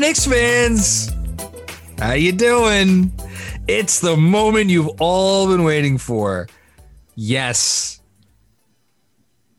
There, 0.00 0.08
Knicks 0.08 0.26
fans. 0.26 1.10
How 1.98 2.12
you 2.12 2.32
doing? 2.32 3.12
It's 3.66 4.00
the 4.00 4.16
moment 4.16 4.68
you've 4.68 4.90
all 5.00 5.48
been 5.48 5.64
waiting 5.64 5.96
for. 5.96 6.48
Yes. 7.14 8.00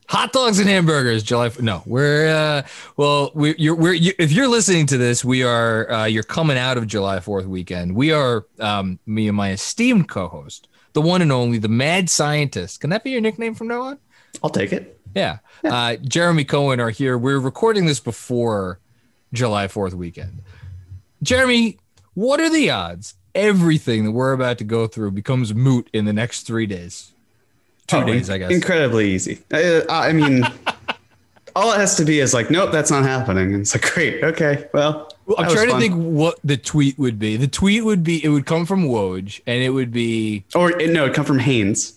Hot 0.09 0.31
dogs 0.31 0.59
and 0.59 0.69
hamburgers, 0.69 1.23
July. 1.23 1.52
No, 1.59 1.81
we're 1.85 2.27
uh, 2.27 2.67
well. 2.95 3.31
We, 3.33 3.55
you're, 3.58 3.75
we're 3.75 3.93
you, 3.93 4.13
if 4.19 4.31
you're 4.31 4.47
listening 4.47 4.85
to 4.88 4.97
this, 4.97 5.25
we 5.25 5.43
are. 5.43 5.91
Uh, 5.91 6.05
you're 6.05 6.23
coming 6.23 6.58
out 6.58 6.77
of 6.77 6.88
July 6.88 7.19
Fourth 7.19 7.45
weekend. 7.45 7.95
We 7.95 8.11
are. 8.11 8.45
Um, 8.59 8.99
me 9.05 9.27
and 9.27 9.35
my 9.35 9.52
esteemed 9.52 10.08
co-host, 10.08 10.69
the 10.93 11.02
one 11.02 11.21
and 11.21 11.31
only, 11.31 11.58
the 11.58 11.67
mad 11.67 12.09
scientist. 12.09 12.80
Can 12.80 12.91
that 12.91 13.03
be 13.03 13.09
your 13.09 13.21
nickname 13.21 13.53
from 13.53 13.67
now 13.67 13.81
on? 13.81 13.97
I'll 14.43 14.49
take 14.49 14.71
it. 14.71 15.02
Yeah. 15.13 15.39
Uh, 15.63 15.95
Jeremy 15.95 16.45
Cohen 16.45 16.80
are 16.80 16.91
here. 16.91 17.17
We're 17.17 17.39
recording 17.39 17.85
this 17.85 17.99
before 17.99 18.80
July 19.38 19.67
4th 19.67 19.93
weekend. 19.93 20.41
Jeremy, 21.23 21.77
what 22.13 22.39
are 22.39 22.49
the 22.49 22.69
odds 22.69 23.16
everything 23.33 24.05
that 24.05 24.11
we're 24.11 24.33
about 24.33 24.57
to 24.57 24.63
go 24.63 24.88
through 24.88 25.11
becomes 25.11 25.53
moot 25.53 25.89
in 25.93 26.05
the 26.05 26.13
next 26.13 26.43
three 26.43 26.66
days? 26.66 27.13
Two 27.87 27.97
Oh, 27.97 28.03
days, 28.03 28.30
I 28.30 28.37
guess. 28.37 28.52
Incredibly 28.52 29.11
easy. 29.11 29.39
Uh, 29.52 29.81
I 29.89 30.11
mean, 30.11 30.43
all 31.55 31.71
it 31.71 31.77
has 31.77 31.95
to 31.97 32.05
be 32.05 32.20
is 32.20 32.33
like, 32.33 32.52
nope, 32.52 32.71
that's 32.71 32.92
not 32.92 33.03
happening. 33.03 33.53
And 33.53 33.61
it's 33.61 33.73
like, 33.73 33.93
great, 33.93 34.23
okay, 34.23 34.67
well. 34.73 35.11
I'm 35.37 35.43
that 35.43 35.45
was 35.45 35.53
trying 35.53 35.70
to 35.70 35.80
think 35.80 35.95
what 35.95 36.39
the 36.43 36.58
tweet 36.58 36.97
would 36.97 37.20
be. 37.20 37.36
The 37.37 37.47
tweet 37.47 37.83
would 37.83 38.03
be 38.03 38.23
it 38.23 38.30
would 38.30 38.45
come 38.45 38.65
from 38.65 38.86
Woj 38.86 39.42
and 39.45 39.61
it 39.61 39.70
would 39.71 39.92
be 39.92 40.45
Or 40.55 40.70
no, 40.71 41.05
it 41.05 41.14
come 41.14 41.26
from 41.26 41.39
Haynes. 41.39 41.96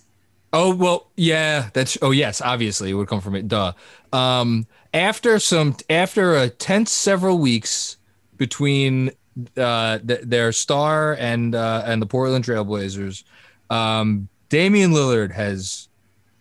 Oh 0.53 0.75
well, 0.75 1.11
yeah. 1.17 1.71
That's 1.73 1.97
oh 2.03 2.11
yes, 2.11 2.41
obviously 2.41 2.91
it 2.91 2.95
would 2.95 3.09
come 3.09 3.21
from 3.21 3.35
it. 3.35 3.47
Duh. 3.49 3.73
Um, 4.13 4.67
after 4.93 5.39
some 5.39 5.77
after 5.89 6.37
a 6.37 6.49
tense 6.49 6.91
several 6.91 7.39
weeks 7.39 7.97
between 8.37 9.13
uh, 9.57 9.99
th- 9.99 10.23
their 10.23 10.53
star 10.53 11.15
and 11.15 11.55
uh, 11.55 11.83
and 11.87 12.03
the 12.03 12.07
Portland 12.07 12.45
Trailblazers, 12.45 13.23
um, 13.71 14.29
Damian 14.49 14.93
Lillard 14.93 15.33
has 15.33 15.89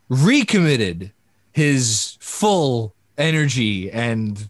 recommitted 0.10 1.12
his 1.52 2.18
full 2.20 2.96
energy 3.18 3.92
and 3.92 4.50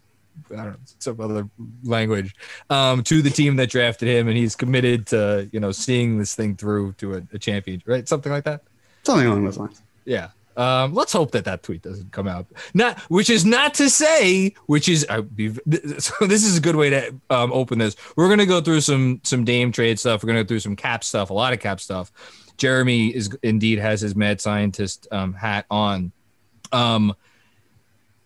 I 0.52 0.56
don't 0.56 0.66
know 0.66 0.76
some 0.98 1.20
other 1.20 1.48
language 1.84 2.34
um, 2.70 3.02
to 3.04 3.22
the 3.22 3.30
team 3.30 3.56
that 3.56 3.70
drafted 3.70 4.08
him, 4.08 4.26
and 4.26 4.36
he's 4.36 4.56
committed 4.56 5.06
to 5.08 5.48
you 5.52 5.60
know 5.60 5.70
seeing 5.70 6.18
this 6.18 6.34
thing 6.34 6.56
through 6.56 6.94
to 6.94 7.14
a, 7.16 7.22
a 7.34 7.38
champion, 7.38 7.82
right? 7.86 8.08
Something 8.08 8.32
like 8.32 8.44
that. 8.44 8.62
Something 9.02 9.26
along 9.26 9.44
those 9.44 9.58
lines. 9.58 9.82
Yeah. 10.04 10.28
Um, 10.56 10.94
let's 10.94 11.12
hope 11.12 11.30
that 11.30 11.44
that 11.46 11.62
tweet 11.62 11.82
doesn't 11.82 12.12
come 12.12 12.28
out. 12.28 12.46
Not, 12.74 12.98
which 13.02 13.30
is 13.30 13.46
not 13.46 13.72
to 13.74 13.88
say, 13.88 14.54
which 14.66 14.88
is, 14.88 15.06
so 15.08 16.26
this 16.26 16.44
is 16.44 16.58
a 16.58 16.60
good 16.60 16.76
way 16.76 16.90
to 16.90 17.14
um, 17.30 17.52
open 17.52 17.78
this. 17.78 17.96
We're 18.16 18.28
gonna 18.28 18.46
go 18.46 18.60
through 18.60 18.82
some 18.82 19.20
some 19.22 19.44
Dame 19.44 19.72
trade 19.72 19.98
stuff. 19.98 20.22
We're 20.22 20.26
gonna 20.26 20.42
go 20.42 20.48
through 20.48 20.60
some 20.60 20.76
cap 20.76 21.02
stuff, 21.04 21.30
a 21.30 21.32
lot 21.32 21.52
of 21.52 21.60
cap 21.60 21.80
stuff. 21.80 22.12
Jeremy 22.58 23.08
is 23.08 23.30
indeed 23.42 23.78
has 23.78 24.02
his 24.02 24.14
mad 24.14 24.40
scientist 24.40 25.08
um, 25.10 25.32
hat 25.32 25.64
on. 25.70 26.12
Um, 26.72 27.14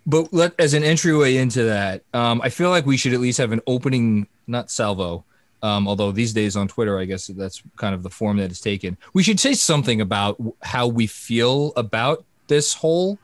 but 0.06 0.32
let 0.32 0.58
as 0.58 0.74
an 0.74 0.82
entryway 0.82 1.36
into 1.36 1.64
that, 1.64 2.02
um, 2.12 2.40
I 2.42 2.48
feel 2.48 2.70
like 2.70 2.84
we 2.84 2.96
should 2.96 3.12
at 3.12 3.20
least 3.20 3.38
have 3.38 3.52
an 3.52 3.60
opening, 3.66 4.26
not 4.46 4.70
salvo. 4.70 5.24
Um, 5.64 5.88
although 5.88 6.12
these 6.12 6.34
days 6.34 6.56
on 6.56 6.68
Twitter, 6.68 6.98
I 6.98 7.06
guess 7.06 7.28
that's 7.28 7.62
kind 7.76 7.94
of 7.94 8.02
the 8.02 8.10
form 8.10 8.36
that 8.36 8.50
it's 8.50 8.60
taken. 8.60 8.98
We 9.14 9.22
should 9.22 9.40
say 9.40 9.54
something 9.54 10.02
about 10.02 10.36
how 10.62 10.88
we 10.88 11.06
feel 11.06 11.72
about 11.74 12.22
this 12.48 12.74
whole 12.74 13.18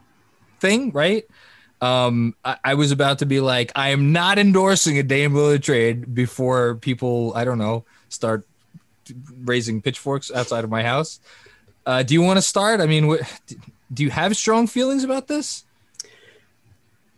thing, 0.59 0.91
right? 0.93 1.27
Um, 1.83 2.35
I, 2.43 2.57
I 2.65 2.75
was 2.77 2.93
about 2.93 3.19
to 3.19 3.27
be 3.27 3.41
like, 3.41 3.73
I 3.77 3.91
am 3.91 4.13
not 4.13 4.39
endorsing 4.39 4.97
a 4.97 5.03
Dame 5.03 5.35
Lillard 5.35 5.63
trade 5.63 6.15
before 6.15 6.77
people, 6.77 7.35
I 7.37 7.45
don't 7.45 7.59
know, 7.59 7.85
start 8.09 8.47
raising 9.45 9.83
pitchforks 9.83 10.31
outside 10.31 10.65
of 10.65 10.71
my 10.71 10.83
house. 10.83 11.21
Uh, 11.85 12.03
do 12.03 12.15
you 12.15 12.23
want 12.23 12.39
to 12.39 12.43
start? 12.43 12.81
I 12.81 12.87
mean, 12.87 13.07
what, 13.07 13.21
do 13.93 14.03
you 14.03 14.09
have 14.09 14.35
strong 14.35 14.67
feelings 14.67 15.05
about 15.05 15.29
this? 15.29 15.65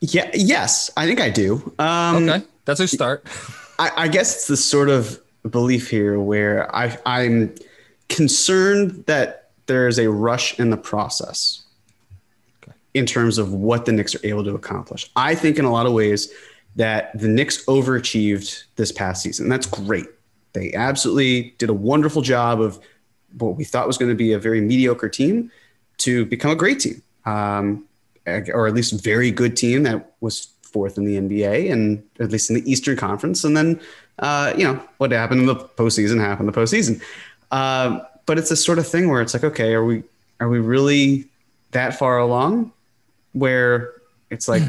Yeah, 0.00 0.32
yes, 0.34 0.90
I 0.96 1.06
think 1.06 1.20
I 1.20 1.30
do. 1.30 1.72
Um, 1.78 2.28
Okay, 2.28 2.44
that's 2.64 2.80
a 2.80 2.88
start. 2.88 3.24
I, 3.78 3.90
I 3.96 4.08
guess 4.08 4.34
it's 4.34 4.46
the 4.46 4.56
sort 4.56 4.88
of 4.88 5.20
belief 5.48 5.90
here 5.90 6.20
where 6.20 6.74
I, 6.74 6.96
I'm 7.04 7.54
concerned 8.08 9.04
that 9.06 9.50
there's 9.66 9.98
a 9.98 10.10
rush 10.10 10.58
in 10.58 10.70
the 10.70 10.76
process 10.76 11.62
in 12.94 13.06
terms 13.06 13.38
of 13.38 13.52
what 13.52 13.86
the 13.86 13.92
Knicks 13.92 14.14
are 14.14 14.20
able 14.24 14.44
to 14.44 14.54
accomplish. 14.54 15.10
I 15.16 15.34
think 15.34 15.58
in 15.58 15.64
a 15.64 15.72
lot 15.72 15.86
of 15.86 15.92
ways 15.92 16.32
that 16.76 17.18
the 17.18 17.28
Knicks 17.28 17.64
overachieved 17.66 18.64
this 18.76 18.92
past 18.92 19.22
season. 19.22 19.48
That's 19.48 19.66
great. 19.66 20.06
They 20.52 20.72
absolutely 20.74 21.54
did 21.58 21.70
a 21.70 21.74
wonderful 21.74 22.22
job 22.22 22.60
of 22.60 22.78
what 23.38 23.56
we 23.56 23.64
thought 23.64 23.86
was 23.86 23.98
going 23.98 24.10
to 24.10 24.16
be 24.16 24.32
a 24.32 24.38
very 24.38 24.60
mediocre 24.60 25.08
team 25.08 25.50
to 25.98 26.26
become 26.26 26.50
a 26.50 26.56
great 26.56 26.80
team, 26.80 27.02
um, 27.24 27.86
or 28.26 28.66
at 28.66 28.74
least 28.74 29.02
very 29.02 29.30
good 29.30 29.56
team 29.56 29.82
that 29.84 30.12
was 30.20 30.51
fourth 30.72 30.98
in 30.98 31.04
the 31.04 31.16
NBA 31.16 31.70
and 31.70 32.02
at 32.20 32.30
least 32.30 32.50
in 32.50 32.56
the 32.56 32.70
Eastern 32.70 32.96
Conference. 32.96 33.44
And 33.44 33.56
then, 33.56 33.80
uh, 34.18 34.54
you 34.56 34.64
know, 34.64 34.82
what 34.98 35.12
happened 35.12 35.40
in 35.40 35.46
the 35.46 35.56
postseason 35.56 36.20
happened 36.20 36.48
in 36.48 36.52
the 36.52 36.60
postseason. 36.60 37.02
Uh, 37.50 38.00
but 38.26 38.38
it's 38.38 38.48
this 38.48 38.64
sort 38.64 38.78
of 38.78 38.86
thing 38.86 39.08
where 39.08 39.20
it's 39.20 39.34
like, 39.34 39.44
okay, 39.44 39.74
are 39.74 39.84
we 39.84 40.02
are 40.40 40.48
we 40.48 40.58
really 40.58 41.26
that 41.72 41.98
far 41.98 42.18
along? 42.18 42.72
Where 43.32 43.92
it's 44.30 44.48
like 44.48 44.62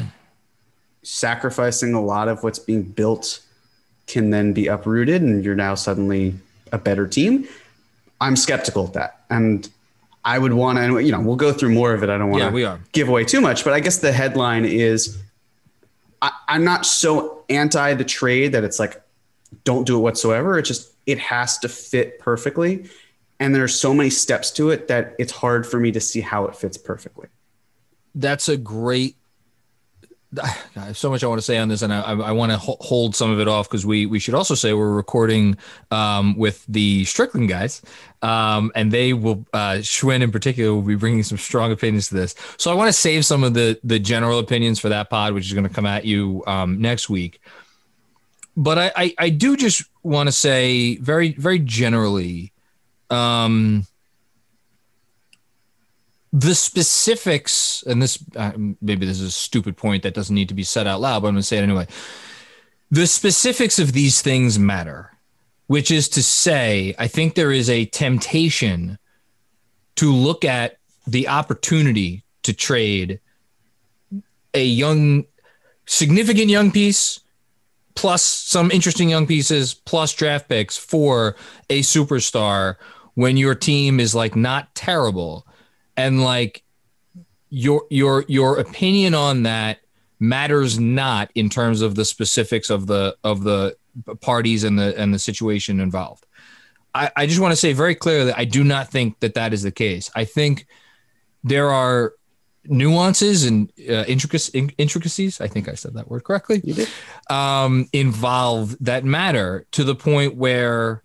sacrificing 1.02 1.94
a 1.94 2.00
lot 2.00 2.28
of 2.28 2.42
what's 2.42 2.58
being 2.58 2.82
built 2.82 3.40
can 4.06 4.30
then 4.30 4.52
be 4.52 4.66
uprooted, 4.66 5.22
and 5.22 5.44
you're 5.44 5.54
now 5.54 5.74
suddenly 5.74 6.34
a 6.72 6.78
better 6.78 7.06
team. 7.06 7.46
I'm 8.20 8.36
skeptical 8.36 8.84
of 8.84 8.92
that, 8.94 9.20
and 9.30 9.68
I 10.24 10.38
would 10.38 10.52
want 10.54 10.78
to, 10.78 10.98
you 11.00 11.12
know, 11.12 11.20
we'll 11.20 11.36
go 11.36 11.52
through 11.52 11.70
more 11.70 11.92
of 11.92 12.02
it. 12.02 12.08
I 12.10 12.18
don't 12.18 12.30
want 12.30 12.54
Yeah, 12.54 12.76
to 12.76 12.80
give 12.92 13.08
away 13.08 13.24
too 13.24 13.40
much, 13.40 13.64
but 13.64 13.72
I 13.72 13.80
guess 13.80 13.98
the 13.98 14.12
headline 14.12 14.64
is 14.64 15.18
I, 16.24 16.32
I'm 16.48 16.64
not 16.64 16.86
so 16.86 17.44
anti 17.50 17.92
the 17.92 18.04
trade 18.04 18.52
that 18.52 18.64
it's 18.64 18.78
like, 18.78 19.00
don't 19.64 19.86
do 19.86 19.98
it 19.98 20.00
whatsoever. 20.00 20.58
It's 20.58 20.68
just, 20.68 20.94
it 21.04 21.18
has 21.18 21.58
to 21.58 21.68
fit 21.68 22.18
perfectly. 22.18 22.88
And 23.38 23.54
there 23.54 23.62
are 23.62 23.68
so 23.68 23.92
many 23.92 24.08
steps 24.08 24.50
to 24.52 24.70
it 24.70 24.88
that 24.88 25.14
it's 25.18 25.32
hard 25.32 25.66
for 25.66 25.78
me 25.78 25.92
to 25.92 26.00
see 26.00 26.22
how 26.22 26.46
it 26.46 26.56
fits 26.56 26.78
perfectly. 26.78 27.28
That's 28.14 28.48
a 28.48 28.56
great 28.56 29.16
I 30.42 30.80
have 30.80 30.96
so 30.96 31.10
much 31.10 31.22
I 31.22 31.26
want 31.26 31.38
to 31.38 31.44
say 31.44 31.58
on 31.58 31.68
this, 31.68 31.82
and 31.82 31.92
I, 31.92 32.12
I 32.12 32.32
want 32.32 32.52
to 32.52 32.58
hold 32.58 33.14
some 33.14 33.30
of 33.30 33.40
it 33.40 33.48
off 33.48 33.68
because 33.68 33.84
we 33.86 34.06
we 34.06 34.18
should 34.18 34.34
also 34.34 34.54
say 34.54 34.72
we're 34.72 34.92
recording 34.92 35.56
um, 35.90 36.36
with 36.36 36.64
the 36.66 37.04
Strickland 37.04 37.48
guys, 37.48 37.82
um, 38.22 38.72
and 38.74 38.92
they 38.92 39.12
will 39.12 39.44
uh, 39.52 39.76
Schwinn 39.80 40.22
in 40.22 40.32
particular 40.32 40.74
will 40.74 40.82
be 40.82 40.94
bringing 40.94 41.22
some 41.22 41.38
strong 41.38 41.72
opinions 41.72 42.08
to 42.08 42.14
this. 42.14 42.34
So 42.56 42.70
I 42.70 42.74
want 42.74 42.88
to 42.88 42.92
save 42.92 43.24
some 43.24 43.44
of 43.44 43.54
the 43.54 43.78
the 43.84 43.98
general 43.98 44.38
opinions 44.38 44.78
for 44.78 44.88
that 44.88 45.10
pod, 45.10 45.34
which 45.34 45.46
is 45.46 45.52
going 45.52 45.68
to 45.68 45.74
come 45.74 45.86
at 45.86 46.04
you 46.04 46.42
um, 46.46 46.80
next 46.80 47.08
week. 47.08 47.40
But 48.56 48.78
I, 48.78 48.92
I, 48.94 49.14
I 49.18 49.28
do 49.30 49.56
just 49.56 49.82
want 50.02 50.28
to 50.28 50.32
say 50.32 50.96
very 50.96 51.32
very 51.32 51.58
generally. 51.58 52.52
Um, 53.10 53.86
the 56.34 56.56
specifics, 56.56 57.84
and 57.86 58.02
this 58.02 58.18
uh, 58.34 58.50
maybe 58.82 59.06
this 59.06 59.20
is 59.20 59.28
a 59.28 59.30
stupid 59.30 59.76
point 59.76 60.02
that 60.02 60.14
doesn't 60.14 60.34
need 60.34 60.48
to 60.48 60.54
be 60.54 60.64
said 60.64 60.88
out 60.88 61.00
loud, 61.00 61.22
but 61.22 61.28
I'm 61.28 61.34
going 61.34 61.42
to 61.42 61.46
say 61.46 61.58
it 61.58 61.62
anyway. 61.62 61.86
The 62.90 63.06
specifics 63.06 63.78
of 63.78 63.92
these 63.92 64.20
things 64.20 64.58
matter, 64.58 65.12
which 65.68 65.92
is 65.92 66.08
to 66.10 66.24
say, 66.24 66.92
I 66.98 67.06
think 67.06 67.34
there 67.34 67.52
is 67.52 67.70
a 67.70 67.84
temptation 67.86 68.98
to 69.94 70.12
look 70.12 70.44
at 70.44 70.78
the 71.06 71.28
opportunity 71.28 72.24
to 72.42 72.52
trade 72.52 73.20
a 74.54 74.64
young, 74.64 75.26
significant 75.86 76.48
young 76.48 76.72
piece 76.72 77.20
plus 77.94 78.24
some 78.24 78.72
interesting 78.72 79.08
young 79.08 79.28
pieces 79.28 79.72
plus 79.72 80.12
draft 80.12 80.48
picks 80.48 80.76
for 80.76 81.36
a 81.70 81.80
superstar 81.82 82.74
when 83.14 83.36
your 83.36 83.54
team 83.54 84.00
is 84.00 84.16
like 84.16 84.34
not 84.34 84.74
terrible 84.74 85.46
and 85.96 86.22
like 86.22 86.62
your 87.50 87.84
your 87.90 88.24
your 88.28 88.58
opinion 88.58 89.14
on 89.14 89.44
that 89.44 89.78
matters 90.18 90.78
not 90.78 91.30
in 91.34 91.48
terms 91.48 91.82
of 91.82 91.94
the 91.94 92.04
specifics 92.04 92.70
of 92.70 92.86
the 92.86 93.16
of 93.22 93.44
the 93.44 93.76
parties 94.20 94.64
and 94.64 94.78
the 94.78 94.98
and 94.98 95.14
the 95.14 95.18
situation 95.18 95.80
involved. 95.80 96.26
I, 96.94 97.10
I 97.16 97.26
just 97.26 97.40
want 97.40 97.52
to 97.52 97.56
say 97.56 97.72
very 97.72 97.94
clearly 97.94 98.32
I 98.32 98.44
do 98.44 98.64
not 98.64 98.90
think 98.90 99.20
that 99.20 99.34
that 99.34 99.52
is 99.52 99.62
the 99.62 99.72
case. 99.72 100.10
I 100.14 100.24
think 100.24 100.66
there 101.44 101.70
are 101.70 102.14
nuances 102.66 103.44
and 103.44 103.70
uh, 103.88 104.04
intricacies. 104.08 105.40
I 105.40 105.46
think 105.46 105.68
I 105.68 105.74
said 105.74 105.94
that 105.94 106.10
word 106.10 106.24
correctly. 106.24 106.60
You 106.64 106.74
did. 106.74 106.88
Um, 107.30 107.88
involved 107.92 108.84
that 108.84 109.04
matter 109.04 109.66
to 109.72 109.84
the 109.84 109.94
point 109.94 110.34
where 110.34 111.03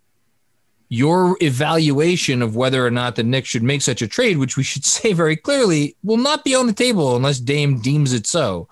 your 0.90 1.38
evaluation 1.40 2.42
of 2.42 2.56
whether 2.56 2.86
or 2.86 2.90
not 2.90 3.16
the 3.16 3.24
Knicks 3.24 3.48
should 3.48 3.64
make 3.64 3.84
such 3.84 4.02
a 4.02 4.08
trade, 4.08 4.38
which 4.38 4.58
we 4.58 4.64
should 4.64 4.84
say 4.98 5.14
very 5.14 5.36
clearly, 5.36 5.96
will 6.04 6.18
not 6.18 6.44
be 6.44 6.56
on 6.56 6.68
the 6.68 6.74
table 6.74 7.16
unless 7.16 7.40
Dame 7.40 7.80
deems 7.80 8.12
it 8.12 8.28
so. 8.28 8.68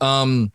Um, 0.00 0.52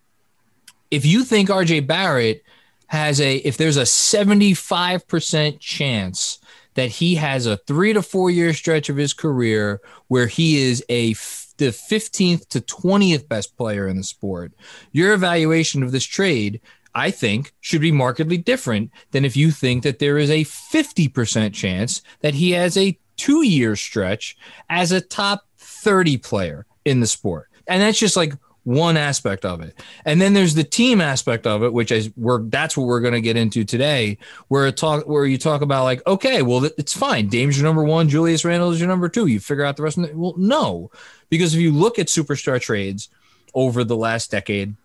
if 0.91 1.06
you 1.06 1.23
think 1.23 1.50
RJ 1.50 1.88
Barrett 1.88 2.44
has 2.88 3.19
a, 3.19 3.38
if 3.38 3.57
there's 3.57 3.77
a 3.77 3.81
75% 3.83 5.59
chance 5.59 6.39
that 6.75 6.89
he 6.89 7.15
has 7.15 7.45
a 7.45 7.57
three 7.57 7.94
to 7.94 8.01
four 8.01 8.29
year 8.29 8.53
stretch 8.53 8.89
of 8.89 8.97
his 8.97 9.13
career 9.13 9.81
where 10.07 10.27
he 10.27 10.57
is 10.62 10.83
a 10.89 11.13
the 11.57 11.67
15th 11.67 12.50
to 12.50 12.59
20th 12.59 13.29
best 13.29 13.56
player 13.56 13.88
in 13.88 13.95
the 13.95 14.03
sport, 14.03 14.51
your 14.91 15.13
evaluation 15.13 15.83
of 15.83 15.94
this 15.94 16.03
trade 16.03 16.59
I 16.95 17.12
think 17.12 17.53
should 17.59 17.81
be 17.81 17.92
markedly 17.92 18.38
different 18.38 18.89
than 19.12 19.25
if 19.25 19.36
you 19.36 19.51
think 19.51 19.83
that 19.83 20.00
there 20.00 20.18
is 20.18 20.31
a 20.31 20.45
50% 20.45 21.53
chance 21.53 22.01
that 22.21 22.33
he 22.33 22.51
has 22.51 22.77
a 22.77 22.97
two 23.18 23.44
year 23.44 23.75
stretch 23.75 24.38
as 24.69 24.92
a 24.92 25.01
top 25.01 25.45
30 25.57 26.18
player 26.18 26.65
in 26.86 27.01
the 27.01 27.07
sport. 27.07 27.50
And 27.68 27.81
that's 27.81 28.00
just 28.00 28.15
like 28.15 28.33
one 28.63 28.97
aspect 28.97 29.45
of 29.45 29.62
it. 29.62 29.80
And 30.06 30.19
then 30.19 30.33
there's 30.33 30.56
the 30.56 30.63
team 30.63 31.01
aspect 31.01 31.45
of 31.45 31.63
it, 31.63 31.74
which 31.74 31.92
is 31.92 32.12
we're 32.15 32.42
that's 32.44 32.75
what 32.77 32.88
we're 32.88 33.01
going 33.01 33.13
to 33.13 33.21
get 33.21 33.38
into 33.38 33.63
today, 33.63 34.18
where 34.48 34.65
it 34.68 34.77
talk 34.77 35.07
where 35.07 35.25
you 35.25 35.38
talk 35.38 35.62
about 35.62 35.83
like, 35.83 36.06
okay, 36.07 36.41
well, 36.41 36.65
it's 36.77 36.94
fine. 36.94 37.27
Dame's 37.27 37.57
your 37.57 37.65
number 37.65 37.83
one, 37.83 38.09
Julius 38.09 38.45
Randle 38.45 38.71
is 38.71 38.80
your 38.80 38.89
number 38.89 39.09
two. 39.09 39.27
You 39.27 39.39
figure 39.39 39.65
out 39.65 39.77
the 39.77 39.83
rest 39.83 39.98
of 39.98 40.06
it. 40.06 40.15
Well, 40.15 40.33
no, 40.38 40.91
because 41.30 41.53
if 41.53 41.62
you 41.62 41.71
look 41.71 42.00
at 42.00 42.07
superstar 42.07 42.59
trades 42.59 43.09
over 43.53 43.83
the 43.83 43.98
last 43.98 44.31
decade, 44.31 44.75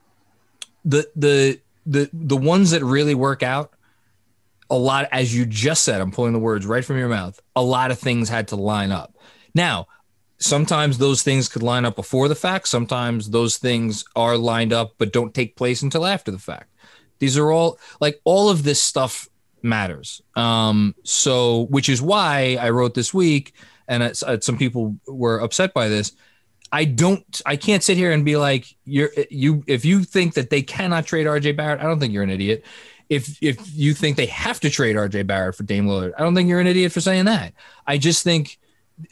the 0.85 1.09
the 1.17 1.61
the 1.91 2.09
the 2.13 2.37
ones 2.37 2.71
that 2.71 2.85
really 2.85 3.15
work 3.15 3.43
out 3.43 3.73
a 4.71 4.77
lot 4.77 5.09
as 5.11 5.35
you 5.35 5.45
just 5.45 5.83
said 5.83 6.01
i'm 6.01 6.13
pulling 6.13 6.33
the 6.33 6.39
words 6.39 6.65
right 6.65 6.85
from 6.85 6.97
your 6.97 7.09
mouth 7.09 7.41
a 7.57 7.63
lot 7.63 7.91
of 7.91 7.99
things 7.99 8.29
had 8.29 8.49
to 8.49 8.57
line 8.57 8.93
up. 8.93 9.17
Now 9.55 9.87
sometimes 10.39 10.97
those 10.97 11.23
things 11.23 11.49
could 11.49 11.63
line 11.63 11.85
up 11.85 11.95
before 11.97 12.27
the 12.29 12.35
fact. 12.35 12.67
Sometimes 12.67 13.29
those 13.29 13.59
things 13.59 14.05
are 14.17 14.39
lined 14.39 14.73
up 14.73 14.95
but 14.97 15.13
don't 15.13 15.35
take 15.35 15.57
place 15.57 15.83
until 15.83 16.07
after 16.07 16.31
the 16.31 16.39
fact. 16.39 16.71
These 17.19 17.37
are 17.37 17.51
all 17.51 17.79
like 18.01 18.21
all 18.25 18.49
of 18.49 18.63
this 18.63 18.81
stuff 18.81 19.29
matters. 19.63 20.23
Um 20.37 20.95
so 21.03 21.67
which 21.67 21.89
is 21.89 22.01
why 22.01 22.57
i 22.61 22.71
wrote 22.71 22.95
this 22.95 23.13
week 23.13 23.55
and 23.89 24.05
it's, 24.05 24.23
some 24.41 24.57
people 24.57 24.97
were 25.09 25.41
upset 25.41 25.75
by 25.75 25.89
this 25.89 26.13
I 26.73 26.85
don't 26.85 27.43
I 27.45 27.57
can't 27.57 27.83
sit 27.83 27.97
here 27.97 28.13
and 28.13 28.25
be 28.25 28.37
like 28.37 28.77
you're 28.85 29.11
you 29.29 29.65
if 29.67 29.85
you 29.85 30.05
think 30.05 30.35
that 30.35 30.51
they 30.51 30.63
cannot 30.63 31.07
trade 31.07 31.27
RJ 31.27 31.57
Barrett, 31.57 31.81
I 31.81 31.85
don't 31.85 31.99
think 31.99 32.13
you're 32.13 32.23
an 32.23 32.31
idiot. 32.31 32.65
If 33.09 33.43
if 33.43 33.75
you 33.75 33.93
think 33.93 34.17
they 34.17 34.27
have 34.27 34.61
to 34.61 34.71
trade 34.71 34.97
RJ 34.97 35.27
Barrett 35.27 35.57
for 35.57 35.65
Dame 35.65 35.87
Lillard, 35.87 36.13
I 36.17 36.23
don't 36.23 36.35
think 36.35 36.49
you're 36.49 36.61
an 36.61 36.69
idiot 36.69 36.93
for 36.93 37.01
saying 37.01 37.25
that. 37.25 37.55
I 37.87 37.99
just 37.99 38.23
think 38.23 38.59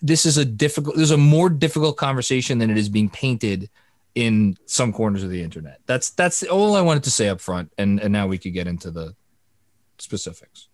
this 0.02 0.24
is 0.24 0.36
a 0.36 0.44
difficult 0.44 0.96
there's 0.96 1.10
a 1.10 1.16
more 1.16 1.48
difficult 1.48 1.96
conversation 1.96 2.58
than 2.58 2.70
it 2.70 2.78
is 2.78 2.88
being 2.88 3.10
painted 3.10 3.68
in 4.14 4.56
some 4.66 4.92
corners 4.92 5.24
of 5.24 5.30
the 5.30 5.42
internet. 5.42 5.80
That's 5.86 6.10
that's 6.10 6.44
all 6.44 6.76
I 6.76 6.80
wanted 6.80 7.04
to 7.04 7.10
say 7.10 7.28
up 7.28 7.40
front 7.40 7.72
and 7.76 7.98
and 8.00 8.12
now 8.12 8.28
we 8.28 8.38
could 8.38 8.52
get 8.52 8.68
into 8.68 8.92
the 8.92 9.16
specifics. 9.98 10.68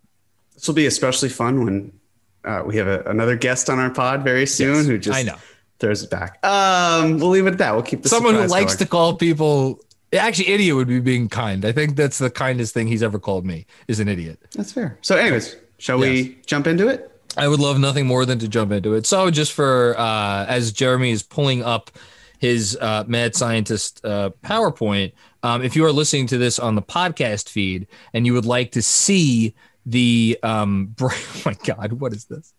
This 0.53 0.67
will 0.67 0.75
be 0.75 0.85
especially 0.85 1.29
fun 1.29 1.65
when 1.65 1.99
uh, 2.43 2.61
we 2.63 2.77
have 2.77 2.87
a, 2.87 3.01
another 3.05 3.35
guest 3.35 3.71
on 3.71 3.79
our 3.79 3.89
pod 3.89 4.23
very 4.23 4.45
soon 4.45 4.75
yes, 4.75 4.85
who 4.85 4.97
just 4.99 5.17
I 5.17 5.23
know 5.23 5.37
throws 5.79 6.03
it 6.03 6.09
back. 6.09 6.45
Um, 6.45 7.19
we'll 7.19 7.29
leave 7.29 7.47
it 7.47 7.53
at 7.53 7.57
that. 7.59 7.73
We'll 7.73 7.83
keep 7.83 8.03
the 8.03 8.09
someone 8.09 8.35
who 8.35 8.47
likes 8.47 8.73
going. 8.73 8.77
to 8.77 8.85
call 8.87 9.15
people. 9.15 9.79
Actually, 10.13 10.49
idiot 10.49 10.75
would 10.75 10.87
be 10.87 10.99
being 10.99 11.27
kind. 11.27 11.65
I 11.65 11.71
think 11.71 11.95
that's 11.95 12.19
the 12.19 12.29
kindest 12.29 12.73
thing 12.73 12.87
he's 12.87 13.03
ever 13.03 13.19
called 13.19 13.45
me. 13.45 13.65
Is 13.87 13.99
an 13.99 14.07
idiot. 14.07 14.39
That's 14.53 14.71
fair. 14.71 14.97
So, 15.01 15.17
anyways, 15.17 15.55
shall 15.77 15.99
yes. 15.99 16.09
we 16.09 16.37
jump 16.45 16.67
into 16.67 16.87
it? 16.87 17.11
I 17.37 17.47
would 17.47 17.59
love 17.59 17.79
nothing 17.79 18.05
more 18.05 18.25
than 18.25 18.39
to 18.39 18.47
jump 18.47 18.71
into 18.71 18.93
it. 18.93 19.05
So, 19.05 19.29
just 19.29 19.51
for 19.51 19.95
uh, 19.97 20.45
as 20.45 20.71
Jeremy 20.71 21.11
is 21.11 21.23
pulling 21.23 21.63
up 21.63 21.91
his 22.39 22.77
uh, 22.79 23.03
mad 23.07 23.35
scientist 23.35 24.05
uh, 24.05 24.29
PowerPoint, 24.43 25.11
um, 25.43 25.63
if 25.63 25.75
you 25.75 25.85
are 25.85 25.91
listening 25.91 26.27
to 26.27 26.37
this 26.37 26.59
on 26.59 26.75
the 26.75 26.81
podcast 26.81 27.49
feed 27.49 27.87
and 28.13 28.25
you 28.25 28.33
would 28.33 28.45
like 28.45 28.71
to 28.71 28.81
see 28.81 29.53
the 29.85 30.39
um, 30.43 30.95
oh 31.01 31.41
my 31.45 31.55
God, 31.65 31.93
what 31.93 32.13
is 32.13 32.25
this? 32.25 32.53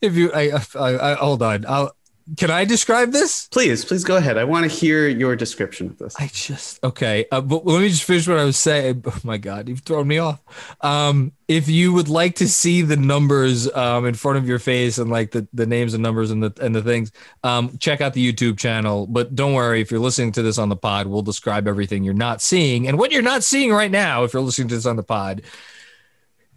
if 0.00 0.14
you, 0.14 0.32
I, 0.32 0.52
I, 0.78 1.12
I 1.12 1.14
hold 1.14 1.42
on, 1.42 1.64
I'll 1.66 1.96
can 2.36 2.50
I 2.50 2.64
describe 2.64 3.12
this? 3.12 3.48
Please, 3.48 3.84
please 3.84 4.04
go 4.04 4.16
ahead. 4.16 4.38
I 4.38 4.44
want 4.44 4.70
to 4.70 4.76
hear 4.76 5.08
your 5.08 5.36
description 5.36 5.88
of 5.88 5.98
this. 5.98 6.14
I 6.18 6.28
just 6.32 6.82
okay, 6.84 7.26
uh, 7.30 7.40
but 7.40 7.66
let 7.66 7.80
me 7.80 7.88
just 7.88 8.04
finish 8.04 8.28
what 8.28 8.38
I 8.38 8.44
was 8.44 8.56
saying. 8.56 9.04
Oh 9.12 9.20
my 9.24 9.36
God, 9.36 9.68
you've 9.68 9.80
thrown 9.80 10.08
me 10.08 10.18
off. 10.18 10.40
Um, 10.80 11.32
if 11.46 11.68
you 11.68 11.92
would 11.92 12.08
like 12.08 12.36
to 12.36 12.48
see 12.48 12.80
the 12.80 12.96
numbers 12.96 13.70
um, 13.72 14.06
in 14.06 14.14
front 14.14 14.38
of 14.38 14.48
your 14.48 14.58
face 14.58 14.96
and 14.96 15.10
like 15.10 15.32
the, 15.32 15.46
the 15.52 15.66
names 15.66 15.92
and 15.92 16.02
numbers 16.02 16.30
and 16.30 16.42
the 16.42 16.52
and 16.64 16.74
the 16.74 16.82
things, 16.82 17.12
um, 17.44 17.76
check 17.78 18.00
out 18.00 18.14
the 18.14 18.32
YouTube 18.32 18.58
channel. 18.58 19.06
But 19.06 19.34
don't 19.34 19.52
worry, 19.52 19.80
if 19.80 19.90
you're 19.90 20.00
listening 20.00 20.32
to 20.32 20.42
this 20.42 20.56
on 20.56 20.70
the 20.70 20.76
pod, 20.76 21.06
we'll 21.08 21.22
describe 21.22 21.68
everything 21.68 22.04
you're 22.04 22.14
not 22.14 22.40
seeing 22.40 22.88
and 22.88 22.98
what 22.98 23.12
you're 23.12 23.22
not 23.22 23.44
seeing 23.44 23.72
right 23.72 23.90
now. 23.90 24.24
If 24.24 24.32
you're 24.32 24.42
listening 24.42 24.68
to 24.68 24.74
this 24.76 24.86
on 24.86 24.96
the 24.96 25.02
pod, 25.02 25.42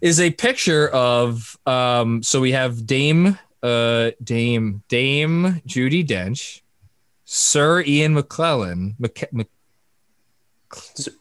is 0.00 0.20
a 0.20 0.30
picture 0.30 0.88
of 0.88 1.56
um, 1.66 2.22
so 2.22 2.40
we 2.40 2.52
have 2.52 2.86
Dame 2.86 3.38
uh, 3.62 4.10
Dame 4.22 4.82
Dame 4.88 5.62
Judi 5.66 6.06
Dench, 6.06 6.60
Sir 7.24 7.82
Ian 7.82 8.14
McClellan, 8.14 8.94
Mc, 8.98 9.28
Mc, 9.32 9.48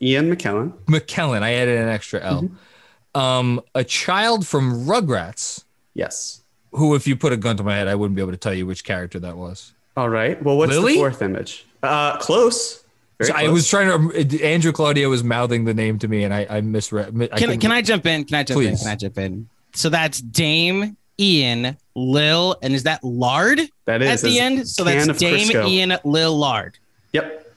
Ian 0.02 0.34
McKellen. 0.34 0.74
McKellen. 0.86 1.42
I 1.42 1.54
added 1.54 1.80
an 1.80 1.90
extra 1.90 2.22
L. 2.22 2.44
Mm-hmm. 2.44 3.20
Um, 3.20 3.62
a 3.74 3.84
child 3.84 4.46
from 4.46 4.86
Rugrats. 4.86 5.64
Yes. 5.94 6.42
Who, 6.72 6.96
if 6.96 7.08
you 7.08 7.16
put 7.16 7.32
a 7.32 7.38
gun 7.38 7.56
to 7.58 7.64
my 7.64 7.76
head, 7.76 7.88
I 7.88 7.96
wouldn't 7.96 8.16
be 8.16 8.22
able 8.22 8.34
to 8.34 8.38
tell 8.38 8.54
you 8.54 8.66
which 8.66 8.84
character 8.84 9.20
that 9.20 9.38
was. 9.38 9.74
All 9.96 10.10
right. 10.10 10.42
Well, 10.44 10.58
what's 10.58 10.74
Lily? 10.74 10.94
the 10.94 11.00
fourth 11.00 11.22
image? 11.22 11.66
Uh, 11.82 12.18
close. 12.18 12.84
So 13.22 13.34
I 13.34 13.48
was 13.48 13.70
trying 13.70 14.12
to. 14.12 14.44
Andrew 14.44 14.74
Claudio 14.74 15.10
was 15.10 15.24
mouthing 15.24 15.64
the 15.64 15.74
name 15.74 16.00
to 16.00 16.08
me, 16.10 16.26
and 16.26 16.34
I, 16.34 16.46
I 16.50 16.62
misread. 16.62 17.30
I 17.32 17.38
can, 17.38 17.58
can 17.62 17.72
I 17.72 17.82
jump 17.82 18.06
in? 18.06 18.26
Can 18.26 18.36
I 18.36 18.44
jump 18.44 18.58
please. 18.58 18.72
in? 18.72 18.78
Can 18.78 18.88
I 18.88 18.96
jump 18.96 19.18
in? 19.18 19.48
So 19.74 19.88
that's 19.88 20.20
Dame 20.20 20.98
Ian 21.20 21.78
Lil, 21.96 22.58
and 22.62 22.74
is 22.74 22.84
that 22.84 23.04
Lard? 23.04 23.62
That 23.86 24.02
is 24.02 24.24
at 24.24 24.28
the 24.28 24.40
end. 24.40 24.68
So 24.68 24.84
that's 24.84 25.08
Dame 25.18 25.48
Crisco. 25.48 25.68
Ian 25.68 25.98
Lil 26.04 26.38
Lard. 26.38 26.78
Yep. 27.14 27.54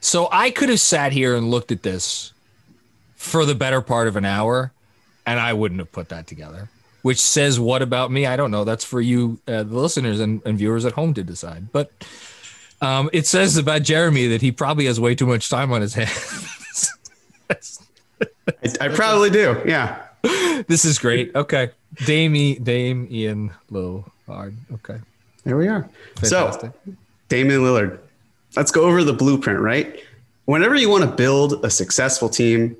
So 0.00 0.28
I 0.30 0.50
could 0.50 0.68
have 0.68 0.80
sat 0.80 1.12
here 1.12 1.34
and 1.36 1.50
looked 1.50 1.72
at 1.72 1.82
this 1.82 2.32
for 3.16 3.44
the 3.44 3.54
better 3.54 3.80
part 3.80 4.06
of 4.08 4.16
an 4.16 4.24
hour, 4.24 4.72
and 5.26 5.40
I 5.40 5.52
wouldn't 5.52 5.80
have 5.80 5.92
put 5.92 6.08
that 6.10 6.26
together. 6.26 6.68
Which 7.02 7.20
says 7.20 7.60
what 7.60 7.82
about 7.82 8.10
me? 8.10 8.24
I 8.26 8.36
don't 8.36 8.50
know. 8.50 8.64
That's 8.64 8.84
for 8.84 9.00
you, 9.00 9.38
uh, 9.46 9.62
the 9.62 9.78
listeners 9.78 10.20
and, 10.20 10.40
and 10.46 10.56
viewers 10.56 10.84
at 10.86 10.92
home 10.92 11.12
to 11.14 11.22
decide. 11.22 11.70
But 11.72 11.90
Um, 12.80 13.08
it 13.12 13.26
says 13.26 13.56
about 13.56 13.82
Jeremy 13.82 14.26
that 14.28 14.42
he 14.42 14.52
probably 14.52 14.84
has 14.86 15.00
way 15.00 15.14
too 15.14 15.26
much 15.26 15.48
time 15.48 15.72
on 15.72 15.80
his 15.80 15.94
hands. 15.94 16.92
I, 18.48 18.70
I, 18.80 18.88
probably 18.88 19.30
do. 19.30 19.62
Yeah. 19.64 20.02
This 20.66 20.84
is 20.84 20.98
great. 20.98 21.34
Okay. 21.34 21.70
Dame, 22.06 22.62
Dame, 22.62 23.08
Ian, 23.10 23.52
Lil, 23.70 24.04
Hard. 24.26 24.56
Okay. 24.72 24.98
There 25.44 25.56
we 25.56 25.68
are. 25.68 25.88
Fantastic. 26.16 26.72
So, 26.84 26.92
Damian 27.28 27.60
Lillard. 27.60 27.98
Let's 28.56 28.70
go 28.70 28.82
over 28.82 29.04
the 29.04 29.12
blueprint, 29.12 29.60
right? 29.60 30.00
Whenever 30.46 30.74
you 30.74 30.88
want 30.88 31.04
to 31.04 31.10
build 31.10 31.64
a 31.64 31.70
successful 31.70 32.28
team, 32.28 32.76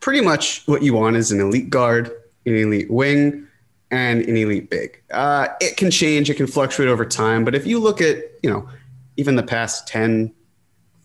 pretty 0.00 0.20
much 0.20 0.66
what 0.66 0.82
you 0.82 0.94
want 0.94 1.16
is 1.16 1.30
an 1.30 1.40
elite 1.40 1.70
guard, 1.70 2.10
an 2.46 2.56
elite 2.56 2.90
wing, 2.90 3.46
and 3.90 4.22
an 4.22 4.36
elite 4.36 4.70
big. 4.70 5.00
Uh, 5.10 5.48
it 5.60 5.76
can 5.76 5.90
change, 5.90 6.30
it 6.30 6.34
can 6.34 6.46
fluctuate 6.46 6.88
over 6.88 7.04
time, 7.04 7.44
but 7.44 7.54
if 7.54 7.66
you 7.66 7.78
look 7.78 8.00
at, 8.00 8.24
you 8.42 8.50
know, 8.50 8.68
even 9.16 9.36
the 9.36 9.42
past 9.42 9.88
10, 9.88 10.32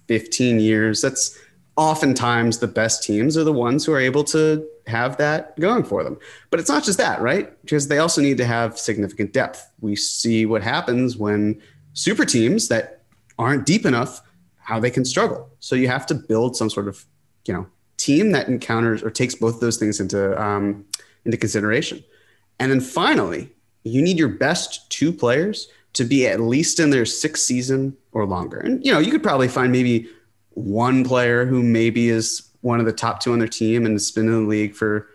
15 0.07 0.59
years, 0.59 1.01
that's 1.01 1.37
oftentimes 1.75 2.59
the 2.59 2.67
best 2.67 3.03
teams 3.03 3.35
are 3.37 3.43
the 3.43 3.53
ones 3.53 3.85
who 3.85 3.93
are 3.93 3.99
able 3.99 4.23
to 4.25 4.67
have 4.87 5.17
that 5.17 5.59
going 5.59 5.83
for 5.83 6.03
them. 6.03 6.17
But 6.49 6.59
it's 6.59 6.69
not 6.69 6.83
just 6.83 6.97
that, 6.99 7.21
right? 7.21 7.59
Because 7.61 7.87
they 7.87 7.97
also 7.97 8.21
need 8.21 8.37
to 8.37 8.45
have 8.45 8.77
significant 8.77 9.33
depth. 9.33 9.67
We 9.81 9.95
see 9.95 10.45
what 10.45 10.61
happens 10.61 11.17
when 11.17 11.61
super 11.93 12.25
teams 12.25 12.67
that 12.67 13.03
aren't 13.39 13.65
deep 13.65 13.85
enough, 13.85 14.21
how 14.59 14.79
they 14.79 14.91
can 14.91 15.05
struggle. 15.05 15.49
So 15.59 15.75
you 15.75 15.87
have 15.87 16.05
to 16.07 16.15
build 16.15 16.55
some 16.55 16.69
sort 16.69 16.87
of, 16.87 17.05
you 17.45 17.53
know, 17.53 17.67
team 17.97 18.31
that 18.31 18.47
encounters 18.47 19.01
or 19.01 19.09
takes 19.09 19.35
both 19.35 19.59
those 19.59 19.77
things 19.77 19.99
into 19.99 20.39
um, 20.41 20.85
into 21.25 21.37
consideration. 21.37 22.03
And 22.59 22.71
then 22.71 22.81
finally, 22.81 23.49
you 23.83 24.01
need 24.01 24.19
your 24.19 24.29
best 24.29 24.89
two 24.89 25.11
players 25.11 25.69
to 25.93 26.03
be 26.03 26.27
at 26.27 26.39
least 26.39 26.79
in 26.79 26.89
their 26.89 27.05
sixth 27.05 27.43
season 27.43 27.95
or 28.11 28.25
longer. 28.25 28.59
And 28.59 28.83
you 28.85 28.91
know, 28.91 28.99
you 28.99 29.11
could 29.11 29.23
probably 29.23 29.47
find 29.47 29.71
maybe 29.71 30.09
one 30.55 31.03
player 31.03 31.45
who 31.45 31.63
maybe 31.63 32.09
is 32.09 32.49
one 32.61 32.79
of 32.79 32.85
the 32.85 32.93
top 32.93 33.19
two 33.19 33.33
on 33.33 33.39
their 33.39 33.47
team 33.47 33.85
and 33.85 33.95
has 33.95 34.11
been 34.11 34.27
in 34.27 34.43
the 34.43 34.49
league 34.49 34.73
for 34.73 35.07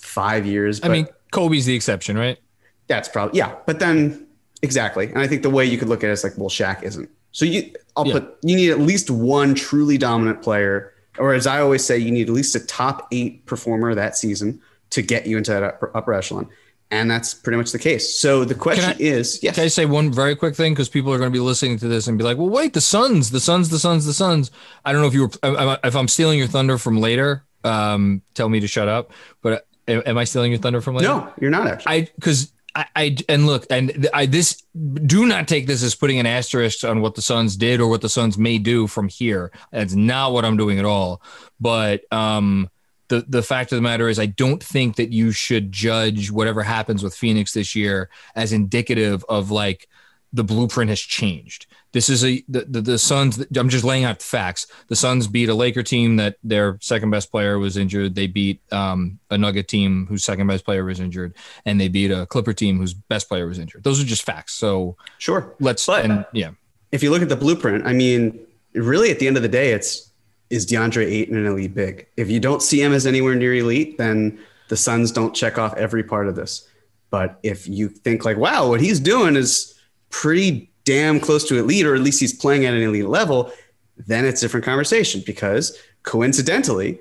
five 0.00 0.46
years. 0.46 0.82
I 0.82 0.88
mean, 0.88 1.06
Kobe's 1.32 1.66
the 1.66 1.74
exception, 1.74 2.16
right? 2.16 2.38
That's 2.86 3.08
probably 3.08 3.38
yeah. 3.38 3.54
But 3.66 3.78
then 3.78 4.26
exactly, 4.62 5.06
and 5.06 5.18
I 5.18 5.26
think 5.26 5.42
the 5.42 5.50
way 5.50 5.64
you 5.64 5.78
could 5.78 5.88
look 5.88 6.04
at 6.04 6.10
it 6.10 6.12
is 6.12 6.24
like, 6.24 6.36
well, 6.36 6.48
Shaq 6.48 6.82
isn't. 6.82 7.08
So 7.32 7.44
you, 7.44 7.72
I'll 7.96 8.06
yeah. 8.06 8.14
put 8.14 8.38
you 8.42 8.56
need 8.56 8.70
at 8.70 8.78
least 8.78 9.10
one 9.10 9.54
truly 9.54 9.98
dominant 9.98 10.42
player, 10.42 10.92
or 11.18 11.34
as 11.34 11.46
I 11.46 11.60
always 11.60 11.84
say, 11.84 11.98
you 11.98 12.10
need 12.10 12.28
at 12.28 12.34
least 12.34 12.54
a 12.54 12.60
top 12.60 13.08
eight 13.12 13.44
performer 13.46 13.94
that 13.94 14.16
season 14.16 14.60
to 14.90 15.02
get 15.02 15.26
you 15.26 15.36
into 15.36 15.50
that 15.50 15.62
upper, 15.62 15.96
upper 15.96 16.12
echelon. 16.14 16.48
And 16.94 17.10
that's 17.10 17.34
pretty 17.34 17.56
much 17.56 17.72
the 17.72 17.78
case. 17.78 18.16
So 18.16 18.44
the 18.44 18.54
question 18.54 18.90
I, 18.90 18.96
is, 19.00 19.42
yes. 19.42 19.56
Can 19.56 19.64
I 19.64 19.68
say 19.68 19.84
one 19.84 20.12
very 20.12 20.36
quick 20.36 20.54
thing? 20.54 20.74
Because 20.74 20.88
people 20.88 21.12
are 21.12 21.18
going 21.18 21.30
to 21.30 21.36
be 21.36 21.40
listening 21.40 21.76
to 21.78 21.88
this 21.88 22.06
and 22.06 22.16
be 22.16 22.22
like, 22.22 22.38
"Well, 22.38 22.48
wait, 22.48 22.72
the 22.72 22.80
Suns, 22.80 23.30
the 23.30 23.40
Suns, 23.40 23.68
the 23.68 23.80
Suns, 23.80 24.06
the 24.06 24.14
Suns." 24.14 24.52
I 24.84 24.92
don't 24.92 25.02
know 25.02 25.08
if 25.08 25.14
you 25.14 25.22
were, 25.22 25.78
if 25.82 25.96
I'm 25.96 26.06
stealing 26.06 26.38
your 26.38 26.46
thunder 26.46 26.78
from 26.78 26.98
later. 26.98 27.44
Um, 27.64 28.22
tell 28.34 28.48
me 28.48 28.60
to 28.60 28.68
shut 28.68 28.86
up. 28.86 29.10
But 29.42 29.66
uh, 29.88 30.02
am 30.06 30.18
I 30.18 30.24
stealing 30.24 30.52
your 30.52 30.60
thunder 30.60 30.80
from 30.80 30.94
later? 30.94 31.08
No, 31.08 31.32
you're 31.40 31.50
not 31.50 31.66
actually. 31.66 31.92
I 31.92 32.08
because 32.14 32.52
I, 32.76 32.86
I, 32.94 33.16
and 33.28 33.46
look 33.46 33.66
and 33.70 34.08
I 34.14 34.26
this 34.26 34.62
do 34.74 35.26
not 35.26 35.48
take 35.48 35.66
this 35.66 35.82
as 35.82 35.96
putting 35.96 36.20
an 36.20 36.26
asterisk 36.26 36.84
on 36.84 37.00
what 37.00 37.16
the 37.16 37.22
Suns 37.22 37.56
did 37.56 37.80
or 37.80 37.88
what 37.88 38.02
the 38.02 38.08
Suns 38.08 38.38
may 38.38 38.58
do 38.58 38.86
from 38.86 39.08
here. 39.08 39.50
That's 39.72 39.94
not 39.94 40.32
what 40.32 40.44
I'm 40.44 40.56
doing 40.56 40.78
at 40.78 40.84
all. 40.84 41.22
But 41.60 42.02
um, 42.12 42.70
the 43.08 43.24
the 43.28 43.42
fact 43.42 43.72
of 43.72 43.76
the 43.76 43.82
matter 43.82 44.08
is 44.08 44.18
I 44.18 44.26
don't 44.26 44.62
think 44.62 44.96
that 44.96 45.12
you 45.12 45.32
should 45.32 45.72
judge 45.72 46.30
whatever 46.30 46.62
happens 46.62 47.02
with 47.02 47.14
Phoenix 47.14 47.52
this 47.52 47.74
year 47.74 48.10
as 48.34 48.52
indicative 48.52 49.24
of 49.28 49.50
like 49.50 49.88
the 50.34 50.44
blueprint 50.44 50.88
has 50.88 51.00
changed. 51.00 51.66
This 51.92 52.08
is 52.08 52.24
a 52.24 52.44
the, 52.48 52.64
the, 52.68 52.80
the 52.80 52.98
Suns. 52.98 53.38
I'm 53.56 53.68
just 53.68 53.84
laying 53.84 54.02
out 54.02 54.18
the 54.18 54.24
facts. 54.24 54.66
The 54.88 54.96
Suns 54.96 55.28
beat 55.28 55.48
a 55.48 55.54
Laker 55.54 55.84
team 55.84 56.16
that 56.16 56.36
their 56.42 56.76
second 56.80 57.10
best 57.10 57.30
player 57.30 57.56
was 57.60 57.76
injured. 57.76 58.16
They 58.16 58.26
beat 58.26 58.60
um, 58.72 59.20
a 59.30 59.38
Nugget 59.38 59.68
team 59.68 60.06
whose 60.06 60.24
second 60.24 60.48
best 60.48 60.64
player 60.64 60.84
was 60.84 60.98
injured, 60.98 61.36
and 61.64 61.80
they 61.80 61.86
beat 61.86 62.10
a 62.10 62.26
Clipper 62.26 62.52
team 62.52 62.78
whose 62.78 62.94
best 62.94 63.28
player 63.28 63.46
was 63.46 63.60
injured. 63.60 63.84
Those 63.84 64.02
are 64.02 64.04
just 64.04 64.24
facts. 64.24 64.54
So 64.54 64.96
sure, 65.18 65.54
let's 65.60 65.86
but 65.86 66.04
and 66.04 66.26
yeah. 66.32 66.50
If 66.90 67.02
you 67.04 67.12
look 67.12 67.22
at 67.22 67.28
the 67.28 67.36
blueprint, 67.36 67.86
I 67.86 67.92
mean, 67.92 68.44
really 68.72 69.12
at 69.12 69.20
the 69.20 69.28
end 69.28 69.36
of 69.36 69.42
the 69.44 69.48
day, 69.48 69.72
it's 69.72 70.10
is 70.54 70.64
DeAndre 70.64 71.04
Ayton 71.04 71.36
an 71.36 71.46
elite 71.46 71.74
big? 71.74 72.06
If 72.16 72.30
you 72.30 72.38
don't 72.38 72.62
see 72.62 72.80
him 72.80 72.92
as 72.92 73.06
anywhere 73.06 73.34
near 73.34 73.54
elite, 73.54 73.98
then 73.98 74.38
the 74.68 74.76
Suns 74.76 75.10
don't 75.10 75.34
check 75.34 75.58
off 75.58 75.74
every 75.74 76.04
part 76.04 76.28
of 76.28 76.36
this. 76.36 76.68
But 77.10 77.40
if 77.42 77.66
you 77.66 77.88
think 77.88 78.24
like, 78.24 78.36
wow, 78.36 78.68
what 78.68 78.80
he's 78.80 79.00
doing 79.00 79.34
is 79.34 79.74
pretty 80.10 80.70
damn 80.84 81.18
close 81.18 81.46
to 81.48 81.58
elite, 81.58 81.86
or 81.86 81.94
at 81.94 82.02
least 82.02 82.20
he's 82.20 82.32
playing 82.32 82.66
at 82.66 82.74
an 82.74 82.82
elite 82.82 83.08
level, 83.08 83.52
then 83.96 84.24
it's 84.24 84.42
a 84.42 84.44
different 84.44 84.64
conversation 84.64 85.22
because 85.26 85.76
coincidentally, 86.04 87.00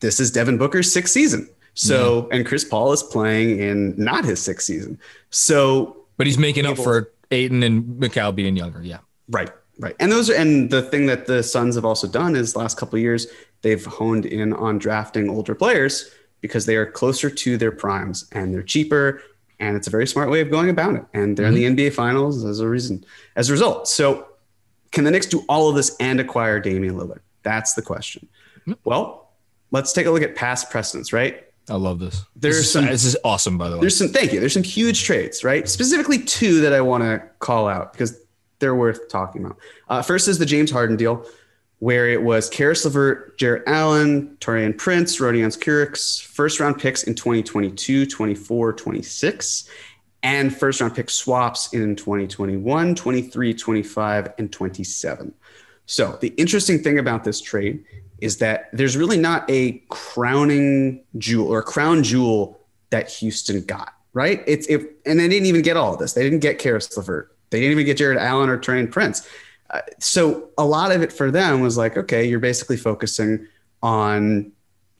this 0.00 0.18
is 0.18 0.32
Devin 0.32 0.58
Booker's 0.58 0.92
sixth 0.92 1.12
season. 1.12 1.48
So, 1.74 2.28
yeah. 2.30 2.38
and 2.38 2.46
Chris 2.46 2.64
Paul 2.64 2.92
is 2.92 3.04
playing 3.04 3.60
in 3.60 3.94
not 3.96 4.24
his 4.24 4.42
sixth 4.42 4.66
season. 4.66 4.98
So, 5.30 5.96
but 6.16 6.26
he's 6.26 6.38
making 6.38 6.66
up 6.66 6.76
for 6.76 7.12
Ayton 7.30 7.62
and 7.62 7.84
Mikal 8.00 8.34
being 8.34 8.56
younger. 8.56 8.82
Yeah. 8.82 8.98
Right. 9.28 9.50
Right. 9.80 9.96
And 9.98 10.12
those 10.12 10.28
are, 10.28 10.34
and 10.34 10.70
the 10.70 10.82
thing 10.82 11.06
that 11.06 11.26
the 11.26 11.42
Suns 11.42 11.74
have 11.74 11.86
also 11.86 12.06
done 12.06 12.36
is 12.36 12.54
last 12.54 12.76
couple 12.76 12.98
years, 12.98 13.26
they've 13.62 13.84
honed 13.84 14.26
in 14.26 14.52
on 14.52 14.78
drafting 14.78 15.30
older 15.30 15.54
players 15.54 16.10
because 16.42 16.66
they 16.66 16.76
are 16.76 16.86
closer 16.86 17.30
to 17.30 17.56
their 17.56 17.72
primes 17.72 18.28
and 18.32 18.52
they're 18.52 18.62
cheaper. 18.62 19.22
And 19.58 19.76
it's 19.76 19.86
a 19.86 19.90
very 19.90 20.06
smart 20.06 20.30
way 20.30 20.40
of 20.40 20.50
going 20.50 20.68
about 20.68 20.94
it. 20.94 21.04
And 21.14 21.36
they're 21.36 21.46
mm-hmm. 21.46 21.64
in 21.64 21.76
the 21.76 21.88
NBA 21.88 21.94
finals 21.94 22.44
as 22.44 22.60
a 22.60 22.68
reason, 22.68 23.04
as 23.36 23.48
a 23.48 23.52
result. 23.52 23.88
So 23.88 24.28
can 24.92 25.04
the 25.04 25.10
Knicks 25.10 25.26
do 25.26 25.44
all 25.48 25.68
of 25.68 25.76
this 25.76 25.96
and 25.98 26.20
acquire 26.20 26.60
Damian 26.60 26.96
Lillard? 26.96 27.20
That's 27.42 27.72
the 27.72 27.82
question. 27.82 28.28
Mm-hmm. 28.60 28.72
Well, 28.84 29.32
let's 29.70 29.92
take 29.92 30.06
a 30.06 30.10
look 30.10 30.22
at 30.22 30.34
past 30.34 30.70
precedents, 30.70 31.12
right? 31.12 31.46
I 31.68 31.74
love 31.74 32.00
this. 32.00 32.24
There's 32.36 32.56
this 32.56 32.66
is, 32.66 32.72
some. 32.72 32.86
This 32.86 33.04
is 33.04 33.16
awesome, 33.24 33.56
by 33.56 33.68
the 33.68 33.76
way. 33.76 33.82
There's 33.82 33.96
some. 33.96 34.08
Thank 34.08 34.32
you. 34.32 34.40
There's 34.40 34.54
some 34.54 34.62
huge 34.62 35.04
trades, 35.04 35.44
right? 35.44 35.68
Specifically, 35.68 36.18
two 36.18 36.60
that 36.62 36.72
I 36.72 36.80
want 36.80 37.04
to 37.04 37.22
call 37.38 37.68
out 37.68 37.92
because 37.92 38.20
they're 38.60 38.74
worth 38.74 39.08
talking 39.08 39.44
about. 39.44 39.58
Uh, 39.88 40.02
first 40.02 40.28
is 40.28 40.38
the 40.38 40.46
James 40.46 40.70
Harden 40.70 40.96
deal, 40.96 41.26
where 41.80 42.08
it 42.08 42.22
was 42.22 42.48
Caris 42.48 42.84
LeVert, 42.84 43.38
Jarrett 43.38 43.64
Allen, 43.66 44.36
Taurean 44.40 44.76
Prince, 44.76 45.18
Rodions 45.18 45.58
Kurucs, 45.58 46.22
first 46.22 46.60
round 46.60 46.78
picks 46.78 47.02
in 47.02 47.14
2022, 47.14 48.06
24, 48.06 48.72
26, 48.74 49.68
and 50.22 50.54
first 50.54 50.80
round 50.80 50.94
pick 50.94 51.10
swaps 51.10 51.72
in 51.72 51.96
2021, 51.96 52.94
23, 52.94 53.54
25, 53.54 54.32
and 54.38 54.52
27. 54.52 55.34
So 55.86 56.18
the 56.20 56.28
interesting 56.36 56.82
thing 56.82 56.98
about 56.98 57.24
this 57.24 57.40
trade 57.40 57.84
is 58.20 58.36
that 58.36 58.68
there's 58.72 58.96
really 58.96 59.16
not 59.16 59.50
a 59.50 59.82
crowning 59.88 61.02
jewel 61.18 61.48
or 61.48 61.62
crown 61.62 62.02
jewel 62.02 62.60
that 62.90 63.08
Houston 63.10 63.64
got, 63.64 63.94
right? 64.12 64.44
It's 64.46 64.66
if 64.68 64.84
and 65.06 65.18
they 65.18 65.28
didn't 65.28 65.46
even 65.46 65.62
get 65.62 65.76
all 65.76 65.94
of 65.94 65.98
this. 65.98 66.12
They 66.12 66.22
didn't 66.22 66.40
get 66.40 66.58
Caris 66.58 66.94
LeVert. 66.96 67.34
They 67.50 67.60
didn't 67.60 67.72
even 67.72 67.86
get 67.86 67.96
Jarrett 67.96 68.18
Allen 68.18 68.48
or 68.48 68.58
Taurean 68.58 68.90
Prince. 68.90 69.28
Uh, 69.70 69.80
so 69.98 70.48
a 70.58 70.64
lot 70.64 70.92
of 70.92 71.02
it 71.02 71.12
for 71.12 71.30
them 71.30 71.60
was 71.60 71.76
like, 71.76 71.96
okay, 71.96 72.24
you're 72.24 72.40
basically 72.40 72.76
focusing 72.76 73.46
on 73.82 74.52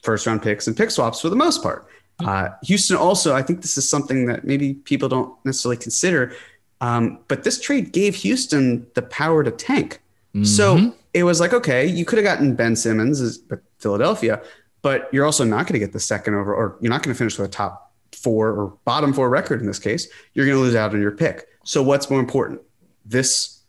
first 0.03 0.27
round 0.27 0.43
picks 0.43 0.67
and 0.67 0.77
pick 0.77 0.91
swaps 0.91 1.21
for 1.21 1.29
the 1.29 1.37
most 1.37 1.63
part. 1.63 1.87
Uh, 2.25 2.51
Houston 2.65 2.97
also, 2.97 3.35
I 3.35 3.43
think 3.43 3.63
this 3.63 3.79
is 3.79 3.89
something 3.89 4.27
that 4.27 4.45
maybe 4.45 4.75
people 4.75 5.09
don't 5.09 5.35
necessarily 5.45 5.79
consider, 5.79 6.35
um, 6.81 7.19
but 7.29 7.45
this 7.45 7.61
trade 7.61 7.93
gave 7.93 8.15
Houston 8.17 8.87
the 8.95 9.03
power 9.03 9.43
to 9.43 9.51
tank. 9.51 10.01
Mm-hmm. 10.35 10.45
So 10.45 10.95
it 11.15 11.25
was 11.25 11.41
like, 11.41 11.53
okay, 11.53 11.87
you 11.87 12.05
could 12.05 12.19
have 12.19 12.25
gotten 12.25 12.55
Ben 12.55 12.77
Simmons 12.77 13.21
as 13.21 13.43
Philadelphia, 13.79 14.43
but 14.83 15.09
you're 15.13 15.25
also 15.25 15.45
not 15.45 15.67
going 15.67 15.75
to 15.75 15.79
get 15.79 15.93
the 15.93 16.01
second 16.01 16.35
over, 16.35 16.55
or 16.55 16.77
you're 16.81 16.91
not 16.91 17.03
going 17.03 17.15
to 17.15 17.19
finish 17.19 17.39
with 17.39 17.49
a 17.49 17.53
top 17.53 17.93
four 18.13 18.49
or 18.49 18.77
bottom 18.85 19.13
four 19.13 19.31
record 19.31 19.61
in 19.61 19.67
this 19.67 19.79
case. 19.79 20.09
You're 20.35 20.47
going 20.47 20.59
to 20.59 20.63
lose 20.63 20.75
out 20.75 20.93
on 20.93 21.01
your 21.01 21.13
pick. 21.13 21.47
So 21.65 21.83
what's 21.83 22.11
more 22.11 22.21
important? 22.21 22.61
This 23.05 23.61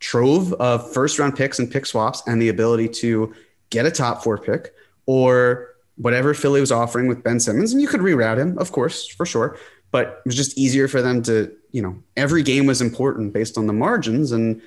trove 0.00 0.52
of 0.54 0.92
first 0.92 1.18
round 1.18 1.36
picks 1.36 1.58
and 1.58 1.70
pick 1.70 1.86
swaps 1.86 2.22
and 2.26 2.40
the 2.40 2.48
ability 2.48 2.88
to 2.88 3.34
get 3.70 3.86
a 3.86 3.90
top 3.90 4.22
four 4.22 4.38
pick 4.38 4.74
or 5.06 5.74
whatever 5.96 6.34
Philly 6.34 6.60
was 6.60 6.72
offering 6.72 7.08
with 7.08 7.22
Ben 7.22 7.40
Simmons. 7.40 7.72
And 7.72 7.80
you 7.80 7.88
could 7.88 8.00
reroute 8.00 8.38
him, 8.38 8.58
of 8.58 8.72
course, 8.72 9.06
for 9.06 9.26
sure. 9.26 9.58
But 9.90 10.22
it 10.24 10.26
was 10.26 10.36
just 10.36 10.58
easier 10.58 10.88
for 10.88 11.00
them 11.00 11.22
to, 11.22 11.54
you 11.70 11.80
know, 11.80 12.02
every 12.16 12.42
game 12.42 12.66
was 12.66 12.80
important 12.80 13.32
based 13.32 13.56
on 13.56 13.66
the 13.66 13.72
margins. 13.72 14.32
And 14.32 14.60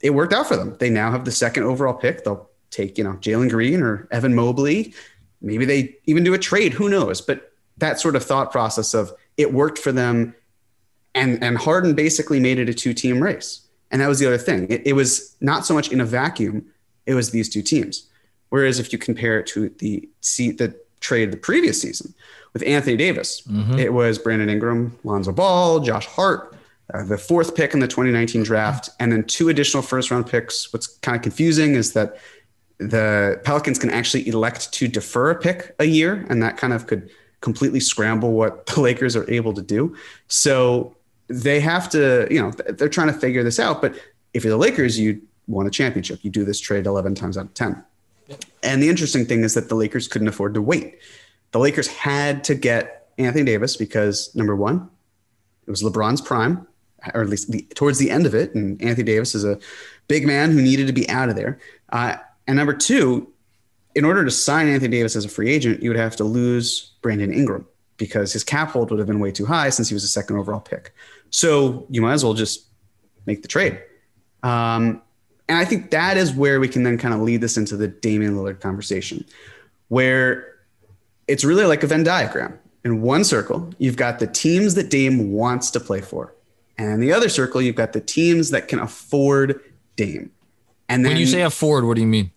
it 0.00 0.10
worked 0.10 0.32
out 0.32 0.46
for 0.46 0.56
them. 0.56 0.76
They 0.78 0.90
now 0.90 1.10
have 1.10 1.24
the 1.24 1.32
second 1.32 1.64
overall 1.64 1.94
pick. 1.94 2.24
They'll 2.24 2.48
take, 2.70 2.96
you 2.96 3.04
know, 3.04 3.14
Jalen 3.14 3.50
Green 3.50 3.82
or 3.82 4.06
Evan 4.12 4.34
Mobley. 4.34 4.94
Maybe 5.42 5.64
they 5.64 5.96
even 6.06 6.22
do 6.22 6.34
a 6.34 6.38
trade. 6.38 6.72
Who 6.72 6.88
knows? 6.88 7.20
But 7.20 7.52
that 7.78 7.98
sort 7.98 8.14
of 8.14 8.24
thought 8.24 8.52
process 8.52 8.94
of 8.94 9.12
it 9.36 9.52
worked 9.52 9.78
for 9.78 9.90
them 9.90 10.34
and 11.14 11.42
and 11.42 11.58
Harden 11.58 11.94
basically 11.94 12.40
made 12.40 12.58
it 12.58 12.68
a 12.68 12.74
two 12.74 12.94
team 12.94 13.22
race. 13.22 13.66
And 13.90 14.00
that 14.00 14.08
was 14.08 14.20
the 14.20 14.26
other 14.26 14.38
thing. 14.38 14.68
It, 14.70 14.86
it, 14.86 14.92
was 14.92 15.34
not 15.40 15.66
so 15.66 15.74
much 15.74 15.90
in 15.90 16.00
a 16.00 16.04
vacuum; 16.04 16.64
it 17.06 17.14
was 17.14 17.32
these 17.32 17.48
two 17.48 17.62
teams. 17.62 18.08
Whereas 18.50 18.78
if 18.78 18.92
you 18.92 18.98
compare 18.98 19.40
it 19.40 19.46
to 19.48 19.68
the 19.78 20.08
see 20.20 20.52
the 20.52 20.74
trade 21.00 21.32
the 21.32 21.36
previous 21.36 21.80
season 21.80 22.14
with 22.52 22.62
Anthony 22.64 22.96
Davis, 22.96 23.42
mm-hmm. 23.42 23.78
it 23.78 23.92
was 23.92 24.18
Brandon 24.18 24.48
Ingram, 24.48 24.96
Lonzo 25.02 25.32
Ball, 25.32 25.80
Josh 25.80 26.06
Hart, 26.06 26.54
uh, 26.94 27.04
the 27.04 27.18
fourth 27.18 27.54
pick 27.54 27.74
in 27.74 27.80
the 27.80 27.88
2019 27.88 28.42
draft, 28.42 28.90
and 29.00 29.12
then 29.12 29.24
two 29.24 29.48
additional 29.48 29.82
first 29.82 30.10
round 30.10 30.26
picks. 30.26 30.72
What's 30.72 30.86
kind 30.86 31.16
of 31.16 31.22
confusing 31.22 31.74
is 31.74 31.92
that 31.94 32.16
the 32.78 33.40
Pelicans 33.44 33.78
can 33.78 33.90
actually 33.90 34.26
elect 34.28 34.72
to 34.72 34.88
defer 34.88 35.30
a 35.30 35.38
pick 35.38 35.74
a 35.78 35.84
year, 35.84 36.26
and 36.28 36.42
that 36.42 36.56
kind 36.56 36.72
of 36.72 36.86
could 36.86 37.10
completely 37.40 37.80
scramble 37.80 38.32
what 38.32 38.66
the 38.74 38.80
Lakers 38.80 39.16
are 39.16 39.28
able 39.30 39.52
to 39.54 39.62
do. 39.62 39.96
So 40.28 40.96
they 41.30 41.60
have 41.60 41.88
to, 41.90 42.26
you 42.30 42.42
know, 42.42 42.50
they're 42.50 42.88
trying 42.88 43.06
to 43.06 43.18
figure 43.18 43.44
this 43.44 43.60
out. 43.60 43.80
But 43.80 43.94
if 44.34 44.44
you're 44.44 44.50
the 44.50 44.58
Lakers, 44.58 44.98
you 44.98 45.22
won 45.46 45.66
a 45.66 45.70
championship. 45.70 46.18
You 46.22 46.30
do 46.30 46.44
this 46.44 46.58
trade 46.58 46.86
11 46.86 47.14
times 47.14 47.38
out 47.38 47.46
of 47.46 47.54
10. 47.54 47.82
And 48.62 48.82
the 48.82 48.88
interesting 48.88 49.24
thing 49.24 49.42
is 49.44 49.54
that 49.54 49.68
the 49.68 49.74
Lakers 49.76 50.08
couldn't 50.08 50.28
afford 50.28 50.54
to 50.54 50.62
wait. 50.62 50.98
The 51.52 51.58
Lakers 51.58 51.86
had 51.86 52.44
to 52.44 52.54
get 52.54 53.08
Anthony 53.16 53.44
Davis 53.44 53.76
because 53.76 54.34
number 54.34 54.54
one, 54.54 54.88
it 55.66 55.70
was 55.70 55.82
LeBron's 55.82 56.20
prime, 56.20 56.66
or 57.14 57.22
at 57.22 57.28
least 57.28 57.50
the, 57.50 57.62
towards 57.74 57.98
the 57.98 58.10
end 58.10 58.26
of 58.26 58.34
it. 58.34 58.54
And 58.54 58.80
Anthony 58.82 59.04
Davis 59.04 59.34
is 59.34 59.44
a 59.44 59.58
big 60.08 60.26
man 60.26 60.50
who 60.50 60.60
needed 60.60 60.88
to 60.88 60.92
be 60.92 61.08
out 61.08 61.28
of 61.28 61.36
there. 61.36 61.58
Uh, 61.90 62.16
and 62.46 62.56
number 62.56 62.74
two, 62.74 63.32
in 63.94 64.04
order 64.04 64.24
to 64.24 64.30
sign 64.30 64.68
Anthony 64.68 64.96
Davis 64.96 65.16
as 65.16 65.24
a 65.24 65.28
free 65.28 65.50
agent, 65.50 65.82
you 65.82 65.90
would 65.90 65.98
have 65.98 66.16
to 66.16 66.24
lose 66.24 66.92
Brandon 67.02 67.32
Ingram 67.32 67.66
because 67.96 68.32
his 68.32 68.42
cap 68.42 68.70
hold 68.70 68.90
would 68.90 68.98
have 68.98 69.06
been 69.06 69.20
way 69.20 69.30
too 69.30 69.46
high 69.46 69.68
since 69.68 69.88
he 69.88 69.94
was 69.94 70.02
a 70.02 70.08
second 70.08 70.36
overall 70.36 70.60
pick. 70.60 70.92
So 71.30 71.86
you 71.90 72.02
might 72.02 72.12
as 72.14 72.24
well 72.24 72.34
just 72.34 72.66
make 73.26 73.42
the 73.42 73.48
trade. 73.48 73.80
Um, 74.42 75.02
and 75.48 75.58
I 75.58 75.64
think 75.64 75.90
that 75.90 76.16
is 76.16 76.32
where 76.32 76.60
we 76.60 76.68
can 76.68 76.82
then 76.82 76.98
kind 76.98 77.12
of 77.12 77.20
lead 77.20 77.40
this 77.40 77.56
into 77.56 77.76
the 77.76 77.88
Damian 77.88 78.36
Lillard 78.36 78.60
conversation, 78.60 79.24
where 79.88 80.56
it's 81.26 81.44
really 81.44 81.64
like 81.64 81.82
a 81.82 81.86
Venn 81.86 82.04
diagram. 82.04 82.58
In 82.84 83.02
one 83.02 83.24
circle, 83.24 83.68
you've 83.78 83.96
got 83.96 84.20
the 84.20 84.26
teams 84.26 84.74
that 84.76 84.90
Dame 84.90 85.32
wants 85.32 85.70
to 85.72 85.80
play 85.80 86.00
for. 86.00 86.34
And 86.78 86.92
in 86.92 87.00
the 87.00 87.12
other 87.12 87.28
circle, 87.28 87.60
you've 87.60 87.76
got 87.76 87.92
the 87.92 88.00
teams 88.00 88.50
that 88.50 88.68
can 88.68 88.78
afford 88.78 89.60
Dame. 89.96 90.30
And 90.88 91.04
then, 91.04 91.12
when 91.12 91.20
you 91.20 91.26
say 91.26 91.42
afford, 91.42 91.84
what 91.84 91.96
do 91.96 92.00
you 92.00 92.06
mean? 92.06 92.30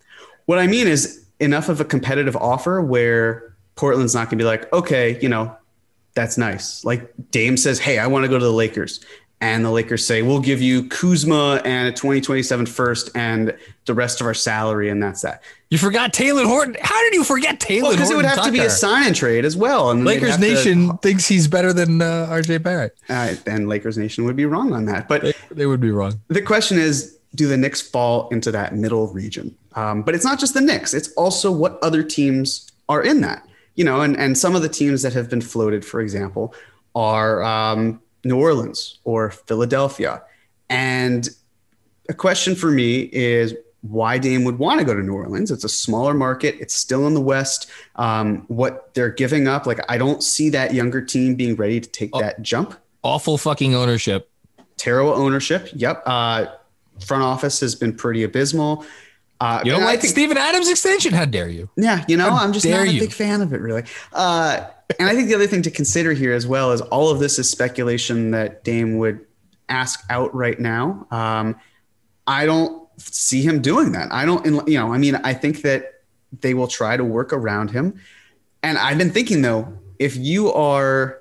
What 0.46 0.58
I 0.58 0.66
mean 0.66 0.86
is 0.86 1.24
enough 1.40 1.68
of 1.68 1.80
a 1.80 1.84
competitive 1.84 2.36
offer 2.36 2.82
where 2.82 3.56
Portland's 3.76 4.14
not 4.14 4.28
going 4.28 4.38
to 4.38 4.42
be 4.42 4.44
like, 4.44 4.70
okay, 4.72 5.18
you 5.20 5.28
know, 5.28 5.56
that's 6.14 6.38
nice. 6.38 6.84
Like 6.84 7.12
Dame 7.30 7.56
says, 7.56 7.78
hey, 7.78 7.98
I 7.98 8.06
want 8.06 8.24
to 8.24 8.28
go 8.28 8.38
to 8.38 8.44
the 8.44 8.52
Lakers 8.52 9.00
and 9.44 9.62
the 9.62 9.70
Lakers 9.70 10.06
say, 10.06 10.22
we'll 10.22 10.40
give 10.40 10.62
you 10.62 10.88
Kuzma 10.88 11.60
and 11.66 11.88
a 11.88 11.92
2027 11.92 12.64
first 12.64 13.10
and 13.14 13.54
the 13.84 13.92
rest 13.92 14.22
of 14.22 14.26
our 14.26 14.32
salary, 14.32 14.88
and 14.88 15.02
that's 15.02 15.20
that. 15.20 15.42
You 15.68 15.76
forgot 15.76 16.14
Talen 16.14 16.46
Horton. 16.46 16.76
How 16.80 16.98
did 17.02 17.12
you 17.12 17.24
forget 17.24 17.62
well, 17.68 17.90
Because 17.90 18.10
it 18.10 18.16
would 18.16 18.24
have 18.24 18.36
Tucker? 18.36 18.48
to 18.48 18.52
be 18.52 18.60
a 18.60 18.70
sign 18.70 19.08
and 19.08 19.14
trade 19.14 19.44
as 19.44 19.54
well. 19.54 19.90
And 19.90 20.04
Lakers 20.04 20.38
Nation 20.38 20.88
to, 20.88 20.96
thinks 20.98 21.28
he's 21.28 21.46
better 21.46 21.74
than 21.74 22.00
uh, 22.00 22.26
RJ 22.30 22.62
Barrett. 22.62 22.96
Uh, 23.08 23.34
and 23.46 23.68
Lakers 23.68 23.98
Nation 23.98 24.24
would 24.24 24.36
be 24.36 24.46
wrong 24.46 24.72
on 24.72 24.86
that. 24.86 25.08
But 25.08 25.20
they, 25.20 25.34
they, 25.50 25.66
would 25.66 25.80
be 25.80 25.90
wrong. 25.90 26.20
The 26.28 26.40
question 26.40 26.78
is, 26.78 27.18
do 27.34 27.46
the 27.46 27.58
Knicks 27.58 27.82
fall 27.82 28.28
into 28.30 28.50
that 28.52 28.74
middle 28.74 29.08
region? 29.08 29.54
Um, 29.74 30.02
but 30.02 30.14
it's 30.14 30.24
not 30.24 30.40
just 30.40 30.54
the 30.54 30.62
Knicks. 30.62 30.94
It's 30.94 31.12
also 31.14 31.52
what 31.52 31.78
other 31.82 32.02
teams 32.02 32.70
are 32.88 33.02
in 33.02 33.20
that. 33.20 33.46
You 33.74 33.84
know, 33.84 34.00
and, 34.00 34.16
and 34.16 34.38
some 34.38 34.54
of 34.54 34.62
the 34.62 34.68
teams 34.68 35.02
that 35.02 35.12
have 35.12 35.28
been 35.28 35.40
floated, 35.40 35.84
for 35.84 36.00
example, 36.00 36.54
are 36.94 37.42
um, 37.42 38.00
New 38.24 38.38
Orleans 38.38 38.98
or 39.04 39.30
Philadelphia. 39.30 40.22
And 40.68 41.28
a 42.08 42.14
question 42.14 42.54
for 42.54 42.70
me 42.70 43.08
is 43.12 43.54
why 43.82 44.16
Dame 44.16 44.44
would 44.44 44.58
want 44.58 44.80
to 44.80 44.86
go 44.86 44.94
to 44.94 45.02
New 45.02 45.12
Orleans. 45.12 45.50
It's 45.50 45.64
a 45.64 45.68
smaller 45.68 46.14
market. 46.14 46.56
It's 46.58 46.74
still 46.74 47.06
in 47.06 47.14
the 47.14 47.20
West. 47.20 47.70
Um, 47.96 48.44
what 48.48 48.94
they're 48.94 49.10
giving 49.10 49.46
up, 49.46 49.66
like 49.66 49.80
I 49.90 49.98
don't 49.98 50.22
see 50.22 50.48
that 50.50 50.72
younger 50.72 51.02
team 51.02 51.34
being 51.34 51.54
ready 51.56 51.80
to 51.80 51.88
take 51.88 52.10
oh, 52.14 52.20
that 52.20 52.40
jump. 52.40 52.78
Awful 53.02 53.36
fucking 53.36 53.74
ownership. 53.74 54.30
Terrible 54.78 55.12
ownership. 55.12 55.68
Yep. 55.74 56.02
Uh, 56.06 56.46
front 57.04 57.22
office 57.22 57.60
has 57.60 57.74
been 57.74 57.94
pretty 57.94 58.22
abysmal. 58.22 58.86
Uh, 59.44 59.60
you 59.62 59.72
don't 59.72 59.82
like 59.82 60.00
think, 60.00 60.10
Steven 60.10 60.38
Adams 60.38 60.70
extension? 60.70 61.12
How 61.12 61.26
dare 61.26 61.48
you? 61.48 61.68
Yeah, 61.76 62.02
you 62.08 62.16
know, 62.16 62.30
How 62.30 62.42
I'm 62.42 62.54
just 62.54 62.64
not 62.66 62.86
a 62.86 62.90
you? 62.90 62.98
big 62.98 63.12
fan 63.12 63.42
of 63.42 63.52
it, 63.52 63.60
really. 63.60 63.84
Uh, 64.12 64.66
and 64.98 65.06
I 65.06 65.14
think 65.14 65.28
the 65.28 65.34
other 65.34 65.46
thing 65.46 65.60
to 65.62 65.70
consider 65.70 66.14
here 66.14 66.32
as 66.32 66.46
well 66.46 66.72
is 66.72 66.80
all 66.80 67.10
of 67.10 67.18
this 67.18 67.38
is 67.38 67.50
speculation 67.50 68.30
that 68.30 68.64
Dame 68.64 68.96
would 68.96 69.20
ask 69.68 70.00
out 70.08 70.34
right 70.34 70.58
now. 70.58 71.06
Um, 71.10 71.56
I 72.26 72.46
don't 72.46 72.88
see 72.98 73.42
him 73.42 73.60
doing 73.60 73.92
that. 73.92 74.10
I 74.12 74.24
don't, 74.24 74.46
you 74.66 74.78
know, 74.78 74.94
I 74.94 74.98
mean, 74.98 75.16
I 75.16 75.34
think 75.34 75.60
that 75.60 76.02
they 76.40 76.54
will 76.54 76.68
try 76.68 76.96
to 76.96 77.04
work 77.04 77.32
around 77.32 77.70
him. 77.70 78.00
And 78.62 78.78
I've 78.78 78.96
been 78.96 79.10
thinking 79.10 79.42
though, 79.42 79.78
if 79.98 80.16
you 80.16 80.52
are 80.52 81.20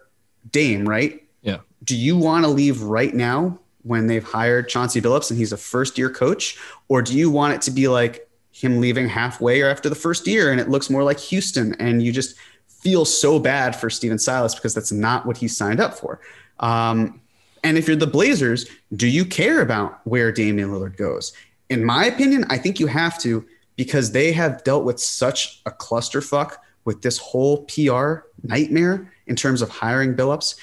Dame, 0.50 0.88
right? 0.88 1.22
Yeah. 1.42 1.58
Do 1.84 1.98
you 1.98 2.16
want 2.16 2.46
to 2.46 2.50
leave 2.50 2.82
right 2.84 3.14
now 3.14 3.60
when 3.84 4.08
they've 4.08 4.24
hired 4.24 4.70
Chauncey 4.70 5.02
Billups 5.02 5.30
and 5.30 5.38
he's 5.38 5.52
a 5.52 5.58
first 5.58 5.98
year 5.98 6.10
coach? 6.10 6.58
Or 6.88 7.02
do 7.02 7.18
you 7.18 7.30
want 7.30 7.54
it 7.54 7.62
to 7.64 7.72
be 7.72 7.88
like 7.88 8.30
him 8.52 8.80
leaving 8.80 9.08
halfway 9.08 9.62
or 9.62 9.70
after 9.70 9.90
the 9.90 9.96
first 9.96 10.28
year 10.28 10.52
and 10.52 10.60
it 10.60 10.70
looks 10.70 10.90
more 10.90 11.04
like 11.04 11.20
Houston 11.20 11.74
and 11.76 12.04
you 12.04 12.12
just 12.12 12.36
feel 12.68 13.06
so 13.06 13.40
bad 13.40 13.76
for 13.76 13.90
Stephen 13.90 14.20
Silas 14.20 14.54
because 14.54 14.74
that's 14.74 14.92
not 14.92 15.26
what 15.26 15.38
he 15.38 15.48
signed 15.48 15.80
up 15.80 15.94
for. 15.94 16.20
Um, 16.60 17.22
and 17.64 17.78
if 17.78 17.88
you're 17.88 17.96
the 17.96 18.08
Blazers, 18.08 18.68
do 18.96 19.08
you 19.08 19.26
care 19.26 19.62
about 19.62 20.06
where 20.06 20.32
Damian 20.32 20.70
Lillard 20.70 20.98
goes? 20.98 21.34
In 21.70 21.84
my 21.84 22.06
opinion, 22.06 22.46
I 22.50 22.58
think 22.58 22.80
you 22.80 22.88
have 22.88 23.18
to 23.20 23.46
because 23.76 24.12
they 24.12 24.32
have 24.34 24.64
dealt 24.64 24.84
with 24.84 25.00
such 25.00 25.62
a 25.66 25.72
clusterfuck 25.72 26.58
with 26.86 27.02
this 27.02 27.18
whole 27.18 27.66
PR 27.66 28.28
nightmare 28.44 29.12
in 29.28 29.36
terms 29.36 29.62
of 29.62 29.70
hiring 29.70 30.16
Billups. 30.16 30.56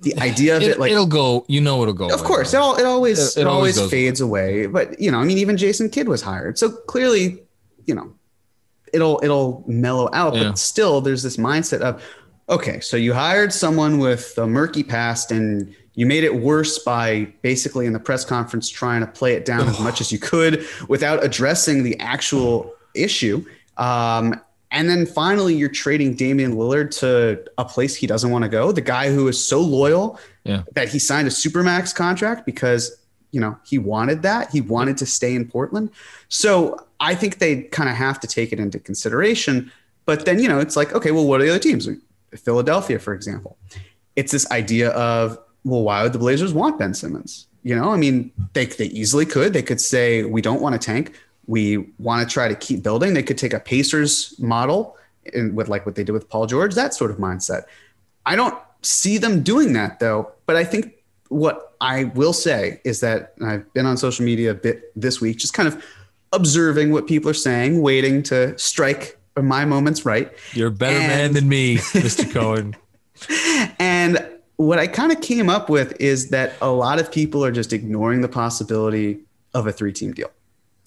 The 0.00 0.16
idea 0.18 0.56
of 0.56 0.62
it, 0.62 0.70
it 0.70 0.78
like 0.78 0.92
it'll 0.92 1.06
go, 1.06 1.44
you 1.48 1.60
know, 1.60 1.82
it'll 1.82 1.94
go. 1.94 2.08
Of 2.08 2.22
course, 2.22 2.54
it, 2.54 2.58
all, 2.58 2.76
it 2.76 2.84
always 2.84 3.36
it, 3.36 3.40
it, 3.40 3.42
it 3.42 3.46
always, 3.48 3.76
always 3.78 3.90
fades 3.90 4.20
away. 4.20 4.66
But 4.66 5.00
you 5.00 5.10
know, 5.10 5.18
I 5.18 5.24
mean, 5.24 5.38
even 5.38 5.56
Jason 5.56 5.90
Kidd 5.90 6.08
was 6.08 6.22
hired, 6.22 6.56
so 6.58 6.70
clearly, 6.70 7.42
you 7.86 7.94
know, 7.94 8.12
it'll 8.92 9.20
it'll 9.22 9.64
mellow 9.66 10.08
out. 10.12 10.34
Yeah. 10.34 10.44
But 10.44 10.58
still, 10.58 11.00
there's 11.00 11.22
this 11.22 11.36
mindset 11.36 11.80
of 11.80 12.02
okay, 12.48 12.80
so 12.80 12.96
you 12.96 13.12
hired 13.12 13.52
someone 13.52 13.98
with 13.98 14.38
a 14.38 14.46
murky 14.46 14.82
past 14.82 15.32
and 15.32 15.74
you 15.94 16.06
made 16.06 16.22
it 16.22 16.34
worse 16.34 16.78
by 16.78 17.24
basically 17.42 17.84
in 17.84 17.92
the 17.92 17.98
press 17.98 18.24
conference 18.24 18.70
trying 18.70 19.00
to 19.00 19.06
play 19.06 19.34
it 19.34 19.44
down 19.44 19.68
as 19.68 19.80
much 19.80 20.00
as 20.00 20.12
you 20.12 20.18
could 20.18 20.64
without 20.88 21.24
addressing 21.24 21.82
the 21.82 21.98
actual 21.98 22.72
issue. 22.94 23.44
Um, 23.76 24.40
and 24.70 24.88
then 24.88 25.06
finally, 25.06 25.54
you're 25.54 25.68
trading 25.68 26.14
Damian 26.14 26.54
Lillard 26.54 26.90
to 27.00 27.42
a 27.56 27.64
place 27.64 27.94
he 27.94 28.06
doesn't 28.06 28.30
want 28.30 28.42
to 28.42 28.48
go. 28.48 28.72
The 28.72 28.80
guy 28.80 29.12
who 29.12 29.26
is 29.28 29.42
so 29.42 29.60
loyal 29.60 30.18
yeah. 30.44 30.62
that 30.74 30.88
he 30.88 30.98
signed 30.98 31.26
a 31.26 31.30
supermax 31.30 31.94
contract 31.94 32.44
because 32.44 32.96
you 33.30 33.40
know 33.40 33.58
he 33.66 33.78
wanted 33.78 34.22
that. 34.22 34.50
He 34.50 34.60
wanted 34.60 34.98
to 34.98 35.06
stay 35.06 35.34
in 35.34 35.48
Portland. 35.48 35.90
So 36.28 36.86
I 37.00 37.14
think 37.14 37.38
they 37.38 37.62
kind 37.62 37.88
of 37.88 37.96
have 37.96 38.20
to 38.20 38.26
take 38.26 38.52
it 38.52 38.60
into 38.60 38.78
consideration. 38.78 39.72
But 40.04 40.24
then, 40.24 40.38
you 40.38 40.48
know, 40.48 40.58
it's 40.58 40.76
like, 40.76 40.94
okay, 40.94 41.10
well, 41.10 41.26
what 41.26 41.40
are 41.40 41.44
the 41.44 41.50
other 41.50 41.58
teams? 41.58 41.88
Philadelphia, 42.34 42.98
for 42.98 43.14
example. 43.14 43.58
It's 44.16 44.32
this 44.32 44.50
idea 44.50 44.90
of, 44.90 45.38
well, 45.64 45.82
why 45.82 46.02
would 46.02 46.12
the 46.12 46.18
Blazers 46.18 46.52
want 46.52 46.78
Ben 46.78 46.94
Simmons? 46.94 47.46
You 47.62 47.76
know, 47.76 47.90
I 47.90 47.96
mean, 47.96 48.32
they, 48.54 48.66
they 48.66 48.86
easily 48.86 49.26
could. 49.26 49.52
They 49.52 49.62
could 49.62 49.80
say, 49.80 50.24
we 50.24 50.40
don't 50.40 50.62
want 50.62 50.80
to 50.80 50.84
tank. 50.84 51.14
We 51.48 51.78
want 51.98 52.26
to 52.26 52.32
try 52.32 52.46
to 52.46 52.54
keep 52.54 52.84
building. 52.84 53.14
They 53.14 53.24
could 53.24 53.38
take 53.38 53.52
a 53.52 53.58
Pacers 53.58 54.38
model 54.38 54.96
in, 55.32 55.56
with 55.56 55.68
like 55.68 55.84
what 55.84 55.96
they 55.96 56.04
did 56.04 56.12
with 56.12 56.28
Paul 56.28 56.46
George, 56.46 56.74
that 56.76 56.94
sort 56.94 57.10
of 57.10 57.16
mindset. 57.16 57.64
I 58.24 58.36
don't 58.36 58.56
see 58.82 59.18
them 59.18 59.42
doing 59.42 59.72
that 59.72 59.98
though. 59.98 60.30
But 60.46 60.54
I 60.54 60.64
think 60.64 60.94
what 61.28 61.74
I 61.80 62.04
will 62.04 62.32
say 62.32 62.80
is 62.84 63.00
that 63.00 63.34
I've 63.44 63.72
been 63.72 63.86
on 63.86 63.96
social 63.96 64.24
media 64.24 64.52
a 64.52 64.54
bit 64.54 64.92
this 64.94 65.20
week, 65.20 65.38
just 65.38 65.54
kind 65.54 65.68
of 65.68 65.84
observing 66.32 66.92
what 66.92 67.06
people 67.06 67.30
are 67.30 67.34
saying, 67.34 67.80
waiting 67.80 68.22
to 68.24 68.56
strike 68.58 69.18
my 69.36 69.64
moments 69.64 70.04
right. 70.04 70.32
You're 70.52 70.68
a 70.68 70.72
better 70.72 70.98
and, 70.98 71.08
man 71.08 71.32
than 71.32 71.48
me, 71.48 71.76
Mr. 71.76 72.30
Cohen. 72.30 72.76
and 73.78 74.26
what 74.56 74.78
I 74.78 74.86
kind 74.86 75.12
of 75.12 75.20
came 75.20 75.48
up 75.48 75.70
with 75.70 75.98
is 76.00 76.30
that 76.30 76.54
a 76.60 76.70
lot 76.70 76.98
of 76.98 77.12
people 77.12 77.44
are 77.44 77.52
just 77.52 77.72
ignoring 77.72 78.20
the 78.20 78.28
possibility 78.28 79.20
of 79.54 79.66
a 79.66 79.72
three 79.72 79.92
team 79.92 80.12
deal. 80.12 80.30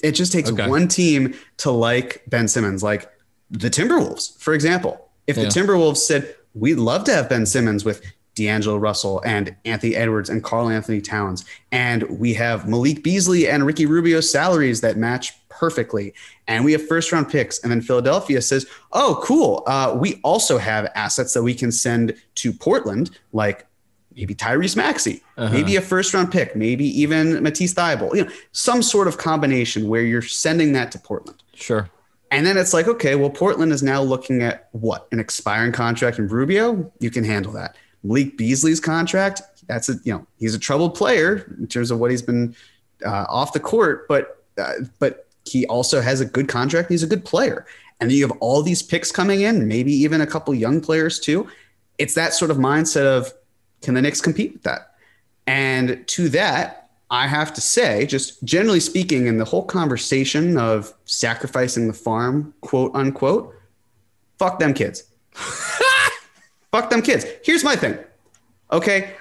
It 0.04 0.14
just 0.14 0.32
takes 0.32 0.50
okay. 0.50 0.68
one 0.68 0.88
team 0.88 1.34
to 1.58 1.72
like 1.72 2.24
Ben 2.28 2.48
Simmons, 2.48 2.84
like 2.84 3.12
the 3.50 3.70
Timberwolves, 3.70 4.40
for 4.40 4.54
example. 4.54 5.10
If 5.28 5.38
yeah. 5.38 5.44
the 5.44 5.50
Timberwolves 5.50 5.98
said, 5.98 6.36
we'd 6.54 6.76
love 6.76 7.04
to 7.06 7.14
have 7.14 7.30
Ben 7.30 7.46
Simmons 7.46 7.86
with 7.86 8.02
D'Angelo 8.36 8.78
Russell 8.78 9.22
and 9.26 9.56
Anthony 9.66 9.96
Edwards 9.96 10.30
and 10.30 10.44
Karl-Anthony 10.44 11.02
Towns. 11.02 11.46
And 11.72 12.04
we 12.20 12.34
have 12.34 12.68
Malik 12.68 13.04
Beasley 13.04 13.48
and 13.48 13.66
Ricky 13.66 13.86
Rubio's 13.86 14.30
salaries 14.30 14.82
that 14.82 14.98
match 14.98 15.34
perfectly. 15.50 16.14
And 16.48 16.64
we 16.64 16.72
have 16.72 16.88
first 16.88 17.12
round 17.12 17.30
picks. 17.30 17.60
And 17.60 17.72
then 17.72 17.82
Philadelphia 17.82 18.42
says, 18.42 18.66
oh, 18.94 19.20
cool. 19.22 19.64
Uh, 19.68 19.96
we 20.00 20.20
also 20.24 20.58
have 20.58 20.90
assets 20.96 21.34
that 21.34 21.44
we 21.44 21.54
can 21.54 21.72
send 21.72 22.16
to 22.36 22.54
Portland, 22.54 23.12
like 23.34 23.68
maybe 24.16 24.36
Tyrese 24.36 24.76
Maxey, 24.76 25.22
uh-huh. 25.38 25.54
maybe 25.54 25.76
a 25.76 25.82
first 25.82 26.14
round 26.14 26.32
pick, 26.32 26.56
maybe 26.56 26.86
even 27.00 27.42
Matisse 27.42 27.74
Thybulle, 27.74 28.16
you 28.16 28.26
know, 28.26 28.32
some 28.52 28.82
sort 28.82 29.08
of 29.08 29.18
combination 29.18 29.88
where 29.88 30.02
you're 30.02 30.22
sending 30.22 30.74
that 30.74 30.92
to 30.92 31.00
Portland. 31.00 31.42
Sure. 31.54 31.90
And 32.32 32.46
then 32.46 32.58
it's 32.58 32.74
like, 32.74 32.88
okay, 32.88 33.16
well, 33.16 33.30
Portland 33.30 33.74
is 33.74 33.84
now 33.84 34.02
looking 34.02 34.42
at 34.42 34.70
what? 34.72 35.08
An 35.12 35.20
expiring 35.20 35.74
contract 35.74 36.18
in 36.18 36.28
Rubio? 36.28 36.92
You 37.00 37.12
can 37.12 37.24
handle 37.26 37.52
that 37.54 37.76
Malik 38.04 38.38
Beasley's 38.38 38.80
contract, 38.80 39.42
that's 39.68 39.90
a 39.90 39.96
you 40.04 40.14
know 40.14 40.26
he's 40.38 40.56
a 40.56 40.60
troubled 40.60 40.96
player 40.96 41.56
in 41.60 41.68
terms 41.68 41.92
of 41.92 42.00
what 42.00 42.12
he's 42.12 42.22
been 42.22 42.56
uh, 43.06 43.26
off 43.30 43.54
the 43.54 43.60
court, 43.60 44.08
but 44.08 44.44
uh, 44.58 44.74
but 45.00 45.28
he 45.46 45.66
also 45.68 46.02
has 46.02 46.22
a 46.22 46.26
good 46.26 46.48
contract. 46.48 46.90
He's 46.90 47.04
a 47.04 47.08
good 47.08 47.26
player, 47.26 47.66
and 48.00 48.10
then 48.10 48.18
you 48.18 48.28
have 48.28 48.38
all 48.40 48.62
these 48.64 48.82
picks 48.82 49.12
coming 49.12 49.42
in, 49.42 49.68
maybe 49.68 49.94
even 49.94 50.22
a 50.22 50.28
couple 50.28 50.54
young 50.54 50.82
players 50.82 51.20
too. 51.20 51.48
It's 51.98 52.16
that 52.16 52.34
sort 52.34 52.52
of 52.52 52.58
mindset 52.58 53.06
of 53.06 53.34
can 53.82 53.94
the 53.94 54.02
Knicks 54.02 54.22
compete 54.22 54.54
with 54.54 54.64
that? 54.64 54.96
And 55.48 56.08
to 56.08 56.30
that, 56.30 56.90
I 57.10 57.28
have 57.28 57.54
to 57.56 57.62
say, 57.62 58.06
just 58.06 58.42
generally 58.44 58.80
speaking, 58.80 59.28
in 59.28 59.38
the 59.38 59.46
whole 59.46 59.66
conversation 59.66 60.58
of 60.58 60.94
sacrificing 61.06 61.88
the 61.88 61.94
farm, 61.94 62.54
quote 62.62 62.96
unquote, 62.96 63.54
fuck 64.40 64.60
them 64.60 64.74
kids. 64.74 65.04
fuck 66.72 66.90
them 66.90 67.02
kids. 67.02 67.26
Here's 67.44 67.64
my 67.64 67.76
thing. 67.76 67.98
Okay. 68.72 69.14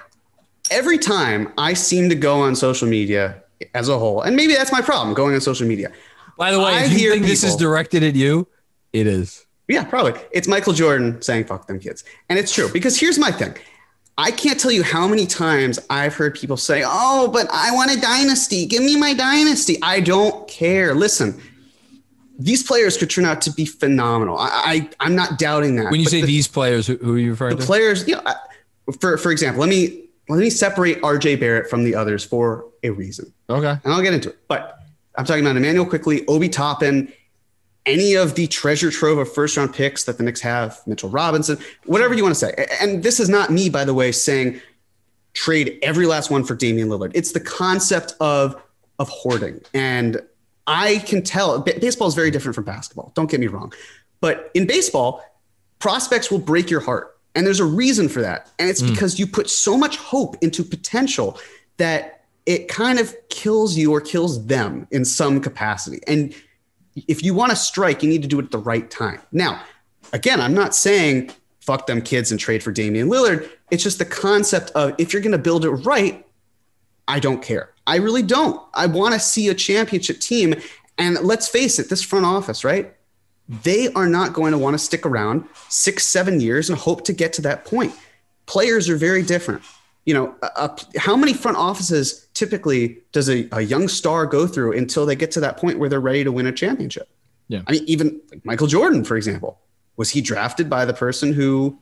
Every 0.71 0.99
time 0.99 1.53
I 1.59 1.75
seem 1.75 2.09
to 2.11 2.15
go 2.15 2.43
on 2.43 2.55
social 2.55 2.87
media 2.87 3.43
as 3.75 3.89
a 3.89 3.99
whole, 3.99 4.23
and 4.23 4.37
maybe 4.37 4.55
that's 4.55 4.71
my 4.71 4.81
problem 4.81 5.15
going 5.15 5.35
on 5.35 5.41
social 5.41 5.67
media. 5.67 5.91
By 6.39 6.53
the 6.53 6.61
way, 6.61 6.73
I 6.73 6.85
if 6.85 6.93
you 6.93 7.11
think 7.11 7.25
people, 7.25 7.29
this 7.29 7.43
is 7.43 7.57
directed 7.57 8.05
at 8.05 8.15
you, 8.15 8.47
it 8.93 9.09
is. 9.09 9.47
Yeah, 9.67 9.85
probably. 9.85 10.21
It's 10.31 10.49
Michael 10.49 10.73
Jordan 10.73 11.21
saying 11.23 11.45
fuck 11.45 11.67
them 11.67 11.79
kids. 11.79 12.05
And 12.29 12.39
it's 12.39 12.53
true 12.53 12.69
because 12.73 12.99
here's 12.99 13.19
my 13.19 13.31
thing. 13.31 13.57
I 14.21 14.31
can't 14.31 14.61
tell 14.61 14.71
you 14.71 14.83
how 14.83 15.09
many 15.09 15.25
times 15.25 15.79
I've 15.89 16.15
heard 16.15 16.35
people 16.35 16.59
say, 16.59 16.83
"Oh, 16.85 17.29
but 17.29 17.49
I 17.51 17.73
want 17.73 17.91
a 17.91 17.99
dynasty. 17.99 18.67
Give 18.67 18.83
me 18.83 18.95
my 18.95 19.15
dynasty." 19.15 19.79
I 19.83 20.01
don't 20.01 20.47
care. 20.47 20.95
Listen, 20.95 21.41
these 22.39 22.63
players 22.63 22.99
could 22.99 23.09
turn 23.09 23.25
out 23.25 23.41
to 23.43 23.53
be 23.53 23.65
phenomenal. 23.65 24.37
I, 24.39 24.91
I 25.01 25.07
am 25.07 25.15
not 25.17 25.39
doubting 25.39 25.77
that. 25.77 25.91
When 25.91 26.01
you 26.01 26.07
say 26.07 26.21
the, 26.21 26.27
these 26.27 26.47
players, 26.47 26.87
who, 26.87 26.97
who, 26.99 27.15
are 27.15 27.19
you 27.19 27.31
referring 27.31 27.57
the 27.57 27.63
to? 27.63 27.63
The 27.63 27.67
players, 27.67 28.07
you 28.07 28.17
know, 28.17 28.23
for 29.01 29.17
for 29.17 29.33
example, 29.33 29.61
let 29.61 29.71
me 29.71 30.09
let 30.29 30.39
me 30.39 30.51
separate 30.51 31.03
R.J. 31.03 31.37
Barrett 31.37 31.71
from 31.71 31.83
the 31.83 31.95
others 31.95 32.23
for 32.23 32.67
a 32.83 32.91
reason. 32.91 33.33
Okay, 33.49 33.75
and 33.83 33.93
I'll 33.93 34.03
get 34.03 34.13
into 34.13 34.29
it. 34.29 34.39
But 34.49 34.81
I'm 35.17 35.25
talking 35.25 35.45
about 35.47 35.57
Immanuel 35.57 35.87
Quickley, 35.87 36.27
Obi 36.27 36.51
Toppin, 36.51 37.11
any 37.91 38.15
of 38.15 38.35
the 38.35 38.47
treasure 38.47 38.91
trove 38.91 39.19
of 39.19 39.33
first 39.33 39.57
round 39.57 39.75
picks 39.75 40.05
that 40.05 40.17
the 40.17 40.23
Knicks 40.23 40.41
have, 40.41 40.81
Mitchell 40.87 41.11
Robinson, 41.11 41.59
whatever 41.87 42.15
you 42.15 42.23
want 42.23 42.35
to 42.35 42.39
say. 42.39 42.67
And 42.81 43.03
this 43.03 43.21
is 43.21 43.29
not 43.29 43.51
me, 43.51 43.69
by 43.69 43.85
the 43.85 43.95
way, 43.95 44.13
saying 44.13 44.61
trade 45.33 45.79
every 45.83 46.07
last 46.07 46.31
one 46.31 46.45
for 46.45 46.55
Damian 46.55 46.89
Lillard. 46.89 47.13
It's 47.15 47.33
the 47.33 47.41
concept 47.41 48.15
of 48.21 48.61
of 48.99 49.09
hoarding. 49.09 49.61
And 49.73 50.21
I 50.67 50.99
can 50.99 51.23
tell 51.23 51.59
baseball 51.61 52.09
is 52.09 52.15
very 52.15 52.31
different 52.31 52.55
from 52.55 52.65
basketball. 52.65 53.13
Don't 53.15 53.31
get 53.31 53.41
me 53.41 53.47
wrong. 53.47 53.73
But 54.21 54.51
in 54.55 54.67
baseball, 54.67 55.25
prospects 55.79 56.31
will 56.31 56.39
break 56.39 56.71
your 56.71 56.81
heart. 56.81 57.19
And 57.35 57.47
there's 57.47 57.61
a 57.61 57.65
reason 57.65 58.09
for 58.09 58.21
that. 58.21 58.51
And 58.59 58.69
it's 58.69 58.83
mm. 58.83 58.91
because 58.91 59.19
you 59.19 59.27
put 59.27 59.49
so 59.49 59.77
much 59.77 59.97
hope 59.97 60.37
into 60.43 60.63
potential 60.63 61.39
that 61.79 62.25
it 62.45 62.69
kind 62.69 62.99
of 62.99 63.15
kills 63.31 63.77
you 63.77 63.93
or 63.93 64.01
kills 64.01 64.47
them 64.47 64.87
in 64.91 65.05
some 65.05 65.41
capacity. 65.41 66.01
And 66.07 66.35
if 66.95 67.23
you 67.23 67.35
want 67.35 67.51
to 67.51 67.57
strike, 67.57 68.03
you 68.03 68.09
need 68.09 68.23
to 68.23 68.29
do 68.29 68.39
it 68.39 68.45
at 68.45 68.51
the 68.51 68.59
right 68.59 68.91
time. 68.91 69.21
Now, 69.33 69.63
again, 70.13 70.41
I'm 70.41 70.55
not 70.55 70.75
saying 70.75 71.31
fuck 71.61 71.87
them 71.87 72.03
kids 72.03 72.31
and 72.31 72.41
trade 72.41 72.63
for 72.63 72.73
Damian 72.73 73.09
Lillard. 73.09 73.49
It's 73.71 73.83
just 73.83 73.99
the 73.99 74.05
concept 74.05 74.71
of 74.73 74.95
if 74.99 75.13
you're 75.13 75.23
going 75.23 75.33
to 75.33 75.39
build 75.39 75.65
it 75.65 75.71
right, 75.71 76.27
I 77.07 77.21
don't 77.21 77.43
care. 77.43 77.71
I 77.87 77.97
really 77.97 78.23
don't. 78.23 78.61
I 78.75 78.87
want 78.87 79.15
to 79.15 79.21
see 79.21 79.49
a 79.49 79.55
championship 79.55 80.21
team. 80.21 80.55
And 80.99 81.19
let's 81.21 81.49
face 81.49 81.79
it, 81.79 81.89
this 81.89 82.03
front 82.03 82.27
office, 82.27 82.65
right? 82.65 82.95
They 83.49 83.93
are 83.95 84.07
not 84.07 84.33
going 84.33 84.53
to 84.53 84.59
want 84.59 84.75
to 84.75 84.79
stick 84.79 85.05
around 85.05 85.45
six, 85.69 86.07
seven 86.07 86.41
years 86.41 86.71
and 86.71 86.79
hope 86.79 87.05
to 87.05 87.13
get 87.13 87.33
to 87.35 87.43
that 87.43 87.65
point. 87.65 87.93
Players 88.47 88.89
are 88.89 88.97
very 88.97 89.23
different 89.23 89.63
you 90.05 90.15
know, 90.15 90.35
a, 90.43 90.47
a, 90.57 90.79
how 90.99 91.17
many 91.17 91.33
front 91.33 91.57
offices 91.57 92.27
typically 92.35 93.03
does 93.13 93.29
a, 93.29 93.49
a, 93.53 93.61
young 93.61 93.87
star 93.87 94.27
go 94.27 94.47
through 94.47 94.77
until 94.77 95.05
they 95.05 95.15
get 95.15 95.31
to 95.33 95.41
that 95.41 95.57
point 95.57 95.79
where 95.79 95.89
they're 95.89 96.01
ready 96.01 96.25
to 96.25 96.33
win 96.33 96.47
a 96.47 96.53
championship? 96.53 97.09
Yeah. 97.49 97.63
I 97.67 97.73
mean, 97.73 97.85
even 97.87 98.21
like 98.31 98.45
Michael 98.45 98.67
Jordan, 98.67 99.05
for 99.05 99.17
example, 99.17 99.61
was 99.97 100.11
he 100.11 100.21
drafted 100.21 100.71
by 100.71 100.85
the 100.85 100.95
person 100.95 101.33
who, 101.33 101.79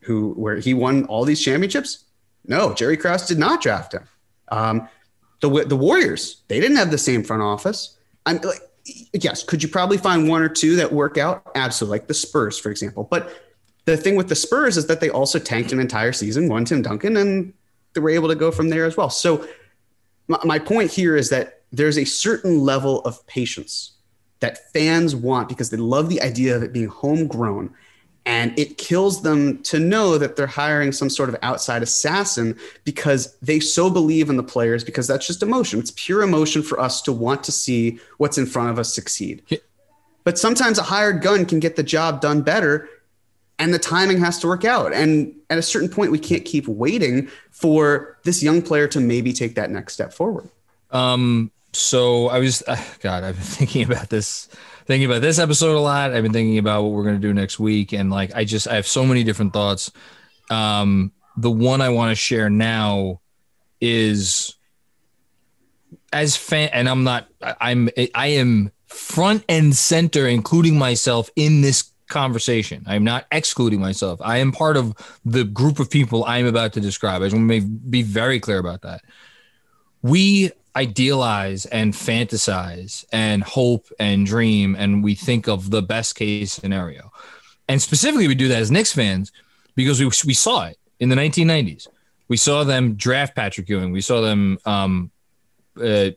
who, 0.00 0.32
where 0.32 0.56
he 0.56 0.74
won 0.74 1.04
all 1.04 1.24
these 1.24 1.40
championships? 1.40 2.04
No, 2.46 2.74
Jerry 2.74 2.96
Krause 2.96 3.26
did 3.26 3.38
not 3.38 3.62
draft 3.62 3.94
him. 3.94 4.08
Um, 4.48 4.88
the 5.40 5.64
the 5.64 5.76
Warriors, 5.76 6.42
they 6.48 6.60
didn't 6.60 6.76
have 6.76 6.90
the 6.90 6.98
same 6.98 7.22
front 7.22 7.42
office. 7.42 7.98
I'm 8.26 8.38
like, 8.38 8.60
yes, 9.12 9.42
could 9.42 9.62
you 9.62 9.68
probably 9.68 9.98
find 9.98 10.28
one 10.28 10.42
or 10.42 10.48
two 10.48 10.76
that 10.76 10.92
work 10.92 11.18
out? 11.18 11.50
Absolutely, 11.54 11.98
like 11.98 12.08
the 12.08 12.14
Spurs, 12.14 12.58
for 12.58 12.70
example. 12.70 13.06
But 13.10 13.32
the 13.84 13.96
thing 13.96 14.16
with 14.16 14.28
the 14.28 14.34
Spurs 14.34 14.76
is 14.76 14.86
that 14.86 15.00
they 15.00 15.10
also 15.10 15.38
tanked 15.38 15.72
an 15.72 15.80
entire 15.80 16.12
season, 16.12 16.48
won 16.48 16.64
Tim 16.64 16.82
Duncan, 16.82 17.16
and 17.16 17.52
they 17.94 18.00
were 18.00 18.10
able 18.10 18.28
to 18.28 18.34
go 18.34 18.50
from 18.50 18.68
there 18.68 18.84
as 18.84 18.96
well. 18.96 19.10
So 19.10 19.46
my, 20.28 20.38
my 20.44 20.58
point 20.58 20.90
here 20.90 21.16
is 21.16 21.30
that 21.30 21.62
there's 21.72 21.98
a 21.98 22.04
certain 22.04 22.60
level 22.60 23.00
of 23.02 23.26
patience 23.26 23.92
that 24.40 24.72
fans 24.72 25.16
want 25.16 25.48
because 25.48 25.70
they 25.70 25.76
love 25.76 26.08
the 26.08 26.20
idea 26.22 26.54
of 26.54 26.62
it 26.62 26.72
being 26.72 26.88
homegrown. 26.88 27.74
And 28.24 28.56
it 28.56 28.78
kills 28.78 29.22
them 29.22 29.62
to 29.64 29.80
know 29.80 30.16
that 30.16 30.36
they're 30.36 30.46
hiring 30.46 30.92
some 30.92 31.10
sort 31.10 31.28
of 31.28 31.36
outside 31.42 31.82
assassin 31.82 32.56
because 32.84 33.36
they 33.42 33.58
so 33.58 33.90
believe 33.90 34.30
in 34.30 34.36
the 34.36 34.44
players 34.44 34.84
because 34.84 35.08
that's 35.08 35.26
just 35.26 35.42
emotion. 35.42 35.80
It's 35.80 35.92
pure 35.96 36.22
emotion 36.22 36.62
for 36.62 36.78
us 36.78 37.02
to 37.02 37.12
want 37.12 37.42
to 37.44 37.52
see 37.52 37.98
what's 38.18 38.38
in 38.38 38.46
front 38.46 38.70
of 38.70 38.78
us 38.78 38.94
succeed. 38.94 39.42
But 40.22 40.38
sometimes 40.38 40.78
a 40.78 40.84
hired 40.84 41.20
gun 41.20 41.46
can 41.46 41.58
get 41.58 41.74
the 41.74 41.82
job 41.82 42.20
done 42.20 42.42
better 42.42 42.88
and 43.58 43.72
the 43.72 43.78
timing 43.78 44.18
has 44.18 44.38
to 44.40 44.46
work 44.46 44.64
out. 44.64 44.92
And 44.92 45.34
at 45.50 45.58
a 45.58 45.62
certain 45.62 45.88
point, 45.88 46.10
we 46.10 46.18
can't 46.18 46.44
keep 46.44 46.66
waiting 46.66 47.28
for 47.50 48.18
this 48.24 48.42
young 48.42 48.62
player 48.62 48.88
to 48.88 49.00
maybe 49.00 49.32
take 49.32 49.54
that 49.54 49.70
next 49.70 49.94
step 49.94 50.12
forward. 50.12 50.48
Um, 50.90 51.50
so 51.72 52.28
I 52.28 52.38
was, 52.38 52.62
uh, 52.66 52.82
God, 53.00 53.24
I've 53.24 53.36
been 53.36 53.44
thinking 53.44 53.84
about 53.84 54.10
this, 54.10 54.48
thinking 54.86 55.10
about 55.10 55.22
this 55.22 55.38
episode 55.38 55.76
a 55.76 55.80
lot. 55.80 56.12
I've 56.12 56.22
been 56.22 56.32
thinking 56.32 56.58
about 56.58 56.82
what 56.82 56.92
we're 56.92 57.04
going 57.04 57.20
to 57.20 57.20
do 57.20 57.32
next 57.32 57.58
week. 57.58 57.92
And 57.92 58.10
like, 58.10 58.34
I 58.34 58.44
just, 58.44 58.68
I 58.68 58.74
have 58.76 58.86
so 58.86 59.04
many 59.04 59.24
different 59.24 59.52
thoughts. 59.52 59.92
Um, 60.50 61.12
the 61.36 61.50
one 61.50 61.80
I 61.80 61.90
want 61.90 62.10
to 62.10 62.14
share 62.14 62.50
now 62.50 63.20
is 63.80 64.54
as 66.12 66.36
fan, 66.36 66.68
and 66.72 66.88
I'm 66.88 67.04
not, 67.04 67.28
I'm, 67.40 67.88
I 68.14 68.26
am 68.28 68.70
front 68.86 69.44
and 69.48 69.74
center, 69.74 70.26
including 70.26 70.78
myself 70.78 71.30
in 71.36 71.62
this 71.62 71.91
conversation. 72.12 72.84
I'm 72.86 73.04
not 73.04 73.26
excluding 73.32 73.80
myself. 73.80 74.20
I 74.22 74.38
am 74.38 74.52
part 74.52 74.76
of 74.76 74.94
the 75.24 75.44
group 75.44 75.80
of 75.80 75.90
people 75.90 76.24
I'm 76.24 76.46
about 76.46 76.74
to 76.74 76.80
describe. 76.80 77.22
I 77.22 77.26
just 77.26 77.36
want 77.36 77.50
to 77.50 77.60
be 77.62 78.02
very 78.02 78.38
clear 78.38 78.58
about 78.58 78.82
that. 78.82 79.00
We 80.02 80.52
idealize 80.76 81.66
and 81.66 81.92
fantasize 81.92 83.04
and 83.12 83.42
hope 83.42 83.86
and 83.98 84.26
dream, 84.26 84.76
and 84.76 85.02
we 85.02 85.14
think 85.14 85.48
of 85.48 85.70
the 85.70 85.82
best 85.82 86.14
case 86.14 86.52
scenario. 86.52 87.10
And 87.68 87.80
specifically, 87.80 88.28
we 88.28 88.34
do 88.34 88.48
that 88.48 88.60
as 88.60 88.70
Knicks 88.70 88.92
fans 88.92 89.32
because 89.74 89.98
we, 89.98 90.06
we 90.26 90.34
saw 90.34 90.66
it 90.66 90.78
in 91.00 91.08
the 91.08 91.16
1990s. 91.16 91.88
We 92.28 92.36
saw 92.36 92.64
them 92.64 92.94
draft 92.94 93.34
Patrick 93.34 93.68
Ewing. 93.68 93.92
We 93.92 94.00
saw 94.00 94.20
them 94.20 94.58
um, 94.64 95.10
uh, 95.82 96.10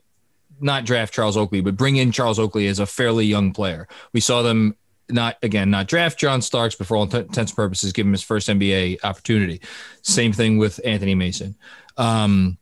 not 0.60 0.84
draft 0.84 1.14
Charles 1.14 1.36
Oakley, 1.36 1.60
but 1.60 1.76
bring 1.76 1.96
in 1.96 2.12
Charles 2.12 2.38
Oakley 2.38 2.66
as 2.66 2.78
a 2.78 2.86
fairly 2.86 3.26
young 3.26 3.52
player. 3.52 3.88
We 4.12 4.20
saw 4.20 4.42
them 4.42 4.76
not 5.10 5.36
again, 5.42 5.70
not 5.70 5.86
draft 5.86 6.18
John 6.18 6.42
Starks, 6.42 6.74
but 6.74 6.86
for 6.86 6.96
all 6.96 7.04
intents 7.04 7.36
and 7.36 7.54
purposes, 7.54 7.92
give 7.92 8.06
him 8.06 8.12
his 8.12 8.22
first 8.22 8.48
NBA 8.48 8.98
opportunity. 9.04 9.60
Same 10.02 10.32
thing 10.32 10.58
with 10.58 10.80
Anthony 10.84 11.14
Mason. 11.14 11.54
Um, 11.96 12.58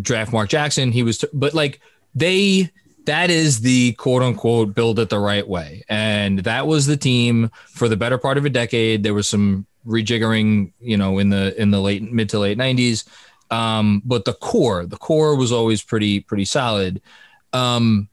draft 0.00 0.32
Mark 0.32 0.48
Jackson. 0.48 0.92
He 0.92 1.02
was, 1.02 1.18
t- 1.18 1.28
but 1.32 1.54
like 1.54 1.80
they, 2.14 2.70
that 3.04 3.30
is 3.30 3.60
the 3.60 3.92
quote 3.92 4.22
unquote 4.22 4.74
build 4.74 4.98
it 4.98 5.08
the 5.08 5.18
right 5.18 5.46
way. 5.46 5.82
And 5.88 6.40
that 6.40 6.66
was 6.66 6.86
the 6.86 6.96
team 6.96 7.50
for 7.68 7.88
the 7.88 7.96
better 7.96 8.18
part 8.18 8.38
of 8.38 8.44
a 8.44 8.50
decade. 8.50 9.02
There 9.02 9.14
was 9.14 9.28
some 9.28 9.66
rejiggering, 9.86 10.72
you 10.80 10.96
know, 10.96 11.18
in 11.18 11.30
the, 11.30 11.58
in 11.60 11.70
the 11.70 11.80
late, 11.80 12.02
mid 12.02 12.28
to 12.30 12.38
late 12.38 12.58
nineties. 12.58 13.04
Um, 13.50 14.02
but 14.04 14.26
the 14.26 14.34
core, 14.34 14.84
the 14.84 14.98
core 14.98 15.34
was 15.34 15.52
always 15.52 15.82
pretty, 15.82 16.20
pretty 16.20 16.44
solid. 16.44 17.00
Um, 17.54 18.08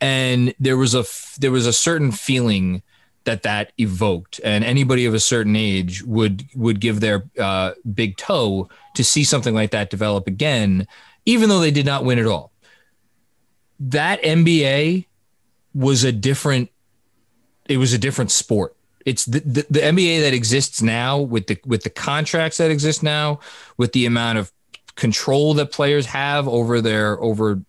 and 0.00 0.54
there 0.58 0.76
was 0.76 0.94
a 0.94 1.04
there 1.38 1.52
was 1.52 1.66
a 1.66 1.72
certain 1.72 2.12
feeling 2.12 2.82
that 3.24 3.42
that 3.42 3.72
evoked. 3.78 4.40
And 4.42 4.64
anybody 4.64 5.04
of 5.04 5.14
a 5.14 5.20
certain 5.20 5.56
age 5.56 6.02
would 6.04 6.46
would 6.54 6.80
give 6.80 7.00
their 7.00 7.24
uh, 7.38 7.72
big 7.94 8.16
toe 8.16 8.68
to 8.94 9.04
see 9.04 9.24
something 9.24 9.54
like 9.54 9.70
that 9.72 9.90
develop 9.90 10.26
again 10.26 10.86
even 11.26 11.48
though 11.48 11.60
they 11.60 11.70
did 11.70 11.86
not 11.86 12.04
win 12.04 12.18
at 12.18 12.26
all. 12.26 12.52
That 13.78 14.22
nba 14.22 15.06
was 15.74 16.04
a 16.04 16.12
different 16.12 16.70
it 17.68 17.76
was 17.76 17.92
a 17.92 17.98
different 17.98 18.30
sport. 18.30 18.74
It's 19.06 19.24
the, 19.24 19.40
the, 19.40 19.66
the 19.70 19.80
nba 19.80 20.20
that 20.22 20.34
exists 20.34 20.82
now 20.82 21.18
with 21.18 21.46
the 21.46 21.58
with 21.64 21.82
the 21.82 21.90
contracts 21.90 22.58
that 22.58 22.70
exist 22.70 23.02
now 23.02 23.40
with 23.76 23.92
the 23.92 24.06
amount 24.06 24.38
of 24.38 24.52
control 24.96 25.54
that 25.54 25.72
players 25.72 26.06
have 26.06 26.46
over 26.48 26.80
their 26.80 27.20
over 27.22 27.62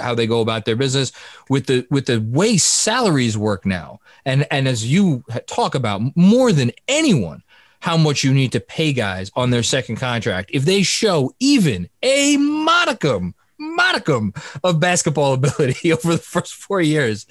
how 0.00 0.14
they 0.14 0.26
go 0.26 0.40
about 0.40 0.64
their 0.64 0.76
business 0.76 1.12
with 1.48 1.66
the 1.66 1.86
with 1.90 2.06
the 2.06 2.20
way 2.20 2.56
salaries 2.56 3.36
work 3.36 3.64
now. 3.66 4.00
And 4.24 4.46
and 4.50 4.68
as 4.68 4.90
you 4.90 5.24
talk 5.46 5.74
about 5.74 6.02
more 6.16 6.52
than 6.52 6.72
anyone 6.86 7.42
how 7.80 7.96
much 7.96 8.24
you 8.24 8.34
need 8.34 8.50
to 8.52 8.60
pay 8.60 8.92
guys 8.92 9.30
on 9.36 9.50
their 9.50 9.62
second 9.62 9.96
contract. 9.96 10.50
If 10.52 10.64
they 10.64 10.82
show 10.82 11.32
even 11.38 11.88
a 12.02 12.36
modicum 12.36 13.34
modicum 13.60 14.32
of 14.62 14.78
basketball 14.80 15.32
ability 15.34 15.92
over 15.92 16.12
the 16.12 16.18
first 16.18 16.54
four 16.54 16.80
years 16.80 17.26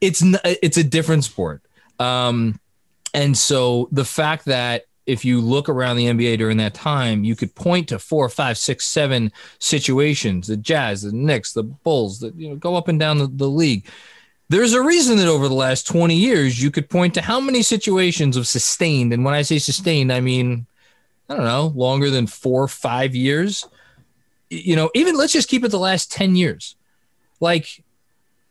it's 0.00 0.22
it's 0.44 0.76
a 0.76 0.84
different 0.84 1.24
sport. 1.24 1.62
Um, 1.98 2.60
and 3.14 3.36
so 3.36 3.88
the 3.90 4.04
fact 4.04 4.44
that 4.44 4.84
if 5.08 5.24
you 5.24 5.40
look 5.40 5.68
around 5.68 5.96
the 5.96 6.06
NBA 6.06 6.38
during 6.38 6.58
that 6.58 6.74
time, 6.74 7.24
you 7.24 7.34
could 7.34 7.54
point 7.54 7.88
to 7.88 7.98
four, 7.98 8.28
five, 8.28 8.58
six, 8.58 8.86
seven 8.86 9.32
situations: 9.58 10.46
the 10.46 10.56
Jazz, 10.56 11.02
the 11.02 11.12
Knicks, 11.12 11.52
the 11.52 11.64
Bulls, 11.64 12.20
that 12.20 12.34
you 12.36 12.50
know 12.50 12.56
go 12.56 12.76
up 12.76 12.88
and 12.88 13.00
down 13.00 13.18
the, 13.18 13.26
the 13.26 13.48
league. 13.48 13.86
There's 14.50 14.74
a 14.74 14.82
reason 14.82 15.18
that 15.18 15.28
over 15.28 15.46
the 15.46 15.54
last 15.54 15.86
20 15.86 16.14
years, 16.14 16.62
you 16.62 16.70
could 16.70 16.88
point 16.88 17.12
to 17.14 17.20
how 17.20 17.38
many 17.38 17.60
situations 17.62 18.36
of 18.36 18.46
sustained, 18.46 19.12
and 19.12 19.24
when 19.24 19.34
I 19.34 19.42
say 19.42 19.58
sustained, 19.58 20.12
I 20.12 20.20
mean 20.20 20.66
I 21.28 21.36
don't 21.36 21.44
know, 21.44 21.72
longer 21.74 22.10
than 22.10 22.26
four, 22.26 22.66
five 22.68 23.14
years. 23.14 23.66
You 24.50 24.76
know, 24.76 24.90
even 24.94 25.16
let's 25.16 25.32
just 25.32 25.48
keep 25.48 25.64
it 25.64 25.70
the 25.70 25.78
last 25.78 26.10
10 26.10 26.36
years. 26.36 26.74
Like 27.38 27.84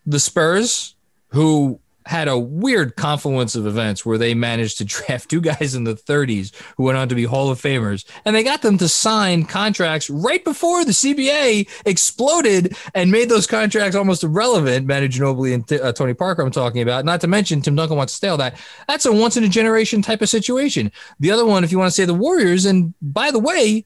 the 0.05 0.19
Spurs, 0.19 0.95
who 1.29 1.79
had 2.07 2.27
a 2.27 2.37
weird 2.37 2.95
confluence 2.95 3.55
of 3.55 3.67
events 3.67 4.05
where 4.05 4.17
they 4.17 4.33
managed 4.33 4.77
to 4.77 4.85
draft 4.85 5.29
two 5.29 5.41
guys 5.41 5.75
in 5.75 5.83
the 5.83 5.93
30s 5.93 6.53
who 6.77 6.83
went 6.83 6.97
on 6.97 7.09
to 7.09 7.15
be 7.15 7.25
Hall 7.25 7.49
of 7.49 7.61
Famers, 7.61 8.05
and 8.25 8.35
they 8.35 8.43
got 8.43 8.61
them 8.61 8.77
to 8.77 8.87
sign 8.87 9.45
contracts 9.45 10.09
right 10.09 10.43
before 10.43 10.85
the 10.85 10.91
CBA 10.91 11.69
exploded 11.85 12.75
and 12.95 13.11
made 13.11 13.29
those 13.29 13.47
contracts 13.47 13.95
almost 13.95 14.23
irrelevant. 14.23 14.87
Manu 14.87 15.07
Ginobili 15.07 15.53
and 15.53 15.81
uh, 15.81 15.91
Tony 15.91 16.13
Parker, 16.13 16.41
I'm 16.41 16.51
talking 16.51 16.81
about. 16.81 17.05
Not 17.05 17.21
to 17.21 17.27
mention 17.27 17.61
Tim 17.61 17.75
Duncan 17.75 17.97
wants 17.97 18.13
to 18.13 18.17
stale 18.17 18.37
that. 18.37 18.57
That's 18.87 19.05
a 19.05 19.11
once 19.11 19.37
in 19.37 19.43
a 19.43 19.49
generation 19.49 20.01
type 20.01 20.21
of 20.21 20.29
situation. 20.29 20.91
The 21.19 21.31
other 21.31 21.45
one, 21.45 21.63
if 21.63 21.71
you 21.71 21.77
want 21.77 21.89
to 21.89 21.95
say 21.95 22.05
the 22.05 22.13
Warriors, 22.13 22.65
and 22.65 22.93
by 23.01 23.31
the 23.31 23.39
way, 23.39 23.85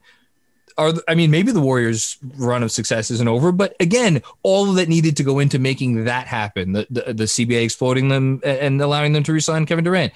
are 0.81 0.93
I 1.07 1.15
mean 1.15 1.31
maybe 1.31 1.51
the 1.51 1.61
Warriors 1.61 2.17
run 2.37 2.63
of 2.63 2.71
success 2.71 3.11
isn't 3.11 3.27
over, 3.27 3.51
but 3.51 3.75
again, 3.79 4.21
all 4.41 4.65
that 4.73 4.89
needed 4.89 5.15
to 5.17 5.23
go 5.23 5.39
into 5.39 5.59
making 5.59 6.05
that 6.05 6.27
happen, 6.27 6.73
the 6.73 6.87
the, 6.89 7.13
the 7.13 7.23
CBA 7.25 7.63
exploding 7.63 8.09
them 8.09 8.41
and 8.43 8.81
allowing 8.81 9.13
them 9.13 9.23
to 9.23 9.33
resign 9.33 9.65
Kevin 9.65 9.85
Durant. 9.85 10.13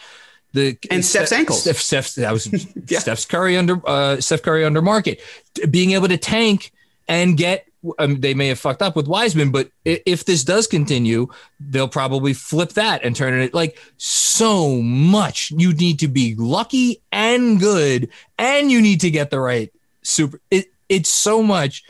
The, 0.53 0.77
and 0.89 1.03
Steph's 1.03 1.33
ankles. 1.33 1.61
Steph, 1.61 1.77
Steph, 1.77 2.15
that 2.15 2.31
was 2.31 2.47
yeah. 2.87 2.99
Steph's 2.99 3.25
Curry 3.25 3.57
under 3.57 3.81
uh, 3.85 4.21
Steph 4.21 4.41
Curry 4.41 4.63
under 4.63 4.81
market, 4.81 5.21
being 5.69 5.91
able 5.91 6.07
to 6.07 6.17
tank 6.17 6.71
and 7.07 7.37
get. 7.37 7.65
Um, 7.99 8.19
they 8.19 8.33
may 8.33 8.47
have 8.47 8.57
fucked 8.57 8.81
up 8.81 8.95
with 8.95 9.07
Wiseman, 9.07 9.51
but 9.51 9.69
if 9.83 10.25
this 10.25 10.43
does 10.43 10.65
continue, 10.65 11.27
they'll 11.59 11.87
probably 11.87 12.33
flip 12.33 12.69
that 12.69 13.03
and 13.03 13.15
turn 13.15 13.39
it 13.39 13.53
like 13.53 13.77
so 13.97 14.81
much. 14.81 15.51
You 15.51 15.71
need 15.71 15.99
to 15.99 16.07
be 16.07 16.33
lucky 16.35 17.03
and 17.11 17.59
good, 17.59 18.09
and 18.39 18.71
you 18.71 18.81
need 18.81 19.01
to 19.01 19.11
get 19.11 19.29
the 19.29 19.39
right 19.39 19.71
super 20.05 20.39
it, 20.51 20.67
it's 20.89 21.11
so 21.11 21.41
much 21.41 21.83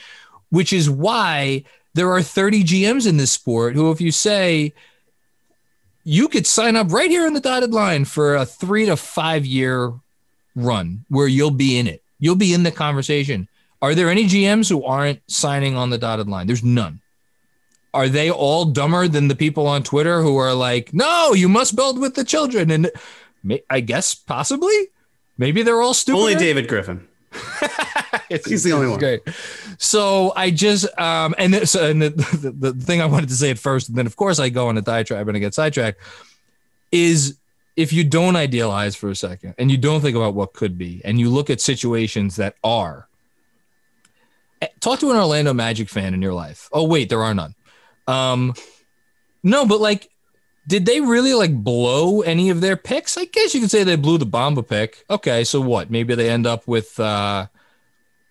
which 0.50 0.72
is 0.72 0.90
why 0.90 1.64
there 1.94 2.12
are 2.12 2.22
30 2.22 2.64
gms 2.64 3.08
in 3.08 3.18
this 3.18 3.32
sport 3.32 3.76
who 3.76 3.92
if 3.92 4.00
you 4.00 4.12
say 4.12 4.74
you 6.06 6.28
could 6.30 6.46
sign 6.48 6.76
up 6.76 6.92
right 6.92 7.10
here 7.10 7.26
in 7.26 7.34
the 7.34 7.40
dotted 7.42 7.74
line 7.74 8.06
for 8.06 8.36
a 8.36 8.46
three 8.46 8.86
to 8.86 8.96
five 8.96 9.46
year 9.46 9.92
run 10.56 11.04
where 11.10 11.28
you'll 11.28 11.52
be 11.52 11.78
in 11.78 11.88
it. 11.88 12.02
You'll 12.20 12.36
be 12.36 12.54
in 12.54 12.64
the 12.64 12.72
conversation. 12.72 13.50
Are 13.82 13.94
there 13.94 14.10
any 14.10 14.26
gms 14.26 14.70
who 14.70 14.86
aren't 14.86 15.20
signing 15.30 15.76
on 15.76 15.90
the 15.90 15.98
dotted 15.98 16.30
line? 16.30 16.48
There's 16.48 16.64
none. 16.64 17.02
Are 17.94 18.08
they 18.08 18.30
all 18.30 18.66
dumber 18.66 19.08
than 19.08 19.28
the 19.28 19.36
people 19.36 19.68
on 19.68 19.84
twitter 19.84 20.22
who 20.22 20.38
are 20.38 20.54
like 20.54 20.94
no 20.94 21.34
you 21.34 21.50
must 21.50 21.76
build 21.76 22.00
with 22.00 22.16
the 22.16 22.24
children 22.24 22.72
and 22.72 22.92
i 23.70 23.80
guess 23.80 24.16
possibly? 24.16 24.90
Maybe 25.38 25.64
they're 25.64 25.82
all 25.82 25.94
stupid 25.94 26.20
only 26.20 26.36
david 26.36 26.68
griffin 26.68 27.08
He's 28.30 28.64
the 28.64 28.74
only 28.74 28.88
one. 28.88 29.00
Great. 29.00 29.22
So 29.78 30.34
I 30.36 30.52
just 30.52 30.86
um 31.00 31.36
and 31.38 31.54
this 31.54 31.76
and 31.76 32.02
the, 32.02 32.10
the, 32.42 32.72
the 32.72 32.74
thing 32.74 33.02
I 33.02 33.06
wanted 33.06 33.30
to 33.30 33.36
say 33.36 33.52
at 33.52 33.60
first, 33.60 33.90
and 33.90 33.98
then 33.98 34.06
of 34.06 34.16
course 34.16 34.40
I 34.40 34.50
go 34.50 34.68
on 34.68 34.78
a 34.78 34.82
diatribe 34.82 35.28
and 35.28 35.38
I 35.38 35.40
get 35.40 35.54
sidetracked, 35.54 36.00
is 36.92 37.38
if 37.76 37.92
you 37.92 38.04
don't 38.04 38.36
idealize 38.36 38.96
for 38.96 39.10
a 39.10 39.16
second 39.16 39.56
and 39.58 39.70
you 39.70 39.78
don't 39.78 40.02
think 40.02 40.16
about 40.16 40.34
what 40.34 40.54
could 40.54 40.78
be, 40.78 41.02
and 41.04 41.20
you 41.20 41.30
look 41.30 41.50
at 41.50 41.60
situations 41.60 42.38
that 42.38 42.56
are, 42.64 43.08
eh, 44.62 44.68
talk 44.80 45.00
to 45.00 45.12
an 45.12 45.18
Orlando 45.18 45.54
Magic 45.54 45.90
fan 45.90 46.14
in 46.14 46.22
your 46.22 46.34
life. 46.34 46.70
Oh 46.72 46.84
wait, 46.84 47.10
there 47.10 47.24
are 47.24 47.34
none. 47.34 47.56
Um, 48.08 48.54
no, 49.44 49.66
but 49.66 49.80
like 49.80 50.10
did 50.68 50.86
they 50.86 51.02
really 51.02 51.34
like 51.34 51.54
blow 51.54 52.22
any 52.22 52.50
of 52.50 52.62
their 52.62 52.76
picks? 52.76 53.18
I 53.18 53.26
guess 53.26 53.54
you 53.54 53.62
could 53.62 53.72
say 53.72 53.84
they 53.84 53.96
blew 53.96 54.18
the 54.18 54.26
Bamba 54.26 54.68
pick. 54.68 55.06
Okay, 55.10 55.44
so 55.44 55.62
what? 55.62 55.92
Maybe 55.92 56.16
they 56.16 56.30
end 56.30 56.48
up 56.48 56.68
with 56.68 57.00
uh 57.00 57.48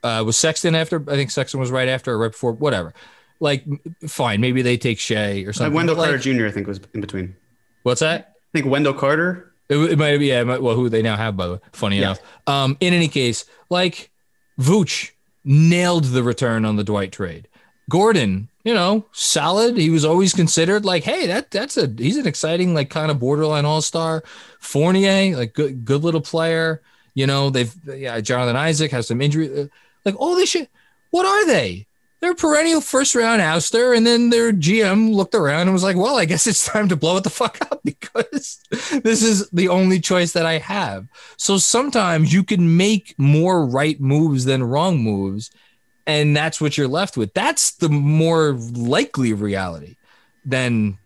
uh 0.05 0.23
was 0.25 0.37
Sexton 0.37 0.75
after 0.75 1.03
I 1.11 1.17
think 1.17 1.31
Sexton 1.31 1.59
was 1.59 1.71
right 1.71 1.89
after 1.89 2.13
or 2.13 2.19
right 2.19 2.31
before, 2.31 2.53
whatever. 2.53 2.95
Like 3.41 3.65
fine, 4.07 4.41
maybe 4.41 4.63
they 4.63 4.77
take 4.77 4.99
Shai 4.99 5.41
or 5.41 5.53
something. 5.53 5.73
Like 5.73 5.77
Wendell 5.77 5.97
Carter 5.97 6.19
Jr. 6.19 6.47
I 6.47 6.51
think 6.51 6.67
was 6.67 6.81
in 6.95 7.01
between. 7.01 7.35
What's 7.83 8.01
that? 8.01 8.35
I 8.37 8.59
think 8.59 8.71
Wendell 8.71 8.95
Carter. 8.95 9.53
It, 9.69 9.77
it 9.79 9.99
might 9.99 10.19
be 10.19 10.27
yeah, 10.27 10.45
might, 10.45 10.63
well 10.63 10.77
who 10.77 10.89
they 10.89 11.03
now 11.03 11.17
have 11.17 11.37
by 11.37 11.47
the 11.47 11.53
way. 11.55 11.61
Funny 11.73 11.97
yeah. 11.97 12.03
enough. 12.03 12.21
Um 12.47 12.77
in 12.81 12.95
any 12.95 13.09
case, 13.09 13.45
like 13.71 14.11
Vooch 14.61 15.11
nailed 15.45 16.05
the 16.05 16.23
return 16.23 16.65
on 16.65 16.77
the 16.77 16.85
Dwight 16.85 17.11
trade. 17.11 17.49
Gordon 17.91 18.49
you 18.65 18.73
know, 18.73 19.05
solid. 19.13 19.77
He 19.77 19.91
was 19.91 20.07
always 20.07 20.33
considered 20.33 20.87
like, 20.87 21.05
hey, 21.05 21.27
that 21.27 21.51
that's 21.51 21.77
a 21.77 21.93
he's 21.97 22.17
an 22.17 22.27
exciting 22.27 22.75
like 22.75 22.89
kind 22.89 23.11
of 23.11 23.21
borderline 23.21 23.67
all 23.67 23.83
star. 23.83 24.25
Fournier, 24.59 25.37
like 25.37 25.53
good 25.53 25.85
good 25.85 26.03
little 26.03 26.23
player. 26.23 26.81
You 27.13 27.27
know, 27.27 27.51
they've 27.51 27.73
yeah, 27.87 28.19
Jonathan 28.21 28.57
Isaac 28.57 28.91
has 28.91 29.07
some 29.07 29.21
injury. 29.21 29.71
Like 30.05 30.19
all 30.21 30.37
this 30.37 30.51
shit. 30.51 30.69
What 31.11 31.27
are 31.27 31.47
they? 31.47 31.87
They're 32.21 32.35
perennial 32.35 32.81
first 32.81 33.15
round 33.15 33.43
ouster, 33.43 33.95
and 33.95 34.07
then 34.07 34.31
their 34.31 34.51
GM 34.51 35.13
looked 35.13 35.35
around 35.35 35.63
and 35.63 35.73
was 35.73 35.83
like, 35.83 35.97
"Well, 35.97 36.17
I 36.17 36.25
guess 36.25 36.47
it's 36.47 36.65
time 36.65 36.89
to 36.89 36.97
blow 36.97 37.19
it 37.19 37.25
the 37.25 37.31
fuck 37.31 37.59
up 37.71 37.81
because 37.85 38.61
this 39.03 39.23
is 39.23 39.49
the 39.51 39.69
only 39.69 40.01
choice 40.01 40.33
that 40.33 40.47
I 40.47 40.59
have." 40.59 41.07
So 41.37 41.59
sometimes 41.59 42.33
you 42.33 42.43
can 42.43 42.79
make 42.79 43.15
more 43.19 43.67
right 43.67 44.01
moves 44.01 44.47
than 44.47 44.65
wrong 44.65 44.99
moves, 44.99 45.51
and 46.07 46.35
that's 46.35 46.61
what 46.61 46.79
you're 46.79 46.89
left 46.89 47.17
with. 47.17 47.35
That's 47.35 47.73
the 47.73 47.91
more 47.91 48.53
likely 48.73 49.35
reality 49.35 49.97
than 50.47 50.99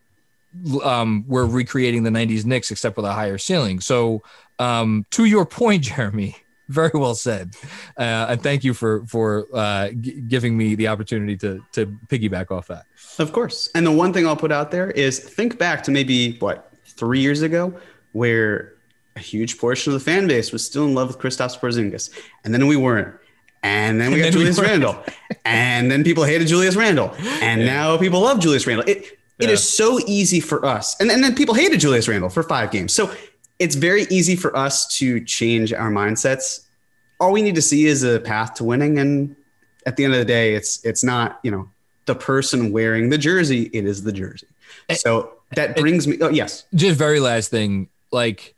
um, 0.82 1.24
we're 1.26 1.46
recreating 1.46 2.02
the 2.02 2.10
90s 2.10 2.44
Knicks, 2.44 2.70
except 2.70 2.96
with 2.96 3.06
a 3.06 3.12
higher 3.12 3.38
ceiling. 3.38 3.80
So, 3.80 4.22
um, 4.58 5.04
to 5.12 5.24
your 5.24 5.46
point, 5.46 5.82
Jeremy, 5.84 6.36
very 6.68 6.90
well 6.94 7.14
said, 7.14 7.54
uh, 7.96 8.26
and 8.30 8.42
thank 8.42 8.64
you 8.64 8.74
for 8.74 9.04
for 9.06 9.46
uh, 9.54 9.90
g- 9.90 10.20
giving 10.20 10.56
me 10.56 10.74
the 10.74 10.88
opportunity 10.88 11.36
to 11.38 11.64
to 11.72 11.86
piggyback 12.08 12.50
off 12.50 12.68
that. 12.68 12.84
Of 13.18 13.32
course, 13.32 13.68
and 13.74 13.86
the 13.86 13.92
one 13.92 14.12
thing 14.12 14.26
I'll 14.26 14.36
put 14.36 14.52
out 14.52 14.70
there 14.70 14.90
is 14.90 15.18
think 15.18 15.58
back 15.58 15.82
to 15.84 15.90
maybe 15.90 16.36
what 16.38 16.72
three 16.84 17.20
years 17.20 17.42
ago, 17.42 17.74
where 18.12 18.74
a 19.16 19.20
huge 19.20 19.58
portion 19.58 19.92
of 19.92 19.98
the 19.98 20.04
fan 20.04 20.28
base 20.28 20.52
was 20.52 20.64
still 20.64 20.84
in 20.84 20.94
love 20.94 21.08
with 21.08 21.18
Kristaps 21.18 21.58
Porzingis, 21.58 22.10
and 22.44 22.54
then 22.54 22.66
we 22.66 22.76
weren't. 22.76 23.14
And 23.62 24.00
then 24.00 24.12
we 24.12 24.20
got 24.20 24.32
Julius 24.32 24.60
we 24.60 24.66
Randle. 24.66 25.02
and 25.44 25.90
then 25.90 26.04
people 26.04 26.22
hated 26.22 26.46
Julius 26.46 26.76
Randle. 26.76 27.12
And 27.42 27.60
yeah. 27.60 27.66
now 27.66 27.98
people 27.98 28.20
love 28.20 28.38
Julius 28.38 28.66
Randle. 28.68 28.88
It, 28.88 28.98
it 29.38 29.46
yeah. 29.46 29.48
is 29.48 29.76
so 29.76 29.98
easy 30.06 30.40
for 30.40 30.64
us. 30.64 30.98
And, 31.00 31.10
and 31.10 31.24
then 31.24 31.34
people 31.34 31.54
hated 31.54 31.80
Julius 31.80 32.06
Randle 32.06 32.28
for 32.28 32.44
five 32.44 32.70
games. 32.70 32.92
So 32.92 33.12
it's 33.58 33.74
very 33.74 34.02
easy 34.04 34.36
for 34.36 34.56
us 34.56 34.86
to 34.98 35.22
change 35.24 35.72
our 35.72 35.90
mindsets. 35.90 36.66
All 37.20 37.32
we 37.32 37.42
need 37.42 37.54
to 37.56 37.62
see 37.62 37.86
is 37.86 38.04
a 38.04 38.20
path 38.20 38.54
to 38.54 38.64
winning. 38.64 38.98
And 38.98 39.34
at 39.86 39.96
the 39.96 40.04
end 40.04 40.14
of 40.14 40.18
the 40.20 40.24
day, 40.24 40.54
it's 40.54 40.84
it's 40.84 41.02
not, 41.02 41.40
you 41.42 41.50
know, 41.50 41.68
the 42.06 42.14
person 42.14 42.72
wearing 42.72 43.10
the 43.10 43.18
jersey, 43.18 43.70
it 43.72 43.84
is 43.84 44.02
the 44.02 44.12
jersey. 44.12 44.46
Eh, 44.88 44.94
so 44.94 45.32
that 45.54 45.70
eh, 45.70 45.80
brings 45.80 46.06
me 46.06 46.18
oh 46.20 46.28
yes. 46.28 46.64
Just 46.74 46.98
very 46.98 47.20
last 47.20 47.50
thing, 47.50 47.88
like 48.12 48.54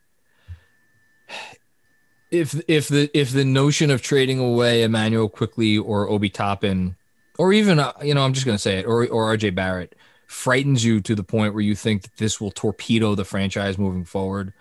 if 2.30 2.60
if 2.68 2.88
the 2.88 3.10
if 3.14 3.30
the 3.32 3.44
notion 3.44 3.90
of 3.90 4.02
trading 4.02 4.38
away 4.38 4.82
Immanuel 4.82 5.28
Quickley 5.28 5.78
or 5.78 6.08
Obi 6.08 6.28
Toppin, 6.28 6.96
or 7.38 7.52
even 7.52 7.78
uh, 7.78 7.92
you 8.02 8.14
know 8.14 8.24
I'm 8.24 8.32
just 8.32 8.46
gonna 8.46 8.58
say 8.58 8.78
it, 8.78 8.86
or 8.86 9.06
or 9.06 9.36
RJ 9.36 9.54
Barrett 9.54 9.94
frightens 10.26 10.84
you 10.84 11.00
to 11.00 11.16
the 11.16 11.24
point 11.24 11.54
where 11.54 11.62
you 11.62 11.74
think 11.74 12.02
that 12.02 12.16
this 12.16 12.40
will 12.40 12.52
torpedo 12.52 13.16
the 13.16 13.24
franchise 13.24 13.76
moving 13.76 14.04
forward. 14.04 14.52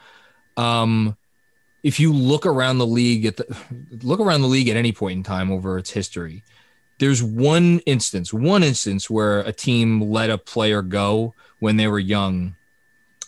Um, 0.59 1.17
if 1.83 1.99
you 1.99 2.11
look 2.11 2.45
around 2.45 2.77
the 2.77 2.87
league 2.87 3.25
at 3.25 3.37
the 3.37 3.57
look 4.03 4.19
around 4.19 4.41
the 4.41 4.47
league 4.47 4.67
at 4.67 4.75
any 4.75 4.91
point 4.91 5.17
in 5.17 5.23
time 5.23 5.51
over 5.51 5.77
its 5.77 5.91
history, 5.91 6.43
there's 6.99 7.23
one 7.23 7.79
instance, 7.85 8.33
one 8.33 8.63
instance 8.63 9.09
where 9.09 9.39
a 9.39 9.53
team 9.53 10.01
let 10.01 10.29
a 10.29 10.37
player 10.37 10.81
go 10.81 11.33
when 11.59 11.77
they 11.77 11.87
were 11.87 11.99
young, 11.99 12.55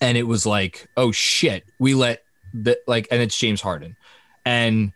and 0.01 0.17
it 0.17 0.23
was 0.23 0.45
like, 0.45 0.87
oh 0.97 1.11
shit, 1.11 1.63
we 1.79 1.93
let 1.93 2.23
that 2.53 2.79
like, 2.87 3.07
and 3.11 3.21
it's 3.21 3.37
James 3.37 3.61
Harden 3.61 3.95
and 4.45 4.91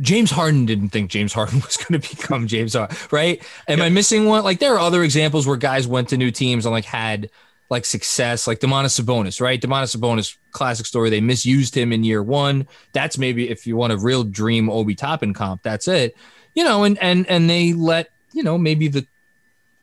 James 0.00 0.30
Harden 0.30 0.66
didn't 0.66 0.90
think 0.90 1.10
James 1.10 1.32
Harden 1.32 1.60
was 1.66 1.76
going 1.76 2.00
to 2.00 2.16
become 2.16 2.46
James 2.46 2.74
Harden, 2.74 2.96
right? 3.10 3.42
Am. 3.68 3.80
I 3.80 3.88
missing 3.88 4.26
one? 4.26 4.44
Like 4.44 4.58
there 4.58 4.74
are 4.74 4.80
other 4.80 5.02
examples 5.02 5.46
where 5.46 5.56
guys 5.56 5.86
went 5.86 6.08
to 6.10 6.16
new 6.16 6.30
teams 6.30 6.66
and 6.66 6.72
like 6.72 6.84
had 6.84 7.30
like 7.70 7.84
success, 7.84 8.46
like 8.46 8.60
Domantas 8.60 9.00
Sabonis, 9.00 9.40
right? 9.40 9.60
Domantas 9.60 9.96
Sabonis, 9.96 10.36
classic 10.50 10.86
story. 10.86 11.10
They 11.10 11.20
misused 11.20 11.74
him 11.74 11.92
in 11.92 12.04
year 12.04 12.22
one. 12.22 12.66
That's 12.92 13.18
maybe 13.18 13.48
if 13.48 13.66
you 13.66 13.76
want 13.76 13.92
a 13.92 13.96
real 13.96 14.24
dream 14.24 14.68
Obi 14.68 14.94
Toppin 14.94 15.32
comp, 15.32 15.62
that's 15.62 15.88
it. 15.88 16.16
You 16.54 16.64
know, 16.64 16.84
and 16.84 16.98
and 16.98 17.26
and 17.28 17.48
they 17.48 17.72
let 17.72 18.10
you 18.32 18.42
know 18.42 18.58
maybe 18.58 18.88
the 18.88 19.06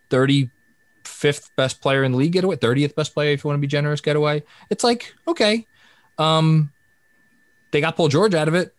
thirty 0.09 0.49
fifth 1.03 1.51
best 1.55 1.81
player 1.81 2.03
in 2.03 2.11
the 2.11 2.17
league 2.17 2.33
get 2.33 2.43
away, 2.43 2.55
thirtieth 2.55 2.95
best 2.95 3.13
player 3.13 3.33
if 3.33 3.43
you 3.43 3.47
want 3.47 3.57
to 3.57 3.61
be 3.61 3.67
generous 3.67 4.01
get 4.01 4.15
away. 4.15 4.43
It's 4.69 4.83
like 4.83 5.13
okay, 5.27 5.65
um, 6.17 6.71
they 7.71 7.81
got 7.81 7.95
Paul 7.95 8.07
George 8.07 8.35
out 8.35 8.47
of 8.47 8.53
it. 8.53 8.73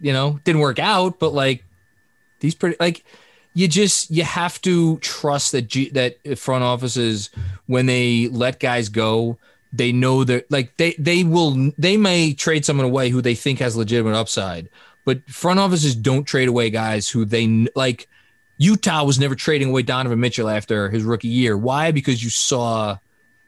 You 0.00 0.12
know, 0.12 0.40
didn't 0.44 0.60
work 0.60 0.78
out, 0.78 1.18
but 1.18 1.32
like 1.32 1.64
these 2.40 2.54
pretty 2.54 2.76
like 2.80 3.04
you 3.56 3.66
just 3.66 4.10
you 4.10 4.22
have 4.22 4.60
to 4.60 4.98
trust 4.98 5.52
that 5.52 5.62
G, 5.62 5.88
that 5.90 6.38
front 6.38 6.62
offices 6.62 7.30
when 7.64 7.86
they 7.86 8.28
let 8.28 8.60
guys 8.60 8.90
go 8.90 9.38
they 9.72 9.92
know 9.92 10.24
that 10.24 10.50
like 10.50 10.76
they 10.76 10.92
they 10.98 11.24
will 11.24 11.72
they 11.78 11.96
may 11.96 12.34
trade 12.34 12.64
someone 12.66 12.86
away 12.86 13.08
who 13.08 13.22
they 13.22 13.34
think 13.34 13.58
has 13.58 13.74
legitimate 13.74 14.14
upside 14.14 14.68
but 15.06 15.28
front 15.28 15.58
offices 15.58 15.96
don't 15.96 16.24
trade 16.24 16.48
away 16.48 16.68
guys 16.68 17.08
who 17.08 17.24
they 17.24 17.66
like 17.74 18.08
Utah 18.58 19.04
was 19.04 19.18
never 19.18 19.34
trading 19.34 19.70
away 19.70 19.82
Donovan 19.82 20.20
Mitchell 20.20 20.48
after 20.48 20.88
his 20.88 21.04
rookie 21.04 21.28
year. 21.28 21.58
Why? 21.58 21.90
Because 21.90 22.24
you 22.24 22.30
saw 22.30 22.98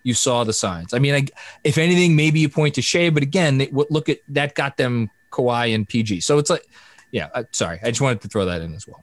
you 0.03 0.15
saw 0.15 0.45
the 0.45 0.53
signs. 0.55 0.95
I 0.95 1.01
mean 1.01 1.15
I, 1.15 1.27
if 1.65 1.77
anything 1.77 2.17
maybe 2.17 2.41
you 2.41 2.49
point 2.49 2.75
to 2.77 2.83
Shai 2.83 3.11
but 3.11 3.23
again 3.23 3.59
they, 3.59 3.69
look 3.71 4.09
at 4.09 4.21
that 4.29 4.55
got 4.55 4.79
them 4.79 5.11
Kawhi 5.31 5.75
and 5.75 5.87
PG 5.87 6.21
so 6.23 6.39
it's 6.39 6.49
like 6.49 6.67
yeah 7.11 7.29
uh, 7.35 7.45
sorry 7.53 7.79
I 7.83 7.89
just 7.89 8.01
wanted 8.01 8.23
to 8.23 8.29
throw 8.29 8.47
that 8.47 8.63
in 8.63 8.73
as 8.73 8.89
well 8.89 9.03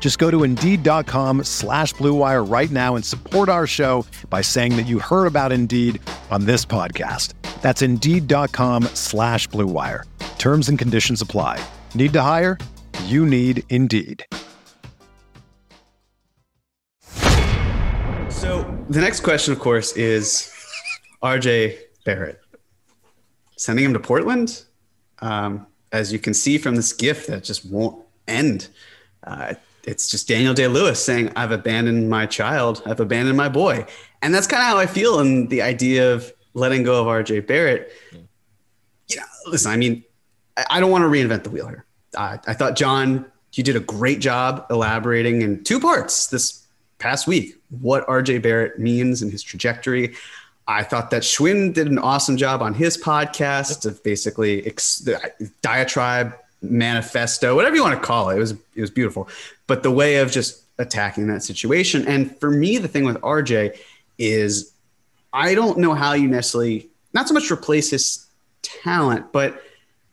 Just 0.00 0.18
go 0.18 0.30
to 0.30 0.42
Indeed.com 0.42 1.44
slash 1.44 1.94
BlueWire 1.94 2.50
right 2.50 2.70
now 2.70 2.96
and 2.96 3.04
support 3.04 3.48
our 3.48 3.66
show 3.66 4.04
by 4.30 4.40
saying 4.40 4.74
that 4.76 4.86
you 4.86 4.98
heard 4.98 5.26
about 5.26 5.52
Indeed 5.52 6.00
on 6.30 6.46
this 6.46 6.64
podcast. 6.64 7.34
That's 7.60 7.82
Indeed.com 7.82 8.84
slash 8.94 9.46
BlueWire. 9.50 10.04
Terms 10.38 10.68
and 10.70 10.78
conditions 10.78 11.20
apply. 11.20 11.62
Need 11.94 12.12
to 12.14 12.22
hire? 12.22 12.58
You 13.04 13.24
need 13.26 13.62
Indeed. 13.68 14.24
So 18.30 18.62
the 18.88 19.00
next 19.00 19.20
question, 19.20 19.52
of 19.52 19.60
course, 19.60 19.92
is 19.92 20.50
RJ 21.22 21.78
Barrett. 22.06 22.40
Sending 23.56 23.84
him 23.84 23.92
to 23.92 24.00
Portland? 24.00 24.64
Um, 25.18 25.66
as 25.92 26.10
you 26.10 26.18
can 26.18 26.32
see 26.32 26.56
from 26.56 26.76
this 26.76 26.94
gift, 26.94 27.26
that 27.26 27.44
just 27.44 27.66
won't 27.66 28.02
end. 28.26 28.68
Uh, 29.22 29.54
it's 29.84 30.10
just 30.10 30.28
Daniel 30.28 30.54
Day 30.54 30.66
Lewis 30.66 31.02
saying, 31.04 31.32
I've 31.36 31.52
abandoned 31.52 32.08
my 32.08 32.26
child, 32.26 32.82
I've 32.86 33.00
abandoned 33.00 33.36
my 33.36 33.48
boy. 33.48 33.86
And 34.22 34.34
that's 34.34 34.46
kind 34.46 34.62
of 34.62 34.68
how 34.68 34.78
I 34.78 34.86
feel 34.86 35.20
in 35.20 35.48
the 35.48 35.62
idea 35.62 36.12
of 36.12 36.32
letting 36.54 36.82
go 36.82 37.00
of 37.00 37.06
RJ 37.06 37.46
Barrett. 37.46 37.92
You 39.08 39.16
know, 39.16 39.22
listen, 39.46 39.70
I 39.70 39.76
mean, 39.76 40.04
I 40.68 40.80
don't 40.80 40.90
want 40.90 41.02
to 41.02 41.08
reinvent 41.08 41.44
the 41.44 41.50
wheel 41.50 41.68
here. 41.68 41.84
Uh, 42.16 42.38
I 42.46 42.54
thought, 42.54 42.76
John, 42.76 43.24
you 43.52 43.62
did 43.62 43.76
a 43.76 43.80
great 43.80 44.20
job 44.20 44.66
elaborating 44.70 45.42
in 45.42 45.64
two 45.64 45.80
parts 45.80 46.28
this 46.28 46.66
past 46.98 47.26
week 47.26 47.56
what 47.80 48.06
RJ 48.06 48.42
Barrett 48.42 48.78
means 48.78 49.22
and 49.22 49.30
his 49.30 49.42
trajectory. 49.42 50.14
I 50.66 50.82
thought 50.82 51.10
that 51.10 51.22
Schwinn 51.22 51.72
did 51.72 51.88
an 51.88 51.98
awesome 51.98 52.36
job 52.36 52.62
on 52.62 52.74
his 52.74 52.96
podcast 52.96 53.86
of 53.86 54.02
basically 54.04 54.64
ex- 54.66 55.08
diatribe 55.62 56.34
manifesto, 56.62 57.54
whatever 57.56 57.76
you 57.76 57.82
want 57.82 58.00
to 58.00 58.06
call 58.06 58.30
it. 58.30 58.36
It 58.36 58.40
was 58.40 58.52
it 58.52 58.80
was 58.80 58.90
beautiful. 58.90 59.28
But 59.66 59.82
the 59.82 59.90
way 59.90 60.16
of 60.16 60.30
just 60.30 60.62
attacking 60.78 61.26
that 61.28 61.42
situation. 61.42 62.06
And 62.08 62.36
for 62.38 62.50
me, 62.50 62.78
the 62.78 62.88
thing 62.88 63.04
with 63.04 63.16
RJ 63.18 63.78
is 64.18 64.72
I 65.32 65.54
don't 65.54 65.78
know 65.78 65.94
how 65.94 66.14
you 66.14 66.26
necessarily 66.26 66.88
not 67.12 67.28
so 67.28 67.34
much 67.34 67.50
replace 67.50 67.90
his 67.90 68.26
talent, 68.62 69.32
but 69.32 69.62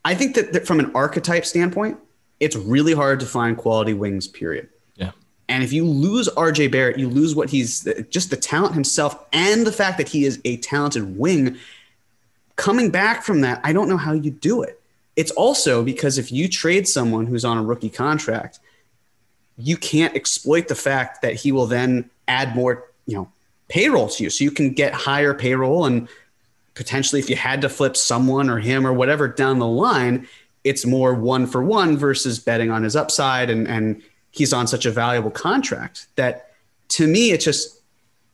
I 0.05 0.13
think 0.13 0.36
that, 0.36 0.53
that 0.53 0.67
from 0.67 0.79
an 0.79 0.91
archetype 0.93 1.45
standpoint, 1.45 1.97
it's 2.39 2.55
really 2.55 2.93
hard 2.93 3.19
to 3.21 3.25
find 3.25 3.57
quality 3.57 3.93
wings, 3.93 4.27
period. 4.27 4.69
Yeah. 4.95 5.12
And 5.49 5.63
if 5.63 5.73
you 5.73 5.86
lose 5.86 6.29
RJ 6.29 6.71
Barrett, 6.71 6.99
you 6.99 7.10
lose 7.10 7.36
what 7.36 7.49
he's 7.49 7.88
just 8.10 8.29
the 8.29 8.38
talent 8.38 8.73
himself 8.73 9.25
and 9.33 9.65
the 9.65 9.71
fact 9.71 9.97
that 9.97 10.10
he 10.10 10.25
is 10.25 10.39
a 10.45 10.57
talented 10.57 11.17
wing. 11.17 11.57
Coming 12.57 12.89
back 12.89 13.23
from 13.23 13.41
that, 13.41 13.62
I 13.63 13.73
don't 13.73 13.89
know 13.89 13.97
how 13.97 14.13
you 14.13 14.31
do 14.31 14.62
it. 14.63 14.79
It's 15.17 15.32
also 15.32 15.84
because 15.84 16.17
if 16.17 16.32
you 16.32 16.47
trade 16.47 16.88
someone 16.88 17.25
who's 17.25 17.43
on 17.43 17.58
a 17.58 17.63
rookie 17.63 17.89
contract, 17.89 18.60
you 19.58 19.75
can't 19.75 20.15
exploit 20.15 20.69
the 20.69 20.75
fact 20.75 21.23
that 21.23 21.34
he 21.34 21.51
will 21.51 21.65
then 21.65 22.10
add 22.27 22.56
more, 22.56 22.86
you 23.08 23.15
know, 23.15 23.32
payroll 23.67 24.08
to 24.08 24.23
you. 24.23 24.30
So 24.30 24.43
you 24.43 24.51
can 24.51 24.71
get 24.71 24.93
higher 24.93 25.34
payroll 25.34 25.86
and 25.86 26.08
potentially 26.75 27.19
if 27.19 27.30
you 27.30 27.36
had 27.36 27.62
to 27.62 27.69
flip 27.69 27.97
someone 27.97 28.49
or 28.49 28.60
him 28.60 28.86
or 28.86 28.93
whatever 28.93 29.27
down 29.27 29.58
the 29.58 29.67
line, 29.67 30.27
it's 30.63 30.86
more 30.86 31.13
one 31.13 31.47
for 31.47 31.63
one 31.63 31.97
versus 31.97 32.39
betting 32.39 32.69
on 32.69 32.84
his 32.84 32.95
upside 32.95 33.49
and 33.49 33.67
and 33.67 34.01
he's 34.32 34.53
on 34.53 34.67
such 34.67 34.86
a 34.86 34.91
valuable 34.91 35.32
contract 35.32 36.08
that 36.15 36.51
to 36.89 37.08
me 37.08 37.32
it's 37.32 37.45
just 37.45 37.82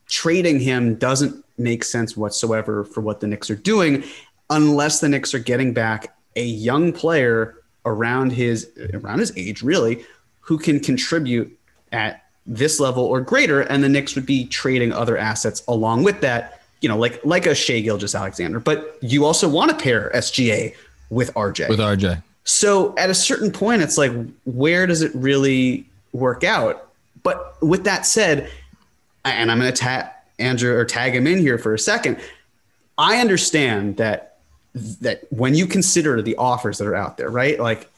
trading 0.08 0.60
him 0.60 0.96
doesn't 0.96 1.46
make 1.58 1.84
sense 1.84 2.18
whatsoever 2.18 2.84
for 2.84 3.02
what 3.02 3.20
the 3.20 3.28
Knicks 3.28 3.50
are 3.50 3.56
doing 3.56 4.04
unless 4.50 5.00
the 5.00 5.08
Knicks 5.08 5.34
are 5.34 5.40
getting 5.40 5.74
back 5.74 6.14
a 6.36 6.44
young 6.44 6.94
player 6.94 7.56
around 7.86 8.32
his 8.32 8.70
around 8.94 9.20
his 9.20 9.32
age, 9.38 9.62
really, 9.62 10.06
who 10.42 10.58
can 10.58 10.80
contribute 10.80 11.58
at 11.92 12.24
this 12.46 12.80
level 12.80 13.04
or 13.04 13.22
greater, 13.22 13.62
and 13.62 13.84
the 13.84 13.90
Knicks 13.90 14.16
would 14.16 14.26
be 14.26 14.46
trading 14.46 14.92
other 14.92 15.18
assets 15.18 15.64
along 15.68 16.04
with 16.04 16.22
that. 16.22 16.62
You 16.82 16.90
know, 16.90 16.98
like 16.98 17.24
like 17.24 17.46
a 17.46 17.56
Shai 17.56 17.80
Gilgeous-Alexander, 17.80 18.60
but 18.60 18.98
you 19.02 19.26
also 19.26 19.48
want 19.48 19.72
to 19.72 19.78
pair 19.78 20.12
SGA 20.14 20.76
with 21.10 21.34
RJ. 21.34 21.70
With 21.70 21.80
RJ. 21.80 22.22
So 22.44 22.94
at 22.98 23.10
a 23.10 23.14
certain 23.14 23.52
point, 23.52 23.82
it's 23.82 23.98
like, 23.98 24.12
where 24.44 24.86
does 24.86 25.02
it 25.02 25.12
really 25.16 25.86
work 26.12 26.44
out? 26.44 26.90
But 27.24 27.56
with 27.62 27.86
that 27.86 28.06
said, 28.06 28.50
and 29.24 29.50
I'm 29.50 29.60
going 29.60 29.72
to 29.72 29.78
tag 29.78 30.10
Andrew 30.40 30.76
or 30.76 30.84
tag 30.84 31.16
him 31.16 31.26
in 31.26 31.38
here 31.38 31.58
for 31.58 31.74
a 31.74 31.80
second. 31.80 32.20
I 32.98 33.20
understand 33.20 33.96
that 33.98 34.33
that 34.74 35.22
when 35.30 35.56
you 35.56 35.68
consider 35.68 36.22
the 36.22 36.36
offers 36.36 36.78
that 36.80 36.88
are 36.88 36.96
out 36.96 37.18
there, 37.18 37.30
right? 37.30 37.60
Like 37.60 37.90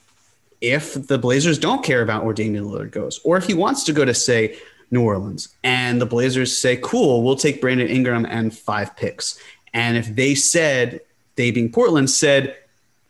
if 0.62 1.08
the 1.08 1.18
Blazers 1.18 1.58
don't 1.58 1.84
care 1.84 2.02
about 2.02 2.26
where 2.26 2.34
Damian 2.34 2.66
Lillard 2.66 2.92
goes, 2.92 3.20
or 3.24 3.38
if 3.38 3.46
he 3.46 3.54
wants 3.54 3.84
to 3.86 3.94
go 3.94 4.04
to 4.04 4.14
say 4.14 4.58
New 4.92 5.02
Orleans, 5.02 5.50
and 5.64 6.02
the 6.02 6.06
Blazers 6.06 6.56
say, 6.56 6.78
"Cool, 6.78 7.24
we'll 7.24 7.36
take 7.36 7.62
Brandon 7.62 7.88
Ingram 7.88 8.26
and 8.26 8.56
five 8.56 8.96
picks," 8.96 9.40
and 9.74 9.98
if 9.98 10.16
they 10.16 10.36
said, 10.36 11.02
they 11.36 11.52
being 11.52 11.72
Portland 11.72 12.10
said, 12.10 12.56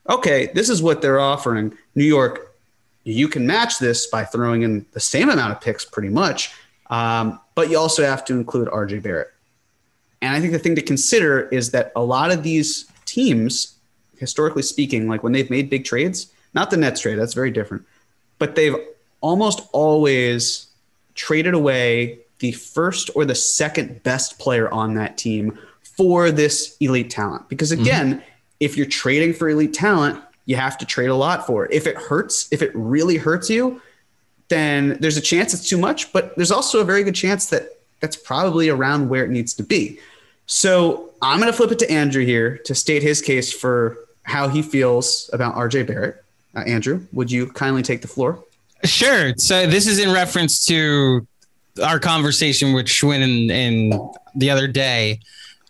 "Okay, 0.09 0.51
this 0.53 0.69
is 0.69 0.81
what 0.81 1.01
they're 1.01 1.19
offering," 1.19 1.75
New 1.95 2.05
York, 2.05 2.55
you 3.03 3.27
can 3.27 3.45
match 3.45 3.79
this 3.79 4.07
by 4.07 4.25
throwing 4.25 4.63
in 4.63 4.85
the 4.93 4.99
same 4.99 5.29
amount 5.29 5.51
of 5.51 5.61
picks, 5.61 5.85
pretty 5.85 6.09
much, 6.09 6.51
um, 6.89 7.39
but 7.55 7.69
you 7.69 7.77
also 7.77 8.03
have 8.03 8.25
to 8.25 8.33
include 8.33 8.67
RJ 8.67 8.99
Barrett. 8.99 9.31
And 10.21 10.35
I 10.35 10.39
think 10.39 10.53
the 10.53 10.59
thing 10.59 10.75
to 10.75 10.81
consider 10.81 11.47
is 11.49 11.71
that 11.71 11.91
a 11.95 12.03
lot 12.03 12.31
of 12.31 12.41
these 12.41 12.85
teams, 13.05 13.75
historically 14.17 14.63
speaking, 14.63 15.07
like 15.07 15.23
when 15.23 15.33
they've 15.33 15.49
made 15.49 15.69
big 15.69 15.85
trades, 15.85 16.31
not 16.53 16.69
the 16.69 16.77
Nets 16.77 17.01
trade, 17.01 17.15
that's 17.15 17.33
very 17.33 17.51
different, 17.51 17.85
but 18.39 18.55
they've 18.55 18.75
almost 19.21 19.67
always 19.71 20.67
traded 21.15 21.53
away 21.53 22.19
the 22.39 22.51
first 22.51 23.09
or 23.15 23.25
the 23.25 23.35
second 23.35 24.03
best 24.03 24.37
player 24.39 24.71
on 24.71 24.95
that 24.95 25.17
team 25.17 25.57
for 25.81 26.31
this 26.31 26.75
elite 26.79 27.09
talent. 27.09 27.47
Because 27.49 27.71
mm-hmm. 27.71 27.81
again, 27.81 28.13
mm-hmm. 28.15 28.25
if 28.59 28.77
you're 28.77 28.85
trading 28.85 29.33
for 29.33 29.49
elite 29.49 29.73
talent, 29.73 30.21
you 30.45 30.55
have 30.55 30.77
to 30.77 30.85
trade 30.85 31.09
a 31.09 31.15
lot 31.15 31.47
for. 31.47 31.65
It. 31.65 31.73
If 31.73 31.87
it 31.87 31.97
hurts, 31.97 32.47
if 32.51 32.61
it 32.61 32.71
really 32.75 33.17
hurts 33.17 33.49
you, 33.49 33.81
then 34.49 34.97
there's 34.99 35.17
a 35.17 35.21
chance 35.21 35.53
it's 35.53 35.67
too 35.67 35.77
much, 35.77 36.13
but 36.13 36.35
there's 36.35 36.51
also 36.51 36.79
a 36.79 36.83
very 36.83 37.03
good 37.03 37.15
chance 37.15 37.47
that 37.47 37.79
that's 37.99 38.15
probably 38.15 38.69
around 38.69 39.09
where 39.09 39.25
it 39.25 39.31
needs 39.31 39.53
to 39.55 39.63
be. 39.63 39.99
So 40.47 41.11
I'm 41.21 41.39
going 41.39 41.51
to 41.51 41.57
flip 41.57 41.71
it 41.71 41.79
to 41.79 41.91
Andrew 41.91 42.25
here 42.25 42.57
to 42.65 42.75
state 42.75 43.01
his 43.01 43.21
case 43.21 43.51
for 43.51 43.97
how 44.23 44.47
he 44.47 44.61
feels 44.61 45.29
about 45.33 45.55
RJ 45.55 45.87
Barrett. 45.87 46.23
Uh, 46.55 46.61
Andrew, 46.61 47.05
would 47.11 47.31
you 47.31 47.47
kindly 47.47 47.81
take 47.81 48.01
the 48.01 48.07
floor? 48.07 48.43
Sure. 48.83 49.33
So 49.37 49.67
this 49.67 49.87
is 49.87 49.99
in 49.99 50.11
reference 50.11 50.65
to 50.67 51.27
our 51.83 51.99
conversation 51.99 52.73
with 52.73 52.85
Schwinn 52.85 53.51
and 53.51 53.93
the 54.35 54.49
other 54.49 54.67
day 54.67 55.19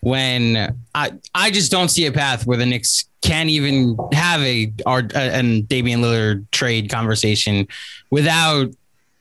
when 0.01 0.77
I 0.93 1.13
I 1.33 1.49
just 1.49 1.71
don't 1.71 1.89
see 1.89 2.05
a 2.05 2.11
path 2.11 2.45
where 2.45 2.57
the 2.57 2.65
Knicks 2.65 3.05
can't 3.21 3.49
even 3.49 3.97
have 4.11 4.39
a 4.41 4.71
our 4.85 5.03
and 5.15 5.67
Damian 5.67 6.01
Lillard 6.01 6.45
trade 6.51 6.89
conversation 6.91 7.67
without 8.11 8.69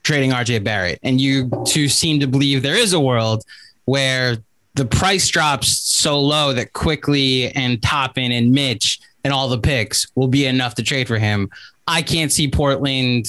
trading 0.03 0.31
RJ 0.31 0.63
Barrett. 0.63 0.99
And 1.03 1.21
you 1.21 1.51
two 1.67 1.89
seem 1.89 2.21
to 2.21 2.27
believe 2.27 2.63
there 2.63 2.77
is 2.77 2.93
a 2.93 3.01
world 3.01 3.45
where 3.87 4.37
the 4.75 4.85
price 4.85 5.29
drops 5.29 5.68
so 5.68 6.20
low 6.20 6.53
that 6.53 6.72
quickly 6.72 7.51
and 7.53 7.83
Toppin 7.83 8.33
and 8.33 8.51
Mitch 8.51 9.01
and 9.22 9.33
all 9.33 9.49
the 9.49 9.59
picks 9.59 10.07
will 10.14 10.29
be 10.29 10.47
enough 10.47 10.75
to 10.77 10.83
trade 10.83 11.07
for 11.07 11.18
him. 11.18 11.51
I 11.87 12.03
can't 12.03 12.33
see 12.33 12.49
Portland 12.51 13.27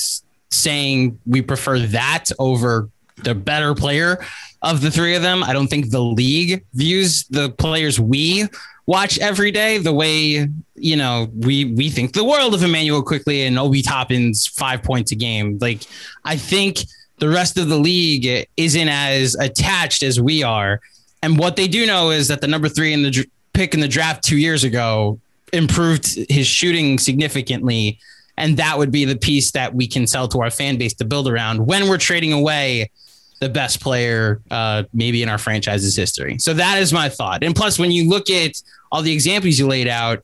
saying 0.51 1.19
we 1.25 1.41
prefer 1.41 1.79
that 1.79 2.31
over 2.39 2.89
the 3.23 3.35
better 3.35 3.75
player 3.75 4.17
of 4.61 4.81
the 4.81 4.91
three 4.91 5.15
of 5.15 5.21
them. 5.21 5.43
I 5.43 5.53
don't 5.53 5.67
think 5.67 5.91
the 5.91 6.01
league 6.01 6.65
views 6.73 7.25
the 7.25 7.49
players 7.51 7.99
we 7.99 8.47
watch 8.87 9.17
every 9.19 9.49
day 9.51 9.79
the 9.79 9.93
way 9.93 10.47
you 10.75 10.95
know 10.95 11.27
we 11.39 11.65
we 11.65 11.89
think 11.89 12.13
the 12.13 12.23
world 12.23 12.53
of 12.53 12.63
Immanuel 12.63 13.01
Quickley 13.01 13.43
and 13.43 13.57
Obi 13.57 13.81
Toppin's 13.81 14.47
five 14.47 14.83
points 14.83 15.11
a 15.11 15.15
game. 15.15 15.57
Like 15.59 15.83
I 16.23 16.35
think 16.35 16.79
the 17.19 17.29
rest 17.29 17.57
of 17.57 17.69
the 17.69 17.77
league 17.77 18.47
isn't 18.57 18.89
as 18.89 19.35
attached 19.35 20.03
as 20.03 20.19
we 20.19 20.43
are. 20.43 20.81
And 21.23 21.37
what 21.37 21.55
they 21.55 21.67
do 21.67 21.85
know 21.85 22.11
is 22.11 22.27
that 22.27 22.41
the 22.41 22.47
number 22.47 22.69
three 22.69 22.93
in 22.93 23.03
the 23.03 23.11
dr- 23.11 23.27
pick 23.53 23.73
in 23.73 23.79
the 23.79 23.87
draft 23.87 24.23
two 24.23 24.37
years 24.37 24.63
ago 24.63 25.19
improved 25.53 26.17
his 26.29 26.47
shooting 26.47 26.99
significantly. 26.99 27.99
And 28.37 28.57
that 28.57 28.77
would 28.77 28.91
be 28.91 29.05
the 29.05 29.15
piece 29.15 29.51
that 29.51 29.73
we 29.73 29.87
can 29.87 30.07
sell 30.07 30.27
to 30.27 30.41
our 30.41 30.51
fan 30.51 30.77
base 30.77 30.93
to 30.95 31.05
build 31.05 31.27
around 31.27 31.65
when 31.65 31.87
we're 31.87 31.97
trading 31.97 32.33
away 32.33 32.91
the 33.39 33.49
best 33.49 33.81
player 33.81 34.41
uh, 34.51 34.83
maybe 34.93 35.23
in 35.23 35.29
our 35.29 35.37
franchise's 35.37 35.95
history. 35.95 36.37
So 36.39 36.53
that 36.53 36.79
is 36.79 36.93
my 36.93 37.09
thought. 37.09 37.43
And 37.43 37.55
plus, 37.55 37.77
when 37.79 37.91
you 37.91 38.09
look 38.09 38.29
at 38.29 38.61
all 38.91 39.01
the 39.01 39.11
examples 39.11 39.59
you 39.59 39.67
laid 39.67 39.87
out, 39.87 40.23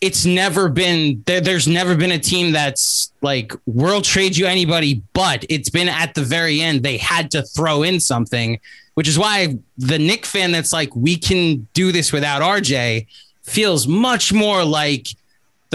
it's 0.00 0.26
never 0.26 0.68
been 0.68 1.22
there, 1.26 1.40
there's 1.40 1.66
never 1.66 1.96
been 1.96 2.12
a 2.12 2.18
team 2.18 2.52
that's 2.52 3.12
like 3.22 3.52
world 3.66 4.04
trade 4.04 4.36
you 4.36 4.46
anybody, 4.46 5.02
but 5.12 5.44
it's 5.48 5.70
been 5.70 5.88
at 5.88 6.14
the 6.14 6.22
very 6.22 6.60
end 6.60 6.82
they 6.82 6.98
had 6.98 7.30
to 7.30 7.42
throw 7.42 7.82
in 7.82 8.00
something, 8.00 8.58
which 8.94 9.08
is 9.08 9.18
why 9.18 9.58
the 9.76 9.98
Knick 9.98 10.24
fan 10.24 10.52
that's 10.52 10.72
like 10.72 10.94
we 10.94 11.16
can 11.16 11.68
do 11.74 11.92
this 11.92 12.12
without 12.12 12.42
RJ 12.42 13.06
feels 13.42 13.86
much 13.86 14.32
more 14.32 14.64
like 14.64 15.08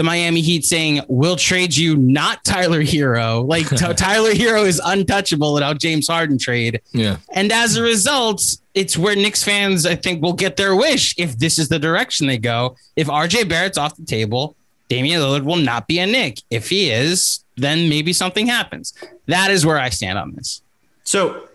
the 0.00 0.04
Miami 0.04 0.40
Heat 0.40 0.64
saying, 0.64 1.02
we'll 1.08 1.36
trade 1.36 1.76
you 1.76 1.94
not 1.94 2.42
Tyler 2.42 2.82
Herro. 2.82 3.46
Like 3.46 3.68
t- 3.68 3.76
Tyler 3.94 4.32
Herro 4.32 4.64
is 4.64 4.80
untouchable 4.82 5.52
without 5.52 5.78
James 5.78 6.08
Harden 6.08 6.38
trade. 6.38 6.80
Yeah. 6.92 7.18
And 7.34 7.52
as 7.52 7.76
a 7.76 7.82
result, 7.82 8.42
it's 8.72 8.96
where 8.96 9.14
Knicks 9.14 9.44
fans, 9.44 9.84
I 9.84 9.96
think, 9.96 10.22
will 10.22 10.32
get 10.32 10.56
their 10.56 10.74
wish 10.74 11.14
if 11.18 11.38
this 11.38 11.58
is 11.58 11.68
the 11.68 11.78
direction 11.78 12.26
they 12.26 12.38
go. 12.38 12.76
If 12.96 13.08
RJ 13.08 13.50
Barrett's 13.50 13.76
off 13.76 13.94
the 13.94 14.06
table, 14.06 14.56
Damian 14.88 15.20
Lillard 15.20 15.44
will 15.44 15.56
not 15.56 15.86
be 15.86 15.98
a 15.98 16.06
Knick. 16.06 16.40
If 16.48 16.70
he 16.70 16.90
is, 16.90 17.44
then 17.56 17.90
maybe 17.90 18.14
something 18.14 18.46
happens. 18.46 18.94
That 19.26 19.50
is 19.50 19.66
where 19.66 19.78
I 19.78 19.90
stand 19.90 20.18
on 20.18 20.32
this. 20.34 20.62
So 21.04 21.46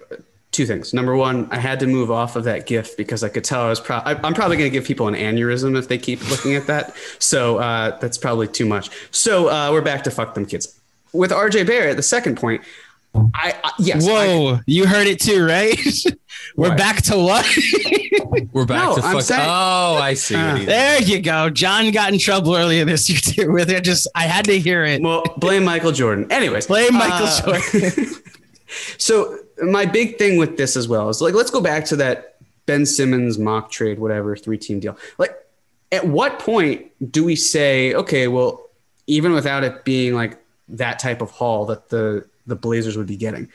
two 0.56 0.66
things. 0.66 0.93
Number 0.93 1.16
one, 1.16 1.47
I 1.51 1.58
had 1.58 1.80
to 1.82 1.88
move 1.88 2.10
off 2.10 2.36
of 2.36 2.45
that 2.45 2.66
GIF 2.66 2.95
because 2.95 3.24
I 3.24 3.30
could 3.30 3.43
tell 3.43 3.62
I 3.62 3.70
was. 3.70 3.80
Pro- 3.80 3.97
I, 3.97 4.14
am 4.26 4.34
probably 4.34 4.58
going 4.58 4.70
to 4.70 4.74
give 4.74 4.86
people 4.86 5.08
an 5.08 5.14
aneurysm 5.14 5.78
if 5.78 5.88
they 5.88 5.97
keep 5.97 6.28
looking 6.30 6.56
at 6.56 6.66
that. 6.68 6.95
So 7.20 7.58
uh, 7.58 7.97
that's 7.99 8.18
probably 8.18 8.47
too 8.47 8.66
much. 8.66 8.89
So 9.12 9.49
uh, 9.49 9.72
we're 9.72 9.82
back 9.82 10.03
to 10.06 10.12
fuck 10.12 10.34
them 10.34 10.45
kids. 10.45 10.80
With 11.12 11.32
RJ 11.32 11.68
Barrett, 11.68 11.97
the 11.97 12.03
second 12.03 12.38
point. 12.38 12.62
I, 13.34 13.56
I 13.64 13.72
yes. 13.80 14.06
Whoa, 14.06 14.56
I, 14.56 14.62
you 14.66 14.86
heard 14.88 15.08
it 15.08 15.20
too, 15.22 15.45
right? 15.45 15.78
we're 16.56 16.70
what? 16.70 16.78
back 16.78 17.01
to 17.03 17.18
what? 17.18 17.45
we're 18.51 18.66
back 18.66 18.89
no, 18.89 18.95
to 18.95 19.01
fuck. 19.01 19.22
Saying, 19.22 19.41
oh, 19.43 19.95
I 20.01 20.14
see. 20.16 20.36
Uh, 20.36 20.58
there 20.58 21.01
you 21.01 21.22
go. 21.22 21.49
John 21.49 21.91
got 21.91 22.12
in 22.12 22.20
trouble 22.20 22.56
earlier 22.56 22.84
this 22.84 23.10
year 23.10 23.20
too. 23.20 23.51
With 23.53 23.70
it, 23.70 23.84
just 23.84 24.08
I 24.16 24.24
had 24.24 24.45
to 24.45 24.60
hear 24.60 24.84
it. 24.84 25.01
Well, 25.01 25.24
blame 25.38 25.64
Michael 25.64 25.91
Jordan. 25.91 26.30
Anyways, 26.30 26.68
blame 26.68 26.93
Michael 26.93 27.28
uh, 27.28 27.41
Jordan. 27.41 28.06
so 28.97 29.39
my 29.64 29.86
big 29.86 30.18
thing 30.18 30.38
with 30.38 30.58
this 30.58 30.76
as 30.76 30.88
well 30.88 31.10
is 31.10 31.22
like 31.22 31.34
let's 31.34 31.51
go 31.51 31.62
back 31.62 31.86
to 31.86 31.95
that 31.97 32.36
Ben 32.66 32.86
Simmons 32.86 33.38
mock 33.38 33.72
trade, 33.72 33.99
whatever 33.99 34.36
three 34.36 34.58
team 34.58 34.80
deal. 34.80 34.97
Like, 35.18 35.36
at 35.91 36.08
what 36.08 36.39
point 36.39 36.91
do 37.12 37.24
we 37.24 37.36
say, 37.36 37.93
okay, 37.93 38.28
well, 38.28 38.70
even 39.08 39.34
without 39.34 39.64
it 39.64 39.86
being 39.86 40.16
like 40.16 40.38
that 40.70 40.99
type 40.99 41.22
of 41.22 41.32
haul 41.32 41.66
that 41.68 41.89
the 41.89 42.28
the 42.47 42.56
Blazers 42.56 42.97
would 42.97 43.08
be 43.08 43.18
getting, 43.18 43.49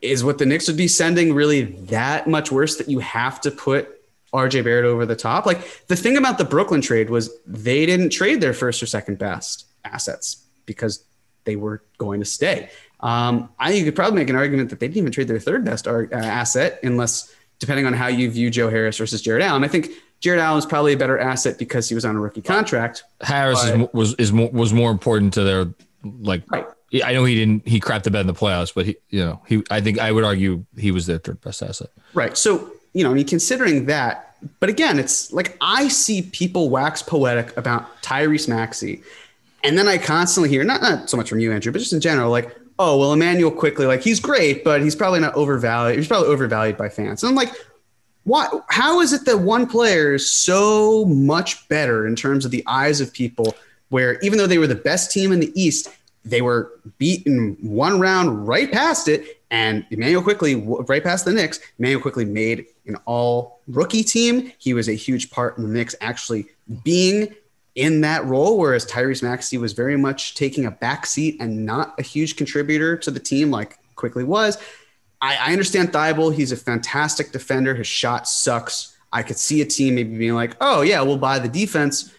is 0.00 0.24
what 0.24 0.38
the 0.38 0.46
Knicks 0.46 0.66
would 0.68 0.76
be 0.76 0.88
sending 0.88 1.34
really 1.34 1.62
that 1.62 2.26
much 2.26 2.50
worse 2.50 2.76
that 2.76 2.88
you 2.88 2.98
have 3.00 3.40
to 3.42 3.50
put 3.50 4.00
RJ 4.32 4.64
Barrett 4.64 4.84
over 4.84 5.06
the 5.06 5.16
top? 5.16 5.46
Like 5.46 5.86
the 5.86 5.96
thing 5.96 6.16
about 6.16 6.38
the 6.38 6.44
Brooklyn 6.44 6.80
trade 6.80 7.10
was 7.10 7.30
they 7.46 7.86
didn't 7.86 8.10
trade 8.10 8.40
their 8.40 8.54
first 8.54 8.82
or 8.82 8.86
second 8.86 9.18
best 9.18 9.66
assets 9.84 10.44
because 10.66 11.04
they 11.44 11.56
were 11.56 11.82
going 11.98 12.20
to 12.20 12.26
stay. 12.26 12.70
Um, 13.02 13.50
I 13.58 13.68
think 13.68 13.80
you 13.80 13.84
could 13.84 13.96
probably 13.96 14.20
make 14.20 14.30
an 14.30 14.36
argument 14.36 14.70
that 14.70 14.80
they 14.80 14.86
didn't 14.86 14.98
even 14.98 15.12
trade 15.12 15.28
their 15.28 15.40
third 15.40 15.64
best 15.64 15.88
uh, 15.88 16.06
asset, 16.12 16.78
unless 16.82 17.34
depending 17.58 17.86
on 17.86 17.92
how 17.92 18.06
you 18.08 18.30
view 18.30 18.50
Joe 18.50 18.68
Harris 18.68 18.98
versus 18.98 19.22
Jarrett 19.22 19.42
Allen. 19.42 19.64
I 19.64 19.68
think 19.68 19.90
Jarrett 20.20 20.40
Allen 20.40 20.58
is 20.58 20.66
probably 20.66 20.92
a 20.92 20.96
better 20.96 21.18
asset 21.18 21.58
because 21.58 21.88
he 21.88 21.94
was 21.94 22.04
on 22.04 22.16
a 22.16 22.20
rookie 22.20 22.42
contract. 22.42 23.04
Harris 23.20 23.62
but, 23.64 23.80
is, 23.80 23.88
was 23.92 24.14
is 24.14 24.32
more, 24.32 24.50
was 24.50 24.72
more 24.72 24.90
important 24.90 25.34
to 25.34 25.42
their 25.42 25.66
like. 26.20 26.42
Right. 26.50 26.66
I 27.04 27.14
know 27.14 27.24
he 27.24 27.34
didn't. 27.34 27.66
He 27.66 27.80
crapped 27.80 28.02
the 28.02 28.10
bed 28.10 28.20
in 28.20 28.26
the 28.26 28.34
playoffs, 28.34 28.72
but 28.74 28.86
he, 28.86 28.96
you 29.08 29.24
know, 29.24 29.42
he. 29.48 29.62
I 29.70 29.80
think 29.80 29.98
I 29.98 30.12
would 30.12 30.24
argue 30.24 30.64
he 30.76 30.90
was 30.90 31.06
their 31.06 31.18
third 31.18 31.40
best 31.40 31.62
asset. 31.62 31.88
Right. 32.14 32.36
So 32.36 32.70
you 32.92 33.04
know, 33.04 33.10
I 33.10 33.14
mean, 33.14 33.26
considering 33.26 33.86
that, 33.86 34.36
but 34.60 34.68
again, 34.68 34.98
it's 34.98 35.32
like 35.32 35.56
I 35.60 35.88
see 35.88 36.22
people 36.22 36.68
wax 36.68 37.02
poetic 37.02 37.56
about 37.56 38.02
Tyrese 38.02 38.48
Maxey, 38.48 39.02
and 39.64 39.78
then 39.78 39.88
I 39.88 39.98
constantly 39.98 40.50
hear 40.50 40.64
not 40.64 40.82
not 40.82 41.08
so 41.08 41.16
much 41.16 41.28
from 41.28 41.40
you, 41.40 41.52
Andrew, 41.52 41.72
but 41.72 41.78
just 41.78 41.92
in 41.92 42.00
general, 42.00 42.30
like, 42.30 42.54
oh 42.78 42.98
well, 42.98 43.12
Immanuel 43.12 43.50
Quickley 43.50 43.86
like 43.86 44.02
he's 44.02 44.20
great, 44.20 44.64
but 44.64 44.82
he's 44.82 44.96
probably 44.96 45.20
not 45.20 45.34
overvalued. 45.34 45.98
He's 45.98 46.08
probably 46.08 46.28
overvalued 46.28 46.76
by 46.76 46.88
fans. 46.88 47.22
And 47.22 47.30
I'm 47.30 47.36
like, 47.36 47.52
why? 48.24 48.48
How 48.68 49.00
is 49.00 49.12
it 49.12 49.24
that 49.26 49.38
one 49.38 49.66
player 49.66 50.14
is 50.14 50.30
so 50.30 51.04
much 51.06 51.68
better 51.68 52.06
in 52.06 52.16
terms 52.16 52.44
of 52.44 52.50
the 52.50 52.64
eyes 52.66 53.00
of 53.00 53.12
people? 53.12 53.54
Where 53.88 54.18
even 54.20 54.38
though 54.38 54.46
they 54.46 54.58
were 54.58 54.66
the 54.66 54.74
best 54.74 55.10
team 55.10 55.32
in 55.32 55.40
the 55.40 55.52
East, 55.60 55.88
they 56.24 56.40
were 56.40 56.72
beaten 56.98 57.56
one 57.60 58.00
round 58.00 58.46
right 58.46 58.70
past 58.70 59.08
it, 59.08 59.42
and 59.50 59.84
Immanuel 59.90 60.22
Quickley, 60.22 60.54
right 60.54 61.02
past 61.02 61.24
the 61.24 61.32
Knicks. 61.32 61.60
Immanuel 61.78 62.00
Quickley 62.00 62.24
made 62.24 62.66
an 62.86 62.96
all 63.04 63.60
rookie 63.66 64.04
team. 64.04 64.52
He 64.58 64.72
was 64.72 64.88
a 64.88 64.94
huge 64.94 65.30
part 65.30 65.58
in 65.58 65.64
the 65.64 65.68
Knicks 65.68 65.94
actually 66.00 66.46
being 66.84 67.34
in 67.74 68.02
that 68.02 68.24
role, 68.26 68.58
whereas 68.58 68.84
Tyrese 68.84 69.22
Maxey 69.22 69.56
was 69.56 69.72
very 69.72 69.96
much 69.96 70.34
taking 70.34 70.66
a 70.66 70.70
back 70.70 71.06
seat 71.06 71.36
and 71.40 71.64
not 71.64 71.98
a 71.98 72.02
huge 72.02 72.36
contributor 72.36 72.96
to 72.98 73.10
the 73.10 73.20
team 73.20 73.50
like 73.50 73.78
Quickley 73.96 74.24
was. 74.24 74.58
I, 75.20 75.36
I 75.36 75.52
understand 75.52 75.92
Thybulle. 75.92 76.34
He's 76.34 76.52
a 76.52 76.56
fantastic 76.56 77.32
defender. 77.32 77.74
His 77.74 77.86
shot 77.86 78.28
sucks. 78.28 78.96
I 79.12 79.22
could 79.22 79.38
see 79.38 79.62
a 79.62 79.64
team 79.64 79.94
maybe 79.94 80.16
being 80.18 80.34
like, 80.34 80.56
oh, 80.60 80.82
yeah, 80.82 81.00
we'll 81.02 81.18
buy 81.18 81.38
the 81.38 81.48
defense. 81.48 82.12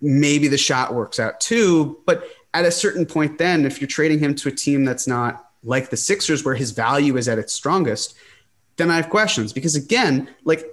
Maybe 0.00 0.46
the 0.48 0.58
shot 0.58 0.94
works 0.94 1.18
out 1.18 1.40
too. 1.40 2.00
But 2.04 2.28
at 2.52 2.64
a 2.64 2.70
certain 2.70 3.06
point, 3.06 3.38
then, 3.38 3.64
if 3.64 3.80
you're 3.80 3.88
trading 3.88 4.18
him 4.18 4.34
to 4.36 4.48
a 4.48 4.52
team 4.52 4.84
that's 4.84 5.06
not 5.06 5.50
like 5.64 5.90
the 5.90 5.96
Sixers, 5.96 6.44
where 6.44 6.54
his 6.54 6.70
value 6.70 7.16
is 7.16 7.28
at 7.28 7.38
its 7.38 7.52
strongest, 7.52 8.16
then 8.76 8.90
I 8.90 8.96
have 8.96 9.08
questions. 9.08 9.52
Because 9.52 9.74
again, 9.74 10.28
like 10.44 10.64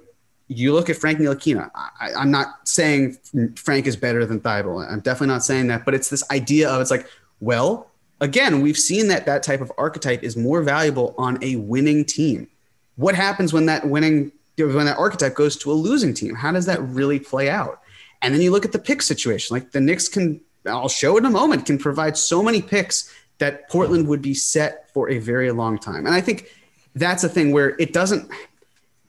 you 0.48 0.72
look 0.72 0.90
at 0.90 0.96
Frank 0.96 1.18
Ntilikina. 1.18 1.70
I, 1.74 2.22
am 2.22 2.30
not 2.30 2.68
saying 2.68 3.16
Frank 3.56 3.86
is 3.86 3.96
better 3.96 4.26
than 4.26 4.40
Thybulle. 4.40 4.90
I'm 4.90 5.00
definitely 5.00 5.28
not 5.28 5.44
saying 5.44 5.68
that, 5.68 5.84
but 5.84 5.94
it's 5.94 6.10
this 6.10 6.28
idea 6.30 6.68
of 6.68 6.80
it's 6.80 6.90
like, 6.90 7.06
well, 7.40 7.90
again, 8.20 8.60
we've 8.60 8.78
seen 8.78 9.08
that 9.08 9.26
that 9.26 9.42
type 9.42 9.60
of 9.60 9.72
archetype 9.78 10.22
is 10.22 10.36
more 10.36 10.62
valuable 10.62 11.14
on 11.16 11.42
a 11.42 11.56
winning 11.56 12.04
team. 12.04 12.48
What 12.96 13.14
happens 13.14 13.52
when 13.52 13.66
that 13.66 13.88
winning 13.88 14.32
when 14.56 14.86
that 14.86 14.98
archetype 14.98 15.34
goes 15.34 15.56
to 15.56 15.72
a 15.72 15.74
losing 15.74 16.14
team? 16.14 16.34
How 16.34 16.52
does 16.52 16.66
that 16.66 16.80
really 16.80 17.18
play 17.18 17.50
out? 17.50 17.80
And 18.22 18.32
then 18.32 18.40
you 18.40 18.52
look 18.52 18.64
at 18.64 18.72
the 18.72 18.78
pick 18.78 19.02
situation. 19.02 19.54
Like 19.54 19.72
the 19.72 19.80
Knicks 19.80 20.08
can, 20.08 20.40
I'll 20.66 20.88
show 20.88 21.16
in 21.16 21.24
a 21.24 21.30
moment, 21.30 21.66
can 21.66 21.76
provide 21.76 22.16
so 22.16 22.42
many 22.42 22.62
picks 22.62 23.12
that 23.38 23.68
Portland 23.68 24.06
would 24.06 24.22
be 24.22 24.32
set 24.32 24.92
for 24.94 25.10
a 25.10 25.18
very 25.18 25.50
long 25.50 25.78
time. 25.78 26.06
And 26.06 26.14
I 26.14 26.20
think 26.20 26.54
that's 26.94 27.24
a 27.24 27.28
thing 27.28 27.50
where 27.50 27.74
it 27.80 27.92
doesn't 27.92 28.30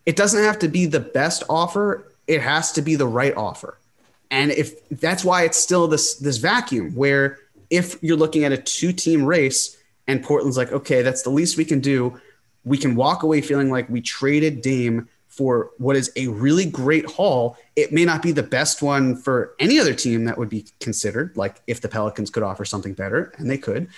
it 0.06 0.16
doesn't 0.16 0.44
have 0.44 0.60
to 0.60 0.68
be 0.68 0.86
the 0.86 1.00
best 1.00 1.44
offer, 1.50 2.12
it 2.28 2.42
has 2.42 2.72
to 2.74 2.82
be 2.82 2.96
the 2.96 3.08
right 3.08 3.36
offer. 3.36 3.78
And 4.32 4.52
if 4.52 4.88
that's 4.90 5.24
why 5.24 5.44
it's 5.44 5.58
still 5.58 5.88
this 5.88 6.16
this 6.16 6.38
vacuum 6.38 6.96
where 6.96 7.40
if 7.70 8.02
you're 8.02 8.18
looking 8.18 8.44
at 8.44 8.52
a 8.52 8.58
two 8.58 8.92
team 8.92 9.24
race 9.24 9.78
and 10.08 10.24
Portland's 10.24 10.58
like, 10.58 10.72
okay, 10.72 11.02
that's 11.02 11.24
the 11.24 11.30
least 11.30 11.58
we 11.58 11.66
can 11.66 11.80
do. 11.80 12.20
We 12.64 12.78
can 12.78 12.96
walk 12.96 13.24
away 13.24 13.42
feeling 13.42 13.70
like 13.70 13.90
we 13.90 14.02
traded 14.02 14.62
Dame 14.62 15.08
for 15.28 15.72
what 15.80 15.96
is 15.96 16.12
a 16.16 16.28
really 16.28 16.66
great 16.66 17.06
haul. 17.06 17.58
It 17.76 17.92
may 17.92 18.06
not 18.06 18.22
be 18.22 18.32
the 18.32 18.44
best 18.44 18.82
one 18.82 19.18
for 19.18 19.54
any 19.60 19.80
other 19.80 19.94
team 19.94 20.26
that 20.26 20.38
would 20.38 20.50
be 20.50 20.66
considered, 20.80 21.36
like 21.36 21.62
if 21.68 21.82
the 21.82 21.90
Pelicans 21.90 22.30
could 22.30 22.44
offer 22.44 22.64
something 22.64 22.94
better, 22.94 23.34
and 23.38 23.50
they 23.50 23.58
could. 23.58 23.90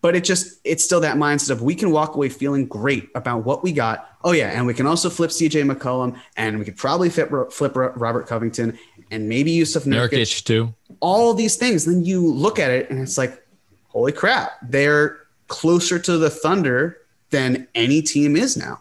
But 0.00 0.16
it 0.16 0.24
just, 0.24 0.60
it's 0.64 0.82
still 0.82 1.00
that 1.00 1.16
mindset 1.16 1.50
of 1.50 1.60
we 1.60 1.74
can 1.74 1.90
walk 1.90 2.14
away 2.14 2.30
feeling 2.30 2.66
great 2.66 3.10
about 3.14 3.44
what 3.44 3.62
we 3.62 3.72
got. 3.72 4.07
Oh, 4.24 4.32
yeah. 4.32 4.48
And 4.48 4.66
we 4.66 4.74
can 4.74 4.86
also 4.86 5.08
flip 5.10 5.30
CJ 5.30 5.70
McCollum 5.70 6.18
and 6.36 6.58
we 6.58 6.64
could 6.64 6.76
probably 6.76 7.08
flip, 7.08 7.30
flip 7.52 7.72
Robert 7.74 8.26
Covington 8.26 8.78
and 9.10 9.28
maybe 9.28 9.56
Jusuf 9.58 9.84
Nurkic. 9.84 10.10
Nurkic 10.10 10.44
too. 10.44 10.74
All 11.00 11.34
these 11.34 11.56
things. 11.56 11.84
Then 11.84 12.04
you 12.04 12.26
look 12.26 12.58
at 12.58 12.70
it 12.70 12.90
and 12.90 13.00
it's 13.00 13.16
like, 13.16 13.46
holy 13.88 14.12
crap, 14.12 14.52
they're 14.62 15.18
closer 15.46 15.98
to 15.98 16.18
the 16.18 16.30
Thunder 16.30 16.98
than 17.30 17.68
any 17.74 18.02
team 18.02 18.36
is 18.36 18.56
now. 18.56 18.80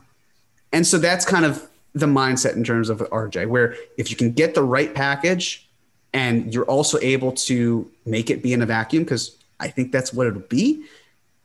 And 0.73 0.85
so 0.85 0.97
that's 0.97 1.25
kind 1.25 1.45
of 1.45 1.67
the 1.93 2.07
mindset 2.07 2.55
in 2.55 2.63
terms 2.63 2.89
of 2.89 2.99
RJ, 2.99 3.47
where 3.47 3.75
if 3.97 4.09
you 4.11 4.17
can 4.17 4.31
get 4.31 4.53
the 4.53 4.63
right 4.63 4.93
package 4.93 5.67
and 6.13 6.53
you're 6.53 6.65
also 6.65 6.97
able 7.01 7.31
to 7.31 7.89
make 8.05 8.29
it 8.29 8.43
be 8.43 8.53
in 8.53 8.61
a 8.61 8.65
vacuum, 8.65 9.03
because 9.03 9.37
I 9.59 9.69
think 9.69 9.91
that's 9.91 10.13
what 10.13 10.27
it'll 10.27 10.41
be, 10.41 10.83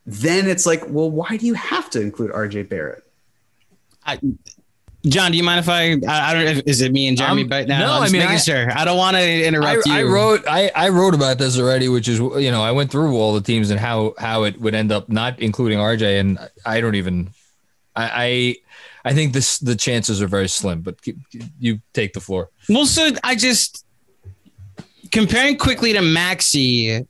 then 0.07 0.49
it's 0.49 0.67
like, 0.67 0.83
well, 0.89 1.11
why 1.11 1.37
do 1.37 1.47
you 1.47 1.55
have 1.55 1.89
to 1.91 2.01
include 2.01 2.33
RJ 2.33 2.69
Barrett? 2.69 3.05
I, 4.07 4.19
John, 5.07 5.33
do 5.33 5.37
you 5.37 5.43
mind 5.43 5.59
if 5.59 5.69
I? 5.69 5.93
I, 6.09 6.31
I 6.31 6.35
don't. 6.35 6.69
Is 6.69 6.81
it 6.81 6.93
me 6.93 7.09
and 7.09 7.17
Jeremy? 7.17 7.43
Um, 7.43 7.49
but 7.49 7.67
now, 7.67 7.81
no, 7.81 7.93
I'm 7.95 8.03
I 8.03 8.09
mean, 8.09 8.21
making 8.21 8.37
I, 8.37 8.39
sure. 8.39 8.71
I 8.73 8.85
don't 8.85 8.99
want 8.99 9.17
to 9.17 9.45
interrupt 9.45 9.89
I, 9.89 10.01
you. 10.01 10.09
I 10.09 10.13
wrote. 10.13 10.45
I, 10.49 10.71
I 10.77 10.89
wrote 10.91 11.15
about 11.15 11.39
this 11.39 11.59
already, 11.59 11.89
which 11.89 12.07
is 12.09 12.21
you 12.21 12.51
know 12.51 12.63
I 12.63 12.71
went 12.71 12.91
through 12.91 13.17
all 13.17 13.35
the 13.35 13.41
teams 13.41 13.71
and 13.71 13.81
how 13.81 14.15
how 14.19 14.45
it 14.45 14.61
would 14.61 14.75
end 14.75 14.93
up 14.93 15.09
not 15.09 15.41
including 15.41 15.79
RJ, 15.79 16.21
and 16.21 16.39
I 16.65 16.81
don't 16.81 16.95
even. 16.95 17.31
I 17.97 18.57
I, 19.05 19.11
I 19.11 19.15
think 19.15 19.33
this 19.33 19.59
the 19.59 19.75
chances 19.75 20.23
are 20.23 20.29
very 20.29 20.49
slim, 20.49 20.83
but 20.83 20.97
you 21.59 21.81
take 21.95 22.13
the 22.13 22.21
floor. 22.21 22.51
Well, 22.69 22.87
so 22.87 23.11
I 23.25 23.35
just 23.35 23.85
comparing 25.11 25.59
Quickley 25.59 25.93
to 25.93 26.03
Maxey, 26.03 27.07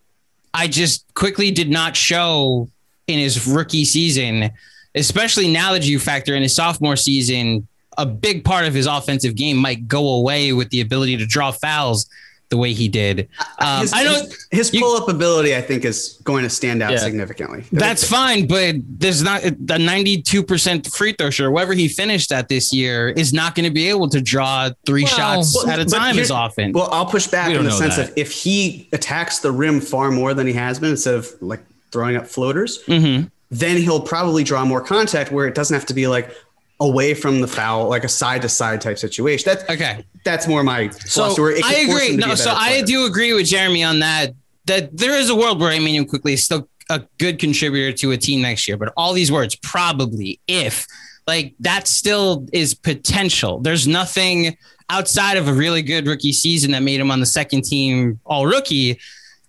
I 0.55 0.67
just 0.67 1.13
Quickley 1.15 1.51
did 1.51 1.71
not 1.71 1.95
show 1.97 2.69
in 3.07 3.19
his 3.19 3.47
rookie 3.47 3.85
season, 3.85 4.51
especially 4.95 5.51
now 5.51 5.73
that 5.73 5.85
you 5.85 5.99
factor 5.99 6.35
in 6.35 6.43
his 6.43 6.55
sophomore 6.55 6.97
season 6.97 7.67
a 7.99 8.07
big 8.07 8.45
part 8.45 8.67
of 8.67 8.75
his 8.75 8.87
offensive 8.87 9.35
game 9.35 9.57
might 9.57 9.87
go 9.87 10.15
away 10.15 10.53
with 10.53 10.71
the 10.71 10.81
ability 10.81 11.17
to 11.19 11.27
draw 11.27 11.51
fouls 11.51 12.09
the 12.53 12.57
way 12.59 12.75
he 12.75 12.87
did. 12.87 13.29
Um, 13.59 13.81
his, 13.81 13.93
I 13.95 14.05
know 14.05 14.23
his, 14.51 14.71
pull 14.71 14.95
up 14.95 15.09
ability, 15.09 15.57
I 15.57 15.63
think, 15.63 15.87
is 15.87 16.21
going 16.23 16.43
to 16.45 16.51
stand 16.51 16.83
out 16.83 16.93
yeah. 16.93 16.99
significantly. 16.99 17.65
That's 17.73 18.07
fine, 18.07 18.47
but 18.47 18.77
there's 18.87 19.23
not 19.23 19.43
the 19.43 19.79
92% 19.79 20.95
free 20.95 21.15
throw 21.15 21.31
shot, 21.31 21.47
whoever 21.47 21.73
he 21.73 21.89
finished 21.89 22.31
at 22.31 22.49
this 22.49 22.73
year, 22.73 23.09
is 23.09 23.33
not 23.33 23.55
going 23.55 23.65
to 23.65 23.73
be 23.73 23.89
able 23.89 24.09
to 24.11 24.21
draw 24.21 24.69
three 24.85 25.05
well, 25.05 25.17
shots 25.17 25.57
well, 25.57 25.73
at 25.73 25.81
a 25.81 25.87
time 25.87 26.19
as 26.19 26.31
often. 26.31 26.73
Well, 26.73 26.91
I'll 26.93 27.07
push 27.07 27.27
back 27.27 27.51
in 27.51 27.65
the 27.65 27.71
sense 27.71 27.97
that. 27.97 28.11
of 28.11 28.19
if 28.19 28.31
he 28.31 28.87
attacks 28.93 29.39
the 29.39 29.51
rim 29.51 29.81
far 29.81 30.11
more 30.11 30.35
than 30.35 30.47
he 30.47 30.53
has 30.53 30.79
been 30.79 30.91
instead 30.91 31.15
of 31.15 31.31
like 31.41 31.61
throwing 31.91 32.17
up 32.17 32.27
floaters. 32.27 32.83
Mm-hmm 32.85 33.29
then 33.53 33.77
he'll 33.77 34.01
probably 34.01 34.43
draw 34.43 34.65
more 34.65 34.81
contact 34.81 35.31
where 35.31 35.47
it 35.47 35.55
doesn't 35.55 35.75
have 35.75 35.87
to 35.87 35.95
be 35.95 36.09
like, 36.09 36.35
away 36.83 37.15
from 37.15 37.41
the 37.41 37.47
foul, 37.47 37.89
like 37.89 38.03
a 38.03 38.09
side 38.09 38.43
to 38.43 38.49
side 38.49 38.81
type 38.81 38.99
situation. 38.99 39.45
That's 39.47 39.71
okay. 39.71 40.05
That's 40.25 40.49
more 40.49 40.65
my 40.65 40.91
so 40.91 41.33
I 41.65 41.87
agree. 41.89 42.17
No, 42.17 42.35
so 42.35 42.51
I 42.51 42.83
do 42.83 43.07
agree 43.07 43.33
with 43.33 43.47
Jeremy 43.47 43.85
on 43.85 44.01
that. 44.01 44.35
That 44.67 44.97
there 44.97 45.17
is 45.17 45.31
a 45.31 45.35
world 45.35 45.61
where 45.61 45.73
Immanuel 45.73 46.05
Quickley 46.05 46.35
is 46.35 46.45
still 46.45 46.69
a 46.91 47.03
good 47.19 47.39
contributor 47.39 47.97
to 47.99 48.11
a 48.11 48.17
team 48.17 48.43
next 48.43 48.67
year, 48.67 48.77
but 48.77 48.93
all 48.97 49.13
these 49.13 49.31
words 49.31 49.55
probably 49.57 50.41
if 50.49 50.87
like 51.27 51.55
that 51.61 51.87
still 51.87 52.47
is 52.53 52.75
potential. 52.75 53.61
There's 53.61 53.87
nothing 53.87 54.57
outside 54.91 55.37
of 55.37 55.49
a 55.49 55.53
really 55.53 55.83
good 55.83 56.07
rookie 56.07 56.33
season 56.33 56.73
that 56.73 56.83
made 56.83 57.01
him 57.01 57.11
on 57.11 57.21
the 57.21 57.27
second 57.27 57.63
team 57.63 58.19
all 58.25 58.47
rookie 58.47 58.99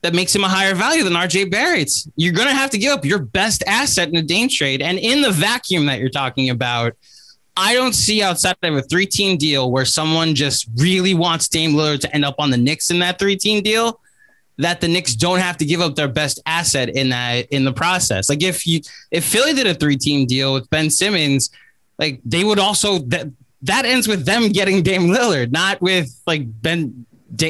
that 0.04 0.14
makes 0.14 0.36
him 0.36 0.43
a 0.43 0.49
higher 0.49 0.76
value 0.76 1.04
than 1.04 1.14
RJ 1.14 1.49
Barrett. 1.49 1.89
You're 2.18 2.34
going 2.34 2.49
to 2.49 2.54
have 2.54 2.70
to 2.72 2.78
give 2.78 2.91
up 2.91 3.06
your 3.06 3.20
best 3.20 3.64
asset 3.66 4.10
in 4.10 4.18
a 4.18 4.22
Dame 4.22 4.49
trade. 4.49 4.82
And 4.82 4.99
in 4.99 5.22
the 5.22 5.32
vacuum 5.32 5.86
that 5.86 5.99
you're 5.99 6.10
talking 6.10 6.49
about, 6.49 6.93
I 7.56 7.74
don't 7.74 7.93
see 7.93 8.22
outside 8.22 8.58
of 8.62 8.76
a 8.76 8.82
three 8.82 9.06
team 9.06 9.38
deal 9.38 9.72
where 9.72 9.86
someone 9.86 10.36
just 10.36 10.68
really 10.76 11.14
wants 11.14 11.47
Dame 11.47 11.72
Lillard 11.72 12.01
to 12.01 12.14
end 12.14 12.26
up 12.26 12.36
on 12.38 12.49
the 12.49 12.58
Knicks 12.58 12.91
in 12.91 12.99
that 12.99 13.18
three 13.18 13.38
team 13.38 13.64
deal 13.64 14.01
that 14.58 14.82
the 14.82 14.88
Knicks 14.88 15.16
don't 15.16 15.39
have 15.39 15.58
to 15.58 15.66
give 15.66 15.82
up 15.82 15.95
their 15.95 16.08
best 16.08 16.39
asset 16.45 16.89
in 16.89 17.10
that 17.10 17.47
in 17.51 17.64
the 17.64 17.74
process. 17.74 18.30
Like 18.30 18.43
if 18.43 18.68
you 18.68 18.82
if 19.12 19.24
Philly 19.24 19.54
did 19.54 19.68
a 19.68 19.74
three 19.74 19.97
team 19.97 20.28
deal 20.28 20.54
with 20.54 20.70
Ben 20.70 20.89
Simmons, 20.89 21.49
like 21.97 22.20
they 22.26 22.43
would 22.43 22.60
also 22.60 22.99
that 22.99 23.28
that 23.62 23.86
ends 23.86 24.08
with 24.08 24.26
them 24.26 24.49
getting 24.49 24.84
Dame 24.84 25.08
Lillard, 25.08 25.51
not 25.51 25.82
with 25.82 26.10
like 26.28 26.43
Ben 26.62 27.06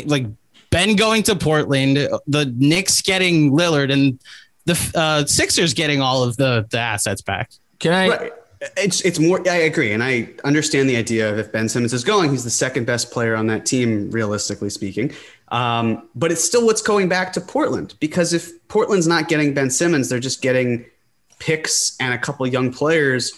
like 0.06 0.28
Ben 0.74 0.96
going 0.96 1.22
to 1.24 1.36
Portland, 1.36 1.98
the 2.26 2.52
Knicks 2.58 3.02
getting 3.04 3.52
Lillard, 3.52 3.94
and 3.94 4.20
the 4.66 4.92
uh, 4.96 5.24
Sixers 5.26 5.76
getting 5.76 6.02
all 6.02 6.24
of 6.24 6.36
the 6.38 6.66
the 6.72 6.80
assets 6.80 7.22
back. 7.22 7.52
Can 7.78 7.94
I? 7.94 8.32
It's 8.76 9.02
it's 9.02 9.20
more. 9.20 9.48
I 9.48 9.58
agree, 9.58 9.92
and 9.92 10.02
I 10.02 10.30
understand 10.44 10.90
the 10.90 10.96
idea 10.96 11.32
of 11.32 11.38
if 11.38 11.52
Ben 11.52 11.70
Simmons 11.70 11.94
is 11.94 12.04
going, 12.04 12.32
he's 12.32 12.44
the 12.44 12.50
second 12.50 12.86
best 12.86 13.12
player 13.12 13.36
on 13.36 13.46
that 13.48 13.68
team, 13.68 14.10
realistically 14.10 14.72
speaking. 14.72 15.14
Um, 15.50 16.10
but 16.16 16.32
it's 16.32 16.44
still 16.44 16.66
what's 16.66 16.82
going 16.82 17.08
back 17.08 17.34
to 17.34 17.42
Portland 17.42 17.94
because 18.00 18.34
if 18.34 18.50
Portland's 18.70 19.08
not 19.08 19.28
getting 19.28 19.54
Ben 19.54 19.70
Simmons, 19.70 20.10
they're 20.10 20.20
just 20.20 20.42
getting 20.42 20.86
picks 21.38 21.96
and 22.00 22.16
a 22.16 22.18
couple 22.18 22.48
young 22.48 22.74
players, 22.74 23.34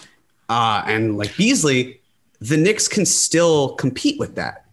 uh, 0.47 0.83
and 0.85 1.17
like 1.17 1.35
Beasley, 1.35 1.99
the 2.39 2.55
Knicks 2.55 2.87
can 2.87 3.05
still 3.05 3.75
compete 3.75 4.17
with 4.19 4.35
that, 4.35 4.64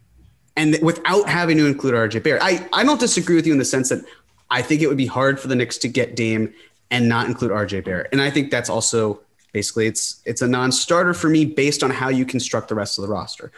and 0.56 0.78
without 0.82 1.28
having 1.28 1.56
to 1.58 1.66
include 1.66 1.94
RJ 1.94 2.22
Barrett. 2.22 2.42
I 2.42 2.66
I 2.72 2.84
don't 2.84 3.00
disagree 3.00 3.36
with 3.36 3.46
you 3.46 3.52
in 3.52 3.58
the 3.58 3.64
sense 3.64 3.88
that 3.88 4.04
I 4.50 4.62
think 4.62 4.82
it 4.82 4.88
would 4.88 4.96
be 4.96 5.06
hard 5.06 5.40
for 5.40 5.48
the 5.48 5.54
Knicks 5.54 5.78
to 5.78 5.88
get 5.88 6.16
Dame 6.16 6.52
and 6.90 7.08
not 7.08 7.26
include 7.26 7.50
RJ 7.50 7.84
Barrett, 7.84 8.08
and 8.12 8.20
I 8.20 8.30
think 8.30 8.50
that's 8.50 8.68
also 8.68 9.20
Basically, 9.52 9.86
it's 9.86 10.22
it's 10.24 10.40
a 10.40 10.48
non-starter 10.48 11.12
for 11.12 11.28
me 11.28 11.44
based 11.44 11.82
on 11.82 11.90
how 11.90 12.08
you 12.08 12.24
construct 12.24 12.68
the 12.68 12.74
rest 12.74 12.98
of 12.98 13.02
the 13.02 13.08
roster. 13.08 13.52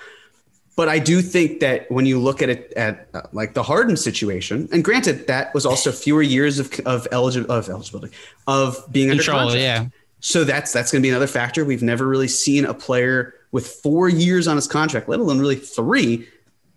But 0.76 0.88
I 0.88 0.98
do 0.98 1.22
think 1.22 1.60
that 1.60 1.88
when 1.88 2.04
you 2.04 2.18
look 2.18 2.42
at 2.42 2.48
it 2.48 2.72
at 2.72 3.08
uh, 3.14 3.22
like 3.32 3.54
the 3.54 3.62
Harden 3.62 3.96
situation, 3.96 4.68
and 4.72 4.82
granted 4.82 5.28
that 5.28 5.54
was 5.54 5.64
also 5.64 5.92
fewer 5.92 6.20
years 6.20 6.58
of 6.58 6.66
of, 6.84 7.06
eligi- 7.12 7.46
of 7.46 7.68
eligibility 7.68 8.12
of 8.48 8.84
being 8.90 9.08
Control, 9.08 9.38
under 9.38 9.52
contract. 9.52 9.62
Yeah. 9.62 10.00
So 10.18 10.42
that's 10.42 10.72
that's 10.72 10.90
going 10.90 11.00
to 11.00 11.06
be 11.06 11.10
another 11.10 11.28
factor. 11.28 11.64
We've 11.64 11.82
never 11.82 12.08
really 12.08 12.28
seen 12.28 12.64
a 12.64 12.74
player 12.74 13.34
with 13.52 13.68
four 13.68 14.08
years 14.08 14.48
on 14.48 14.56
his 14.56 14.66
contract, 14.66 15.08
let 15.08 15.20
alone 15.20 15.38
really 15.38 15.54
three, 15.54 16.26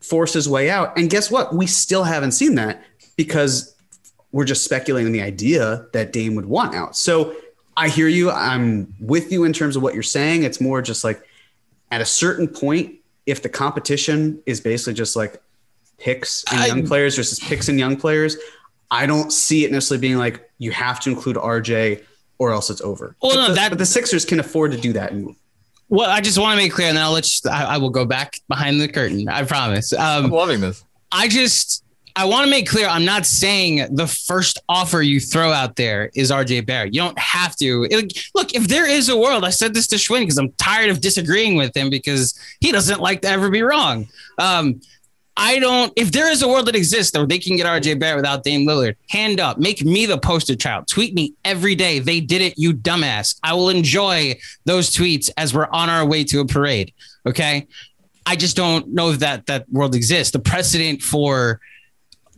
force 0.09 0.33
his 0.33 0.47
way 0.47 0.69
out. 0.69 0.97
And 0.97 1.09
guess 1.09 1.29
what? 1.29 1.53
We 1.53 1.67
still 1.67 2.03
haven't 2.03 2.31
seen 2.31 2.55
that 2.55 2.83
because 3.15 3.75
we're 4.31 4.45
just 4.45 4.63
speculating 4.63 5.11
the 5.11 5.21
idea 5.21 5.87
that 5.93 6.13
Dame 6.13 6.35
would 6.35 6.45
want 6.45 6.75
out. 6.75 6.95
So 6.95 7.35
I 7.75 7.89
hear 7.89 8.07
you. 8.07 8.31
I'm 8.31 8.93
with 8.99 9.31
you 9.31 9.43
in 9.43 9.53
terms 9.53 9.75
of 9.75 9.83
what 9.83 9.93
you're 9.93 10.03
saying. 10.03 10.43
It's 10.43 10.59
more 10.59 10.81
just 10.81 11.03
like 11.03 11.21
at 11.91 12.01
a 12.01 12.05
certain 12.05 12.47
point, 12.47 12.95
if 13.25 13.41
the 13.41 13.49
competition 13.49 14.41
is 14.45 14.61
basically 14.61 14.93
just 14.93 15.15
like 15.15 15.41
picks 15.97 16.43
and 16.51 16.61
I, 16.61 16.67
young 16.67 16.87
players 16.87 17.15
versus 17.15 17.39
picks 17.39 17.69
and 17.69 17.79
young 17.79 17.97
players, 17.97 18.37
I 18.89 19.05
don't 19.05 19.31
see 19.31 19.65
it 19.65 19.71
necessarily 19.71 20.01
being 20.01 20.17
like 20.17 20.49
you 20.57 20.71
have 20.71 20.99
to 21.01 21.09
include 21.09 21.35
RJ 21.35 22.03
or 22.39 22.51
else 22.51 22.69
it's 22.69 22.81
over. 22.81 23.15
Well, 23.21 23.35
but, 23.35 23.41
no, 23.41 23.47
the, 23.49 23.53
that, 23.55 23.69
but 23.69 23.77
the 23.79 23.85
Sixers 23.85 24.25
can 24.25 24.39
afford 24.39 24.71
to 24.71 24.77
do 24.77 24.93
that 24.93 25.11
and 25.11 25.35
Well, 25.89 26.09
I 26.09 26.21
just 26.21 26.37
want 26.37 26.57
to 26.57 26.63
make 26.63 26.73
clear, 26.73 26.87
and 26.87 26.97
then 26.97 27.03
I'll 27.03 27.11
let 27.11 27.27
you, 27.33 27.49
I, 27.49 27.63
I 27.63 27.77
will 27.77 27.89
go 27.89 28.05
back 28.05 28.39
behind 28.49 28.81
the 28.81 28.87
curtain. 28.87 29.29
I 29.29 29.43
promise. 29.43 29.93
Um, 29.93 30.25
I'm 30.25 30.31
loving 30.31 30.59
this. 30.59 30.83
I 31.11 31.27
just 31.27 31.83
I 32.17 32.25
want 32.25 32.45
to 32.45 32.49
make 32.49 32.67
clear 32.67 32.87
I'm 32.87 33.05
not 33.05 33.27
saying 33.27 33.95
the 33.95 34.07
first 34.07 34.59
offer 34.67 35.03
you 35.03 35.19
throw 35.19 35.51
out 35.51 35.75
there 35.75 36.09
is 36.15 36.31
RJ 36.31 36.65
Barrett. 36.65 36.95
You 36.95 37.01
don't 37.01 37.19
have 37.19 37.55
to. 37.57 37.87
It, 37.91 38.27
look, 38.33 38.55
if 38.55 38.67
there 38.67 38.89
is 38.89 39.07
a 39.09 39.15
world, 39.15 39.45
I 39.45 39.51
said 39.51 39.75
this 39.75 39.85
to 39.87 39.97
Schwinn 39.97 40.21
because 40.21 40.39
I'm 40.39 40.51
tired 40.53 40.89
of 40.89 40.99
disagreeing 40.99 41.57
with 41.57 41.77
him 41.77 41.91
because 41.91 42.33
he 42.59 42.71
doesn't 42.71 42.99
like 43.01 43.21
to 43.21 43.29
ever 43.29 43.51
be 43.51 43.61
wrong. 43.61 44.07
Um, 44.39 44.81
I 45.39 45.59
don't. 45.59 45.93
If 45.95 46.11
there 46.11 46.29
is 46.31 46.41
a 46.41 46.47
world 46.47 46.65
that 46.65 46.75
exists 46.75 47.15
where 47.15 47.27
they 47.27 47.37
can 47.37 47.57
get 47.57 47.67
RJ 47.67 47.99
Barrett 47.99 48.17
without 48.17 48.43
Dame 48.43 48.67
Lillard, 48.67 48.95
hand 49.09 49.39
up, 49.39 49.59
make 49.59 49.85
me 49.85 50.07
the 50.07 50.17
poster 50.17 50.55
child. 50.55 50.87
Tweet 50.87 51.13
me 51.13 51.35
every 51.45 51.75
day. 51.75 51.99
They 51.99 52.19
did 52.19 52.41
it, 52.41 52.57
you 52.57 52.73
dumbass. 52.73 53.39
I 53.43 53.53
will 53.53 53.69
enjoy 53.69 54.39
those 54.65 54.89
tweets 54.89 55.29
as 55.37 55.53
we're 55.53 55.67
on 55.67 55.89
our 55.89 56.03
way 56.05 56.23
to 56.25 56.39
a 56.39 56.45
parade. 56.45 56.91
Okay. 57.25 57.67
I 58.25 58.35
just 58.35 58.57
don't 58.57 58.89
know 58.89 59.11
that 59.13 59.45
that 59.45 59.69
world 59.69 59.93
exists. 59.93 60.31
The 60.31 60.39
precedent 60.39 61.03
for 61.03 61.61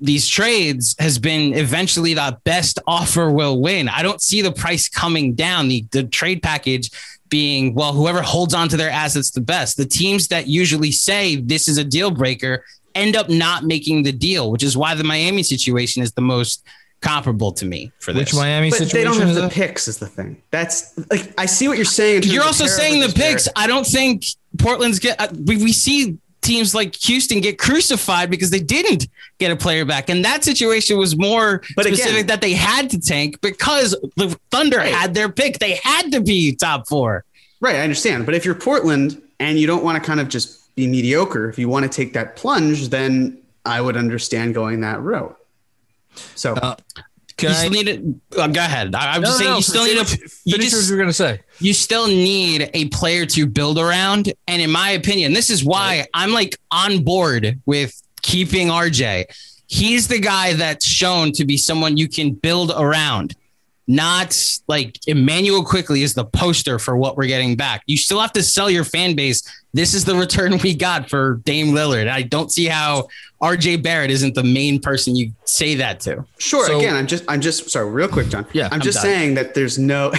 these 0.02 0.28
trades 0.28 0.96
has 1.00 1.18
been 1.18 1.54
eventually 1.54 2.14
the 2.14 2.38
best 2.44 2.80
offer 2.86 3.32
will 3.32 3.62
win. 3.62 3.88
I 3.88 4.04
don't 4.04 4.22
see 4.22 4.42
the 4.42 4.52
price 4.52 4.90
coming 4.90 5.34
down. 5.36 5.70
The, 5.70 5.86
the 5.92 6.04
trade 6.04 6.44
package 6.44 6.92
being, 7.30 7.74
well, 7.76 7.94
whoever 7.94 8.22
holds 8.22 8.54
on 8.54 8.70
to 8.70 8.78
their 8.78 8.90
assets 8.90 9.32
the 9.32 9.42
best. 9.42 9.78
The 9.78 9.86
teams 9.86 10.28
that 10.28 10.48
usually 10.48 10.92
say 10.92 11.38
this 11.38 11.68
is 11.68 11.78
a 11.78 11.84
deal 11.84 12.12
breaker 12.12 12.64
end 12.96 13.16
up 13.16 13.30
not 13.30 13.64
making 13.64 14.04
the 14.04 14.12
deal, 14.12 14.52
which 14.52 14.64
is 14.64 14.76
why 14.78 14.96
the 14.96 15.04
Miami 15.04 15.44
situation 15.44 16.02
is 16.04 16.12
the 16.14 16.22
most 16.22 16.64
comparable 17.02 17.52
to 17.54 17.66
me 17.66 17.92
for 18.00 18.12
this. 18.12 18.34
Which 18.34 18.36
Miami 18.36 18.70
But 18.72 18.80
situation 18.80 18.98
they 18.98 19.04
don't 19.18 19.26
have 19.28 19.36
the 19.36 19.42
that? 19.42 19.52
picks. 19.52 19.88
Is 19.88 19.98
the 20.00 20.08
thing. 20.08 20.42
That's 20.52 20.98
like 21.12 21.34
I 21.38 21.46
see 21.46 21.68
what 21.68 21.78
you're 21.78 21.86
saying. 21.86 22.24
You're 22.24 22.44
also 22.44 22.66
saying 22.66 23.00
the 23.00 23.08
with 23.08 23.16
Jarrett. 23.16 23.34
picks. 23.36 23.48
I 23.56 23.68
don't 23.68 23.86
think 23.86 24.26
Portland's 24.58 25.00
get. 25.00 25.20
Uh, 25.20 25.28
we, 25.46 25.58
we 25.58 25.72
see 25.72 26.18
teams 26.42 26.74
like 26.74 26.96
Houston 26.96 27.42
get 27.42 27.58
crucified 27.60 28.30
because 28.32 28.50
they 28.50 28.60
didn't 28.62 29.08
get 29.40 29.52
a 29.52 29.56
player 29.56 29.86
back, 29.86 30.10
and 30.10 30.26
that 30.26 30.44
situation 30.44 30.98
was 30.98 31.16
more 31.18 31.62
But 31.76 31.86
again- 31.86 31.98
specific 31.98 32.28
that 32.28 32.42
they 32.42 32.54
had 32.54 32.90
to 32.92 33.00
tank 33.00 33.40
because 33.42 33.92
the 34.18 34.38
Thunder 34.52 34.78
Right. 34.78 34.94
had 34.94 35.14
their 35.14 35.30
pick. 35.30 35.60
They 35.60 35.80
had 35.84 36.12
to 36.14 36.22
be 36.22 36.56
top 36.56 36.88
four. 36.88 37.24
Right, 37.62 37.76
I 37.76 37.82
understand. 37.82 38.26
But 38.26 38.36
if 38.36 38.46
you're 38.46 38.56
Portland 38.56 39.22
and 39.40 39.60
you 39.60 39.68
don't 39.68 39.84
want 39.84 40.02
to 40.02 40.06
kind 40.06 40.20
of 40.22 40.30
just 40.30 40.59
be 40.80 40.88
mediocre, 40.88 41.50
if 41.50 41.60
you 41.60 41.68
want 41.70 41.84
to 41.84 41.90
take 41.90 42.14
that 42.14 42.36
plunge, 42.36 42.90
then 42.90 43.38
I 43.66 43.82
would 43.82 43.98
understand 43.98 44.54
going 44.54 44.82
that 44.82 45.02
route. 45.02 45.36
So 46.36 46.54
Uh, 46.56 46.76
You 46.98 47.04
Can 47.38 47.52
I? 47.52 47.54
still 47.54 47.70
need 47.72 47.88
it. 47.88 48.02
Uh, 48.38 48.48
go 48.48 48.60
ahead. 48.60 48.94
I, 48.96 49.14
I'm 49.14 49.22
No, 49.22 49.28
just 49.28 49.38
saying 49.40 49.50
no, 49.52 49.58
you 49.58 49.62
still 49.64 49.86
need 49.86 49.98
a. 49.98 50.06
finish- 50.06 50.32
You 50.46 50.52
finish 50.54 50.70
just 50.72 50.84
what 50.84 50.90
you 50.90 50.96
were 50.96 51.02
gonna 51.02 51.14
say. 51.14 51.40
you 51.60 51.74
still 51.74 52.08
need 52.08 52.70
a 52.74 52.86
player 52.90 53.26
to 53.28 53.46
build 53.46 53.78
around. 53.78 54.34
And 54.48 54.62
in 54.62 54.70
my 54.72 54.90
opinion, 54.92 55.34
this 55.34 55.50
is 55.50 55.64
why 55.64 56.06
I'm 56.14 56.32
like 56.32 56.58
on 56.72 57.04
board 57.04 57.60
with 57.66 58.02
keeping 58.22 58.68
RJ. 58.70 59.26
He's 59.68 60.08
the 60.08 60.20
guy 60.20 60.54
that's 60.54 60.86
shown 60.86 61.32
to 61.34 61.46
be 61.46 61.56
someone 61.56 61.96
you 61.98 62.10
can 62.10 62.32
build 62.34 62.72
around. 62.76 63.36
Not 63.92 64.40
like 64.68 65.00
Immanuel 65.08 65.66
Quickley 65.66 66.04
is 66.04 66.14
the 66.14 66.24
poster 66.24 66.78
for 66.78 66.96
what 66.96 67.18
we're 67.18 67.26
getting 67.26 67.56
back. 67.56 67.82
You 67.88 67.98
still 67.98 68.20
have 68.20 68.32
to 68.34 68.44
sell 68.44 68.70
your 68.70 68.84
fan 68.84 69.16
base. 69.16 69.42
This 69.74 69.96
is 69.96 70.06
the 70.06 70.14
return 70.16 70.60
we 70.64 70.76
got 70.76 71.10
for 71.10 71.42
Dame 71.44 71.70
Lillard. 71.74 72.08
I 72.08 72.22
don't 72.22 72.52
see 72.52 72.66
how 72.66 73.08
RJ 73.42 73.82
Barrett 73.82 74.12
isn't 74.12 74.36
the 74.36 74.44
main 74.44 74.80
person 74.80 75.16
you 75.16 75.32
say 75.46 75.74
that 75.74 76.02
to. 76.02 76.24
sure, 76.38 76.68
So- 76.68 76.78
again, 76.78 76.96
I'm 76.96 77.08
just 77.08 77.24
I'm 77.28 77.42
just 77.42 77.68
sorry, 77.72 77.90
real 77.90 78.08
quick, 78.08 78.30
John. 78.30 78.46
Yeah, 78.54 78.68
I'm, 78.68 78.74
I'm 78.74 78.82
just 78.82 78.98
done. 78.98 79.06
saying 79.06 79.34
that 79.34 79.56
there's 79.56 79.80
no 79.80 80.12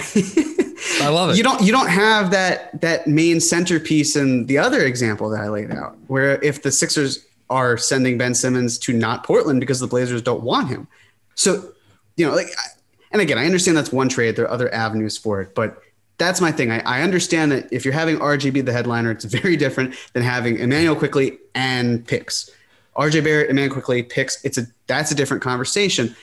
I 1.01 1.07
love 1.07 1.29
it. 1.29 1.37
you 1.37 1.43
don't 1.43 1.61
you 1.61 1.71
don't 1.71 1.89
have 1.89 2.29
that 2.31 2.81
that 2.81 3.07
main 3.07 3.39
centerpiece 3.39 4.17
in 4.17 4.47
the 4.47 4.57
other 4.57 4.81
example 4.81 5.29
that 5.29 5.39
I 5.39 5.47
laid 5.47 5.71
out, 5.71 5.95
where 6.07 6.43
if 6.43 6.61
the 6.61 6.73
Sixers 6.73 7.25
are 7.49 7.77
sending 7.77 8.17
Ben 8.17 8.33
Simmons 8.33 8.77
to 8.79 8.91
not 8.91 9.23
Portland 9.23 9.61
because 9.61 9.79
the 9.79 9.87
Blazers 9.87 10.21
don't 10.21 10.43
want 10.43 10.67
him. 10.67 10.89
So, 11.35 11.71
you 12.17 12.25
know, 12.27 12.35
like 12.35 12.47
I- 12.47 12.69
and 13.11 13.21
again, 13.21 13.37
I 13.37 13.45
understand 13.45 13.77
that's 13.77 13.91
one 13.91 14.09
trade. 14.09 14.35
There 14.35 14.45
are 14.45 14.51
other 14.51 14.73
avenues 14.73 15.17
for 15.17 15.41
it, 15.41 15.53
but 15.53 15.81
that's 16.17 16.39
my 16.39 16.51
thing. 16.51 16.71
I, 16.71 16.79
I 16.79 17.01
understand 17.01 17.51
that 17.51 17.67
if 17.71 17.83
you're 17.83 17.93
having 17.93 18.17
RJ 18.19 18.53
be 18.53 18.61
the 18.61 18.71
headliner, 18.71 19.11
it's 19.11 19.25
very 19.25 19.57
different 19.57 19.95
than 20.13 20.23
having 20.23 20.57
Immanuel 20.59 20.95
Quickley 20.95 21.37
and 21.55 22.05
picks. 22.07 22.49
RJ 22.95 23.23
Barrett, 23.23 23.49
Immanuel 23.49 23.73
Quickley, 23.73 24.03
picks. 24.03 24.43
It's 24.45 24.57
a 24.57 24.67
that's 24.87 25.11
a 25.11 25.15
different 25.15 25.41
conversation. 25.43 26.15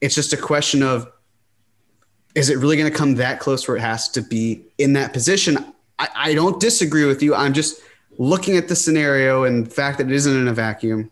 It's 0.00 0.14
just 0.14 0.32
a 0.32 0.36
question 0.36 0.82
of 0.82 1.10
is 2.34 2.48
it 2.48 2.58
really 2.58 2.76
going 2.76 2.90
to 2.90 2.96
come 2.96 3.16
that 3.16 3.40
close 3.40 3.66
where 3.66 3.76
it 3.76 3.80
has 3.80 4.08
to 4.10 4.20
be 4.20 4.62
in 4.78 4.92
that 4.92 5.12
position? 5.12 5.58
I, 5.98 6.08
I 6.14 6.34
don't 6.34 6.60
disagree 6.60 7.04
with 7.04 7.22
you. 7.22 7.34
I'm 7.34 7.52
just 7.52 7.80
looking 8.18 8.56
at 8.56 8.68
the 8.68 8.76
scenario 8.76 9.44
and 9.44 9.66
the 9.66 9.70
fact 9.70 9.98
that 9.98 10.06
it 10.06 10.12
isn't 10.12 10.36
in 10.36 10.46
a 10.46 10.52
vacuum 10.52 11.10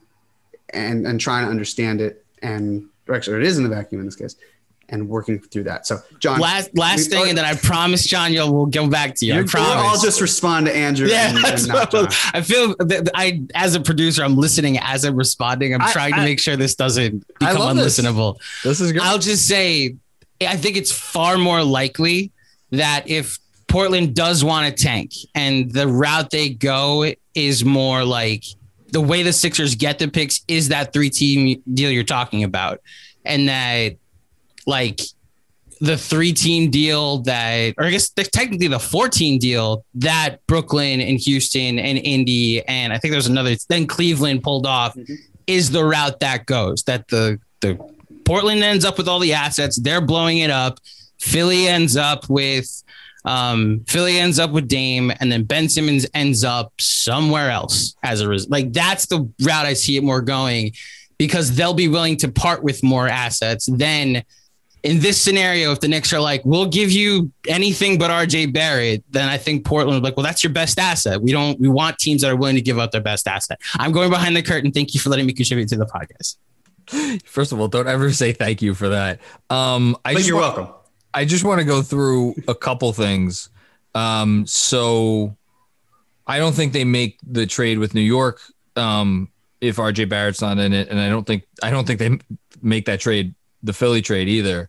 and, 0.71 1.07
and 1.07 1.21
trying 1.21 1.45
to 1.45 1.51
understand 1.51 2.01
it. 2.01 2.25
And 2.41 2.89
or 3.09 3.14
actually, 3.14 3.39
it 3.39 3.45
is 3.45 3.59
in 3.59 3.64
a 3.66 3.69
vacuum 3.69 4.01
in 4.01 4.07
this 4.07 4.16
case 4.16 4.37
and 4.91 5.09
working 5.09 5.39
through 5.41 5.64
that. 5.64 5.86
So, 5.86 5.99
John, 6.18 6.41
Last 6.41 6.76
last 6.76 7.11
thing, 7.11 7.28
and 7.28 7.36
then 7.36 7.45
I 7.45 7.55
promise, 7.55 8.07
John, 8.07 8.32
you'll 8.32 8.53
we'll 8.55 8.66
go 8.66 8.89
back 8.89 9.14
to 9.16 9.26
you. 9.26 9.34
I 9.34 9.43
promise. 9.43 9.68
I'll 9.70 10.01
just 10.01 10.20
respond 10.20 10.66
to 10.66 10.74
Andrew. 10.74 11.09
Yeah, 11.09 11.28
and, 11.28 11.39
and. 11.45 12.09
I 12.32 12.41
feel 12.43 12.74
that 12.78 13.11
I, 13.14 13.43
as 13.55 13.74
a 13.74 13.80
producer, 13.80 14.22
I'm 14.24 14.36
listening 14.36 14.78
as 14.78 15.05
I'm 15.05 15.16
responding. 15.16 15.74
I'm 15.74 15.82
I- 15.82 15.93
trying 15.93 16.14
to 16.14 16.20
make 16.20 16.41
sure 16.41 16.57
this 16.57 16.74
doesn't 16.74 17.26
become 17.39 17.59
love 17.59 17.76
this. 17.76 17.99
unlistenable. 17.99 18.39
This 18.62 18.80
is 18.80 18.93
good. 18.93 19.03
I'll 19.03 19.18
just 19.18 19.47
say, 19.47 19.97
I 20.41 20.57
think 20.57 20.76
it's 20.76 20.93
far 20.93 21.36
more 21.39 21.62
likely 21.62 22.32
that 22.70 23.09
if 23.09 23.39
Portland 23.66 24.14
does 24.14 24.43
want 24.43 24.74
to 24.74 24.82
tank 24.82 25.12
and 25.34 25.70
the 25.70 25.86
route 25.86 26.30
they 26.30 26.51
go 26.51 27.12
is 27.34 27.64
more 27.64 28.05
like 28.05 28.45
the 28.91 29.01
way 29.01 29.22
the 29.22 29.32
Sixers 29.32 29.74
get 29.74 29.99
the 29.99 30.09
picks 30.09 30.41
is 30.49 30.68
that 30.68 30.93
three 30.93 31.11
team 31.11 31.62
deal 31.74 31.91
you're 31.91 32.05
talking 32.05 32.45
about. 32.45 32.80
And 33.24 33.49
that, 33.49 33.97
like, 34.69 35.01
the 35.81 35.97
three 35.97 36.33
team 36.33 36.71
deal 36.71 37.19
that, 37.19 37.75
or 37.79 37.85
I 37.85 37.91
guess 37.91 38.11
the, 38.11 38.25
technically 38.25 38.69
the 38.69 38.81
14 38.81 39.39
deal 39.39 39.85
that 39.95 40.45
Brooklyn 40.47 41.01
and 41.01 41.19
Houston 41.21 41.79
and 41.79 41.99
Indy 41.99 42.66
and 42.66 42.93
I 42.93 42.99
think 42.99 43.12
there's 43.12 43.29
another, 43.29 43.55
then 43.69 43.87
Cleveland 43.87 44.43
pulled 44.43 44.66
off 44.66 44.97
is 45.47 45.71
the 45.71 45.85
route 45.85 46.21
that 46.21 46.47
goes. 46.47 46.85
That 46.85 47.09
the 47.09 47.41
the 47.61 47.79
Portland 48.25 48.62
ends 48.62 48.85
up 48.85 48.99
with 48.99 49.09
all 49.09 49.19
the 49.19 49.33
assets, 49.33 49.77
they're 49.77 50.01
blowing 50.01 50.39
it 50.39 50.51
up. 50.51 50.79
Philly 51.19 51.66
ends 51.66 51.97
up 51.97 52.29
with 52.29 52.85
um, 53.25 53.85
Philly 53.89 54.19
ends 54.19 54.39
up 54.39 54.53
with 54.53 54.69
Dame, 54.69 55.12
and 55.21 55.31
then 55.31 55.45
Ben 55.45 55.69
Simmons 55.69 56.07
ends 56.14 56.45
up 56.45 56.73
somewhere 56.79 57.51
else 57.51 57.97
as 58.03 58.21
a 58.21 58.29
result. 58.29 58.51
Like 58.51 58.73
that's 58.73 59.07
the 59.07 59.29
route 59.43 59.66
I 59.66 59.73
see 59.73 59.97
it 59.97 60.05
more 60.05 60.21
going 60.21 60.73
because 61.19 61.57
they'll 61.57 61.75
be 61.75 61.89
willing 61.89 62.16
to 62.19 62.29
part 62.29 62.62
with 62.62 62.83
more 62.85 63.09
assets 63.09 63.66
than 63.66 64.23
in 64.89 65.01
this 65.01 65.20
scenario, 65.20 65.72
if 65.72 65.80
the 65.80 65.89
Knicks 65.89 66.12
are 66.12 66.20
like, 66.20 66.43
we'll 66.45 66.66
give 66.66 66.91
you 66.91 67.30
anything 67.47 67.99
but 67.99 68.11
RJ 68.11 68.53
Barrett, 68.53 69.05
then 69.11 69.28
I 69.28 69.36
think 69.36 69.64
Portland 69.64 69.97
would 69.97 70.01
be 70.03 70.09
like, 70.11 70.16
well, 70.16 70.24
that's 70.24 70.43
your 70.43 70.53
best 70.53 70.78
asset. 70.78 71.20
We 71.20 71.32
don't, 71.32 71.59
we 71.61 71.68
want 71.68 71.99
teams 71.99 72.22
that 72.22 72.30
are 72.30 72.36
willing 72.36 72.57
to 72.57 72.62
give 72.62 72.78
up 72.78 72.91
their 72.93 73.01
best 73.01 73.28
asset. 73.28 73.61
I'm 73.74 73.93
going 73.93 74.11
behind 74.11 74.34
the 74.36 74.43
curtain. 74.43 74.72
Thank 74.72 74.95
you 74.95 75.01
for 75.01 75.11
letting 75.11 75.26
me 75.26 75.32
contribute 75.32 75.68
to 75.70 75.76
the 75.76 75.86
podcast. 75.86 76.36
First 77.24 77.53
of 77.53 77.61
all, 77.61 77.68
don't 77.68 77.86
ever 77.89 78.12
say 78.12 78.32
thank 78.32 78.62
you 78.62 78.74
for 78.74 78.89
that. 78.89 79.20
Um, 79.51 79.97
I 80.05 80.12
But 80.14 80.18
just 80.20 80.28
you're 80.28 80.41
want- 80.41 80.57
welcome. 80.57 80.74
I 81.14 81.24
just 81.24 81.45
want 81.45 81.59
to 81.61 81.64
go 81.64 81.82
through 81.82 82.34
a 82.49 82.55
couple 82.55 82.93
things. 82.93 83.49
Um, 83.95 84.47
so 84.47 85.36
I 86.26 86.39
don't 86.39 86.55
think 86.55 86.72
they 86.72 86.84
make 86.84 87.18
the 87.26 87.47
trade 87.47 87.78
with 87.78 87.95
New 87.95 88.01
York 88.03 88.41
um, 88.76 89.28
if 89.61 89.76
RJ 89.76 90.09
Barrett's 90.09 90.41
not 90.41 90.59
in 90.59 90.72
it, 90.72 90.89
and 90.89 91.01
I 91.01 91.09
don't 91.09 91.26
think 91.26 91.45
I 91.62 91.70
don't 91.70 91.86
think 91.86 91.99
they 91.99 92.18
make 92.62 92.84
that 92.86 93.01
trade, 93.01 93.34
the 93.63 93.73
Philly 93.73 94.03
trade 94.03 94.29
either, 94.29 94.69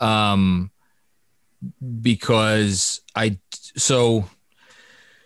um, 0.00 0.70
because 2.00 3.00
I 3.14 3.38
so 3.76 4.24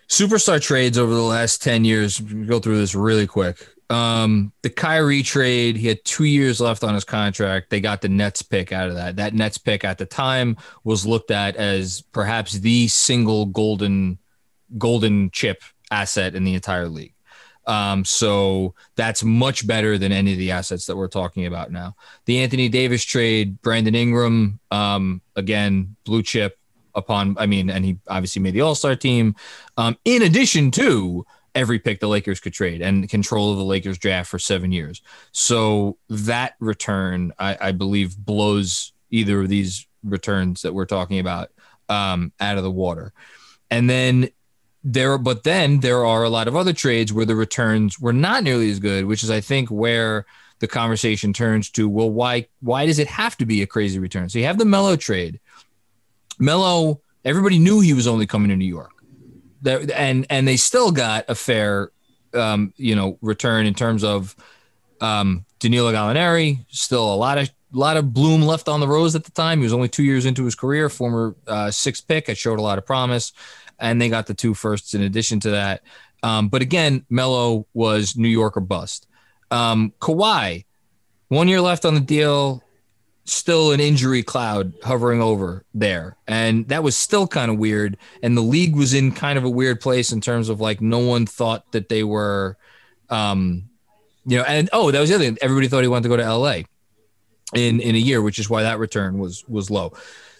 superstar 0.07 0.61
trades 0.61 0.97
over 0.97 1.13
the 1.13 1.21
last 1.21 1.63
ten 1.63 1.85
years. 1.85 2.19
Go 2.19 2.59
through 2.59 2.77
this 2.77 2.95
really 2.95 3.27
quick. 3.27 3.67
Um, 3.89 4.51
the 4.63 4.69
Kyrie 4.69 5.21
trade, 5.21 5.77
he 5.77 5.87
had 5.87 6.03
two 6.03 6.23
years 6.23 6.59
left 6.59 6.83
on 6.83 6.95
his 6.95 7.03
contract. 7.03 7.69
They 7.69 7.81
got 7.81 8.01
the 8.01 8.09
Nets 8.09 8.41
pick 8.41 8.71
out 8.71 8.89
of 8.89 8.95
that. 8.95 9.17
That 9.17 9.33
Nets 9.33 9.59
pick 9.59 9.83
at 9.83 9.97
the 9.97 10.07
time 10.07 10.57
was 10.83 11.05
looked 11.05 11.31
at 11.31 11.55
as 11.55 12.01
perhaps 12.11 12.53
the 12.53 12.87
single 12.87 13.45
golden 13.45 14.17
golden 14.77 15.29
chip 15.31 15.63
asset 15.91 16.35
in 16.35 16.43
the 16.43 16.55
entire 16.55 16.89
league. 16.89 17.14
Um, 17.67 18.05
so 18.05 18.75
that's 18.95 19.23
much 19.23 19.65
better 19.65 19.97
than 19.97 20.11
any 20.11 20.33
of 20.33 20.37
the 20.37 20.51
assets 20.51 20.85
that 20.85 20.95
we're 20.95 21.07
talking 21.07 21.45
about 21.45 21.71
now. 21.71 21.95
The 22.25 22.39
Anthony 22.39 22.69
Davis 22.69 23.03
trade, 23.03 23.61
Brandon 23.61 23.95
Ingram, 23.95 24.59
um, 24.71 25.21
again, 25.35 25.95
blue 26.03 26.23
chip 26.23 26.59
upon, 26.93 27.35
I 27.39 27.45
mean, 27.45 27.69
and 27.69 27.83
he 27.83 27.97
obviously 28.07 28.41
made 28.41 28.53
the 28.53 28.61
All 28.61 28.75
Star 28.75 28.95
team. 28.95 29.35
Um, 29.77 29.97
in 30.05 30.21
addition 30.21 30.71
to 30.71 31.25
every 31.55 31.79
pick 31.79 31.99
the 31.99 32.07
Lakers 32.07 32.39
could 32.39 32.53
trade 32.53 32.81
and 32.81 33.09
control 33.09 33.51
of 33.51 33.57
the 33.57 33.63
Lakers 33.63 33.97
draft 33.97 34.29
for 34.29 34.37
seven 34.37 34.71
years. 34.71 35.01
So 35.31 35.97
that 36.09 36.55
return, 36.59 37.33
I, 37.39 37.57
I 37.59 37.71
believe, 37.71 38.17
blows 38.17 38.91
either 39.09 39.41
of 39.41 39.49
these 39.49 39.87
returns 40.03 40.61
that 40.63 40.73
we're 40.73 40.85
talking 40.85 41.19
about 41.19 41.51
um, 41.89 42.33
out 42.39 42.57
of 42.57 42.63
the 42.63 42.71
water. 42.71 43.13
And 43.71 43.89
then 43.89 44.29
there, 44.85 45.17
but 45.17 45.43
then 45.43 45.81
there 45.81 46.05
are 46.05 46.23
a 46.23 46.29
lot 46.29 46.47
of 46.47 46.55
other 46.55 46.71
trades 46.71 47.11
where 47.11 47.25
the 47.25 47.35
returns 47.35 47.99
were 47.99 48.13
not 48.13 48.43
nearly 48.43 48.71
as 48.71 48.79
good, 48.79 49.05
which 49.05 49.23
is, 49.23 49.29
I 49.29 49.41
think, 49.41 49.69
where 49.69 50.25
the 50.59 50.67
conversation 50.67 51.33
turns 51.33 51.69
to, 51.71 51.89
well, 51.89 52.09
why, 52.09 52.47
why 52.61 52.85
does 52.85 52.99
it 52.99 53.07
have 53.07 53.35
to 53.37 53.45
be 53.45 53.61
a 53.61 53.67
crazy 53.67 53.99
return? 53.99 54.29
So 54.29 54.39
you 54.39 54.45
have 54.45 54.57
the 54.57 54.65
Melo 54.65 54.95
trade. 54.95 55.41
Melo, 56.39 57.01
everybody 57.25 57.59
knew 57.59 57.81
he 57.81 57.93
was 57.93 58.07
only 58.07 58.25
coming 58.25 58.49
to 58.49 58.55
New 58.55 58.65
York 58.65 58.95
and 59.65 60.25
and 60.29 60.47
they 60.47 60.57
still 60.57 60.91
got 60.91 61.25
a 61.27 61.35
fair 61.35 61.91
um, 62.33 62.73
you 62.77 62.95
know 62.95 63.17
return 63.21 63.65
in 63.65 63.73
terms 63.73 64.03
of 64.03 64.35
um, 65.01 65.45
Danilo 65.59 65.91
Gallinari. 65.91 66.65
Still 66.69 67.13
a 67.13 67.15
lot 67.15 67.37
of 67.37 67.49
lot 67.73 67.97
of 67.97 68.13
bloom 68.13 68.41
left 68.41 68.67
on 68.67 68.79
the 68.79 68.87
rose 68.87 69.15
at 69.15 69.23
the 69.23 69.31
time. 69.31 69.59
He 69.59 69.63
was 69.63 69.73
only 69.73 69.89
two 69.89 70.03
years 70.03 70.25
into 70.25 70.45
his 70.45 70.55
career. 70.55 70.89
Former 70.89 71.35
uh, 71.47 71.71
sixth 71.71 72.07
pick. 72.07 72.29
It 72.29 72.37
showed 72.37 72.59
a 72.59 72.61
lot 72.61 72.77
of 72.77 72.85
promise, 72.85 73.33
and 73.79 74.01
they 74.01 74.09
got 74.09 74.27
the 74.27 74.33
two 74.33 74.53
firsts 74.53 74.93
in 74.93 75.01
addition 75.01 75.39
to 75.41 75.51
that. 75.51 75.81
Um, 76.23 76.47
but 76.47 76.61
again, 76.61 77.05
Melo 77.09 77.67
was 77.73 78.15
New 78.15 78.27
York 78.29 78.57
or 78.57 78.61
bust. 78.61 79.07
Um, 79.51 79.93
Kawhi, 79.99 80.65
one 81.27 81.47
year 81.47 81.61
left 81.61 81.85
on 81.85 81.93
the 81.93 81.99
deal 81.99 82.63
still 83.25 83.71
an 83.71 83.79
injury 83.79 84.23
cloud 84.23 84.73
hovering 84.83 85.21
over 85.21 85.65
there. 85.73 86.15
And 86.27 86.67
that 86.69 86.83
was 86.83 86.95
still 86.95 87.27
kind 87.27 87.51
of 87.51 87.57
weird. 87.57 87.97
And 88.21 88.37
the 88.37 88.41
league 88.41 88.75
was 88.75 88.93
in 88.93 89.11
kind 89.11 89.37
of 89.37 89.43
a 89.43 89.49
weird 89.49 89.81
place 89.81 90.11
in 90.11 90.21
terms 90.21 90.47
of 90.47 90.61
like 90.61 90.79
no 90.79 90.99
one 90.99 91.25
thought 91.25 91.71
that 91.71 91.89
they 91.89 92.03
were 92.03 92.57
um 93.09 93.69
you 94.27 94.37
know, 94.39 94.43
and 94.43 94.69
oh, 94.73 94.89
that 94.89 94.99
was 94.99 95.09
the 95.09 95.15
other 95.15 95.25
thing. 95.25 95.37
Everybody 95.41 95.67
thought 95.67 95.83
he 95.83 95.87
wanted 95.87 96.03
to 96.03 96.09
go 96.09 96.17
to 96.17 96.35
LA 96.35 96.61
in 97.53 97.79
in 97.79 97.95
a 97.95 97.99
year, 97.99 98.21
which 98.21 98.39
is 98.39 98.49
why 98.49 98.63
that 98.63 98.79
return 98.79 99.17
was 99.17 99.47
was 99.47 99.69
low. 99.69 99.93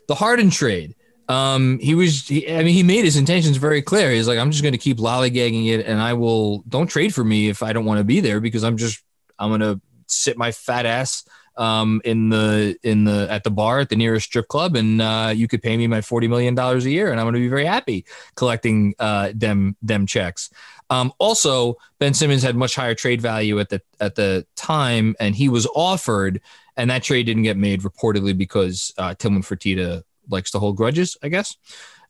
The 0.08 0.16
Harden 0.16 0.50
trade. 0.50 0.96
Um, 1.28 1.80
he 1.80 1.96
was, 1.96 2.28
he, 2.28 2.48
I 2.54 2.64
mean, 2.64 2.76
he 2.76 2.84
made 2.84 3.04
his 3.04 3.16
intentions 3.18 3.58
very 3.58 3.82
clear. 3.82 4.12
He's 4.12 4.28
like, 4.28 4.38
I'm 4.38 4.52
just 4.52 4.62
going 4.62 4.74
to 4.74 4.78
keep 4.78 4.98
lollygagging 4.98 5.68
it, 5.68 5.84
and 5.86 6.00
I 6.00 6.14
will. 6.14 6.60
Don't 6.70 6.86
trade 6.88 7.16
for 7.16 7.24
me 7.24 7.50
if 7.50 7.64
I 7.64 7.74
don't 7.74 7.86
want 7.86 7.98
to 7.98 8.04
be 8.04 8.20
there 8.20 8.40
because 8.40 8.64
I'm 8.64 8.78
just, 8.78 9.04
I'm 9.40 9.50
going 9.50 9.62
to 9.62 9.82
sit 10.06 10.38
my 10.38 10.52
fat 10.52 10.86
ass 10.86 11.28
um, 11.58 12.02
in 12.06 12.30
the 12.30 12.78
in 12.84 13.06
the 13.06 13.28
at 13.30 13.44
the 13.44 13.50
bar 13.50 13.80
at 13.80 13.90
the 13.90 13.96
nearest 13.96 14.28
strip 14.28 14.48
club, 14.48 14.76
and 14.76 15.02
uh, 15.02 15.32
you 15.36 15.48
could 15.48 15.62
pay 15.62 15.76
me 15.78 15.88
my 15.88 16.02
forty 16.02 16.28
million 16.28 16.54
dollars 16.54 16.86
a 16.86 16.92
year, 16.92 17.12
and 17.12 17.20
I'm 17.20 17.26
going 17.26 17.36
to 17.36 17.40
be 17.40 17.48
very 17.48 17.66
happy 17.66 18.06
collecting 18.36 18.94
uh, 19.00 19.32
them 19.34 19.76
them 19.82 20.06
checks. 20.06 20.50
Um, 20.90 21.12
also, 21.18 21.78
Ben 21.98 22.14
Simmons 22.14 22.44
had 22.44 22.56
much 22.56 22.76
higher 22.76 22.94
trade 22.94 23.22
value 23.22 23.60
at 23.60 23.70
the 23.70 23.82
at 24.00 24.16
the 24.16 24.46
time, 24.56 25.16
and 25.20 25.36
he 25.36 25.50
was 25.50 25.66
offered, 25.74 26.42
and 26.78 26.90
that 26.90 27.04
trade 27.04 27.26
didn't 27.26 27.44
get 27.44 27.58
made 27.58 27.82
reportedly 27.82 28.38
because 28.38 28.94
uh, 28.98 29.14
Tillman 29.16 29.42
Fertitta 29.42 30.04
likes 30.30 30.52
to 30.52 30.60
hold 30.60 30.78
grudges, 30.78 31.18
I 31.22 31.30
guess. 31.30 31.56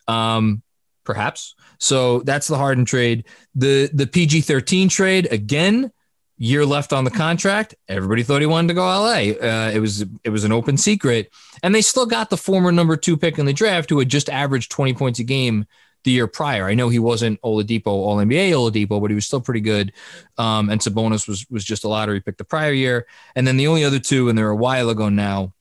Um, 0.07 0.63
perhaps. 1.03 1.55
So 1.79 2.19
that's 2.21 2.47
the 2.47 2.57
Harden 2.57 2.85
trade. 2.85 3.25
The 3.53 3.89
the 3.93 4.07
PG 4.07 4.41
thirteen 4.41 4.89
trade 4.89 5.31
again. 5.31 5.91
Year 6.37 6.65
left 6.65 6.91
on 6.91 7.05
the 7.05 7.11
contract. 7.11 7.75
Everybody 7.87 8.21
thought 8.21 8.41
he 8.41 8.45
wanted 8.45 8.67
to 8.67 8.73
go 8.73 8.81
LA. 8.81 9.31
Uh, 9.41 9.71
it 9.73 9.79
was 9.79 10.03
it 10.25 10.29
was 10.31 10.43
an 10.43 10.51
open 10.51 10.75
secret, 10.75 11.31
and 11.63 11.73
they 11.73 11.81
still 11.81 12.05
got 12.05 12.29
the 12.29 12.35
former 12.35 12.73
number 12.73 12.97
two 12.97 13.15
pick 13.15 13.39
in 13.39 13.45
the 13.45 13.53
draft, 13.53 13.89
who 13.89 13.99
had 13.99 14.09
just 14.09 14.29
averaged 14.29 14.69
twenty 14.69 14.93
points 14.93 15.19
a 15.19 15.23
game 15.23 15.65
the 16.05 16.11
year 16.11 16.27
prior. 16.27 16.65
I 16.67 16.73
know 16.73 16.87
he 16.87 16.99
wasn't 16.99 17.41
Oladipo 17.41 17.87
All 17.87 18.17
NBA 18.17 18.51
Oladipo, 18.51 19.01
but 19.01 19.11
he 19.11 19.15
was 19.15 19.25
still 19.25 19.41
pretty 19.41 19.59
good. 19.59 19.91
Um, 20.37 20.69
and 20.69 20.79
Sabonis 20.79 21.27
was 21.27 21.45
was 21.49 21.65
just 21.65 21.83
a 21.83 21.89
lottery 21.89 22.21
pick 22.21 22.37
the 22.37 22.45
prior 22.45 22.71
year. 22.71 23.07
And 23.35 23.45
then 23.45 23.57
the 23.57 23.67
only 23.67 23.83
other 23.83 23.99
two, 23.99 24.29
and 24.29 24.37
they're 24.37 24.49
a 24.49 24.55
while 24.55 24.89
ago 24.89 25.09
now, 25.09 25.53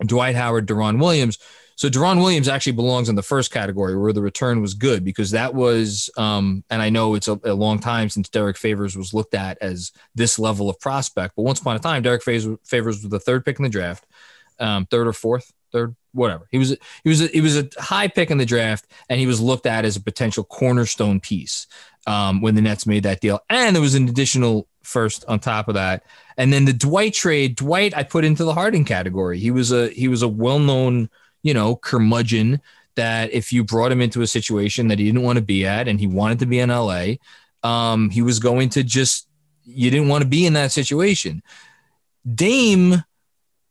Dwight 0.00 0.34
Howard, 0.34 0.66
Deron 0.66 0.98
Williams. 0.98 1.38
So 1.76 1.88
Deron 1.88 2.18
Williams 2.18 2.48
actually 2.48 2.72
belongs 2.72 3.08
in 3.08 3.16
the 3.16 3.22
first 3.22 3.50
category 3.50 3.96
where 3.96 4.12
the 4.12 4.22
return 4.22 4.60
was 4.60 4.74
good 4.74 5.04
because 5.04 5.32
that 5.32 5.54
was, 5.54 6.08
um, 6.16 6.62
and 6.70 6.80
I 6.80 6.88
know 6.88 7.14
it's 7.14 7.26
a, 7.26 7.38
a, 7.44 7.52
long 7.52 7.80
time 7.80 8.08
since 8.08 8.28
Derek 8.28 8.56
Favors 8.56 8.96
was 8.96 9.12
looked 9.12 9.34
at 9.34 9.58
as 9.60 9.90
this 10.14 10.38
level 10.38 10.70
of 10.70 10.78
prospect, 10.78 11.34
but 11.34 11.42
once 11.42 11.60
upon 11.60 11.74
a 11.74 11.80
time, 11.80 12.02
Derek 12.02 12.22
Favors, 12.22 12.58
Favors 12.64 13.02
was 13.02 13.10
the 13.10 13.18
third 13.18 13.44
pick 13.44 13.58
in 13.58 13.64
the 13.64 13.68
draft, 13.68 14.06
um, 14.60 14.86
third 14.86 15.08
or 15.08 15.12
fourth, 15.12 15.52
third, 15.74 15.94
whatever. 16.12 16.46
He 16.50 16.58
was, 16.58 16.76
he 17.02 17.08
was, 17.08 17.20
a, 17.20 17.26
he 17.26 17.40
was 17.40 17.58
a 17.58 17.68
high 17.78 18.08
pick 18.08 18.30
in 18.30 18.38
the 18.38 18.46
draft, 18.46 18.86
and 19.08 19.20
he 19.20 19.26
was 19.26 19.40
looked 19.40 19.66
at 19.66 19.84
as 19.84 19.96
a 19.96 20.00
potential 20.00 20.44
cornerstone 20.44 21.20
piece 21.20 21.66
um, 22.06 22.40
when 22.40 22.54
the 22.54 22.62
Nets 22.62 22.86
made 22.86 23.02
that 23.02 23.20
deal, 23.20 23.40
and 23.50 23.76
there 23.76 23.82
was 23.82 23.94
an 23.94 24.08
additional 24.08 24.66
first 24.82 25.24
on 25.26 25.40
top 25.40 25.68
of 25.68 25.74
that, 25.74 26.04
and 26.38 26.52
then 26.52 26.64
the 26.64 26.72
Dwight 26.72 27.12
trade. 27.12 27.56
Dwight, 27.56 27.94
I 27.94 28.04
put 28.04 28.24
into 28.24 28.44
the 28.44 28.54
Harden 28.54 28.84
category. 28.84 29.38
He 29.38 29.50
was 29.50 29.72
a 29.72 29.90
he 29.90 30.08
was 30.08 30.22
a 30.22 30.28
well 30.28 30.58
known 30.58 31.10
you 31.44 31.54
know, 31.54 31.76
curmudgeon 31.76 32.60
that 32.96 33.32
if 33.32 33.52
you 33.52 33.62
brought 33.62 33.92
him 33.92 34.00
into 34.00 34.22
a 34.22 34.26
situation 34.26 34.88
that 34.88 34.98
he 34.98 35.04
didn't 35.04 35.22
want 35.22 35.36
to 35.36 35.44
be 35.44 35.64
at 35.64 35.86
and 35.86 36.00
he 36.00 36.06
wanted 36.08 36.40
to 36.40 36.46
be 36.46 36.58
in 36.58 36.70
LA, 36.70 37.14
um, 37.62 38.10
he 38.10 38.22
was 38.22 38.40
going 38.40 38.70
to 38.70 38.82
just, 38.82 39.28
you 39.62 39.90
didn't 39.90 40.08
want 40.08 40.22
to 40.22 40.28
be 40.28 40.46
in 40.46 40.54
that 40.54 40.72
situation. 40.72 41.42
Dame, 42.34 43.04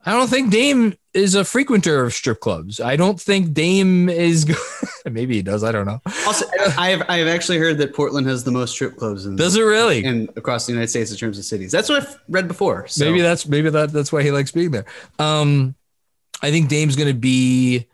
I 0.06 0.12
don't 0.12 0.30
think 0.30 0.52
Dame 0.52 0.96
is 1.14 1.36
a 1.36 1.44
frequenter 1.44 2.04
of 2.04 2.14
strip 2.14 2.40
clubs. 2.40 2.80
I 2.80 2.96
don't 2.96 3.20
think 3.20 3.54
Dame 3.54 4.10
is. 4.10 4.46
maybe 5.06 5.36
he 5.36 5.42
does. 5.42 5.64
I 5.64 5.72
don't 5.72 5.86
know. 5.86 6.02
Also, 6.26 6.46
I 6.78 6.90
have 6.90 7.04
I 7.10 7.18
have 7.18 7.28
actually 7.28 7.58
heard 7.58 7.78
that 7.78 7.94
Portland 7.94 8.28
has 8.28 8.44
the 8.44 8.52
most 8.52 8.72
strip 8.72 8.98
clubs. 8.98 9.26
In, 9.26 9.36
does 9.36 9.56
it 9.56 9.62
really? 9.62 10.04
And 10.04 10.30
across 10.36 10.66
the 10.66 10.74
United 10.74 10.90
States 10.90 11.12
in 11.12 11.18
terms 11.18 11.38
of 11.38 11.46
cities. 11.46 11.72
That's 11.72 11.90
what 11.90 12.04
I've 12.04 12.20
read 12.28 12.48
before. 12.48 12.88
So. 12.88 13.06
Maybe 13.06 13.22
that's 13.22 13.48
maybe 13.48 13.70
that 13.70 13.92
that's 13.92 14.12
why 14.12 14.24
he 14.24 14.32
likes 14.32 14.52
being 14.52 14.72
there. 14.72 14.86
Um, 15.20 15.76
I 16.42 16.52
think 16.52 16.68
Dame's 16.68 16.96
going 16.96 17.08
to 17.08 17.20
be 17.20 17.88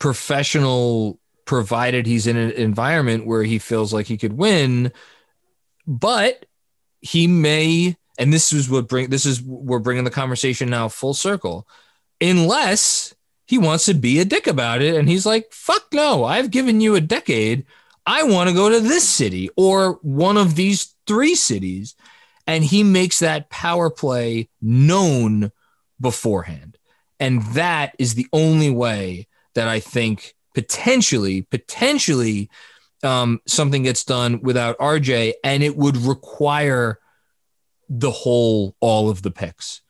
professional 0.00 1.20
provided 1.44 2.06
he's 2.06 2.26
in 2.28 2.36
an 2.36 2.52
environment 2.52 3.26
where 3.26 3.42
he 3.42 3.58
feels 3.58 3.92
like 3.92 4.06
he 4.06 4.16
could 4.16 4.32
win. 4.32 4.92
But 5.86 6.46
he 7.00 7.26
may, 7.26 7.96
and 8.20 8.32
this 8.32 8.52
is 8.52 8.68
what 8.68 8.86
bring 8.86 9.08
this 9.08 9.26
is 9.26 9.42
we're 9.42 9.80
bringing 9.80 10.04
the 10.04 10.10
conversation 10.10 10.68
now 10.68 10.88
full 10.88 11.14
circle, 11.14 11.66
unless 12.20 13.14
he 13.46 13.58
wants 13.58 13.86
to 13.86 13.94
be 13.94 14.20
a 14.20 14.24
dick 14.24 14.46
about 14.46 14.82
it 14.82 14.94
and 14.94 15.08
he's 15.08 15.26
like, 15.26 15.52
"Fuck 15.52 15.86
no, 15.92 16.24
I've 16.24 16.50
given 16.50 16.80
you 16.80 16.94
a 16.94 17.00
decade. 17.00 17.64
I 18.06 18.22
want 18.22 18.48
to 18.48 18.54
go 18.54 18.68
to 18.68 18.78
this 18.78 19.08
city 19.08 19.48
or 19.56 19.98
one 20.02 20.36
of 20.36 20.54
these 20.54 20.94
three 21.06 21.34
cities." 21.34 21.96
And 22.46 22.64
he 22.64 22.82
makes 22.82 23.20
that 23.20 23.48
power 23.48 23.90
play 23.90 24.48
known 24.60 25.52
beforehand. 26.00 26.78
And 27.20 27.42
that 27.54 27.94
is 27.98 28.14
the 28.14 28.26
only 28.32 28.70
way 28.70 29.28
that 29.54 29.68
I 29.68 29.78
think 29.78 30.34
potentially, 30.54 31.42
potentially 31.42 32.50
um, 33.02 33.40
something 33.46 33.84
gets 33.84 34.04
done 34.04 34.40
without 34.40 34.78
RJ, 34.78 35.34
and 35.44 35.62
it 35.62 35.76
would 35.76 35.96
require 35.96 36.98
the 37.90 38.10
whole, 38.10 38.74
all 38.80 39.10
of 39.10 39.20
the 39.20 39.30
picks. 39.30 39.82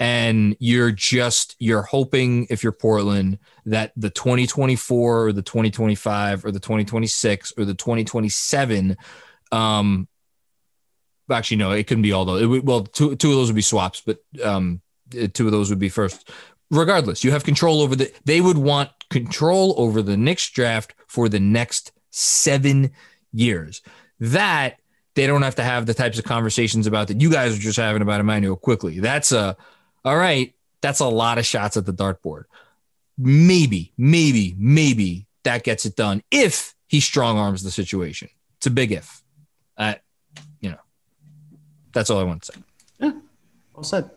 And 0.00 0.56
you're 0.60 0.92
just, 0.92 1.56
you're 1.58 1.82
hoping 1.82 2.46
if 2.50 2.62
you're 2.62 2.72
Portland 2.72 3.38
that 3.66 3.92
the 3.96 4.10
2024 4.10 5.26
or 5.26 5.32
the 5.32 5.42
2025 5.42 6.44
or 6.44 6.52
the 6.52 6.60
2026 6.60 7.52
or 7.58 7.64
the 7.64 7.74
2027, 7.74 8.96
um, 9.50 10.08
actually, 11.30 11.56
no, 11.56 11.72
it 11.72 11.88
couldn't 11.88 12.02
be 12.02 12.12
all 12.12 12.24
those. 12.24 12.46
Would, 12.46 12.66
well, 12.66 12.84
two, 12.84 13.16
two 13.16 13.30
of 13.30 13.36
those 13.36 13.48
would 13.48 13.56
be 13.56 13.62
swaps, 13.62 14.00
but 14.00 14.18
um, 14.42 14.80
two 15.10 15.46
of 15.46 15.52
those 15.52 15.68
would 15.68 15.80
be 15.80 15.88
first 15.88 16.30
regardless, 16.70 17.24
you 17.24 17.30
have 17.30 17.44
control 17.44 17.80
over 17.80 17.96
the. 17.96 18.12
They 18.24 18.40
would 18.40 18.58
want 18.58 18.90
control 19.10 19.74
over 19.76 20.02
the 20.02 20.16
next 20.16 20.50
draft 20.50 20.94
for 21.06 21.28
the 21.28 21.40
next 21.40 21.92
seven 22.10 22.90
years. 23.32 23.82
That 24.20 24.78
they 25.18 25.26
don't 25.26 25.42
have 25.42 25.56
to 25.56 25.64
have 25.64 25.84
the 25.84 25.94
types 25.94 26.16
of 26.16 26.24
conversations 26.24 26.86
about 26.86 27.08
that 27.08 27.20
you 27.20 27.28
guys 27.28 27.52
are 27.56 27.60
just 27.60 27.76
having 27.76 28.02
about 28.02 28.20
Immanuel 28.20 28.54
Quickley. 28.54 29.00
That's 29.00 29.32
a 29.32 29.56
all 30.04 30.16
right. 30.16 30.54
That's 30.80 31.00
a 31.00 31.08
lot 31.08 31.38
of 31.38 31.44
shots 31.44 31.76
at 31.76 31.86
the 31.86 31.92
dartboard. 31.92 32.44
Maybe, 33.18 33.92
maybe, 33.98 34.54
maybe 34.56 35.26
that 35.42 35.64
gets 35.64 35.84
it 35.84 35.96
done 35.96 36.22
if 36.30 36.76
he 36.86 37.00
strong 37.00 37.36
arms 37.36 37.64
the 37.64 37.72
situation. 37.72 38.28
It's 38.58 38.68
a 38.68 38.70
big 38.70 38.92
if. 38.92 39.24
Uh, 39.76 39.94
you 40.60 40.70
know, 40.70 40.78
that's 41.92 42.10
all 42.10 42.20
I 42.20 42.22
want 42.22 42.42
to 42.42 42.52
say. 42.52 42.60
Yeah, 43.00 43.12
well 43.74 43.82
said. 43.82 44.10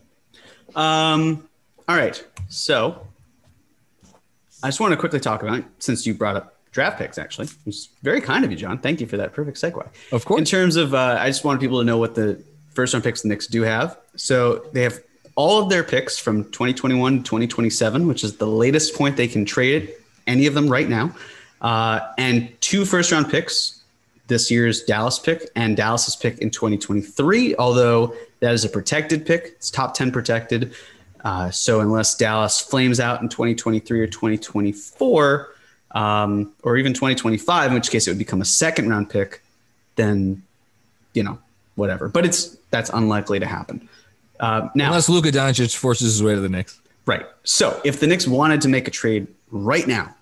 Um, 0.76 1.50
all 1.90 1.96
right. 1.96 2.24
So 2.48 3.08
I 4.62 4.68
just 4.68 4.80
want 4.80 4.92
to 4.92 4.98
quickly 4.98 5.20
talk 5.20 5.42
about 5.42 5.64
since 5.80 6.06
you 6.06 6.14
brought 6.14 6.36
up 6.36 6.61
draft 6.72 6.98
picks, 6.98 7.18
actually. 7.18 7.48
It's 7.66 7.90
very 8.02 8.22
kind 8.22 8.46
of 8.46 8.52
you, 8.52 8.58
John. 8.58 8.78
Thank 8.78 9.02
you 9.02 9.08
for 9.08 9.18
that 9.18 9.34
perfect 9.34 9.58
segue. 9.58 9.88
Of 10.12 10.26
course. 10.26 10.40
In 10.40 10.46
terms 10.46 10.76
of, 10.76 10.94
uh, 10.94 11.18
I 11.20 11.28
just 11.28 11.44
wanted 11.44 11.60
people 11.60 11.80
to 11.80 11.86
know 11.86 11.98
what 11.98 12.16
the 12.16 12.42
first 12.70 12.94
round 12.94 13.04
picks 13.04 13.22
the 13.22 13.28
Knicks 13.28 13.48
do 13.48 13.62
have. 13.64 13.98
So 14.16 14.66
they 14.74 14.84
have 14.84 15.00
all 15.36 15.62
of 15.62 15.70
their 15.70 15.84
picks 15.84 16.18
from 16.18 16.46
2021 16.46 17.18
to 17.18 17.24
2027, 17.24 18.08
which 18.08 18.24
is 18.24 18.38
the 18.38 18.48
latest 18.48 18.96
point 18.96 19.18
they 19.18 19.28
can 19.28 19.46
trade 19.46 19.84
it, 19.84 20.02
any 20.28 20.46
of 20.46 20.54
them 20.54 20.68
right 20.68 20.90
now, 20.90 21.14
uh, 21.62 22.00
and 22.18 22.50
two 22.62 22.86
first 22.86 23.12
round 23.12 23.30
picks. 23.30 23.78
This 24.28 24.50
year's 24.50 24.84
Dallas 24.84 25.20
pick 25.20 25.50
and 25.58 25.76
Dallas's 25.76 26.16
pick 26.16 26.38
in 26.38 26.52
2023, 26.52 27.56
although 27.58 28.16
that 28.40 28.54
is 28.54 28.64
a 28.64 28.70
protected 28.70 29.26
pick. 29.26 29.56
It's 29.58 29.70
top 29.70 29.94
10 29.94 30.10
protected. 30.12 30.74
Uh, 31.26 31.52
so 31.52 31.82
unless 31.82 32.16
Dallas 32.16 32.62
flames 32.62 33.02
out 33.02 33.22
in 33.22 33.28
2023 33.28 34.00
or 34.00 34.08
2024, 34.08 35.51
um, 35.94 36.52
or 36.64 36.78
even 36.78 36.94
2025, 36.94 37.72
in 37.72 37.76
which 37.76 37.90
case 37.90 38.08
it 38.08 38.12
would 38.12 38.18
become 38.18 38.42
a 38.42 38.46
second 38.46 38.90
round 38.90 39.10
pick, 39.10 39.42
then 39.96 40.44
you 41.14 41.24
know 41.24 41.40
whatever. 41.76 42.08
But 42.08 42.26
it's 42.26 42.56
that's 42.70 42.90
unlikely 42.90 43.40
to 43.40 43.46
happen. 43.46 43.88
Uh, 44.40 44.70
now, 44.74 44.88
unless 44.88 45.10
Luka 45.10 45.30
Doncic 45.32 45.76
forces 45.76 46.14
his 46.14 46.24
way 46.24 46.34
to 46.34 46.42
the 46.42 46.50
Knicks, 46.50 46.80
right? 47.06 47.26
So 47.44 47.80
if 47.84 48.00
the 48.00 48.08
Knicks 48.08 48.28
wanted 48.28 48.62
to 48.62 48.70
make 48.70 48.88
a 48.88 48.92
trade 48.92 49.28
right 49.52 49.88
now, 49.88 50.16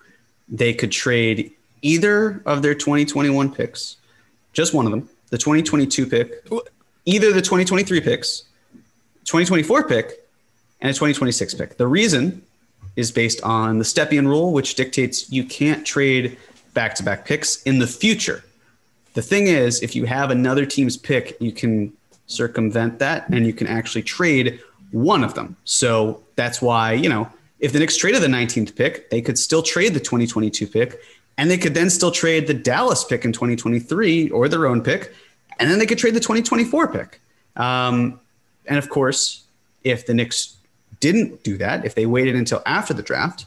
they 0.49 0.74
could 0.74 0.91
trade 0.91 1.51
either 1.82 2.41
of 2.45 2.61
their 2.61 2.74
2021 2.74 3.53
picks, 3.53 3.97
just 4.53 4.74
one 4.74 4.86
of 4.86 4.91
them, 4.91 5.07
the 5.30 5.38
2022 5.38 6.05
pick, 6.07 6.45
either 7.05 7.32
the 7.32 7.41
2023 7.41 8.01
picks, 8.01 8.43
2024 9.26 9.88
pick, 9.88 10.26
and 10.82 10.89
a 10.89 10.93
2026 10.93 11.53
pick. 11.53 11.78
The 11.78 11.88
reason 11.88 12.41
is 13.00 13.12
based 13.12 13.41
on 13.41 13.80
the 13.80 13.86
Stepien 13.86 14.28
rule, 14.28 14.52
which 14.52 14.76
dictates 14.76 15.32
you 15.32 15.43
can't 15.43 15.86
trade 15.86 16.38
back 16.74 16.93
to 16.95 17.04
back 17.04 17.26
picks 17.26 17.64
in 17.64 17.80
the 17.80 17.88
future. 17.88 18.43
The 19.14 19.22
thing 19.22 19.47
is, 19.47 19.82
if 19.82 19.95
you 19.95 20.06
have 20.06 20.30
another 20.30 20.66
team's 20.66 20.97
pick, 20.97 21.36
you 21.39 21.52
can 21.52 21.93
circumvent 22.28 23.00
that 23.00 23.28
and 23.30 23.47
you 23.47 23.54
can 23.54 23.68
actually 23.68 24.04
trade 24.04 24.60
one 24.91 25.24
of 25.24 25.34
them. 25.34 25.56
So 25.64 26.22
that's 26.36 26.62
why, 26.62 26.93
you 26.93 27.10
know, 27.10 27.28
if 27.60 27.74
the 27.74 27.80
Knicks 27.80 27.97
traded 27.97 28.22
the 28.22 28.28
19th 28.28 28.76
pick, 28.76 29.10
they 29.10 29.22
could 29.22 29.38
still 29.38 29.64
trade 29.64 29.93
the 29.93 30.00
2022 30.00 30.68
pick 30.68 31.00
and 31.38 31.50
they 31.50 31.58
could 31.58 31.74
then 31.74 31.89
still 31.89 32.12
trade 32.12 32.47
the 32.47 32.54
Dallas 32.54 33.04
pick 33.04 33.26
in 33.26 33.32
2023 33.32 34.30
or 34.30 34.47
their 34.47 34.68
own 34.68 34.82
pick. 34.82 35.14
And 35.60 35.70
then 35.70 35.80
they 35.80 35.86
could 35.86 35.97
trade 35.97 36.14
the 36.14 36.20
2024 36.20 36.91
pick. 36.91 37.22
Um, 37.56 38.20
And 38.68 38.78
of 38.78 38.89
course, 38.89 39.45
if 39.84 40.06
the 40.06 40.14
Knicks 40.14 40.56
didn't 41.00 41.43
do 41.43 41.58
that, 41.58 41.86
if 41.86 41.95
they 41.95 42.06
waited 42.06 42.36
until 42.36 42.62
after 42.66 42.93
the 42.93 43.04
draft, 43.04 43.45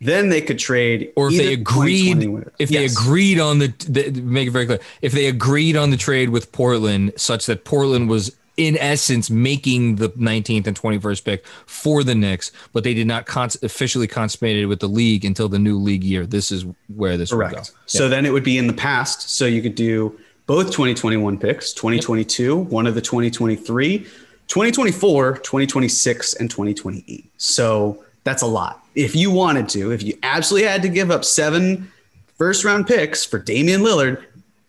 then 0.00 0.30
they 0.30 0.40
could 0.40 0.58
trade. 0.58 1.12
or 1.16 1.30
if 1.30 1.36
they 1.36 1.52
agreed 1.52 2.22
if 2.58 2.70
they 2.70 2.84
agreed 2.84 3.38
on 3.38 3.58
the, 3.58 3.68
the 3.88 4.10
make 4.22 4.48
it 4.48 4.50
very 4.50 4.66
clear 4.66 4.80
if 5.02 5.12
they 5.12 5.26
agreed 5.26 5.76
on 5.76 5.90
the 5.90 5.96
trade 5.96 6.30
with 6.30 6.52
Portland 6.52 7.12
such 7.16 7.46
that 7.46 7.64
Portland 7.64 8.08
was 8.08 8.34
in 8.56 8.76
essence 8.78 9.30
making 9.30 9.96
the 9.96 10.08
19th 10.10 10.66
and 10.66 10.78
21st 10.78 11.24
pick 11.24 11.46
for 11.66 12.02
the 12.02 12.14
Knicks 12.14 12.50
but 12.72 12.82
they 12.82 12.94
did 12.94 13.06
not 13.06 13.26
cons- 13.26 13.62
officially 13.62 14.06
consummate 14.06 14.56
it 14.56 14.66
with 14.66 14.80
the 14.80 14.88
league 14.88 15.24
until 15.24 15.48
the 15.48 15.58
new 15.58 15.78
league 15.78 16.02
year 16.02 16.26
this 16.26 16.50
is 16.50 16.64
where 16.94 17.16
this 17.16 17.30
would 17.30 17.38
go 17.38 17.48
Correct. 17.50 17.72
So 17.86 18.08
then 18.08 18.24
it 18.24 18.32
would 18.32 18.44
be 18.44 18.56
in 18.58 18.66
the 18.66 18.72
past. 18.72 19.30
So 19.30 19.44
you 19.44 19.60
could 19.62 19.74
do 19.74 20.18
both 20.46 20.66
2021 20.66 21.38
picks, 21.38 21.72
2022, 21.72 22.56
one 22.56 22.86
of 22.86 22.94
the 22.94 23.00
2023, 23.00 24.06
2024, 24.50 25.38
2026, 25.38 26.34
and 26.34 26.50
2028. 26.50 27.30
So 27.38 28.02
that's 28.24 28.42
a 28.42 28.46
lot. 28.46 28.84
If 28.96 29.14
you 29.14 29.30
wanted 29.30 29.68
to, 29.70 29.92
if 29.92 30.02
you 30.02 30.18
absolutely 30.24 30.68
had 30.68 30.82
to 30.82 30.88
give 30.88 31.10
up 31.10 31.24
seven 31.24 31.90
first 32.36 32.64
round 32.64 32.86
picks 32.88 33.24
for 33.24 33.38
Damian 33.38 33.80
Lillard, 33.82 34.24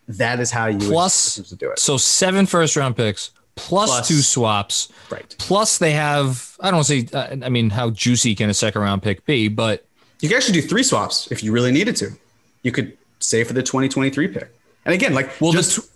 that 0.08 0.40
is 0.40 0.52
how 0.52 0.68
you 0.68 0.78
plus 0.78 1.38
would 1.40 1.48
to 1.48 1.56
do 1.56 1.72
it. 1.72 1.80
so 1.80 1.98
seven 1.98 2.46
first 2.46 2.76
round 2.76 2.96
picks 2.96 3.32
plus, 3.56 3.90
Plus- 3.90 4.08
two 4.08 4.22
swaps 4.22 4.90
Right. 5.10 5.36
plus 5.40 5.78
they 5.80 5.92
have 5.94 6.56
I 6.60 6.70
don't 6.70 6.84
say 6.84 7.08
uh, 7.14 7.36
I 7.44 7.50
mean 7.50 7.70
how 7.72 7.90
juicy 7.90 8.36
can 8.36 8.50
a 8.50 8.54
second 8.54 8.82
round 8.82 9.02
pick 9.04 9.26
be 9.26 9.48
but 9.48 9.86
You 10.20 10.30
could 10.30 10.38
actually 10.38 10.62
do 10.62 10.68
three 10.68 10.84
swaps 10.84 11.32
if 11.32 11.44
you 11.44 11.52
really 11.52 11.72
needed 11.72 11.96
to. 11.98 12.12
You 12.64 12.72
could 12.72 12.98
say 13.20 13.44
for 13.44 13.54
the 13.54 13.64
2023 13.64 14.28
pick. 14.28 14.54
And 14.86 14.94
again, 14.94 15.14
like 15.14 15.30
well 15.42 15.52
just 15.54 15.78
the, 15.78 15.88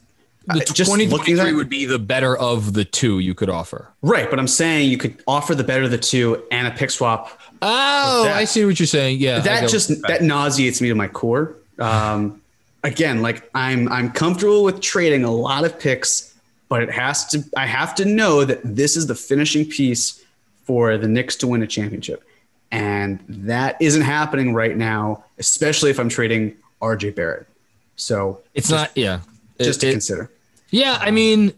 the 0.47 0.61
uh, 0.61 0.73
just 0.73 0.89
looking 0.91 1.09
2023 1.09 1.49
at- 1.49 1.55
would 1.55 1.69
be 1.69 1.85
the 1.85 1.99
better 1.99 2.37
of 2.37 2.73
the 2.73 2.85
two 2.85 3.19
you 3.19 3.33
could 3.33 3.49
offer 3.49 3.89
right, 4.01 4.29
but 4.29 4.37
I'm 4.39 4.47
saying 4.47 4.89
you 4.89 4.97
could 4.97 5.21
offer 5.27 5.55
the 5.55 5.63
better 5.63 5.83
of 5.83 5.91
the 5.91 5.97
two 5.97 6.43
and 6.51 6.67
a 6.67 6.71
pick 6.71 6.89
swap 6.91 7.39
Oh. 7.61 8.29
I 8.31 8.45
see 8.45 8.63
what 8.65 8.79
you're 8.79 8.85
saying. 8.87 9.19
Yeah, 9.19 9.39
that 9.39 9.69
just 9.69 9.89
that 10.03 10.21
nauseates 10.21 10.81
me 10.81 10.89
to 10.89 10.95
my 10.95 11.07
core. 11.07 11.55
Um, 11.79 12.41
again, 12.83 13.21
like 13.21 13.49
I'm 13.55 13.87
I'm 13.91 14.11
comfortable 14.11 14.63
with 14.63 14.81
trading 14.81 15.23
a 15.23 15.31
lot 15.31 15.63
of 15.65 15.79
picks, 15.79 16.33
but 16.69 16.83
it 16.83 16.91
has 16.91 17.25
to 17.27 17.43
I 17.57 17.65
have 17.65 17.95
to 17.95 18.05
know 18.05 18.45
that 18.45 18.59
this 18.63 18.95
is 18.95 19.07
the 19.07 19.15
finishing 19.15 19.65
piece 19.65 20.23
for 20.65 20.97
the 20.97 21.07
Knicks 21.07 21.35
to 21.37 21.47
win 21.47 21.63
a 21.63 21.67
championship, 21.67 22.23
and 22.71 23.19
that 23.27 23.77
isn't 23.81 24.01
happening 24.03 24.53
right 24.53 24.75
now, 24.77 25.23
especially 25.39 25.89
if 25.89 25.99
I'm 25.99 26.09
trading 26.09 26.55
RJ 26.81 27.15
Barrett. 27.15 27.47
So 27.95 28.41
it's 28.53 28.69
not. 28.69 28.91
Yeah, 28.95 29.21
just 29.59 29.79
It- 29.79 29.85
to 29.85 29.89
it- 29.89 29.91
consider. 29.93 30.31
Yeah, 30.72 30.97
I 30.99 31.11
mean, 31.11 31.53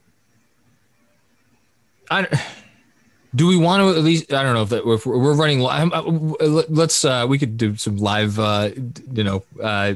I 2.09 2.27
do 3.35 3.47
we 3.47 3.57
want 3.57 3.81
to 3.81 3.97
at 3.97 4.03
least 4.03 4.33
I 4.33 4.43
don't 4.43 4.53
know 4.53 4.63
if, 4.63 4.69
that, 4.69 4.87
if 4.87 5.05
we're 5.05 5.33
running. 5.35 5.63
uh, 5.65 6.01
Let's 6.69 7.03
uh, 7.05 7.25
we 7.27 7.37
could 7.37 7.57
do 7.57 7.75
some 7.75 7.97
live, 7.97 8.39
uh, 8.39 8.69
you 9.11 9.23
know, 9.23 9.43
uh, 9.61 9.95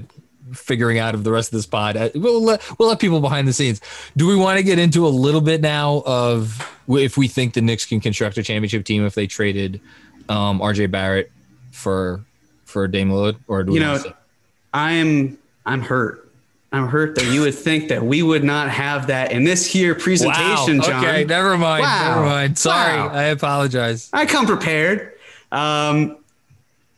figuring 0.54 1.00
out 1.00 1.16
of 1.16 1.24
the 1.24 1.32
rest 1.32 1.50
of 1.50 1.58
this 1.58 1.66
pod. 1.66 1.98
Uh, 1.98 2.10
We'll 2.16 2.42
let 2.44 2.62
we'll 2.80 2.90
let 2.90 3.00
people 3.00 3.20
behind 3.22 3.48
the 3.48 3.54
scenes. 3.54 3.82
Do 4.18 4.28
we 4.28 4.36
want 4.36 4.58
to 4.58 4.64
get 4.64 4.80
into 4.80 5.06
a 5.06 5.10
little 5.10 5.42
bit 5.42 5.62
now 5.62 6.04
of 6.06 6.68
if 6.90 7.18
we 7.18 7.28
think 7.28 7.54
the 7.54 7.62
Knicks 7.62 7.86
can 7.86 8.00
construct 8.00 8.38
a 8.38 8.44
championship 8.44 8.86
team 8.86 9.06
if 9.06 9.16
they 9.16 9.28
traded 9.28 9.80
um, 10.30 10.60
RJ 10.60 10.92
Barrett 10.92 11.32
for 11.72 12.22
for 12.66 12.88
Dame 12.88 13.10
Lillard, 13.10 13.38
or 13.48 13.64
do 13.64 13.74
You 13.74 13.80
know, 13.82 14.02
I'm 14.74 15.38
I'm 15.66 15.82
hurt. 15.82 16.21
I'm 16.74 16.88
hurt 16.88 17.16
that 17.16 17.26
you 17.26 17.42
would 17.42 17.56
think 17.56 17.90
that 17.90 18.04
we 18.04 18.24
would 18.24 18.44
not 18.46 18.70
have 18.70 19.08
that 19.08 19.32
in 19.34 19.44
this 19.44 19.66
here 19.66 19.94
presentation, 19.94 20.78
Wow. 20.78 20.84
John. 20.86 21.04
Okay, 21.06 21.26
never 21.26 21.58
mind. 21.58 21.82
Wow. 21.82 22.10
Never 22.16 22.26
mind. 22.26 22.58
Sorry, 22.58 22.98
Wow. 22.98 23.10
I 23.10 23.24
apologize. 23.26 24.10
I 24.14 24.26
come 24.26 24.46
prepared. 24.46 25.12
Um, 25.52 26.18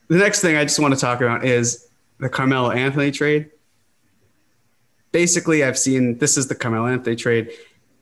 the 0.10 0.18
next 0.18 0.42
thing 0.42 0.56
I 0.58 0.64
just 0.64 0.78
want 0.80 0.94
to 0.94 1.00
talk 1.00 1.22
about 1.22 1.44
is 1.44 1.88
the 2.20 2.30
Carmelo 2.30 2.70
Anthony 2.70 3.10
trade. 3.10 3.50
Basically, 5.12 5.64
I've 5.64 5.78
seen 5.78 6.18
this 6.20 6.38
is 6.38 6.48
the 6.48 6.56
Carmelo 6.56 6.88
Anthony 6.88 7.16
trade. 7.16 7.52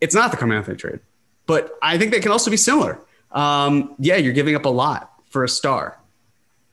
It's 0.02 0.16
not 0.16 0.32
the 0.32 0.38
Carmelo 0.38 0.60
Anthony 0.60 0.78
trade, 0.78 1.00
but 1.46 1.78
I 1.82 1.98
think 1.98 2.12
they 2.12 2.20
can 2.20 2.32
also 2.32 2.52
be 2.52 2.58
similar. 2.58 3.00
Um, 3.32 3.96
yeah, 3.98 4.18
you're 4.18 4.34
giving 4.34 4.56
up 4.56 4.66
a 4.66 4.70
lot 4.70 5.12
for 5.30 5.44
a 5.46 5.50
star, 5.50 5.98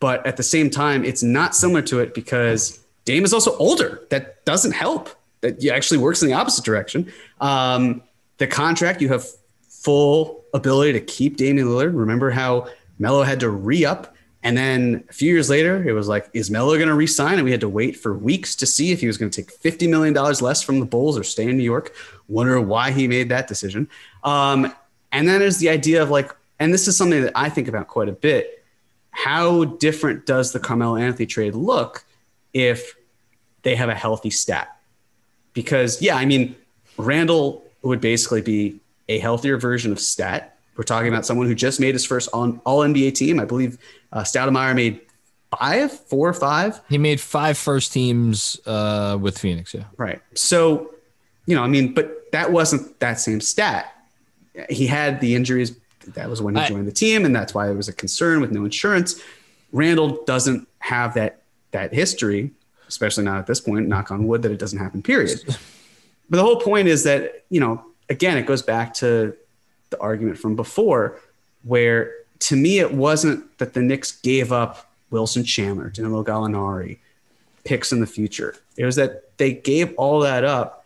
but 0.01 0.26
at 0.26 0.36
the 0.36 0.42
same 0.42 0.70
time, 0.70 1.05
it's 1.05 1.22
not 1.22 1.55
similar 1.55 1.82
to 1.82 2.01
it 2.01 2.14
because 2.14 2.80
Dame 3.09 3.24
is 3.24 3.32
also 3.32 3.56
older. 3.56 4.02
That 4.11 4.44
doesn't 4.44 4.72
help. 4.72 5.09
That 5.40 5.64
actually 5.64 5.96
works 5.96 6.20
in 6.20 6.28
the 6.28 6.34
opposite 6.34 6.62
direction. 6.62 7.11
Um, 7.40 8.02
the 8.36 8.46
contract, 8.46 9.00
you 9.00 9.09
have 9.09 9.24
full 9.66 10.44
ability 10.52 10.92
to 10.92 11.00
keep 11.00 11.38
Damian 11.38 11.68
Lillard. 11.68 11.98
Remember 11.98 12.30
how 12.30 12.68
Melo 12.98 13.22
had 13.22 13.40
to 13.40 13.48
re 13.48 13.82
up. 13.86 14.14
And 14.42 14.59
then 14.59 15.04
a 15.09 15.12
few 15.14 15.32
years 15.32 15.48
later, 15.48 15.82
it 15.88 15.92
was 15.92 16.06
like, 16.06 16.28
is 16.34 16.50
Melo 16.50 16.76
going 16.76 16.88
to 16.88 16.94
resign? 16.94 17.36
And 17.36 17.44
we 17.44 17.50
had 17.50 17.62
to 17.62 17.68
wait 17.70 17.96
for 17.96 18.12
weeks 18.12 18.54
to 18.56 18.66
see 18.66 18.92
if 18.92 19.00
he 19.00 19.06
was 19.06 19.16
going 19.16 19.30
to 19.30 19.42
take 19.42 19.59
$50 19.59 19.88
million 19.88 20.12
less 20.12 20.62
from 20.62 20.78
the 20.78 20.84
Bulls 20.84 21.16
or 21.16 21.24
stay 21.24 21.48
in 21.48 21.56
New 21.56 21.64
York. 21.64 21.94
Wonder 22.28 22.61
why 22.61 22.90
he 22.90 23.09
made 23.09 23.30
that 23.30 23.48
decision. 23.48 23.88
Um, 24.22 24.70
and 25.12 25.26
then 25.26 25.40
there's 25.40 25.56
the 25.56 25.70
idea 25.70 26.02
of 26.02 26.11
like, 26.11 26.30
and 26.61 26.74
this 26.74 26.86
is 26.86 26.98
something 26.98 27.22
that 27.22 27.32
I 27.34 27.48
think 27.48 27.68
about 27.68 27.88
quite 27.88 28.11
a 28.11 28.12
bit. 28.12 28.62
How 29.12 29.64
different 29.64 30.26
does 30.26 30.52
the 30.52 30.61
Carmelo 30.61 30.96
Anthony 30.96 31.24
trade 31.24 31.54
look 31.54 32.04
if 32.52 32.97
they 33.68 33.76
have 33.76 33.88
a 33.88 33.94
healthy 33.94 34.30
stat? 34.30 34.76
Because, 35.52 36.00
yeah, 36.00 36.16
I 36.16 36.24
mean, 36.24 36.56
Randle 36.96 37.62
would 37.82 38.00
basically 38.00 38.40
be 38.42 38.80
a 39.08 39.18
healthier 39.18 39.58
version 39.58 39.92
of 39.92 40.00
Stat. 40.00 40.56
We're 40.76 40.84
talking 40.84 41.08
about 41.08 41.26
someone 41.26 41.46
who 41.46 41.54
just 41.54 41.80
made 41.80 41.94
his 41.94 42.04
first 42.04 42.28
all, 42.32 42.60
all 42.64 42.80
NBA 42.80 43.14
team. 43.14 43.40
I 43.40 43.44
believe 43.44 43.78
uh, 44.12 44.20
Stoudemire 44.22 44.74
made 44.74 45.00
five, 45.58 45.92
four 45.92 46.28
or 46.28 46.32
five. 46.32 46.80
He 46.88 46.98
made 46.98 47.20
five 47.20 47.58
first 47.58 47.92
teams 47.92 48.60
uh, 48.66 49.18
with 49.20 49.38
Phoenix. 49.38 49.74
Yeah. 49.74 49.84
Right. 49.96 50.20
So, 50.34 50.94
you 51.46 51.56
know, 51.56 51.62
I 51.62 51.66
mean, 51.66 51.92
but 51.94 52.30
that 52.32 52.52
wasn't 52.52 52.98
that 53.00 53.18
same 53.20 53.40
stat. 53.40 53.92
He 54.70 54.86
had 54.86 55.20
the 55.20 55.34
injuries. 55.34 55.76
That 56.14 56.30
was 56.30 56.40
when 56.40 56.54
he 56.54 56.62
I- 56.62 56.68
joined 56.68 56.86
the 56.86 56.92
team, 56.92 57.24
and 57.24 57.34
that's 57.34 57.52
why 57.54 57.66
there 57.66 57.74
was 57.76 57.88
a 57.88 57.92
concern 57.92 58.40
with 58.40 58.50
no 58.52 58.64
insurance. 58.64 59.20
Randall 59.72 60.24
doesn't 60.24 60.68
have 60.78 61.14
that 61.14 61.42
that 61.72 61.92
history, 61.92 62.50
especially 62.89 63.24
not 63.24 63.39
at 63.39 63.47
this 63.47 63.61
point. 63.61 63.86
Knock 63.86 64.11
on 64.11 64.26
wood 64.26 64.43
that 64.43 64.53
it 64.53 64.59
doesn't 64.59 64.78
happen. 64.78 65.03
Period. 65.03 65.41
But 66.30 66.36
the 66.36 66.43
whole 66.43 66.61
point 66.61 66.89
is 66.89 67.05
that 67.05 67.45
you 67.49 67.61
know, 67.61 67.84
again, 68.09 68.36
it 68.36 68.47
goes 68.47 68.62
back 68.62 68.95
to 68.95 69.34
the 69.91 70.01
argument 70.01 70.39
from 70.39 70.57
before, 70.57 71.18
where 71.62 72.12
to 72.41 72.57
me 72.57 72.78
it 72.78 72.93
wasn't 72.93 73.59
that 73.59 73.74
the 73.74 73.80
Knicks 73.80 74.12
gave 74.12 74.53
up 74.53 74.91
Wilson 75.11 75.45
Chandler, 75.45 75.91
Danilo 75.91 76.24
Gallinari, 76.24 76.99
picks 77.64 77.93
in 77.93 78.01
the 78.01 78.07
future. 78.07 78.57
It 78.76 78.84
was 78.84 78.97
that 78.97 79.36
they 79.39 79.53
gave 79.53 79.95
all 79.97 80.20
that 80.20 80.45
up 80.45 80.84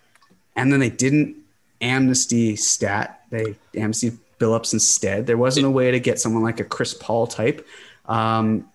and 0.57 0.73
then 0.73 0.81
they 0.81 0.91
didn't 0.91 1.37
amnesty 1.81 2.57
stat. 2.57 3.25
They 3.31 3.57
amnesty 3.77 4.13
Billups 4.39 4.73
instead. 4.73 5.27
There 5.27 5.39
wasn't 5.39 5.67
a 5.67 5.71
way 5.71 5.91
to 5.91 6.01
get 6.01 6.21
someone 6.21 6.43
like 6.43 6.61
a 6.61 6.65
Chris 6.65 6.95
Paul 6.95 7.27
type. 7.27 7.67
Um, 8.07 8.69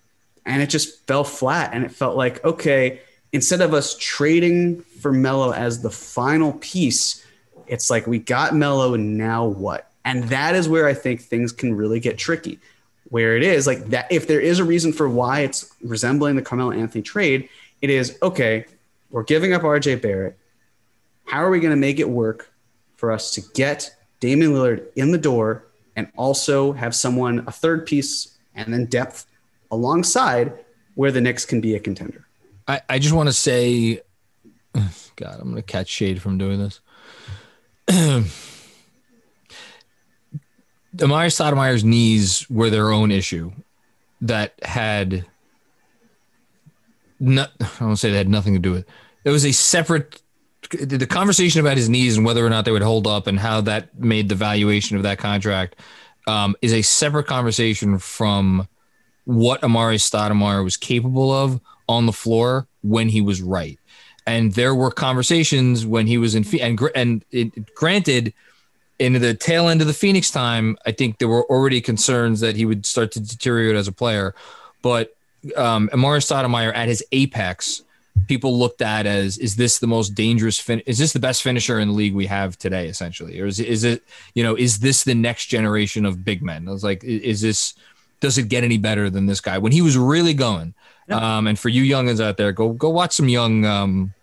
and 0.46 0.62
it 0.62 0.70
just 0.70 1.06
fell 1.08 1.24
flat. 1.24 1.72
And 1.74 1.84
it 1.84 1.92
felt 1.92 2.16
like, 2.16 2.44
okay, 2.46 3.02
instead 3.38 3.62
of 3.62 3.72
us 3.72 3.96
trading 4.00 4.82
for 5.00 5.14
Melo 5.14 5.54
as 5.54 5.84
the 5.84 5.92
final 5.92 6.54
piece, 6.54 7.24
it's 7.68 7.92
like 7.92 8.08
we 8.08 8.18
got 8.18 8.56
Melo 8.56 8.96
and 8.96 9.16
now 9.16 9.46
what? 9.46 9.92
And 10.04 10.24
that 10.30 10.56
is 10.56 10.68
where 10.68 10.88
I 10.88 10.96
think 10.96 11.22
things 11.22 11.52
can 11.52 11.76
really 11.76 12.00
get 12.00 12.18
tricky. 12.18 12.58
Where 13.10 13.38
it 13.38 13.44
is 13.44 13.68
like 13.68 13.92
that, 13.92 14.12
if 14.12 14.28
there 14.28 14.40
is 14.40 14.58
a 14.58 14.64
reason 14.64 14.92
for 14.92 15.08
why 15.08 15.42
it's 15.42 15.72
resembling 15.84 16.36
the 16.36 16.42
Carmelo 16.42 16.72
Anthony 16.72 17.04
trade, 17.04 17.48
it 17.80 17.92
is 17.92 18.18
okay, 18.24 18.66
we're 19.12 19.22
giving 19.22 19.54
up 19.54 19.62
RJ 19.62 20.02
Barrett. 20.02 20.36
How 21.26 21.44
are 21.44 21.52
we 21.52 21.60
going 21.60 21.70
to 21.70 21.78
make 21.78 22.00
it 22.00 22.10
work 22.10 22.52
for 22.96 23.12
us 23.12 23.30
to 23.36 23.42
get 23.54 23.96
Damian 24.20 24.54
Lillard 24.54 24.88
in 24.96 25.12
the 25.12 25.20
door 25.20 25.64
and 25.96 26.08
also 26.18 26.72
have 26.72 26.96
someone, 26.96 27.44
a 27.46 27.52
third 27.52 27.86
piece, 27.86 28.36
and 28.56 28.74
then 28.74 28.86
depth 28.86 29.28
alongside 29.70 30.54
where 30.96 31.12
the 31.12 31.22
Knicks 31.22 31.46
can 31.46 31.62
be 31.62 31.76
a 31.76 31.80
contender? 31.80 32.27
I, 32.68 32.82
I 32.90 33.00
just 33.00 33.14
want 33.14 33.30
to 33.30 33.34
say, 33.34 34.02
God, 35.16 35.40
I'm 35.40 35.52
going 35.52 35.56
to 35.56 35.62
catch 35.62 35.88
shade 35.88 36.22
from 36.22 36.38
doing 36.38 36.60
this. 36.60 36.82
Amar'e 40.98 41.30
Stoudemire's 41.30 41.84
knees 41.84 42.50
were 42.50 42.70
their 42.70 42.92
own 42.92 43.12
issue 43.12 43.52
that 44.22 44.54
had 44.64 45.26
not, 47.20 47.52
I 47.60 47.84
won't 47.84 48.00
say 48.00 48.12
they 48.12 48.18
had 48.18 48.30
nothing 48.30 48.54
to 48.54 48.60
do 48.60 48.72
with 48.72 48.82
it. 48.82 48.90
It 49.24 49.30
was 49.30 49.46
a 49.46 49.52
separate, 49.52 50.22
the 50.72 51.06
conversation 51.06 51.62
about 51.62 51.78
his 51.78 51.90
knees 51.90 52.18
and 52.18 52.26
whether 52.26 52.46
or 52.46 52.50
not 52.50 52.66
they 52.66 52.72
would 52.72 52.82
hold 52.82 53.08
up 53.08 53.28
and 53.28 53.40
how 53.40 53.62
that 53.62 54.00
made 54.00 54.30
the 54.30 54.36
valuation 54.36 54.98
of 54.98 55.04
that 55.04 55.18
contract 55.18 55.76
um, 56.28 56.56
is 56.62 56.74
a 56.74 56.82
separate 56.82 57.28
conversation 57.28 58.00
from 58.00 58.68
what 59.26 59.62
Amar'e 59.62 59.96
Stoudemire 59.96 60.64
was 60.64 60.78
capable 60.78 61.32
of 61.32 61.62
on 61.88 62.06
the 62.06 62.14
floor 62.14 62.68
when 62.82 63.10
he 63.10 63.22
was 63.22 63.42
right. 63.42 63.80
And 64.26 64.54
there 64.54 64.76
were 64.76 64.92
conversations 64.92 65.86
when 65.86 66.08
he 66.08 66.18
was 66.18 66.36
in, 66.36 66.46
and 66.62 66.80
and 66.94 67.26
it, 67.32 67.74
granted, 67.76 68.34
in 69.00 69.14
the 69.14 69.34
tail 69.34 69.70
end 69.70 69.82
of 69.82 69.88
the 69.88 69.94
Phoenix 69.94 70.32
time, 70.32 70.78
I 70.86 70.92
think 70.92 71.20
there 71.20 71.28
were 71.28 71.46
already 71.46 71.80
concerns 71.82 72.42
that 72.42 72.56
he 72.56 72.66
would 72.66 72.86
start 72.86 73.12
to 73.14 73.20
deteriorate 73.20 73.76
as 73.76 73.88
a 73.88 73.92
player. 73.94 74.36
But 74.82 75.16
um, 75.56 75.90
Amar'e 75.94 76.20
Stoudemire 76.20 76.76
at 76.76 76.88
his 76.88 77.04
apex, 77.12 77.84
people 78.28 78.58
looked 78.58 78.82
at 78.82 79.06
as 79.06 79.38
is 79.38 79.56
this 79.56 79.80
the 79.80 79.88
most 79.88 80.16
dangerous 80.16 80.60
fin- 80.60 80.82
is 80.86 80.98
this 80.98 81.14
the 81.14 81.20
best 81.20 81.44
finisher 81.44 81.80
in 81.80 81.90
the 81.90 81.94
league 81.94 82.16
we 82.16 82.26
have 82.26 82.58
today 82.58 82.88
essentially 82.88 83.40
or 83.40 83.46
is 83.46 83.60
is 83.60 83.84
it 83.84 84.04
you 84.34 84.44
know 84.44 84.56
is 84.56 84.80
this 84.80 85.04
the 85.04 85.14
next 85.14 85.46
generation 85.46 86.06
of 86.06 86.26
big 86.26 86.42
men 86.42 86.68
I 86.68 86.72
was 86.72 86.84
like 86.84 87.04
is 87.04 87.42
this 87.42 87.76
does 88.20 88.38
it 88.40 88.50
get 88.50 88.64
any 88.64 88.78
better 88.78 89.10
than 89.10 89.28
this 89.28 89.40
guy 89.40 89.60
when 89.60 89.72
he 89.72 89.82
was 89.82 89.98
really 89.98 90.34
going 90.34 90.74
um, 91.10 91.48
and 91.48 91.58
for 91.58 91.70
you 91.70 91.84
youngins 91.84 92.20
out 92.24 92.38
there 92.38 92.52
go 92.52 92.74
go 92.74 92.90
watch 92.90 93.14
some 93.14 93.30
young 93.30 93.66
um, 93.66 94.14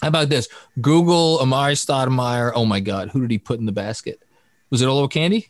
how 0.00 0.08
about 0.08 0.28
this 0.28 0.48
google 0.80 1.38
Amar'e 1.38 1.74
Stoudemire 1.74 2.52
oh 2.54 2.64
my 2.64 2.80
god 2.80 3.10
who 3.10 3.20
did 3.20 3.30
he 3.30 3.38
put 3.38 3.58
in 3.60 3.66
the 3.66 3.72
basket 3.72 4.22
was 4.70 4.82
it 4.82 4.86
Olowokandi 4.86 5.48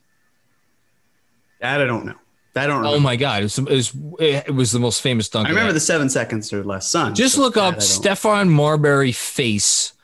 That 1.61 1.81
I 1.81 1.85
don't 1.85 2.05
know. 2.07 2.15
That 2.55 2.65
I 2.65 2.67
don't 2.67 2.83
know. 2.83 2.95
oh 2.95 3.01
my 3.01 3.17
god 3.17 3.41
it 3.41 3.45
was, 3.45 3.59
it 3.59 3.69
was 3.69 3.93
it 4.19 4.55
was 4.55 4.73
the 4.73 4.79
most 4.81 5.01
famous 5.01 5.29
dunk 5.29 5.47
I 5.47 5.51
remember 5.51 5.73
that. 5.73 5.75
the 5.75 5.81
seven 5.81 6.11
seconds 6.11 6.53
or 6.53 6.63
less 6.65 6.89
sun. 6.89 7.15
Just 7.15 7.37
but 7.37 7.43
look 7.43 7.57
up 7.57 7.77
Stephon 7.77 8.49
Marbury 8.51 9.13
face 9.13 9.95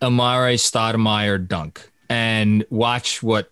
Amare 0.00 0.54
Stoudemire 0.54 1.44
dunk 1.48 1.90
and 2.08 2.64
watch 2.70 3.22
what 3.22 3.50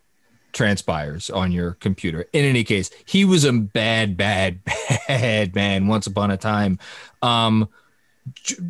transpires 0.57 1.31
on 1.31 1.53
your 1.53 1.75
computer. 1.75 2.27
In 2.33 2.45
any 2.45 2.65
case, 2.65 2.91
he 3.05 3.25
was 3.25 3.45
a 3.45 3.53
bad, 3.53 4.17
bad, 4.17 4.61
bad 5.09 5.55
man 5.55 5.87
once 5.87 6.07
upon 6.07 6.31
a 6.31 6.37
time. 6.37 6.79
Um, 7.23 7.69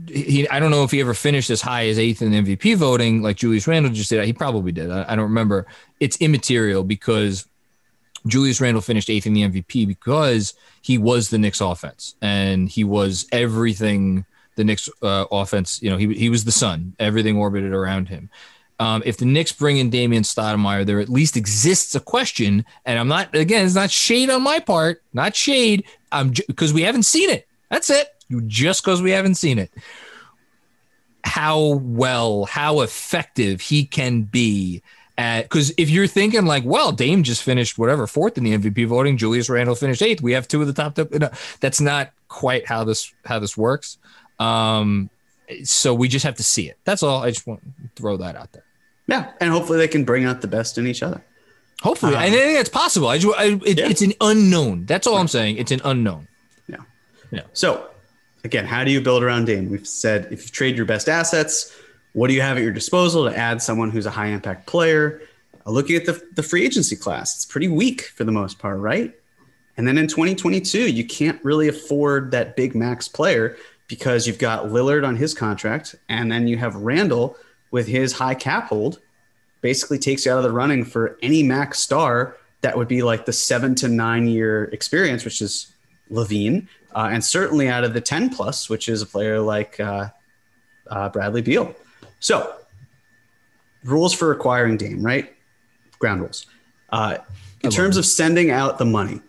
he, 0.08 0.46
I 0.48 0.60
don't 0.60 0.70
know 0.70 0.82
if 0.82 0.90
he 0.90 1.00
ever 1.00 1.14
finished 1.14 1.48
as 1.48 1.62
high 1.62 1.86
as 1.86 1.98
eighth 1.98 2.20
in 2.20 2.32
MVP 2.32 2.76
voting, 2.76 3.22
like 3.22 3.36
Julius 3.36 3.66
Randle 3.66 3.92
just 3.92 4.10
did. 4.10 4.22
He 4.24 4.32
probably 4.32 4.72
did. 4.72 4.90
I, 4.90 5.12
I 5.12 5.16
don't 5.16 5.24
remember. 5.24 5.66
It's 6.00 6.16
immaterial 6.18 6.84
because 6.84 7.48
Julius 8.26 8.60
Randle 8.60 8.82
finished 8.82 9.08
eighth 9.08 9.26
in 9.26 9.32
the 9.32 9.42
MVP 9.42 9.86
because 9.86 10.54
he 10.82 10.98
was 10.98 11.30
the 11.30 11.38
Knicks 11.38 11.60
offense 11.60 12.16
and 12.20 12.68
he 12.68 12.84
was 12.84 13.26
everything 13.32 14.26
the 14.56 14.64
Knicks 14.64 14.90
uh, 15.02 15.26
offense. 15.30 15.80
You 15.80 15.90
know, 15.90 15.96
he 15.96 16.12
he 16.14 16.28
was 16.28 16.44
the 16.44 16.52
sun. 16.52 16.94
Everything 16.98 17.36
orbited 17.36 17.72
around 17.72 18.08
him. 18.08 18.28
Um, 18.78 19.02
if 19.06 19.16
the 19.16 19.24
Knicks 19.24 19.52
bring 19.52 19.78
in 19.78 19.88
Damian 19.90 20.22
Stoudemire, 20.22 20.84
there 20.84 21.00
at 21.00 21.08
least 21.08 21.36
exists 21.36 21.94
a 21.94 22.00
question, 22.00 22.64
and 22.84 22.98
I'm 22.98 23.08
not 23.08 23.34
again. 23.34 23.64
It's 23.64 23.74
not 23.74 23.90
shade 23.90 24.28
on 24.28 24.42
my 24.42 24.60
part, 24.60 25.02
not 25.12 25.34
shade. 25.34 25.84
I'm 26.12 26.32
because 26.46 26.72
we 26.72 26.82
haven't 26.82 27.04
seen 27.04 27.30
it. 27.30 27.46
That's 27.70 27.88
it. 27.90 28.08
Just 28.46 28.84
because 28.84 29.00
we 29.00 29.12
haven't 29.12 29.36
seen 29.36 29.58
it. 29.58 29.70
How 31.24 31.80
well, 31.82 32.44
how 32.44 32.80
effective 32.80 33.60
he 33.60 33.84
can 33.84 34.22
be 34.22 34.82
because 35.16 35.72
if 35.78 35.88
you're 35.88 36.06
thinking 36.06 36.44
like, 36.44 36.64
well, 36.64 36.92
Dame 36.92 37.22
just 37.22 37.42
finished 37.42 37.78
whatever 37.78 38.06
fourth 38.06 38.36
in 38.36 38.44
the 38.44 38.56
MVP 38.56 38.86
voting, 38.86 39.16
Julius 39.16 39.48
Randle 39.48 39.74
finished 39.74 40.02
eighth. 40.02 40.20
We 40.20 40.32
have 40.32 40.46
two 40.46 40.60
of 40.60 40.66
the 40.66 40.74
top. 40.74 40.94
top 40.94 41.10
no, 41.10 41.30
that's 41.60 41.80
not 41.80 42.10
quite 42.28 42.66
how 42.66 42.84
this 42.84 43.12
how 43.24 43.38
this 43.38 43.56
works. 43.56 43.96
Um, 44.38 45.08
so 45.64 45.94
we 45.94 46.08
just 46.08 46.24
have 46.24 46.34
to 46.36 46.42
see 46.42 46.68
it. 46.68 46.76
That's 46.84 47.02
all. 47.02 47.22
I 47.22 47.30
just 47.30 47.46
want 47.46 47.62
to 47.62 47.70
throw 47.94 48.18
that 48.18 48.36
out 48.36 48.52
there. 48.52 48.65
Yeah, 49.06 49.32
and 49.40 49.50
hopefully 49.50 49.78
they 49.78 49.88
can 49.88 50.04
bring 50.04 50.24
out 50.24 50.40
the 50.40 50.48
best 50.48 50.78
in 50.78 50.86
each 50.86 51.02
other. 51.02 51.22
Hopefully, 51.82 52.14
Um, 52.14 52.22
I 52.22 52.30
think 52.30 52.58
it's 52.58 52.68
possible. 52.68 53.08
I 53.08 53.18
just, 53.18 53.38
I, 53.38 53.44
it, 53.64 53.78
Yeah. 53.78 53.88
it's 53.88 54.02
an 54.02 54.14
unknown. 54.20 54.86
That's 54.86 55.06
all 55.06 55.16
I'm 55.16 55.28
saying. 55.28 55.58
It's 55.58 55.70
an 55.70 55.80
unknown. 55.84 56.26
Yeah. 56.68 56.78
Yeah. 57.30 57.42
So, 57.52 57.88
again, 58.44 58.64
how 58.64 58.82
do 58.82 58.90
you 58.90 59.00
build 59.00 59.22
around 59.22 59.44
Dame? 59.46 59.70
We've 59.70 59.86
said 59.86 60.26
if 60.32 60.44
you 60.44 60.48
trade 60.50 60.76
your 60.76 60.86
best 60.86 61.08
assets, 61.08 61.72
what 62.14 62.28
do 62.28 62.34
you 62.34 62.40
have 62.40 62.56
at 62.56 62.62
your 62.62 62.72
disposal 62.72 63.28
to 63.30 63.36
add 63.36 63.60
someone 63.62 63.90
who's 63.90 64.06
a 64.06 64.10
high 64.10 64.28
impact 64.28 64.66
player? 64.66 65.20
Uh, 65.66 65.70
looking 65.70 65.96
at 65.96 66.06
the, 66.06 66.20
the 66.34 66.42
free 66.42 66.64
agency 66.64 66.96
class, 66.96 67.34
it's 67.36 67.44
pretty 67.44 67.68
weak 67.68 68.02
for 68.16 68.24
the 68.24 68.32
most 68.32 68.58
part, 68.58 68.78
right? 68.78 69.14
And 69.76 69.86
then 69.86 69.98
in 69.98 70.08
2022, 70.08 70.90
you 70.90 71.04
can't 71.06 71.38
really 71.44 71.68
afford 71.68 72.30
that 72.30 72.56
big 72.56 72.74
max 72.74 73.06
player 73.06 73.56
because 73.86 74.26
you've 74.26 74.38
got 74.38 74.64
Lillard 74.66 75.06
on 75.06 75.14
his 75.16 75.34
contract, 75.34 75.94
and 76.08 76.32
then 76.32 76.48
you 76.48 76.56
have 76.56 76.74
Randle 76.74 77.36
with 77.70 77.86
his 77.86 78.12
high 78.12 78.34
cap 78.34 78.68
hold, 78.68 79.00
basically 79.60 79.98
takes 79.98 80.26
you 80.26 80.32
out 80.32 80.38
of 80.38 80.44
the 80.44 80.52
running 80.52 80.84
for 80.84 81.18
any 81.22 81.42
max 81.42 81.78
star 81.78 82.36
that 82.62 82.76
would 82.76 82.88
be 82.88 83.02
like 83.02 83.26
the 83.26 83.32
seven 83.32 83.74
to 83.76 83.88
nine 83.88 84.26
year 84.26 84.64
experience, 84.64 85.24
which 85.24 85.42
is 85.42 85.72
LaVine, 86.10 86.68
uh, 86.94 87.08
and 87.12 87.24
certainly 87.24 87.68
out 87.68 87.84
of 87.84 87.94
the 87.94 88.00
10 88.00 88.30
plus, 88.30 88.68
which 88.68 88.88
is 88.88 89.02
a 89.02 89.06
player 89.06 89.40
like 89.40 89.78
uh, 89.80 90.08
uh, 90.90 91.08
Bradley 91.10 91.42
Beal. 91.42 91.74
So, 92.20 92.56
rules 93.84 94.14
for 94.14 94.32
acquiring 94.32 94.76
Dame, 94.76 95.04
right? 95.04 95.34
Ground 95.98 96.22
rules. 96.22 96.46
Uh, 96.90 97.18
in 97.62 97.70
terms 97.70 97.96
of 97.96 98.06
sending 98.06 98.50
out 98.50 98.78
the 98.78 98.84
money, 98.84 99.20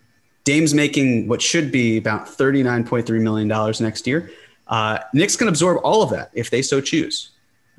Dame's 0.43 0.73
making 0.73 1.27
what 1.27 1.41
should 1.41 1.71
be 1.71 1.97
about 1.97 2.27
$39.3 2.27 3.21
million 3.21 3.73
next 3.81 4.07
year. 4.07 4.31
Uh, 4.67 4.99
Knicks 5.13 5.35
can 5.35 5.47
absorb 5.47 5.79
all 5.83 6.01
of 6.01 6.09
that 6.11 6.29
if 6.33 6.49
they 6.49 6.61
so 6.61 6.79
choose. 6.79 7.31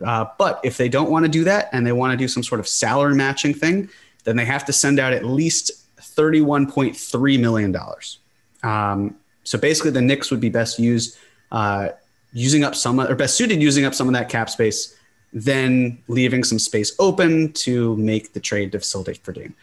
Uh, 0.05 0.27
but 0.39 0.61
if 0.63 0.77
they 0.77 0.89
don't 0.89 1.11
want 1.11 1.25
to 1.25 1.31
do 1.31 1.45
that 1.45 1.69
and 1.73 1.87
they 1.87 1.93
want 1.93 2.13
to 2.13 2.17
do 2.17 2.29
some 2.29 2.43
sort 2.43 2.61
of 2.61 2.69
salary 2.69 3.15
matching 3.15 3.53
thing, 3.53 3.89
then 4.25 4.37
they 4.37 4.45
have 4.45 4.65
to 4.65 4.73
send 4.73 4.99
out 4.99 5.13
at 5.13 5.25
least 5.25 5.73
$31.3 6.01 7.41
million. 7.41 7.77
Um, 8.63 9.17
so 9.45 9.59
basically, 9.59 9.91
the 9.91 10.03
Knicks 10.03 10.31
would 10.31 10.41
be 10.41 10.51
best 10.51 10.79
used 10.79 11.17
uh, 11.51 11.89
using 12.33 12.65
up 12.65 12.75
some 12.75 13.01
or 13.01 13.15
best 13.15 13.37
suited 13.37 13.63
using 13.63 13.85
up 13.85 13.95
some 13.95 14.07
of 14.07 14.15
that 14.15 14.29
cap 14.29 14.51
space, 14.51 14.95
then 15.33 15.99
leaving 16.09 16.45
some 16.45 16.59
space 16.59 16.95
open 16.99 17.53
to 17.53 17.97
make 17.97 18.33
the 18.33 18.41
trade 18.41 18.73
to 18.73 18.79
facilitate 18.79 19.19
for 19.25 19.33
Dame. 19.33 19.55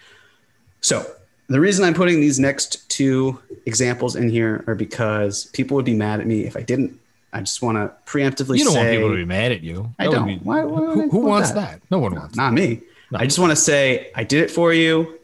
So 0.81 1.05
the 1.47 1.59
reason 1.59 1.85
I'm 1.85 1.93
putting 1.93 2.19
these 2.19 2.39
next 2.39 2.89
two 2.89 3.39
examples 3.65 4.15
in 4.15 4.29
here 4.29 4.63
are 4.67 4.75
because 4.75 5.45
people 5.47 5.75
would 5.75 5.85
be 5.85 5.93
mad 5.93 6.19
at 6.19 6.27
me 6.27 6.45
if 6.45 6.57
I 6.57 6.61
didn't. 6.61 6.99
I 7.35 7.41
just 7.41 7.61
want 7.61 7.77
to 7.77 7.91
preemptively 8.09 8.57
You 8.57 8.63
don't 8.63 8.75
want 8.75 8.89
people 8.89 9.09
to 9.09 9.15
be 9.17 9.25
mad 9.25 9.51
at 9.51 9.61
you. 9.61 9.93
I 9.99 10.03
That 10.05 10.09
would 10.09 10.15
don't. 10.15 10.27
be- 10.27 10.37
Why- 10.37 10.63
why 10.63 10.79
who 10.93 11.09
who 11.09 11.17
want 11.19 11.29
wants 11.29 11.51
that? 11.51 11.71
that? 11.71 11.81
No 11.91 11.99
one 11.99 12.15
wants. 12.15 12.35
not 12.35 12.53
me. 12.53 12.81
No. 13.11 13.19
I 13.19 13.25
just 13.25 13.37
want 13.39 13.51
to 13.51 13.55
say 13.55 14.09
I 14.15 14.23
did 14.23 14.41
it 14.43 14.49
for 14.51 14.73
you, 14.73 15.19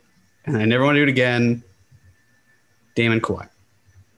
and 0.45 0.57
I 0.57 0.65
never 0.65 0.83
want 0.83 0.95
to 0.95 0.99
do 0.99 1.03
it 1.03 1.09
again. 1.09 1.63
Damon 2.95 3.21
Kawhi. 3.21 3.47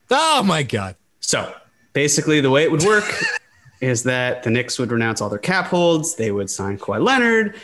Oh 0.09 0.43
my 0.43 0.63
god. 0.63 0.95
So 1.19 1.53
basically, 1.93 2.41
the 2.41 2.49
way 2.49 2.63
it 2.63 2.71
would 2.71 2.83
work 2.83 3.05
is 3.81 4.03
that 4.03 4.43
the 4.43 4.49
Knicks 4.49 4.79
would 4.79 4.91
renounce 4.91 5.21
all 5.21 5.29
their 5.29 5.39
cap 5.39 5.67
holds. 5.67 6.15
They 6.15 6.31
would 6.31 6.49
sign 6.49 6.77
Kawhi 6.77 7.03
Leonard. 7.03 7.55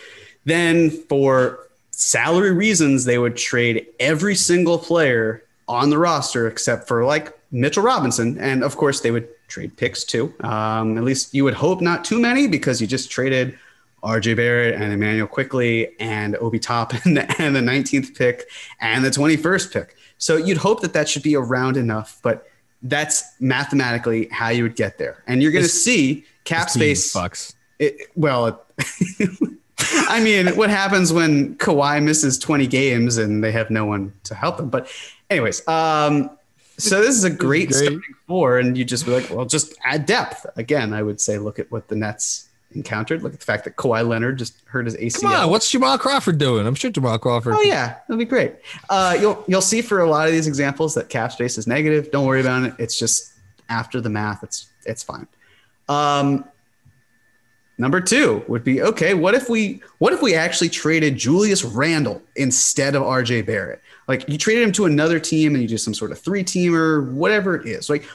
Then, 0.46 0.90
for 1.10 1.68
salary 1.92 2.52
reasons, 2.54 3.06
they 3.06 3.18
would 3.18 3.36
trade 3.36 3.88
every 4.00 4.36
single 4.36 4.78
player 4.78 5.44
on 5.68 5.90
the 5.90 5.98
roster 5.98 6.48
except 6.48 6.88
for 6.88 7.04
like 7.06 7.38
Mitchell 7.52 7.84
Robinson. 7.84 8.38
And 8.40 8.64
of 8.64 8.78
course, 8.78 9.02
they 9.02 9.12
would 9.12 9.28
trade 9.50 9.76
picks 9.76 10.04
too. 10.04 10.34
Um, 10.42 10.98
at 10.98 11.04
least 11.04 11.34
you 11.34 11.44
would 11.44 11.54
hope 11.54 11.82
not 11.82 12.06
too 12.06 12.20
many 12.20 12.48
because 12.48 12.80
you 12.80 12.88
just 12.88 13.12
traded 13.12 13.58
RJ 14.04 14.36
Barrett 14.36 14.76
and 14.76 14.94
Immanuel 14.94 15.28
Quickley 15.28 16.00
and 16.00 16.36
Obi 16.38 16.60
Toppin 16.60 17.18
and 17.40 17.56
the 17.56 17.60
19th 17.60 18.18
pick 18.18 18.50
and 18.80 19.04
the 19.04 19.10
21st 19.10 19.74
pick. 19.74 19.96
So 20.18 20.38
you'd 20.38 20.58
hope 20.58 20.82
that 20.82 20.94
that 20.94 21.10
should 21.10 21.24
be 21.24 21.36
around 21.36 21.78
enough, 21.78 22.20
but 22.22 22.48
that's 22.82 23.24
mathematically 23.40 24.28
how 24.32 24.50
you 24.50 24.64
would 24.64 24.76
get 24.76 24.98
there. 24.98 25.24
And 25.28 25.42
you're 25.42 25.52
going 25.52 25.64
to 25.64 25.70
see 25.70 26.26
cap 26.44 26.70
space. 26.70 27.14
Fucks. 27.14 27.56
It, 27.78 28.10
well, 28.16 28.66
I 30.10 30.22
mean, 30.22 30.56
what 30.56 30.70
happens 30.70 31.12
when 31.14 31.56
Kawhi 31.56 32.04
misses 32.04 32.38
20 32.38 32.68
games 32.68 33.18
and 33.18 33.44
they 33.44 33.52
have 33.52 33.70
no 33.70 33.86
one 33.86 34.14
to 34.26 34.36
help 34.36 34.60
him? 34.60 34.70
But, 34.70 34.90
anyways, 35.30 35.66
um, 35.68 36.30
so 36.80 37.02
this 37.02 37.16
is 37.16 37.24
a 37.24 37.30
great, 37.30 37.70
great. 37.70 37.84
starting 37.84 38.02
four, 38.28 38.60
and 38.60 38.78
you 38.78 38.86
just 38.86 39.06
be 39.06 39.12
like, 39.12 39.30
well, 39.30 39.46
just 39.46 39.74
add 39.84 40.06
depth. 40.06 40.46
Again, 40.56 40.94
I 40.94 41.04
would 41.04 41.22
say 41.22 41.38
look 41.38 41.60
at 41.60 41.72
what 41.72 41.88
the 41.88 41.96
Nets 41.96 42.50
encountered. 42.72 43.24
Look 43.24 43.34
at 43.34 43.40
the 43.40 43.46
fact 43.46 43.64
that 43.66 43.76
Kawhi 43.76 44.08
Leonard 44.08 44.38
just 44.38 44.62
hurt 44.66 44.86
his 44.86 44.96
ACL. 44.96 45.22
Come 45.22 45.32
on, 45.34 45.50
what's 45.50 45.70
Jamal 45.70 45.98
Crawford 45.98 46.38
doing? 46.38 46.66
I'm 46.66 46.76
sure 46.76 46.92
Jamal 46.92 47.20
Crawford. 47.20 47.54
Oh 47.56 47.62
yeah, 47.62 47.98
that'll 48.08 48.18
be 48.18 48.26
great. 48.26 48.56
Uh, 48.90 49.18
you'll 49.20 49.44
you'll 49.48 49.62
see 49.62 49.82
for 49.82 50.02
a 50.02 50.10
lot 50.10 50.28
of 50.28 50.34
these 50.34 50.48
examples 50.48 50.94
that 50.96 51.10
cap 51.10 51.32
space 51.32 51.58
is 51.58 51.68
negative. 51.68 52.12
Don't 52.12 52.26
worry 52.26 52.42
about 52.42 52.64
it. 52.64 52.74
It's 52.80 52.98
just 52.98 53.34
after 53.70 54.02
the 54.02 54.10
math, 54.10 54.44
it's 54.44 54.70
it's 54.86 55.04
fine. 55.04 55.28
Um, 55.88 56.46
number 57.80 58.02
two 58.02 58.44
would 58.48 58.64
be 58.64 58.82
okay. 58.84 59.16
What 59.16 59.34
if 59.34 59.50
we 59.50 59.82
what 59.98 60.14
if 60.14 60.22
we 60.22 60.36
actually 60.36 60.70
traded 60.70 61.18
Julius 61.18 61.64
Randle 61.64 62.22
instead 62.36 62.94
of 62.94 63.02
RJ 63.02 63.48
Barrett? 63.48 63.82
Like 64.08 64.28
you 64.30 64.38
traded 64.38 64.64
him 64.64 64.72
to 64.74 64.86
another 64.86 65.20
team 65.20 65.54
and 65.56 65.64
you 65.64 65.68
do 65.68 65.78
some 65.78 65.94
sort 65.94 66.12
of 66.12 66.20
three 66.20 66.44
teamer, 66.44 67.10
whatever 67.12 67.56
it 67.56 67.66
is. 67.66 67.90
Like 67.90 68.06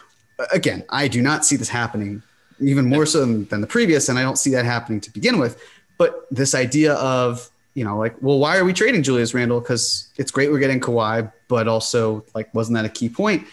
again, 0.52 0.84
I 0.90 1.08
do 1.08 1.20
not 1.20 1.44
see 1.44 1.56
this 1.56 1.68
happening 1.68 2.22
even 2.60 2.86
more 2.86 3.04
so 3.06 3.24
than, 3.24 3.60
the 3.60 3.66
previous, 3.66 4.08
and 4.08 4.16
I 4.16 4.22
don't 4.22 4.38
see 4.38 4.50
that 4.50 4.64
happening 4.64 5.00
to 5.00 5.10
begin 5.10 5.40
with. 5.40 5.60
But 5.98 6.26
this 6.30 6.54
idea 6.54 6.94
of 6.94 7.50
you 7.74 7.84
know, 7.84 7.98
like, 7.98 8.14
well, 8.20 8.38
why 8.38 8.56
are 8.56 8.64
we 8.64 8.72
trading 8.72 9.02
Julius 9.02 9.34
Randle? 9.34 9.60
Because 9.60 10.08
it's 10.16 10.30
great 10.30 10.52
we're 10.52 10.60
getting 10.60 10.78
Kawhi, 10.78 11.32
but 11.48 11.66
also 11.66 12.24
like, 12.32 12.54
wasn't 12.54 12.76
that 12.76 12.84
a 12.84 12.88
key 12.88 13.08
point? 13.08 13.48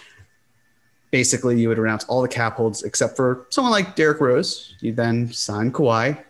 Basically, 1.11 1.59
you 1.59 1.69
would 1.69 1.77
renounce 1.77 2.05
all 2.05 2.21
the 2.21 2.27
cap 2.27 2.55
holds 2.55 2.83
except 2.83 3.15
for 3.15 3.45
someone 3.49 3.71
like 3.71 3.95
Derrick 3.95 4.21
Rose. 4.21 4.75
You 4.79 4.93
then 4.93 5.31
sign 5.31 5.71
Kawhi, 5.71 6.23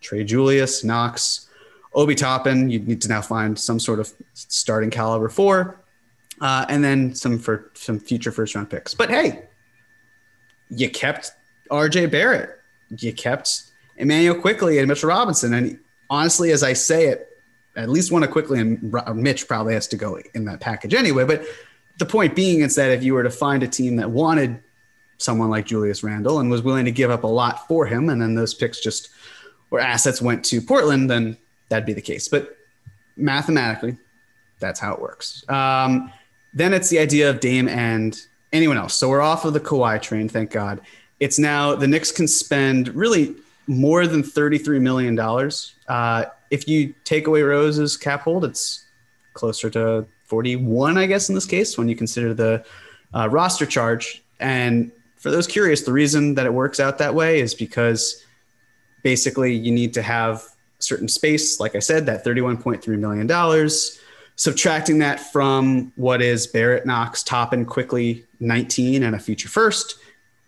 trade 0.00 0.28
Julius, 0.28 0.82
Knox, 0.82 1.48
Obi 1.94 2.14
Toppin, 2.14 2.70
you 2.70 2.78
need 2.78 3.02
to 3.02 3.08
now 3.08 3.20
find 3.20 3.58
some 3.58 3.78
sort 3.78 4.00
of 4.00 4.12
starting 4.32 4.90
caliber 4.90 5.28
four, 5.28 5.80
uh, 6.40 6.64
and 6.68 6.82
then 6.82 7.14
some 7.14 7.38
for 7.38 7.70
some 7.74 7.98
future 7.98 8.32
first 8.32 8.54
round 8.54 8.70
picks. 8.70 8.94
But 8.94 9.10
hey, 9.10 9.44
you 10.70 10.88
kept 10.88 11.32
R.J. 11.70 12.06
Barrett, 12.06 12.58
you 12.98 13.12
kept 13.12 13.64
Immanuel 13.96 14.40
Quickley 14.40 14.78
and 14.78 14.88
Mitchell 14.88 15.10
Robinson, 15.10 15.52
and 15.52 15.78
honestly, 16.08 16.50
as 16.52 16.62
I 16.62 16.72
say 16.72 17.08
it, 17.08 17.28
at 17.76 17.88
least 17.88 18.12
one 18.12 18.22
of 18.22 18.30
Quickley 18.30 18.60
and 18.60 18.94
Mitch 19.14 19.48
probably 19.48 19.74
has 19.74 19.88
to 19.88 19.96
go 19.96 20.18
in 20.34 20.44
that 20.44 20.60
package 20.60 20.94
anyway. 20.94 21.24
But 21.24 21.44
the 22.02 22.10
point 22.10 22.34
being 22.34 22.62
is 22.62 22.74
that 22.74 22.90
if 22.90 23.04
you 23.04 23.14
were 23.14 23.22
to 23.22 23.30
find 23.30 23.62
a 23.62 23.68
team 23.68 23.94
that 23.94 24.10
wanted 24.10 24.60
someone 25.18 25.50
like 25.50 25.66
Julius 25.66 26.02
Randle 26.02 26.40
and 26.40 26.50
was 26.50 26.60
willing 26.60 26.84
to 26.84 26.90
give 26.90 27.12
up 27.12 27.22
a 27.22 27.28
lot 27.28 27.68
for 27.68 27.86
him, 27.86 28.08
and 28.08 28.20
then 28.20 28.34
those 28.34 28.54
picks 28.54 28.80
just 28.80 29.10
or 29.70 29.78
assets 29.78 30.20
went 30.20 30.44
to 30.46 30.60
Portland, 30.60 31.08
then 31.08 31.36
that'd 31.68 31.86
be 31.86 31.92
the 31.92 32.02
case. 32.02 32.26
But 32.26 32.56
mathematically, 33.16 33.98
that's 34.58 34.80
how 34.80 34.92
it 34.94 35.00
works. 35.00 35.48
Um, 35.48 36.12
then 36.52 36.74
it's 36.74 36.88
the 36.88 36.98
idea 36.98 37.30
of 37.30 37.38
Dame 37.38 37.68
and 37.68 38.20
anyone 38.52 38.76
else. 38.76 38.94
So 38.94 39.08
we're 39.08 39.20
off 39.20 39.44
of 39.44 39.52
the 39.52 39.60
Kawhi 39.60 40.02
train, 40.02 40.28
thank 40.28 40.50
God. 40.50 40.80
It's 41.20 41.38
now 41.38 41.76
the 41.76 41.86
Knicks 41.86 42.10
can 42.10 42.26
spend 42.26 42.88
really 42.96 43.36
more 43.68 44.08
than 44.08 44.24
$33 44.24 44.80
million. 44.80 45.16
Uh, 45.86 46.24
if 46.50 46.66
you 46.66 46.94
take 47.04 47.28
away 47.28 47.42
Rose's 47.42 47.96
cap 47.96 48.22
hold, 48.22 48.44
it's 48.44 48.86
closer 49.34 49.70
to 49.70 50.04
41, 50.32 50.96
I 50.96 51.04
guess, 51.04 51.28
in 51.28 51.34
this 51.34 51.44
case, 51.44 51.76
when 51.76 51.90
you 51.90 51.94
consider 51.94 52.32
the 52.32 52.64
uh, 53.12 53.28
roster 53.30 53.66
charge. 53.66 54.22
And 54.40 54.90
for 55.18 55.30
those 55.30 55.46
curious, 55.46 55.82
the 55.82 55.92
reason 55.92 56.36
that 56.36 56.46
it 56.46 56.54
works 56.54 56.80
out 56.80 56.96
that 56.96 57.14
way 57.14 57.40
is 57.40 57.54
because 57.54 58.24
basically 59.02 59.54
you 59.54 59.70
need 59.70 59.92
to 59.92 60.00
have 60.00 60.42
certain 60.78 61.06
space, 61.06 61.60
like 61.60 61.76
I 61.76 61.80
said, 61.80 62.06
that 62.06 62.24
$31.3 62.24 62.98
million. 62.98 63.68
Subtracting 64.36 65.00
that 65.00 65.20
from 65.20 65.92
what 65.96 66.22
is 66.22 66.46
Barrett 66.46 66.86
Knox, 66.86 67.22
Toppin 67.22 67.66
Quickley 67.66 68.24
19 68.40 69.02
and 69.02 69.14
a 69.14 69.18
future 69.18 69.50
first, 69.50 69.98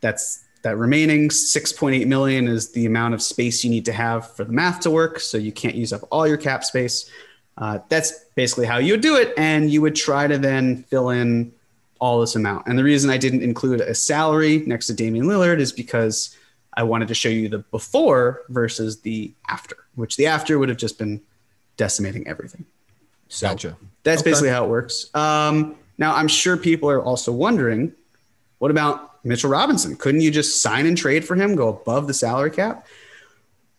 that's 0.00 0.44
that 0.62 0.78
remaining 0.78 1.28
6.8 1.28 2.06
million 2.06 2.48
is 2.48 2.72
the 2.72 2.86
amount 2.86 3.12
of 3.12 3.20
space 3.20 3.62
you 3.62 3.68
need 3.68 3.84
to 3.84 3.92
have 3.92 4.34
for 4.34 4.44
the 4.44 4.52
math 4.52 4.80
to 4.80 4.90
work. 4.90 5.20
So 5.20 5.36
you 5.36 5.52
can't 5.52 5.74
use 5.74 5.92
up 5.92 6.08
all 6.10 6.26
your 6.26 6.38
cap 6.38 6.64
space. 6.64 7.10
Uh, 7.58 7.80
that's 7.90 8.23
basically 8.34 8.66
how 8.66 8.78
you 8.78 8.92
would 8.92 9.00
do 9.00 9.16
it. 9.16 9.32
And 9.36 9.70
you 9.70 9.80
would 9.80 9.94
try 9.94 10.26
to 10.26 10.38
then 10.38 10.82
fill 10.84 11.10
in 11.10 11.52
all 12.00 12.20
this 12.20 12.36
amount. 12.36 12.66
And 12.66 12.78
the 12.78 12.84
reason 12.84 13.10
I 13.10 13.16
didn't 13.16 13.42
include 13.42 13.80
a 13.80 13.94
salary 13.94 14.62
next 14.66 14.86
to 14.88 14.94
Damian 14.94 15.26
Lillard 15.26 15.58
is 15.58 15.72
because 15.72 16.36
I 16.74 16.82
wanted 16.82 17.08
to 17.08 17.14
show 17.14 17.28
you 17.28 17.48
the 17.48 17.58
before 17.58 18.42
versus 18.48 19.00
the 19.00 19.32
after, 19.48 19.76
which 19.94 20.16
the 20.16 20.26
after 20.26 20.58
would 20.58 20.68
have 20.68 20.78
just 20.78 20.98
been 20.98 21.20
decimating 21.76 22.26
everything. 22.26 22.64
So 23.28 23.48
gotcha. 23.48 23.76
that's 24.02 24.22
okay. 24.22 24.30
basically 24.30 24.50
how 24.50 24.64
it 24.64 24.70
works. 24.70 25.14
Um, 25.14 25.76
now, 25.98 26.14
I'm 26.14 26.28
sure 26.28 26.56
people 26.56 26.90
are 26.90 27.02
also 27.02 27.32
wondering 27.32 27.92
what 28.58 28.70
about 28.70 29.24
Mitchell 29.24 29.50
Robinson? 29.50 29.96
Couldn't 29.96 30.20
you 30.20 30.30
just 30.30 30.62
sign 30.62 30.86
and 30.86 30.96
trade 30.96 31.24
for 31.24 31.34
him, 31.34 31.54
go 31.54 31.68
above 31.68 32.06
the 32.06 32.14
salary 32.14 32.50
cap? 32.50 32.86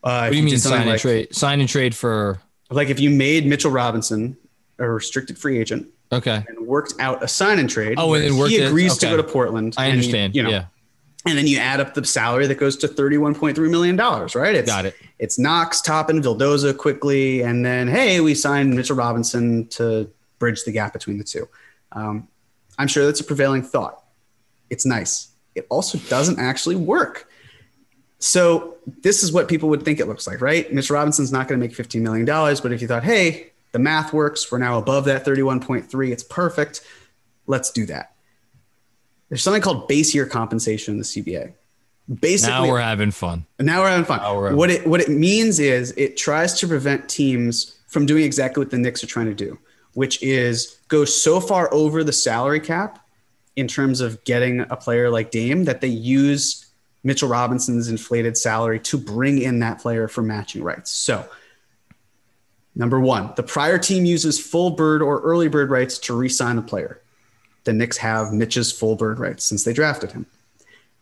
Uh, 0.04 0.26
what 0.26 0.32
do 0.32 0.38
you 0.38 0.44
mean 0.44 0.58
sign 0.58 0.82
and 0.82 0.90
like, 0.92 1.02
trade? 1.02 1.34
Sign 1.36 1.60
and 1.60 1.68
trade 1.68 1.96
for 1.96 2.40
like 2.70 2.90
if 2.90 3.00
you 3.00 3.10
made 3.10 3.46
Mitchell 3.46 3.72
Robinson 3.72 4.38
a 4.80 4.90
restricted 4.90 5.38
free 5.38 5.58
agent, 5.58 5.88
okay, 6.12 6.44
and 6.48 6.68
worked 6.68 6.94
out 7.00 7.24
a 7.24 7.28
sign 7.28 7.60
and 7.60 7.70
trade. 7.70 7.96
Oh, 7.98 8.14
and 8.14 8.24
then 8.24 8.50
he 8.50 8.60
agrees 8.60 8.94
okay. 8.94 9.12
to 9.12 9.18
go 9.18 9.18
to 9.18 9.24
Portland. 9.24 9.76
I 9.78 9.92
understand. 9.92 10.36
You, 10.36 10.42
you 10.42 10.44
know, 10.44 10.50
yeah. 10.52 10.66
And 11.28 11.38
then 11.38 11.48
you 11.48 11.58
add 11.58 11.80
up 11.80 11.96
the 11.96 12.06
salary 12.06 12.46
that 12.48 12.56
goes 12.56 12.78
to 12.78 12.88
thirty-one 12.88 13.36
point 13.36 13.56
three 13.56 13.70
million 13.70 13.96
dollars, 13.96 14.36
right? 14.36 14.54
It's, 14.56 14.70
Got 14.70 14.86
it. 14.86 14.96
It's 15.18 15.40
Knox, 15.40 15.82
Toppin, 15.82 16.22
Vildoza 16.22 16.78
Quickley. 16.78 17.42
and 17.42 17.66
then 17.66 17.88
hey, 17.88 18.20
we 18.20 18.36
signed 18.36 18.76
Mitchell 18.76 18.96
Robinson 18.96 19.68
to 19.70 20.10
bridge 20.40 20.64
the 20.64 20.72
gap 20.72 20.94
between 20.94 21.18
the 21.18 21.24
two. 21.24 21.48
Um, 21.92 22.28
I'm 22.78 22.88
sure 22.88 23.06
that's 23.06 23.22
a 23.22 23.24
prevailing 23.24 23.64
thought. 23.64 24.04
It's 24.70 24.86
nice. 24.86 25.30
It 25.56 25.66
also 25.70 25.98
doesn't 26.10 26.40
actually 26.40 26.76
work. 26.76 27.30
So 28.20 28.76
this 29.02 29.24
is 29.24 29.32
what 29.32 29.48
people 29.48 29.70
would 29.70 29.84
think 29.84 30.00
it 30.00 30.08
looks 30.08 30.28
like, 30.28 30.42
right? 30.42 30.72
Mitchell 30.74 30.96
Robinson's 30.96 31.32
not 31.32 31.48
going 31.48 31.60
to 31.60 31.68
make 31.68 31.76
$15 31.76 32.02
million, 32.02 32.26
but 32.26 32.72
if 32.72 32.82
you 32.82 32.88
thought, 32.88 33.04
hey, 33.04 33.52
the 33.76 33.80
math 33.80 34.14
works, 34.14 34.50
we're 34.50 34.58
now 34.58 34.78
above 34.78 35.04
that 35.04 35.26
31.3, 35.26 36.10
it's 36.10 36.24
perfect, 36.24 36.80
let's 37.46 37.72
do 37.72 37.86
that. 37.88 38.16
There's 39.28 39.44
something 39.44 39.62
called 39.62 39.90
base 39.90 40.16
year 40.16 40.26
compensation 40.26 40.94
in 40.94 40.98
the 40.98 41.04
CBA. 41.04 41.52
Basically, 42.22 42.54
now 42.54 42.70
we're 42.70 42.80
having 42.80 43.12
fun. 43.12 43.46
Now 43.60 43.82
we're 43.82 43.90
having 43.90 44.06
fun. 44.06 44.20
Having 44.20 44.56
what 44.56 44.70
it 44.70 44.88
what 44.88 45.02
it 45.02 45.10
means 45.10 45.60
is 45.60 45.94
it 45.98 46.16
tries 46.16 46.54
to 46.60 46.68
prevent 46.70 47.10
teams 47.10 47.78
from 47.88 48.06
doing 48.06 48.24
exactly 48.24 48.62
what 48.62 48.72
the 48.72 48.78
Knicks 48.78 49.04
are 49.04 49.08
trying 49.08 49.26
to 49.26 49.34
do, 49.34 49.60
which 49.94 50.24
is 50.24 50.78
go 50.88 51.04
so 51.04 51.42
far 51.42 51.68
over 51.74 52.02
the 52.02 52.14
salary 52.14 52.62
cap 52.62 53.06
in 53.58 53.68
terms 53.68 54.00
of 54.00 54.24
getting 54.24 54.62
a 54.62 54.78
player 54.78 55.10
like 55.10 55.32
Dame 55.32 55.66
that 55.66 55.82
they 55.82 55.90
use 55.90 56.66
Mitchell 57.04 57.28
Robinson's 57.28 57.90
inflated 57.90 58.38
salary 58.38 58.80
to 58.80 58.98
bring 58.98 59.42
in 59.42 59.60
that 59.60 59.80
player 59.80 60.08
for 60.08 60.22
matching 60.22 60.64
rights. 60.64 60.92
So, 60.92 61.28
number 62.76 63.00
one, 63.00 63.34
the 63.36 63.44
prior 63.44 63.78
team 63.78 64.06
uses 64.06 64.40
full 64.40 64.72
bird 64.72 65.02
or 65.02 65.22
early 65.22 65.48
bird 65.48 65.70
rights 65.70 65.98
to 66.00 66.16
re 66.16 66.30
sign 66.30 66.56
the 66.56 66.62
player. 66.62 67.02
The 67.64 67.74
Knicks 67.74 67.98
have 67.98 68.32
Mitch's 68.32 68.72
full 68.72 68.96
bird 68.96 69.20
rights 69.20 69.44
since 69.44 69.64
they 69.64 69.74
drafted 69.74 70.12
him. 70.12 70.26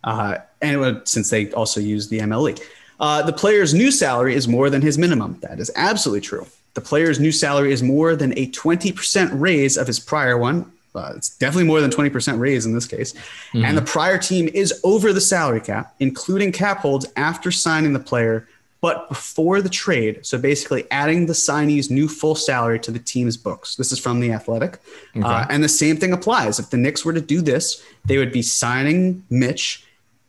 Uh, 0.03 0.37
and 0.61 1.01
since 1.05 1.29
they 1.29 1.51
also 1.51 1.79
use 1.79 2.09
the 2.09 2.19
MLE. 2.19 2.61
Uh, 2.99 3.21
the 3.21 3.33
player's 3.33 3.73
new 3.73 3.91
salary 3.91 4.35
is 4.35 4.47
more 4.47 4.69
than 4.69 4.81
his 4.81 4.97
minimum. 4.97 5.37
That 5.41 5.59
is 5.59 5.71
absolutely 5.75 6.21
true. 6.21 6.45
The 6.73 6.81
player's 6.81 7.19
new 7.19 7.31
salary 7.31 7.71
is 7.71 7.83
more 7.83 8.15
than 8.15 8.37
a 8.37 8.49
20% 8.51 9.29
raise 9.33 9.77
of 9.77 9.87
his 9.87 9.99
prior 9.99 10.37
one, 10.37 10.71
uh, 10.95 11.13
it's 11.15 11.29
definitely 11.37 11.65
more 11.65 11.81
than 11.81 11.89
20% 11.89 12.39
raise 12.39 12.65
in 12.65 12.73
this 12.73 12.85
case. 12.85 13.13
Mm-hmm. 13.13 13.65
And 13.65 13.77
the 13.77 13.81
prior 13.81 14.17
team 14.17 14.49
is 14.53 14.79
over 14.83 15.11
the 15.11 15.21
salary 15.21 15.61
cap, 15.61 15.95
including 15.99 16.51
cap 16.51 16.79
holds 16.79 17.05
after 17.15 17.51
signing 17.51 17.93
the 17.93 17.99
player, 17.99 18.47
but 18.83 19.07
before 19.07 19.61
the 19.61 19.69
trade. 19.69 20.25
So 20.25 20.37
basically 20.37 20.85
adding 20.91 21.25
the 21.25 21.33
signee's 21.33 21.89
new 21.89 22.09
full 22.09 22.35
salary 22.35 22.79
to 22.81 22.91
the 22.91 22.99
team's 22.99 23.37
books. 23.37 23.77
This 23.77 23.93
is 23.93 23.99
from 23.99 24.19
The 24.19 24.33
Athletic. 24.33 24.79
Okay. 25.15 25.25
Uh, 25.25 25.45
and 25.49 25.63
the 25.63 25.69
same 25.69 25.95
thing 25.95 26.11
applies. 26.11 26.59
If 26.59 26.69
the 26.69 26.77
Knicks 26.77 27.05
were 27.05 27.13
to 27.13 27.21
do 27.21 27.41
this, 27.41 27.81
they 28.03 28.17
would 28.17 28.33
be 28.33 28.41
signing 28.41 29.23
Mitch 29.29 29.85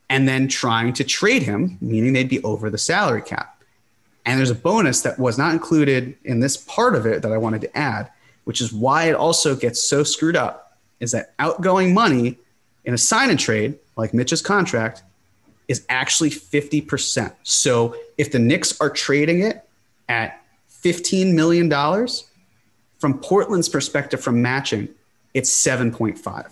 and 0.09 0.29
then 0.29 0.47
trying 0.47 0.93
to 0.93 1.05
trade 1.05 1.43
him, 1.43 1.79
meaning 1.81 2.13
they'd 2.13 2.29
be 2.29 2.43
over 2.45 2.71
the 2.71 2.79
salary 2.79 3.23
cap. 3.23 3.61
And 4.25 4.39
there's 4.39 4.51
a 4.51 4.55
bonus 4.55 5.03
that 5.03 5.19
was 5.19 5.37
not 5.37 5.53
included 5.53 6.17
in 6.25 6.39
this 6.39 6.57
part 6.57 6.95
of 6.95 7.07
it 7.07 7.23
that 7.23 7.33
I 7.33 7.39
wanted 7.39 7.61
to 7.63 7.77
add 7.77 8.11
which 8.45 8.61
is 8.61 8.73
why 8.73 9.05
it 9.05 9.15
also 9.15 9.57
gets 9.57 9.83
so 9.83 10.05
screwed 10.05 10.37
up, 10.37 10.79
is 11.01 11.13
that 11.13 11.35
outgoing 11.39 11.93
money 11.93 12.39
in 12.85 12.95
a 12.95 12.99
sign 12.99 13.31
and 13.31 13.39
trade, 13.39 13.79
like 13.97 14.15
Mitch's 14.15 14.43
contract, 14.43 15.03
is 15.69 15.85
actually 15.89 16.31
50%. 16.31 17.33
So 17.43 17.97
if 18.19 18.33
the 18.33 18.39
Knicks 18.39 18.81
are 18.81 18.91
trading 18.91 19.41
it 19.41 19.67
at 20.09 20.43
$15 20.83 21.33
million, 21.35 21.71
from 22.99 23.19
Portland's 23.19 23.69
perspective, 23.69 24.21
from 24.23 24.41
matching, 24.41 24.89
it's 25.35 25.51
7.5. 25.51 26.51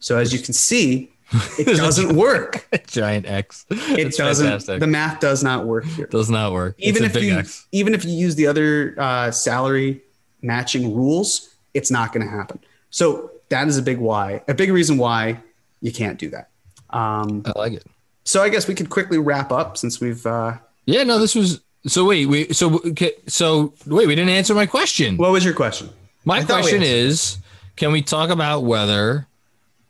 So 0.00 0.18
as 0.18 0.32
you 0.32 0.40
can 0.40 0.52
see, 0.52 1.12
it 1.58 1.64
doesn't 1.76 2.16
work. 2.16 2.66
Giant 2.86 3.26
X. 3.26 3.66
It 3.70 4.16
doesn't. 4.16 4.46
Fantastic. 4.46 4.80
The 4.80 4.86
math 4.86 5.20
does 5.20 5.44
not 5.44 5.64
work 5.64 5.84
here. 5.84 6.06
Does 6.06 6.28
not 6.28 6.52
work. 6.52 6.74
Even 6.78 7.04
if 7.04 7.14
you 7.14 7.38
X. 7.38 7.66
even 7.72 7.94
if 7.94 8.04
you 8.04 8.12
use 8.12 8.34
the 8.34 8.46
other 8.46 8.94
uh, 8.98 9.30
salary 9.30 10.02
matching 10.42 10.94
rules, 10.94 11.54
it's 11.72 11.90
not 11.90 12.12
going 12.12 12.26
to 12.26 12.30
happen. 12.30 12.58
So 12.90 13.30
that 13.48 13.68
is 13.68 13.78
a 13.78 13.82
big 13.82 13.98
why, 13.98 14.42
a 14.48 14.54
big 14.54 14.70
reason 14.70 14.98
why 14.98 15.38
you 15.80 15.92
can't 15.92 16.18
do 16.18 16.30
that. 16.30 16.50
Um, 16.90 17.42
I 17.46 17.58
like 17.58 17.74
it. 17.74 17.86
So 18.24 18.42
I 18.42 18.48
guess 18.48 18.68
we 18.68 18.74
could 18.74 18.90
quickly 18.90 19.18
wrap 19.18 19.52
up 19.52 19.76
since 19.76 20.00
we've. 20.00 20.24
Uh, 20.26 20.58
yeah, 20.86 21.02
no, 21.04 21.18
this 21.18 21.34
was. 21.34 21.60
So 21.86 22.04
wait, 22.04 22.26
we 22.26 22.52
so 22.52 22.80
so 23.26 23.74
wait, 23.86 24.06
we 24.06 24.14
didn't 24.14 24.30
answer 24.30 24.54
my 24.54 24.66
question. 24.66 25.16
What 25.16 25.32
was 25.32 25.44
your 25.44 25.54
question? 25.54 25.90
My 26.24 26.44
question 26.44 26.82
is, 26.82 27.38
can 27.76 27.90
we 27.90 28.02
talk 28.02 28.30
about 28.30 28.60
whether 28.60 29.26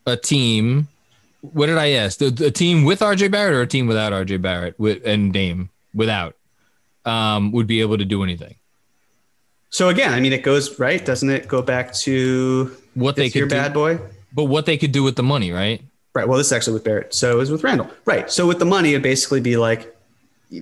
a 0.06 0.16
team? 0.16 0.88
What 1.40 1.66
did 1.66 1.76
I 1.76 1.90
ask? 1.92 2.18
The, 2.18 2.30
the 2.30 2.50
team 2.50 2.84
with 2.84 3.00
RJ 3.00 3.30
Barrett 3.30 3.54
or 3.54 3.62
a 3.62 3.66
team 3.66 3.86
without 3.86 4.12
RJ 4.12 4.40
Barrett 4.40 4.78
with 4.78 5.04
and 5.04 5.32
Dame 5.32 5.70
without 5.92 6.36
um, 7.04 7.52
would 7.52 7.66
be 7.66 7.80
able 7.80 7.98
to 7.98 8.04
do 8.04 8.22
anything? 8.22 8.54
So 9.70 9.88
again, 9.88 10.12
I 10.12 10.20
mean, 10.20 10.32
it 10.32 10.42
goes 10.42 10.78
right, 10.78 11.04
doesn't 11.04 11.28
it? 11.28 11.48
Go 11.48 11.62
back 11.62 11.92
to 11.94 12.76
what 12.94 13.16
they 13.16 13.28
could 13.28 13.38
your 13.38 13.48
do, 13.48 13.54
bad 13.54 13.72
boy, 13.72 13.98
but 14.32 14.44
what 14.44 14.66
they 14.66 14.76
could 14.76 14.92
do 14.92 15.02
with 15.02 15.16
the 15.16 15.22
money, 15.22 15.50
right? 15.50 15.82
Right. 16.14 16.28
Well, 16.28 16.36
this 16.38 16.48
is 16.48 16.52
actually 16.52 16.74
with 16.74 16.84
Barrett. 16.84 17.14
So 17.14 17.32
it 17.32 17.36
was 17.36 17.50
with 17.50 17.64
Randle. 17.64 17.88
Right. 18.04 18.30
So 18.30 18.46
with 18.46 18.58
the 18.58 18.66
money, 18.66 18.90
it'd 18.90 19.02
basically 19.02 19.40
be 19.40 19.56
like, 19.56 19.96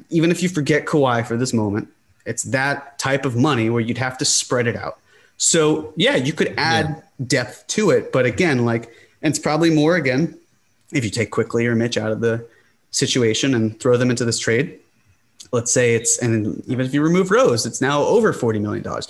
even 0.09 0.31
if 0.31 0.43
you 0.43 0.49
forget 0.49 0.87
Kawhi 0.87 1.27
for 1.27 1.37
this 1.37 1.53
moment, 1.53 1.89
it's 2.25 2.45
that 2.45 2.99
type 2.99 3.25
of 3.25 3.35
money 3.35 3.69
where 3.71 3.81
you'd 3.81 3.99
have 3.99 4.17
to 4.19 4.25
spread 4.25 4.67
it 4.69 4.77
out. 4.77 4.99
So 5.39 5.93
yeah, 5.97 6.17
you 6.17 6.33
could 6.33 6.55
add 6.57 6.87
yeah. 6.89 7.27
depth 7.27 7.67
to 7.69 7.91
it, 7.91 8.13
but 8.13 8.27
again, 8.27 8.65
like, 8.65 8.93
and 9.23 9.33
it's 9.33 9.39
probably 9.39 9.71
more 9.71 9.97
again 9.97 10.39
if 10.93 11.03
you 11.03 11.11
take 11.11 11.31
Quickley 11.31 11.67
or 11.67 11.75
Mitch 11.75 11.97
out 11.97 12.13
of 12.13 12.21
the 12.21 12.47
situation 12.91 13.55
and 13.55 13.79
throw 13.81 13.97
them 13.97 14.11
into 14.11 14.25
this 14.25 14.39
trade. 14.39 14.79
let's 15.53 15.73
say 15.73 15.95
it's 15.95 16.19
and 16.19 16.63
even 16.67 16.87
if 16.87 16.95
you 16.95 17.03
remove 17.03 17.31
Rose, 17.31 17.67
it's 17.67 17.81
now 17.81 18.03
over 18.03 18.33
forty 18.33 18.59
million 18.59 18.83
dollars. 18.83 19.09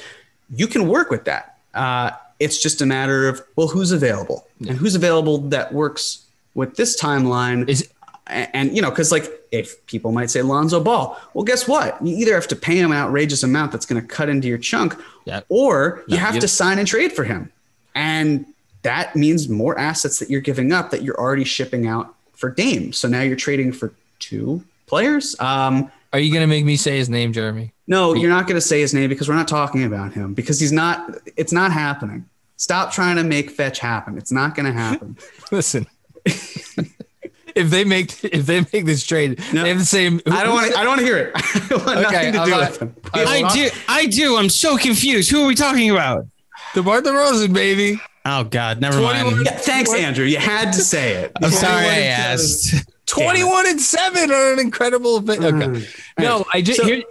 You 0.54 0.66
can 0.66 0.88
work 0.88 1.10
with 1.10 1.24
that. 1.24 1.58
Uh, 1.74 2.10
it's 2.38 2.60
just 2.60 2.80
a 2.80 2.86
matter 2.86 3.28
of 3.28 3.42
well, 3.56 3.68
who's 3.68 3.92
available 3.92 4.46
and 4.60 4.76
who's 4.78 4.94
available 4.94 5.38
that 5.38 5.72
works 5.72 6.24
with 6.54 6.76
this 6.76 7.00
timeline. 7.00 7.68
Is 7.68 7.88
and, 8.26 8.76
you 8.76 8.80
know, 8.80 8.90
because 8.90 9.10
like 9.10 9.28
if 9.50 9.84
people 9.86 10.12
might 10.12 10.30
say 10.30 10.40
Lonzo 10.42 10.78
Ball, 10.80 11.20
well, 11.34 11.42
guess 11.44 11.66
what? 11.66 12.00
You 12.04 12.16
either 12.16 12.34
have 12.34 12.46
to 12.48 12.56
pay 12.56 12.76
him 12.76 12.92
an 12.92 12.96
outrageous 12.98 13.42
amount 13.42 13.72
that's 13.72 13.84
going 13.86 14.00
to 14.00 14.06
cut 14.06 14.28
into 14.28 14.46
your 14.46 14.58
chunk, 14.58 14.94
Yeah. 15.24 15.40
or 15.48 16.04
you 16.06 16.14
No, 16.16 16.22
have 16.22 16.36
you- 16.36 16.40
to 16.42 16.46
sign 16.48 16.78
and 16.78 16.86
trade 16.86 17.12
for 17.12 17.24
him, 17.24 17.50
and 17.96 18.46
that 18.82 19.16
means 19.16 19.48
more 19.48 19.76
assets 19.78 20.20
that 20.20 20.30
you're 20.30 20.40
giving 20.40 20.72
up 20.72 20.90
that 20.92 21.02
you're 21.02 21.18
already 21.18 21.42
shipping 21.44 21.88
out 21.88 22.14
for 22.34 22.50
Dame. 22.50 22.92
So 22.92 23.08
now 23.08 23.20
you're 23.22 23.34
trading 23.36 23.72
for 23.72 23.92
two 24.20 24.62
players. 24.86 25.34
Um, 25.40 25.90
are 26.12 26.20
you 26.20 26.32
gonna 26.32 26.46
make 26.46 26.64
me 26.64 26.76
say 26.76 26.98
his 26.98 27.08
name, 27.08 27.32
Jeremy? 27.32 27.72
no, 27.88 28.14
you're 28.14 28.30
not 28.30 28.46
going 28.46 28.54
to 28.54 28.60
say 28.60 28.80
his 28.80 28.94
name 28.94 29.08
because 29.08 29.28
we're 29.28 29.34
not 29.34 29.48
talking 29.48 29.82
about 29.82 30.12
him 30.12 30.32
because 30.34 30.60
he's 30.60 30.70
not. 30.70 31.16
It's 31.36 31.52
not 31.52 31.72
happening. 31.72 32.24
Stop 32.56 32.92
trying 32.92 33.16
to 33.16 33.24
make 33.24 33.50
fetch 33.50 33.80
happen. 33.80 34.16
It's 34.16 34.30
not 34.30 34.54
going 34.54 34.66
to 34.66 34.72
happen. 34.72 35.16
Listen. 35.50 35.88
If 36.26 37.70
they 37.70 37.84
make 37.84 38.22
if 38.24 38.46
they 38.46 38.60
make 38.72 38.84
this 38.84 39.04
trade, 39.04 39.38
No. 39.52 39.62
they 39.62 39.68
have 39.70 39.78
the 39.78 39.84
same. 39.84 40.20
I 40.26 40.42
don't 40.44 40.54
want. 40.54 40.72
to 40.72 40.78
I 40.78 40.82
don't 40.82 40.88
want 40.90 41.00
to 41.00 41.06
hear 41.06 41.18
it. 41.18 41.32
I 41.36 41.74
want 41.76 41.88
Okay, 41.88 42.02
nothing 42.02 42.32
to 42.34 42.38
I'm 42.40 42.44
do 42.44 42.50
not- 42.50 42.70
with 42.70 42.82
him. 42.82 42.96
I 43.14 43.24
I 43.42 43.54
do. 43.54 43.68
I 43.88 44.06
do. 44.06 44.36
I'm 44.36 44.48
so 44.48 44.76
confused. 44.76 45.30
Who 45.30 45.42
are 45.44 45.46
we 45.46 45.54
talking 45.54 45.90
about? 45.90 46.26
DeMar 46.74 47.00
DeRozan, 47.02 47.52
baby. 47.52 48.00
Oh 48.24 48.44
God, 48.44 48.80
never 48.80 49.00
mind. 49.00 49.44
Yeah, 49.44 49.52
thanks, 49.56 49.92
Andrew. 49.94 50.24
You 50.26 50.36
had 50.38 50.72
to 50.74 50.80
say 50.80 51.14
it. 51.14 51.32
I'm 51.42 51.50
sorry 51.50 51.82
21 51.84 51.90
I 51.90 51.96
and 51.98 52.32
asked. 52.32 52.90
21 53.06 53.66
and 53.66 53.80
7 53.80 54.30
are 54.30 54.52
an 54.52 54.58
incredible 54.60 55.20
thing. 55.22 55.42
Okay. 55.44 55.56
Mm. 55.66 55.88
No, 56.18 56.44
I 56.52 56.60
just 56.62 56.80
So- 56.80 56.86
here 56.86 57.02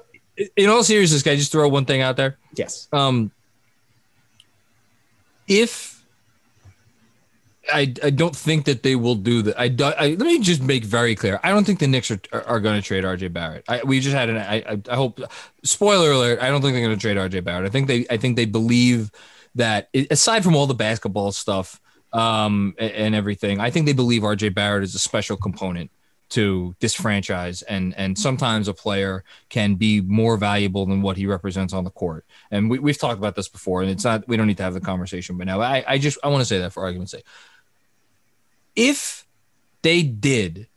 in 0.56 0.70
all 0.70 0.84
seriousness, 0.84 1.24
can 1.24 1.34
I 1.34 1.36
just 1.36 1.52
throw 1.52 1.68
one 1.68 1.84
thing 1.86 2.02
out 2.02 2.16
there? 2.16 2.38
Yes. 2.56 2.88
Um 2.94 3.32
if 5.48 5.99
I, 7.72 7.94
I 8.04 8.10
don't 8.10 8.36
think 8.36 8.66
that 8.66 8.84
they 8.84 8.96
will 8.96 9.16
do 9.16 9.42
that. 9.44 9.60
I, 9.60 9.66
I 9.98 10.08
let 10.10 10.20
me 10.20 10.40
just 10.40 10.62
make 10.62 10.84
very 10.84 11.16
clear. 11.16 11.40
I 11.44 11.50
don't 11.50 11.64
think 11.64 11.80
the 11.80 11.88
Knicks 11.88 12.12
are, 12.12 12.20
are, 12.32 12.44
are 12.44 12.60
going 12.60 12.80
to 12.80 12.86
trade 12.86 13.04
RJ 13.04 13.34
Barrett. 13.34 13.66
I, 13.68 13.84
we 13.84 14.00
just 14.00 14.16
had 14.16 14.30
an. 14.30 14.38
I, 14.38 14.56
I, 14.56 14.82
I 14.90 14.96
hope. 14.96 15.20
Spoiler 15.64 16.12
alert. 16.12 16.40
I 16.40 16.50
don't 16.50 16.62
think 16.62 16.74
they're 16.74 16.86
going 16.86 16.98
to 16.98 17.02
trade 17.02 17.18
RJ 17.18 17.44
Barrett. 17.44 17.66
I 17.66 17.70
think 17.70 17.88
they. 17.88 18.06
I 18.10 18.18
think 18.18 18.36
they 18.36 18.46
believe 18.46 19.12
that 19.56 19.90
aside 20.12 20.44
from 20.44 20.56
all 20.56 20.68
the 20.68 20.74
basketball 20.74 21.32
stuff 21.32 21.82
um, 22.14 22.76
and, 22.78 22.92
and 22.92 23.16
everything, 23.16 23.60
I 23.60 23.70
think 23.70 23.86
they 23.86 23.94
believe 23.94 24.22
RJ 24.22 24.54
Barrett 24.54 24.84
is 24.84 24.96
a 24.96 25.00
special 25.00 25.38
component 25.38 25.92
to 26.30 26.76
this 26.80 26.94
franchise 26.94 27.62
and 27.64 27.96
and 27.98 28.18
sometimes 28.18 28.68
a 28.68 28.74
player 28.74 29.24
can 29.50 29.76
be 29.76 30.00
more 30.02 30.38
valuable 30.38 30.86
than 30.86 31.02
what 31.02 31.18
he 31.18 31.26
represents 31.26 31.74
on 31.74 31.84
the 31.84 31.90
court 31.90 32.26
and 32.52 32.70
we, 32.70 32.80
we've 32.80 32.98
talked 32.98 33.18
about 33.18 33.36
this 33.36 33.50
before 33.50 33.82
and 33.82 33.90
it's 33.90 34.04
not 34.04 34.28
we 34.28 34.38
don't 34.38 34.48
need 34.48 34.58
to 34.58 34.64
have 34.64 34.74
the 34.74 34.80
conversation 34.80 35.38
but 35.38 35.48
now 35.48 35.60
i, 35.60 35.84
I 35.88 35.98
just 35.98 36.20
i 36.24 36.28
want 36.28 36.42
to 36.42 36.46
say 36.46 36.60
that 36.60 36.72
for 36.72 36.84
argument's 36.84 37.12
sake 37.12 37.26
if 38.80 39.26
they 39.82 40.02
did 40.02 40.68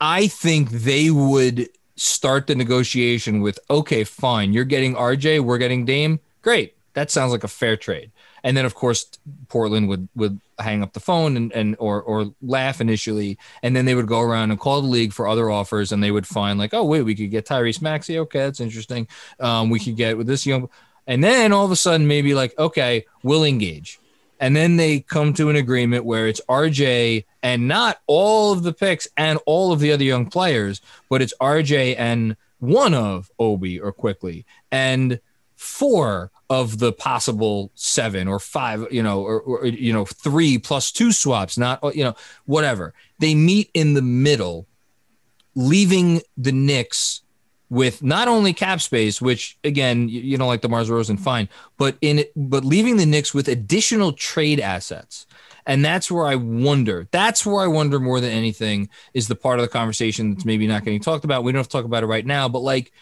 i 0.00 0.26
think 0.26 0.70
they 0.70 1.10
would 1.10 1.68
start 2.00 2.46
the 2.46 2.54
negotiation 2.54 3.42
with 3.42 3.58
okay 3.68 4.04
fine 4.04 4.54
you're 4.54 4.64
getting 4.64 4.94
rj 4.94 5.38
we're 5.40 5.58
getting 5.58 5.84
dame. 5.84 6.18
Great. 6.42 6.74
That 6.94 7.10
sounds 7.10 7.30
like 7.30 7.44
a 7.44 7.48
fair 7.48 7.76
trade. 7.76 8.10
And 8.42 8.56
then 8.56 8.64
of 8.64 8.74
course 8.74 9.06
portland 9.48 9.86
would 9.88 10.08
would 10.16 10.40
hang 10.58 10.82
up 10.82 10.94
the 10.94 11.00
phone 11.00 11.36
and, 11.36 11.52
and 11.52 11.76
or 11.78 12.00
or 12.00 12.32
laugh 12.40 12.80
initially. 12.80 13.36
And 13.62 13.76
then 13.76 13.84
they 13.84 13.94
would 13.94 14.06
go 14.06 14.20
around 14.20 14.50
and 14.50 14.58
call 14.58 14.80
the 14.80 14.88
league 14.88 15.12
for 15.12 15.28
other 15.28 15.50
offers. 15.50 15.92
And 15.92 16.02
they 16.02 16.10
would 16.10 16.26
find 16.26 16.58
like 16.58 16.72
oh 16.72 16.84
wait 16.84 17.02
we 17.02 17.14
could 17.14 17.30
get 17.30 17.44
tyrese 17.44 17.82
maxey. 17.82 18.18
Okay 18.18 18.38
that's 18.38 18.60
interesting. 18.60 19.06
Um, 19.38 19.68
we 19.68 19.78
could 19.78 19.96
get 19.96 20.16
with 20.16 20.26
this 20.26 20.46
young. 20.46 20.70
And 21.06 21.22
then 21.22 21.52
all 21.52 21.66
of 21.66 21.70
a 21.70 21.76
sudden 21.76 22.06
maybe 22.06 22.32
like 22.32 22.58
okay 22.58 23.04
we'll 23.22 23.44
engage 23.44 23.99
and 24.40 24.56
then 24.56 24.76
they 24.76 25.00
come 25.00 25.34
to 25.34 25.50
an 25.50 25.56
agreement 25.56 26.06
where 26.06 26.26
it's 26.26 26.40
RJ 26.48 27.26
and 27.42 27.68
not 27.68 28.00
all 28.06 28.52
of 28.52 28.62
the 28.62 28.72
picks 28.72 29.06
and 29.16 29.38
all 29.44 29.70
of 29.70 29.80
the 29.80 29.92
other 29.92 30.02
young 30.02 30.26
players, 30.26 30.80
but 31.10 31.20
it's 31.20 31.34
RJ 31.40 31.94
and 31.98 32.36
one 32.58 32.94
of 32.94 33.30
Obi 33.38 33.78
or 33.78 33.92
Quickley 33.92 34.46
and 34.72 35.20
four 35.56 36.30
of 36.48 36.78
the 36.78 36.92
possible 36.92 37.70
seven 37.74 38.26
or 38.26 38.40
five, 38.40 38.86
you 38.90 39.02
know, 39.02 39.20
or, 39.20 39.40
or 39.40 39.66
you 39.66 39.92
know, 39.92 40.06
three 40.06 40.58
plus 40.58 40.90
two 40.90 41.12
swaps, 41.12 41.58
not 41.58 41.78
you 41.94 42.02
know, 42.02 42.16
whatever. 42.46 42.94
They 43.18 43.34
meet 43.34 43.70
in 43.74 43.92
the 43.92 44.02
middle, 44.02 44.66
leaving 45.54 46.22
the 46.38 46.52
Knicks 46.52 47.20
with 47.70 48.02
not 48.02 48.28
only 48.28 48.52
cap 48.52 48.80
space, 48.80 49.22
which 49.22 49.56
again, 49.64 50.08
you, 50.08 50.20
you 50.20 50.36
know, 50.36 50.46
like 50.46 50.60
the 50.60 50.68
DeMar 50.68 50.82
DeRozan, 50.82 51.18
fine, 51.18 51.48
but 51.78 51.96
in 52.00 52.24
but 52.36 52.64
leaving 52.64 52.96
the 52.96 53.06
Knicks 53.06 53.32
with 53.32 53.48
additional 53.48 54.12
trade 54.12 54.60
assets. 54.60 55.26
And 55.66 55.84
that's 55.84 56.10
where 56.10 56.26
I 56.26 56.34
wonder. 56.34 57.06
That's 57.12 57.46
where 57.46 57.62
I 57.62 57.68
wonder 57.68 58.00
more 58.00 58.20
than 58.20 58.32
anything 58.32 58.88
is 59.14 59.28
the 59.28 59.36
part 59.36 59.60
of 59.60 59.64
the 59.64 59.68
conversation 59.68 60.32
that's 60.32 60.44
maybe 60.44 60.66
not 60.66 60.84
getting 60.84 61.00
talked 61.00 61.24
about. 61.24 61.44
We 61.44 61.52
don't 61.52 61.60
have 61.60 61.68
to 61.68 61.72
talk 61.72 61.84
about 61.84 62.02
it 62.02 62.06
right 62.06 62.26
now, 62.26 62.48
but 62.48 62.60
like 62.60 62.92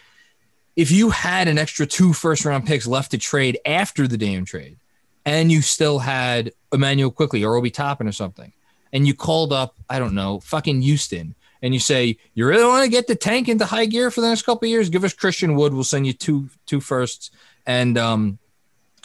if 0.75 0.91
you 0.91 1.09
had 1.09 1.47
an 1.47 1.57
extra 1.57 1.85
two 1.85 2.13
first 2.13 2.45
round 2.45 2.65
picks 2.65 2.85
left 2.85 3.11
to 3.11 3.17
trade 3.17 3.57
after 3.65 4.07
the 4.07 4.17
Dame 4.17 4.45
trade, 4.45 4.77
and 5.25 5.51
you 5.51 5.61
still 5.61 5.99
had 5.99 6.51
Immanuel 6.71 7.11
Quickley 7.11 7.43
or 7.43 7.55
Obi 7.55 7.71
Toppin 7.71 8.07
or 8.07 8.11
something, 8.11 8.53
and 8.93 9.07
you 9.07 9.13
called 9.13 9.51
up, 9.51 9.75
I 9.89 9.99
don't 9.99 10.15
know, 10.15 10.39
fucking 10.39 10.81
Houston, 10.81 11.35
and 11.61 11.73
you 11.73 11.79
say 11.79 12.17
you 12.33 12.45
really 12.45 12.63
want 12.63 12.83
to 12.83 12.89
get 12.89 13.07
the 13.07 13.15
tank 13.15 13.47
into 13.47 13.65
high 13.65 13.85
gear 13.85 14.11
for 14.11 14.21
the 14.21 14.29
next 14.29 14.43
couple 14.43 14.65
of 14.65 14.69
years, 14.69 14.89
give 14.89 15.03
us 15.03 15.13
Christian 15.13 15.55
Wood. 15.55 15.73
We'll 15.73 15.83
send 15.83 16.07
you 16.07 16.13
two 16.13 16.49
two 16.65 16.79
firsts, 16.79 17.31
and 17.65 17.97
um, 17.97 18.39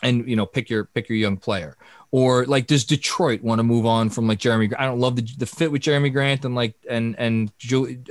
and 0.02 0.28
you 0.28 0.36
know 0.36 0.46
pick 0.46 0.70
your 0.70 0.84
pick 0.84 1.08
your 1.08 1.18
young 1.18 1.36
player. 1.36 1.76
Or 2.10 2.46
like, 2.46 2.68
does 2.68 2.84
Detroit 2.84 3.42
want 3.42 3.58
to 3.58 3.64
move 3.64 3.86
on 3.86 4.08
from 4.08 4.28
like 4.28 4.38
Jerami? 4.38 4.72
I 4.78 4.84
don't 4.84 5.00
love 5.00 5.16
the, 5.16 5.28
the 5.36 5.46
fit 5.46 5.72
with 5.72 5.82
Jerami 5.82 6.12
Grant 6.12 6.44
and 6.44 6.54
like 6.54 6.76
and 6.88 7.16
and 7.18 7.50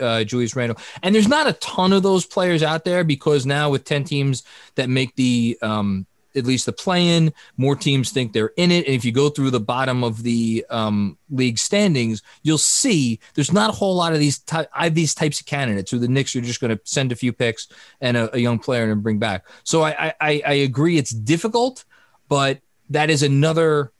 uh, 0.01 0.25
Julius 0.25 0.57
Randle. 0.57 0.77
And 1.01 1.15
there's 1.15 1.29
not 1.29 1.47
a 1.47 1.53
ton 1.53 1.93
of 1.93 2.03
those 2.03 2.25
players 2.25 2.63
out 2.63 2.83
there 2.83 3.05
because 3.05 3.45
now 3.45 3.69
with 3.69 3.85
ten 3.85 4.03
teams 4.03 4.43
that 4.75 4.89
make 4.89 5.15
the 5.15 5.57
um, 5.61 6.05
at 6.35 6.45
least 6.45 6.65
the 6.65 6.73
play-in, 6.73 7.33
more 7.57 7.75
teams 7.75 8.11
think 8.11 8.33
they're 8.33 8.53
in 8.57 8.71
it. 8.71 8.85
And 8.85 8.95
if 8.95 9.05
you 9.05 9.11
go 9.11 9.29
through 9.29 9.51
the 9.51 9.59
bottom 9.59 10.03
of 10.03 10.23
the 10.23 10.65
um, 10.69 11.17
league 11.29 11.57
standings, 11.57 12.21
you'll 12.41 12.57
see 12.57 13.19
there's 13.35 13.53
not 13.53 13.69
a 13.69 13.73
whole 13.73 13.95
lot 13.95 14.13
of 14.13 14.19
these 14.19 14.39
ty- 14.39 14.67
these 14.89 15.13
types 15.13 15.39
of 15.39 15.45
candidates 15.45 15.91
who 15.91 15.99
the 15.99 16.07
Knicks 16.07 16.35
are 16.35 16.41
just 16.41 16.59
going 16.59 16.75
to 16.75 16.81
send 16.83 17.11
a 17.11 17.15
few 17.15 17.33
picks 17.33 17.67
and 18.01 18.17
a, 18.17 18.35
a 18.35 18.39
young 18.39 18.59
player 18.59 18.91
and 18.91 19.03
bring 19.03 19.19
back. 19.19 19.45
So 19.63 19.83
I, 19.83 20.13
I 20.19 20.41
I 20.45 20.53
agree 20.53 20.97
it's 20.97 21.11
difficult, 21.11 21.85
but 22.27 22.59
that 22.89 23.09
is 23.09 23.23
another 23.23 23.91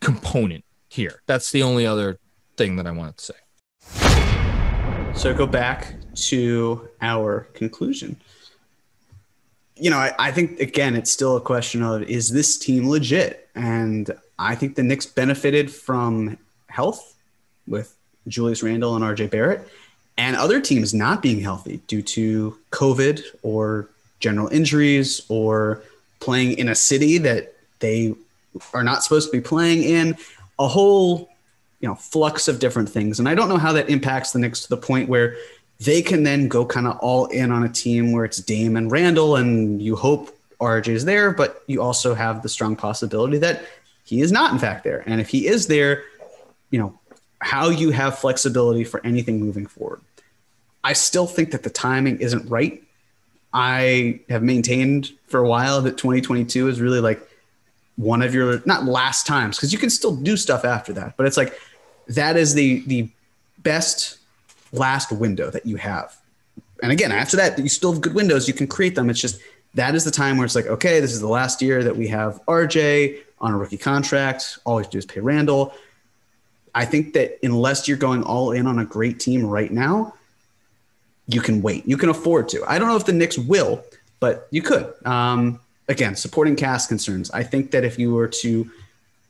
component 0.00 0.64
here. 0.88 1.22
That's 1.26 1.50
the 1.50 1.62
only 1.62 1.86
other 1.86 2.18
thing 2.56 2.76
that 2.76 2.86
I 2.86 2.90
wanted 2.90 3.16
to 3.18 3.24
say. 3.24 3.34
So 5.14 5.32
go 5.32 5.46
back 5.46 5.94
to 6.14 6.88
our 7.00 7.48
conclusion. 7.54 8.16
You 9.76 9.90
know, 9.90 9.98
I, 9.98 10.14
I 10.18 10.30
think 10.32 10.60
again, 10.60 10.94
it's 10.94 11.10
still 11.10 11.36
a 11.36 11.40
question 11.40 11.82
of 11.82 12.02
is 12.02 12.30
this 12.30 12.56
team 12.58 12.88
legit? 12.88 13.48
And 13.54 14.10
I 14.38 14.54
think 14.54 14.76
the 14.76 14.82
Knicks 14.82 15.06
benefited 15.06 15.70
from 15.70 16.38
health 16.68 17.16
with 17.66 17.94
Julius 18.28 18.62
Randle 18.62 18.94
and 18.96 19.04
RJ 19.04 19.30
Barrett, 19.30 19.66
and 20.16 20.36
other 20.36 20.60
teams 20.60 20.94
not 20.94 21.22
being 21.22 21.40
healthy 21.40 21.80
due 21.86 22.02
to 22.02 22.56
COVID 22.70 23.22
or 23.42 23.88
general 24.20 24.48
injuries 24.48 25.22
or 25.28 25.82
playing 26.20 26.58
in 26.58 26.68
a 26.68 26.74
city 26.74 27.18
that 27.18 27.54
they 27.80 28.14
are 28.72 28.84
not 28.84 29.02
supposed 29.02 29.30
to 29.30 29.36
be 29.36 29.40
playing 29.40 29.82
in. 29.82 30.16
A 30.58 30.68
whole 30.68 31.28
you 31.84 31.88
know 31.88 31.96
flux 31.96 32.48
of 32.48 32.60
different 32.60 32.88
things 32.88 33.18
and 33.18 33.28
i 33.28 33.34
don't 33.34 33.50
know 33.50 33.58
how 33.58 33.70
that 33.70 33.90
impacts 33.90 34.32
the 34.32 34.38
Knicks 34.38 34.62
to 34.62 34.70
the 34.70 34.76
point 34.76 35.06
where 35.06 35.36
they 35.80 36.02
can 36.02 36.22
then 36.22 36.48
go 36.48 36.64
kind 36.64 36.86
of 36.86 36.98
all 36.98 37.26
in 37.26 37.50
on 37.50 37.64
a 37.64 37.68
team 37.68 38.12
where 38.12 38.24
it's 38.24 38.38
Dame 38.38 38.76
and 38.76 38.90
Randle 38.90 39.36
and 39.36 39.82
you 39.82 39.96
hope 39.96 40.36
RJ 40.60 40.88
is 40.88 41.04
there 41.04 41.32
but 41.32 41.62
you 41.66 41.82
also 41.82 42.14
have 42.14 42.42
the 42.42 42.48
strong 42.48 42.76
possibility 42.76 43.38
that 43.38 43.64
he 44.04 44.20
is 44.20 44.32
not 44.32 44.52
in 44.52 44.58
fact 44.58 44.84
there. 44.84 45.02
And 45.06 45.20
if 45.20 45.28
he 45.28 45.46
is 45.46 45.66
there 45.66 46.04
you 46.70 46.78
know 46.78 46.98
how 47.40 47.68
you 47.68 47.90
have 47.90 48.18
flexibility 48.18 48.84
for 48.84 49.04
anything 49.04 49.38
moving 49.38 49.66
forward. 49.66 50.00
I 50.82 50.94
still 50.94 51.26
think 51.26 51.50
that 51.50 51.62
the 51.62 51.70
timing 51.70 52.20
isn't 52.20 52.48
right. 52.48 52.82
I 53.52 54.20
have 54.28 54.42
maintained 54.42 55.12
for 55.26 55.40
a 55.40 55.48
while 55.48 55.80
that 55.82 55.96
2022 55.98 56.68
is 56.68 56.80
really 56.80 57.00
like 57.00 57.20
one 57.96 58.22
of 58.22 58.34
your 58.34 58.60
not 58.66 58.84
last 58.84 59.26
times 59.26 59.56
because 59.56 59.72
you 59.72 59.78
can 59.78 59.90
still 59.90 60.16
do 60.16 60.36
stuff 60.36 60.64
after 60.64 60.92
that 60.92 61.16
but 61.16 61.26
it's 61.26 61.36
like 61.36 61.56
that 62.08 62.36
is 62.36 62.54
the 62.54 62.80
the 62.86 63.08
best 63.58 64.18
last 64.74 65.12
window 65.12 65.50
that 65.50 65.66
you 65.66 65.76
have 65.76 66.16
and 66.82 66.92
again 66.92 67.12
after 67.12 67.36
that 67.36 67.58
you 67.58 67.68
still 67.68 67.92
have 67.92 68.00
good 68.00 68.14
windows 68.14 68.48
you 68.48 68.54
can 68.54 68.66
create 68.66 68.94
them 68.94 69.10
it's 69.10 69.20
just 69.20 69.40
that 69.74 69.94
is 69.94 70.04
the 70.04 70.10
time 70.10 70.36
where 70.36 70.44
it's 70.44 70.54
like 70.54 70.66
okay 70.66 71.00
this 71.00 71.12
is 71.12 71.20
the 71.20 71.28
last 71.28 71.62
year 71.62 71.82
that 71.82 71.96
we 71.96 72.08
have 72.08 72.40
rj 72.46 73.18
on 73.40 73.52
a 73.52 73.56
rookie 73.56 73.76
contract 73.76 74.58
all 74.64 74.76
we 74.76 74.82
have 74.82 74.90
to 74.90 74.94
do 74.94 74.98
is 74.98 75.06
pay 75.06 75.20
randle 75.20 75.74
i 76.74 76.84
think 76.84 77.12
that 77.14 77.38
unless 77.42 77.86
you're 77.88 77.96
going 77.96 78.22
all 78.22 78.52
in 78.52 78.66
on 78.66 78.78
a 78.78 78.84
great 78.84 79.20
team 79.20 79.46
right 79.46 79.72
now 79.72 80.12
you 81.26 81.40
can 81.40 81.62
wait. 81.62 81.86
You 81.86 81.96
can 81.96 82.08
afford 82.08 82.48
to. 82.50 82.64
I 82.66 82.78
don't 82.78 82.88
know 82.88 82.96
if 82.96 83.06
the 83.06 83.12
Knicks 83.12 83.38
will, 83.38 83.82
but 84.20 84.46
you 84.50 84.62
could. 84.62 84.92
Um, 85.06 85.60
again, 85.88 86.16
supporting 86.16 86.56
cast 86.56 86.88
concerns. 86.88 87.30
I 87.30 87.42
think 87.42 87.70
that 87.70 87.84
if 87.84 87.98
you 87.98 88.14
were 88.14 88.28
to 88.28 88.70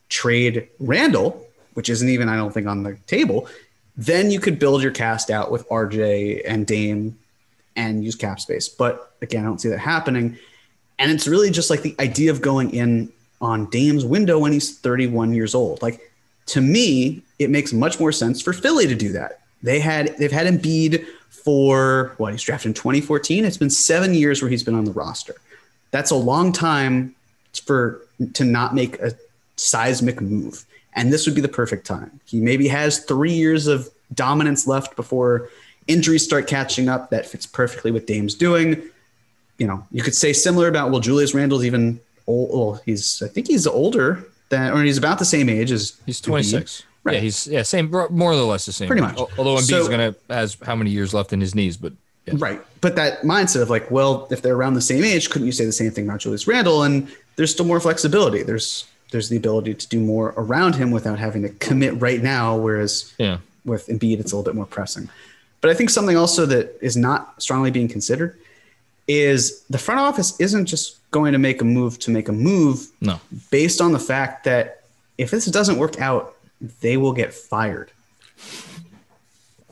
trade 0.08 0.68
Randle, 0.78 1.46
which 1.74 1.88
isn't 1.88 2.08
even, 2.08 2.28
I 2.28 2.36
don't 2.36 2.52
think, 2.52 2.66
on 2.66 2.82
the 2.82 2.96
table, 3.06 3.48
then 3.96 4.30
you 4.30 4.40
could 4.40 4.58
build 4.58 4.82
your 4.82 4.92
cast 4.92 5.30
out 5.30 5.50
with 5.50 5.68
RJ 5.68 6.42
and 6.46 6.66
Dame 6.66 7.16
and 7.76 8.04
use 8.04 8.14
cap 8.14 8.40
space. 8.40 8.68
But 8.68 9.12
again, 9.22 9.44
I 9.44 9.46
don't 9.46 9.60
see 9.60 9.68
that 9.68 9.78
happening. 9.78 10.36
And 10.98 11.10
it's 11.10 11.26
really 11.26 11.50
just 11.50 11.70
like 11.70 11.82
the 11.82 11.94
idea 11.98 12.30
of 12.30 12.40
going 12.40 12.72
in 12.72 13.12
on 13.40 13.66
Dame's 13.70 14.04
window 14.04 14.38
when 14.38 14.52
he's 14.52 14.78
31 14.78 15.34
years 15.34 15.54
old. 15.54 15.82
Like 15.82 16.12
to 16.46 16.60
me, 16.60 17.22
it 17.38 17.50
makes 17.50 17.72
much 17.72 17.98
more 17.98 18.12
sense 18.12 18.40
for 18.40 18.52
Philly 18.52 18.86
to 18.86 18.94
do 18.94 19.12
that. 19.12 19.40
They 19.62 19.80
had 19.80 20.16
they've 20.18 20.32
had 20.32 20.46
Embiid 20.46 21.06
for 21.30 22.14
what 22.18 22.32
he's 22.32 22.42
drafted 22.42 22.70
in 22.70 22.74
2014. 22.74 23.44
It's 23.44 23.56
been 23.56 23.70
seven 23.70 24.14
years 24.14 24.40
where 24.42 24.50
he's 24.50 24.62
been 24.62 24.74
on 24.74 24.84
the 24.84 24.92
roster. 24.92 25.34
That's 25.90 26.10
a 26.10 26.16
long 26.16 26.52
time 26.52 27.14
for 27.64 28.00
to 28.34 28.44
not 28.44 28.74
make 28.74 28.98
a 29.00 29.12
seismic 29.56 30.20
move. 30.20 30.64
And 30.94 31.12
this 31.12 31.26
would 31.26 31.34
be 31.34 31.40
the 31.40 31.48
perfect 31.48 31.86
time. 31.86 32.20
He 32.24 32.40
maybe 32.40 32.68
has 32.68 33.00
three 33.00 33.32
years 33.32 33.66
of 33.66 33.88
dominance 34.14 34.66
left 34.66 34.96
before 34.96 35.48
injuries 35.86 36.24
start 36.24 36.46
catching 36.46 36.88
up. 36.88 37.10
That 37.10 37.26
fits 37.26 37.46
perfectly 37.46 37.90
with 37.90 38.06
Dame's 38.06 38.34
doing. 38.34 38.82
You 39.58 39.66
know, 39.66 39.86
you 39.90 40.02
could 40.02 40.14
say 40.14 40.32
similar 40.32 40.68
about 40.68 40.90
well, 40.90 41.00
Julius 41.00 41.34
Randle's 41.34 41.64
even 41.64 42.00
old. 42.26 42.50
Well, 42.52 42.82
he's 42.84 43.22
I 43.22 43.28
think 43.28 43.48
he's 43.48 43.66
older 43.66 44.24
than, 44.48 44.72
or 44.72 44.82
he's 44.82 44.98
about 44.98 45.18
the 45.18 45.24
same 45.24 45.48
age 45.48 45.70
as 45.72 46.00
he's 46.06 46.20
26. 46.20 46.84
Right. 47.02 47.14
Yeah, 47.14 47.20
he's 47.20 47.46
yeah, 47.46 47.62
same 47.62 47.90
more 47.90 48.32
or 48.32 48.36
less 48.36 48.66
the 48.66 48.72
same. 48.72 48.86
Pretty 48.86 49.02
much. 49.02 49.18
Although 49.18 49.56
Embiid's 49.56 49.68
so, 49.68 49.88
gonna 49.88 50.14
has 50.30 50.56
how 50.64 50.74
many 50.74 50.90
years 50.90 51.12
left 51.12 51.32
in 51.32 51.40
his 51.40 51.54
knees, 51.54 51.76
but 51.76 51.92
yeah. 52.26 52.34
right. 52.38 52.60
But 52.80 52.96
that 52.96 53.22
mindset 53.22 53.60
of 53.60 53.68
like, 53.68 53.90
well, 53.90 54.26
if 54.30 54.42
they're 54.42 54.54
around 54.54 54.74
the 54.74 54.80
same 54.80 55.04
age, 55.04 55.28
couldn't 55.28 55.46
you 55.46 55.52
say 55.52 55.66
the 55.66 55.72
same 55.72 55.90
thing 55.90 56.08
about 56.08 56.20
Julius 56.20 56.46
Randle? 56.46 56.82
And 56.82 57.08
there's 57.36 57.50
still 57.50 57.66
more 57.66 57.80
flexibility. 57.80 58.42
There's 58.42 58.86
there's 59.14 59.28
the 59.28 59.36
ability 59.36 59.72
to 59.72 59.88
do 59.88 60.00
more 60.00 60.34
around 60.36 60.74
him 60.74 60.90
without 60.90 61.20
having 61.20 61.42
to 61.42 61.48
commit 61.48 62.00
right 62.00 62.20
now. 62.20 62.56
Whereas 62.56 63.14
yeah. 63.16 63.38
with 63.64 63.86
Embiid, 63.86 64.18
it's 64.18 64.32
a 64.32 64.36
little 64.36 64.42
bit 64.42 64.56
more 64.56 64.66
pressing. 64.66 65.08
But 65.60 65.70
I 65.70 65.74
think 65.74 65.90
something 65.90 66.16
also 66.16 66.46
that 66.46 66.76
is 66.82 66.96
not 66.96 67.40
strongly 67.40 67.70
being 67.70 67.86
considered 67.86 68.36
is 69.06 69.62
the 69.70 69.78
front 69.78 70.00
office 70.00 70.38
isn't 70.40 70.66
just 70.66 70.98
going 71.12 71.32
to 71.32 71.38
make 71.38 71.62
a 71.62 71.64
move 71.64 72.00
to 72.00 72.10
make 72.10 72.28
a 72.28 72.32
move. 72.32 72.88
No. 73.00 73.20
Based 73.52 73.80
on 73.80 73.92
the 73.92 74.00
fact 74.00 74.42
that 74.44 74.82
if 75.16 75.30
this 75.30 75.46
doesn't 75.46 75.78
work 75.78 76.00
out, 76.00 76.34
they 76.80 76.96
will 76.96 77.12
get 77.12 77.32
fired. 77.32 77.92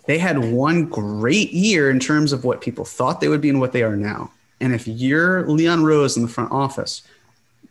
They 0.06 0.19
had 0.19 0.39
one 0.39 0.86
great 0.86 1.52
year 1.52 1.90
in 1.90 1.98
terms 1.98 2.32
of 2.32 2.44
what 2.44 2.60
people 2.60 2.85
thought 2.85 3.20
they 3.20 3.28
would 3.28 3.40
be 3.40 3.51
and 3.51 3.59
what 3.59 3.73
they 3.73 3.82
are 3.82 3.97
now. 3.97 4.31
And 4.60 4.73
if 4.73 4.86
you're 4.86 5.44
Leon 5.48 5.82
Rose 5.82 6.16
in 6.16 6.23
the 6.23 6.28
front 6.28 6.52
office, 6.52 7.02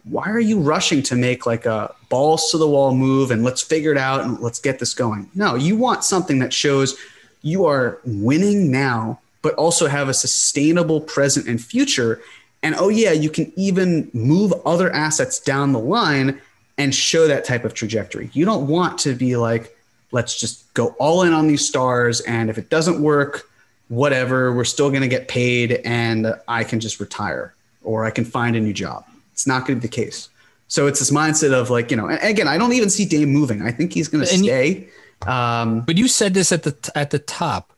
why 0.03 0.30
are 0.30 0.40
you 0.40 0.60
rushing 0.60 1.03
to 1.03 1.15
make 1.15 1.45
like 1.45 1.65
a 1.65 1.94
balls 2.10 2.49
to 2.52 2.57
the 2.57 2.68
wall 2.68 2.95
move 2.95 3.32
and 3.32 3.44
let's 3.44 3.61
figure 3.61 3.91
it 3.91 3.98
out 3.98 4.22
and 4.22 4.40
let's 4.40 4.60
get 4.60 4.80
this 4.80 4.94
going? 4.94 5.30
No, 5.36 5.56
you 5.56 5.76
want 5.76 6.03
something 6.03 6.40
that 6.40 6.53
shows 6.53 6.98
you 7.41 7.65
are 7.65 7.99
winning 8.06 8.72
now, 8.72 9.19
but 9.41 9.53
also 9.56 9.88
have 9.88 10.10
a 10.10 10.14
sustainable 10.14 11.02
present 11.02 11.48
and 11.48 11.61
future. 11.61 12.22
And 12.64 12.76
oh, 12.76 12.90
yeah, 12.90 13.11
you 13.11 13.30
can 13.30 13.52
even 13.56 14.10
move 14.14 14.53
other 14.65 14.91
assets 14.91 15.40
down 15.40 15.72
the 15.72 15.80
line 15.80 16.40
and 16.78 16.94
show 16.94 17.28
that 17.28 17.45
type 17.45 17.64
of 17.64 17.73
trajectory. 17.73 18.30
You 18.34 18.45
don't 18.45 18.68
want 18.68 18.98
to 18.99 19.14
be 19.14 19.36
like, 19.36 19.76
let's 20.11 20.40
just 20.40 20.72
go 20.73 20.95
all 20.99 21.23
in 21.23 21.34
on 21.34 21.48
these 21.48 21.68
stars. 21.68 22.22
And 22.22 22.49
if 22.49 22.57
it 22.57 22.69
doesn't 22.69 23.02
work, 23.02 23.49
whatever, 23.88 24.53
we're 24.53 24.64
still 24.64 24.90
going 24.90 25.02
to 25.02 25.07
get 25.07 25.28
paid 25.28 25.73
and 25.86 26.34
I 26.48 26.64
can 26.64 26.80
just 26.80 26.99
retire 26.99 27.53
or 27.84 28.06
I 28.06 28.11
can 28.11 28.26
find 28.26 28.56
a 28.56 28.60
new 28.60 28.73
job. 28.73 29.06
It's 29.34 29.48
not 29.48 29.66
going 29.66 29.80
to 29.80 29.82
be 29.82 29.88
the 29.88 29.94
case. 29.94 30.30
So 30.68 30.88
it's 30.88 30.99
this 30.99 31.12
mindset 31.12 31.53
of 31.53 31.70
like, 31.70 31.91
you 31.91 31.98
know, 31.98 32.08
and 32.08 32.20
again, 32.22 32.48
I 32.48 32.58
don't 32.58 32.74
even 32.74 32.90
see 32.90 33.06
Dame 33.06 33.30
moving. 33.30 33.62
I 33.62 33.72
think 33.72 33.94
he's 33.94 34.08
going 34.08 34.24
to 34.24 34.28
stay. 34.28 34.90
You, 35.26 35.32
um, 35.32 35.82
but 35.82 35.98
you 35.98 36.08
said 36.08 36.34
this 36.34 36.52
at 36.52 36.64
the, 36.64 36.91
at 36.95 37.10
the 37.10 37.20
top, 37.20 37.74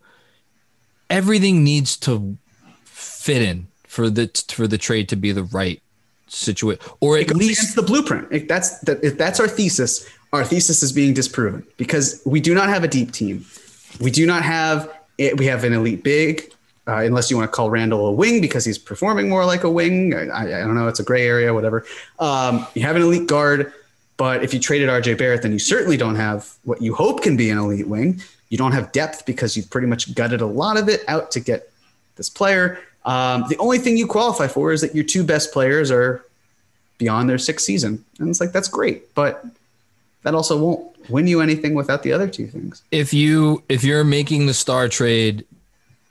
everything 1.10 1.64
needs 1.64 1.98
to 1.98 2.38
fit 2.84 3.42
in 3.42 3.68
for 3.88 4.10
the, 4.10 4.30
for 4.50 4.68
the 4.68 4.78
trade 4.78 5.10
to 5.10 5.16
be 5.16 5.32
the 5.32 5.44
right 5.44 5.82
situation, 6.28 6.84
or 7.00 7.18
at 7.18 7.36
least 7.36 7.76
the 7.76 7.82
blueprint. 7.82 8.28
If 8.32 8.48
that's 8.48 8.80
the, 8.80 9.00
if 9.06 9.18
that's 9.18 9.40
our 9.40 9.48
thesis. 9.48 10.08
Our 10.32 10.44
thesis 10.44 10.82
is 10.82 10.92
being 10.92 11.14
disproven 11.14 11.64
because 11.78 12.20
we 12.26 12.40
do 12.40 12.56
not 12.56 12.68
have 12.68 12.84
a 12.84 12.88
deep 12.88 13.12
team. 13.12 13.46
We 14.02 14.10
do 14.10 14.26
not 14.26 14.42
have 14.42 14.92
it. 15.20 15.38
We 15.38 15.46
have 15.46 15.64
an 15.64 15.74
elite 15.74 16.04
big, 16.04 16.52
uh, 16.88 16.98
unless 16.98 17.32
you 17.32 17.38
want 17.38 17.50
to 17.50 17.56
call 17.56 17.70
Randle 17.70 18.08
a 18.08 18.12
wing 18.12 18.42
because 18.42 18.66
he's 18.66 18.78
performing 18.78 19.30
more 19.30 19.46
like 19.46 19.64
a 19.64 19.70
wing. 19.70 20.14
I, 20.14 20.42
I 20.42 20.60
don't 20.62 20.76
know. 20.76 20.88
It's 20.88 21.00
a 21.00 21.04
gray 21.04 21.26
area, 21.26 21.54
whatever. 21.54 21.86
Um, 22.20 22.68
you 22.74 22.82
have 22.82 22.96
an 22.96 23.02
elite 23.02 23.28
guard, 23.28 23.72
but 24.18 24.44
if 24.44 24.54
you 24.54 24.60
traded 24.60 24.90
RJ 24.90 25.18
Barrett, 25.18 25.42
then 25.44 25.54
you 25.54 25.60
certainly 25.60 25.98
don't 25.98 26.16
have 26.16 26.54
what 26.64 26.82
you 26.82 26.94
hope 26.94 27.24
can 27.24 27.38
be 27.38 27.50
an 27.50 27.58
elite 27.58 27.88
wing. 27.88 28.22
You 28.50 28.58
don't 28.58 28.74
have 28.74 28.92
depth 28.92 29.26
because 29.26 29.56
you've 29.56 29.70
pretty 29.70 29.88
much 29.88 30.14
gutted 30.14 30.42
a 30.42 30.46
lot 30.46 30.78
of 30.78 30.90
it 30.90 31.04
out 31.08 31.32
to 31.32 31.40
get 31.40 31.72
this 32.18 32.30
player. 32.30 32.80
Um, 33.06 33.46
the 33.50 33.58
only 33.58 33.80
thing 33.80 33.98
you 33.98 34.06
qualify 34.06 34.48
for 34.48 34.72
is 34.72 34.82
that 34.82 34.94
your 34.94 35.04
two 35.04 35.24
best 35.24 35.52
players 35.52 35.90
are 35.90 36.24
beyond 36.98 37.30
their 37.30 37.38
sixth 37.38 37.66
season. 37.66 38.04
And 38.20 38.30
it's 38.30 38.40
like, 38.40 38.52
that's 38.52 38.68
great. 38.68 39.14
But 39.16 39.46
that 40.24 40.36
also 40.36 40.58
won't 40.58 41.10
win 41.10 41.28
you 41.28 41.42
anything 41.42 41.74
without 41.74 42.04
the 42.04 42.14
other 42.14 42.28
two 42.28 42.48
things. 42.48 42.82
If 42.92 43.14
you 43.14 43.64
if 43.70 43.84
you're 43.84 44.04
making 44.04 44.46
the 44.46 44.54
star 44.54 44.88
trade, 44.88 45.46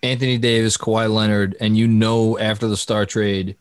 Anthony 0.03 0.39
Davis, 0.39 0.77
Kawhi 0.77 1.13
Leonard, 1.13 1.57
and 1.61 1.77
you 1.77 1.87
know 1.87 2.39
after 2.39 2.67
the 2.67 2.77
star 2.77 3.07
trade 3.07 3.57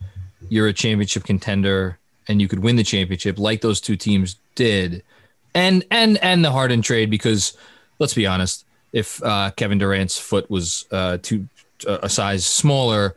you're 0.49 0.67
a 0.67 0.73
championship 0.73 1.23
contender 1.23 1.97
and 2.27 2.41
you 2.41 2.47
could 2.47 2.59
win 2.59 2.75
the 2.75 2.83
championship 2.83 3.39
like 3.39 3.61
those 3.61 3.79
two 3.79 3.95
teams 3.95 4.35
did, 4.55 5.03
and 5.55 5.85
and 5.89 6.17
and 6.17 6.43
the 6.43 6.51
Harden 6.51 6.81
trade 6.81 7.09
because 7.09 7.57
let's 7.99 8.13
be 8.13 8.27
honest, 8.27 8.65
if 8.91 9.23
uh, 9.23 9.51
Kevin 9.55 9.77
Durant's 9.77 10.19
foot 10.19 10.49
was 10.49 10.85
uh, 10.91 11.17
two 11.21 11.47
a 11.87 12.09
size 12.09 12.45
smaller, 12.45 13.15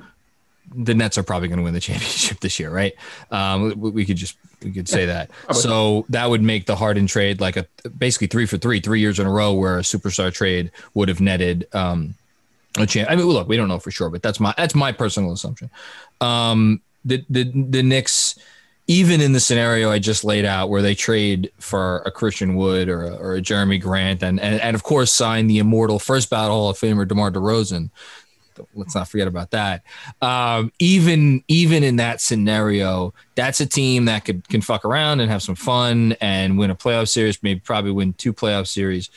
the 0.74 0.94
Nets 0.94 1.18
are 1.18 1.22
probably 1.22 1.48
going 1.48 1.58
to 1.58 1.64
win 1.64 1.74
the 1.74 1.80
championship 1.80 2.40
this 2.40 2.58
year, 2.58 2.70
right? 2.70 2.94
Um, 3.30 3.78
we, 3.78 3.90
we, 3.90 4.04
could 4.06 4.16
just 4.16 4.36
we 4.62 4.72
could 4.72 4.88
say 4.88 5.06
that. 5.06 5.30
So 5.52 6.06
that 6.08 6.30
would 6.30 6.42
make 6.42 6.66
the 6.66 6.76
Harden 6.76 7.06
trade 7.06 7.40
like 7.40 7.56
a 7.56 7.66
basically 7.90 8.28
three 8.28 8.46
for 8.46 8.58
three, 8.58 8.80
three 8.80 9.00
years 9.00 9.18
in 9.18 9.26
a 9.26 9.30
row, 9.30 9.52
where 9.52 9.78
a 9.78 9.82
superstar 9.82 10.32
trade 10.32 10.70
would 10.94 11.08
have 11.08 11.20
netted 11.20 11.66
um, 11.72 12.14
a 12.78 12.86
chance. 12.86 13.08
I 13.10 13.16
mean, 13.16 13.26
look, 13.26 13.48
we 13.48 13.56
don't 13.56 13.68
know 13.68 13.78
for 13.78 13.90
sure, 13.90 14.10
but 14.10 14.22
that's 14.22 14.40
my 14.40 14.54
that's 14.56 14.74
my 14.74 14.92
personal 14.92 15.32
assumption. 15.32 15.70
Um, 16.20 16.80
the 17.04 17.24
the 17.28 17.44
the 17.44 17.82
Knicks, 17.82 18.38
even 18.86 19.20
in 19.20 19.32
the 19.32 19.40
scenario 19.40 19.90
I 19.90 19.98
just 19.98 20.24
laid 20.24 20.44
out, 20.44 20.70
where 20.70 20.82
they 20.82 20.94
trade 20.94 21.52
for 21.58 21.98
a 22.06 22.10
Christian 22.10 22.56
Wood 22.56 22.88
or 22.88 23.04
a, 23.04 23.14
or 23.16 23.34
a 23.36 23.40
Jerami 23.40 23.80
Grant, 23.80 24.22
and, 24.22 24.40
and 24.40 24.60
and 24.60 24.74
of 24.74 24.82
course 24.82 25.12
sign 25.12 25.46
the 25.46 25.58
immortal 25.58 25.98
first 25.98 26.30
ballot 26.30 26.50
Hall 26.50 26.70
of 26.70 26.78
Famer 26.78 27.06
DeMar 27.06 27.30
DeRozan 27.30 27.90
let's 28.74 28.94
not 28.94 29.08
forget 29.08 29.28
about 29.28 29.50
that. 29.50 29.82
Um, 30.20 30.72
even 30.78 31.42
even 31.48 31.82
in 31.82 31.96
that 31.96 32.20
scenario, 32.20 33.14
that's 33.34 33.60
a 33.60 33.66
team 33.66 34.06
that 34.06 34.24
could 34.24 34.48
can 34.48 34.60
fuck 34.60 34.84
around 34.84 35.20
and 35.20 35.30
have 35.30 35.42
some 35.42 35.54
fun 35.54 36.16
and 36.20 36.58
win 36.58 36.70
a 36.70 36.76
playoff 36.76 37.08
series, 37.08 37.42
maybe 37.42 37.60
probably 37.60 37.90
win 37.90 38.12
two 38.14 38.32
playoff 38.32 38.66
series. 38.66 39.10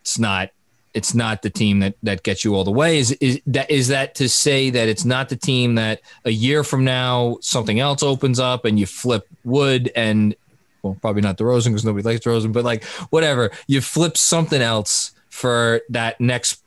It's 0.00 0.18
not 0.18 0.50
it's 0.96 1.14
not 1.14 1.42
the 1.42 1.50
team 1.50 1.80
that 1.80 1.94
that 2.02 2.22
gets 2.22 2.44
you 2.44 2.54
all 2.54 2.64
the 2.64 2.72
way. 2.72 2.98
Is 2.98 3.12
is 3.12 3.40
that 3.46 3.70
is 3.70 3.88
that 3.88 4.14
to 4.16 4.28
say 4.28 4.70
that 4.70 4.88
it's 4.88 5.04
not 5.04 5.28
the 5.28 5.36
team 5.36 5.76
that 5.76 6.00
a 6.24 6.30
year 6.30 6.64
from 6.64 6.84
now 6.84 7.38
something 7.40 7.78
else 7.78 8.02
opens 8.02 8.40
up 8.40 8.64
and 8.64 8.80
you 8.80 8.86
flip 8.86 9.28
Wood 9.44 9.92
and 9.94 10.34
well 10.82 10.96
probably 11.00 11.22
not 11.22 11.36
the 11.38 11.44
DeRozan 11.44 11.66
because 11.66 11.84
nobody 11.84 12.02
likes 12.02 12.24
DeRozan, 12.24 12.52
but 12.52 12.64
like 12.64 12.84
whatever 13.10 13.50
you 13.66 13.80
flip 13.80 14.16
something 14.16 14.62
else 14.62 15.12
for 15.28 15.82
that 15.90 16.20
next 16.20 16.62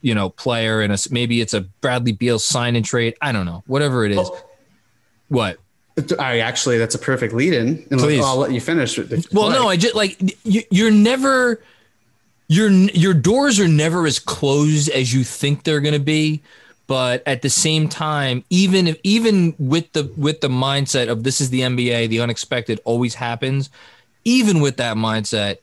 you 0.00 0.14
know 0.14 0.30
player 0.30 0.80
and 0.80 0.92
a, 0.92 0.98
maybe 1.10 1.40
it's 1.40 1.54
a 1.54 1.60
Bradley 1.60 2.12
Beal 2.12 2.38
sign 2.38 2.74
and 2.74 2.84
trade. 2.84 3.14
I 3.20 3.30
don't 3.32 3.46
know, 3.46 3.62
whatever 3.66 4.04
it 4.04 4.12
is. 4.12 4.18
Oh. 4.18 4.44
What? 5.28 5.58
I 6.18 6.40
actually, 6.40 6.78
that's 6.78 6.96
a 6.96 6.98
perfect 6.98 7.34
lead 7.34 7.54
in. 7.54 7.84
Please. 7.84 8.22
I'll 8.22 8.36
let 8.36 8.50
you 8.50 8.60
finish. 8.60 8.98
Well, 9.32 9.50
no, 9.50 9.68
I 9.68 9.76
just 9.76 9.94
like 9.94 10.20
you, 10.44 10.62
you're 10.70 10.90
never, 10.90 11.60
your 12.48 12.70
your 12.70 13.14
doors 13.14 13.58
are 13.58 13.68
never 13.68 14.06
as 14.06 14.18
closed 14.18 14.88
as 14.90 15.14
you 15.14 15.24
think 15.24 15.62
they're 15.62 15.80
going 15.80 15.94
to 15.94 16.00
be. 16.00 16.42
But 16.86 17.22
at 17.26 17.40
the 17.40 17.48
same 17.48 17.88
time, 17.88 18.44
even 18.50 18.86
if 18.86 18.98
even 19.02 19.54
with 19.58 19.92
the 19.92 20.12
with 20.16 20.40
the 20.42 20.48
mindset 20.48 21.08
of 21.08 21.24
this 21.24 21.40
is 21.40 21.50
the 21.50 21.60
NBA, 21.60 22.08
the 22.08 22.20
unexpected 22.20 22.80
always 22.84 23.14
happens. 23.14 23.70
Even 24.26 24.60
with 24.60 24.76
that 24.76 24.96
mindset, 24.96 25.58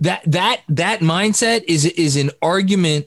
that 0.00 0.22
that 0.26 0.62
that 0.70 1.00
mindset 1.00 1.64
is 1.66 1.84
is 1.84 2.16
an 2.16 2.30
argument 2.40 3.06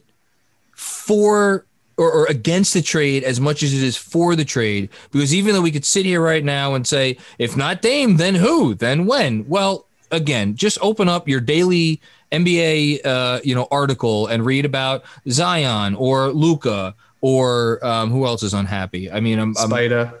for 0.74 1.66
or, 1.96 2.12
or, 2.12 2.26
against 2.26 2.74
the 2.74 2.82
trade 2.82 3.24
as 3.24 3.40
much 3.40 3.62
as 3.62 3.72
it 3.72 3.82
is 3.82 3.96
for 3.96 4.36
the 4.36 4.44
trade. 4.44 4.90
Because 5.10 5.34
even 5.34 5.54
though 5.54 5.62
we 5.62 5.70
could 5.70 5.84
sit 5.84 6.04
here 6.04 6.20
right 6.20 6.44
now 6.44 6.74
and 6.74 6.86
say, 6.86 7.16
if 7.38 7.56
not 7.56 7.80
Dame, 7.80 8.18
then 8.18 8.34
who? 8.34 8.74
Then 8.74 9.06
when? 9.06 9.48
Well, 9.48 9.86
again, 10.10 10.56
just 10.56 10.78
open 10.82 11.08
up 11.08 11.26
your 11.26 11.40
daily 11.40 12.00
NBA, 12.32 13.04
uh, 13.04 13.40
you 13.44 13.54
know, 13.54 13.68
article 13.70 14.26
and 14.26 14.44
read 14.44 14.64
about 14.64 15.04
Zion 15.28 15.94
or 15.94 16.28
Luka 16.28 16.94
or 17.20 17.84
um, 17.84 18.10
who 18.10 18.26
else 18.26 18.42
is 18.42 18.54
unhappy. 18.54 19.10
I 19.10 19.20
mean, 19.20 19.38
I'm, 19.38 19.54
I'm 19.58 19.70
Spida. 19.70 20.14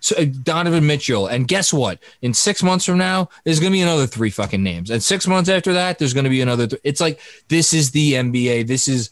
so, 0.00 0.16
uh, 0.16 0.26
Donovan 0.42 0.86
Mitchell. 0.86 1.26
And 1.26 1.48
guess 1.48 1.72
what? 1.72 1.98
In 2.20 2.34
six 2.34 2.62
months 2.62 2.84
from 2.84 2.98
now, 2.98 3.28
there's 3.44 3.60
going 3.60 3.72
to 3.72 3.76
be 3.76 3.82
another 3.82 4.06
three 4.06 4.30
fucking 4.30 4.62
names. 4.62 4.90
And 4.90 5.02
six 5.02 5.26
months 5.26 5.48
after 5.48 5.72
that, 5.72 5.98
there's 5.98 6.14
going 6.14 6.24
to 6.24 6.30
be 6.30 6.40
another. 6.40 6.66
Th- 6.66 6.80
it's 6.84 7.00
like 7.00 7.20
this 7.48 7.72
is 7.72 7.90
the 7.90 8.14
NBA. 8.14 8.66
This 8.66 8.88
is 8.88 9.10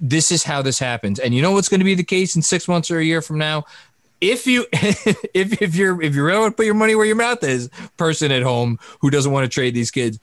this 0.00 0.30
is 0.30 0.42
how 0.42 0.62
this 0.62 0.78
happens. 0.78 1.18
And 1.18 1.34
you 1.34 1.42
know 1.42 1.52
what's 1.52 1.68
going 1.68 1.80
to 1.80 1.84
be 1.84 1.94
the 1.94 2.04
case 2.04 2.36
in 2.36 2.42
six 2.42 2.68
months 2.68 2.90
or 2.90 2.98
a 2.98 3.04
year 3.04 3.22
from 3.22 3.38
now? 3.38 3.64
If 4.20 4.46
you 4.46 4.66
if 4.72 5.62
if 5.62 5.74
you're 5.74 6.00
if 6.02 6.14
you 6.14 6.24
really 6.24 6.40
want 6.40 6.52
to 6.52 6.56
put 6.56 6.66
your 6.66 6.74
money 6.74 6.94
where 6.94 7.06
your 7.06 7.16
mouth 7.16 7.42
is, 7.42 7.70
person 7.96 8.30
at 8.30 8.42
home 8.42 8.78
who 9.00 9.10
doesn't 9.10 9.32
want 9.32 9.44
to 9.44 9.48
trade 9.48 9.74
these 9.74 9.90
kids, 9.90 10.18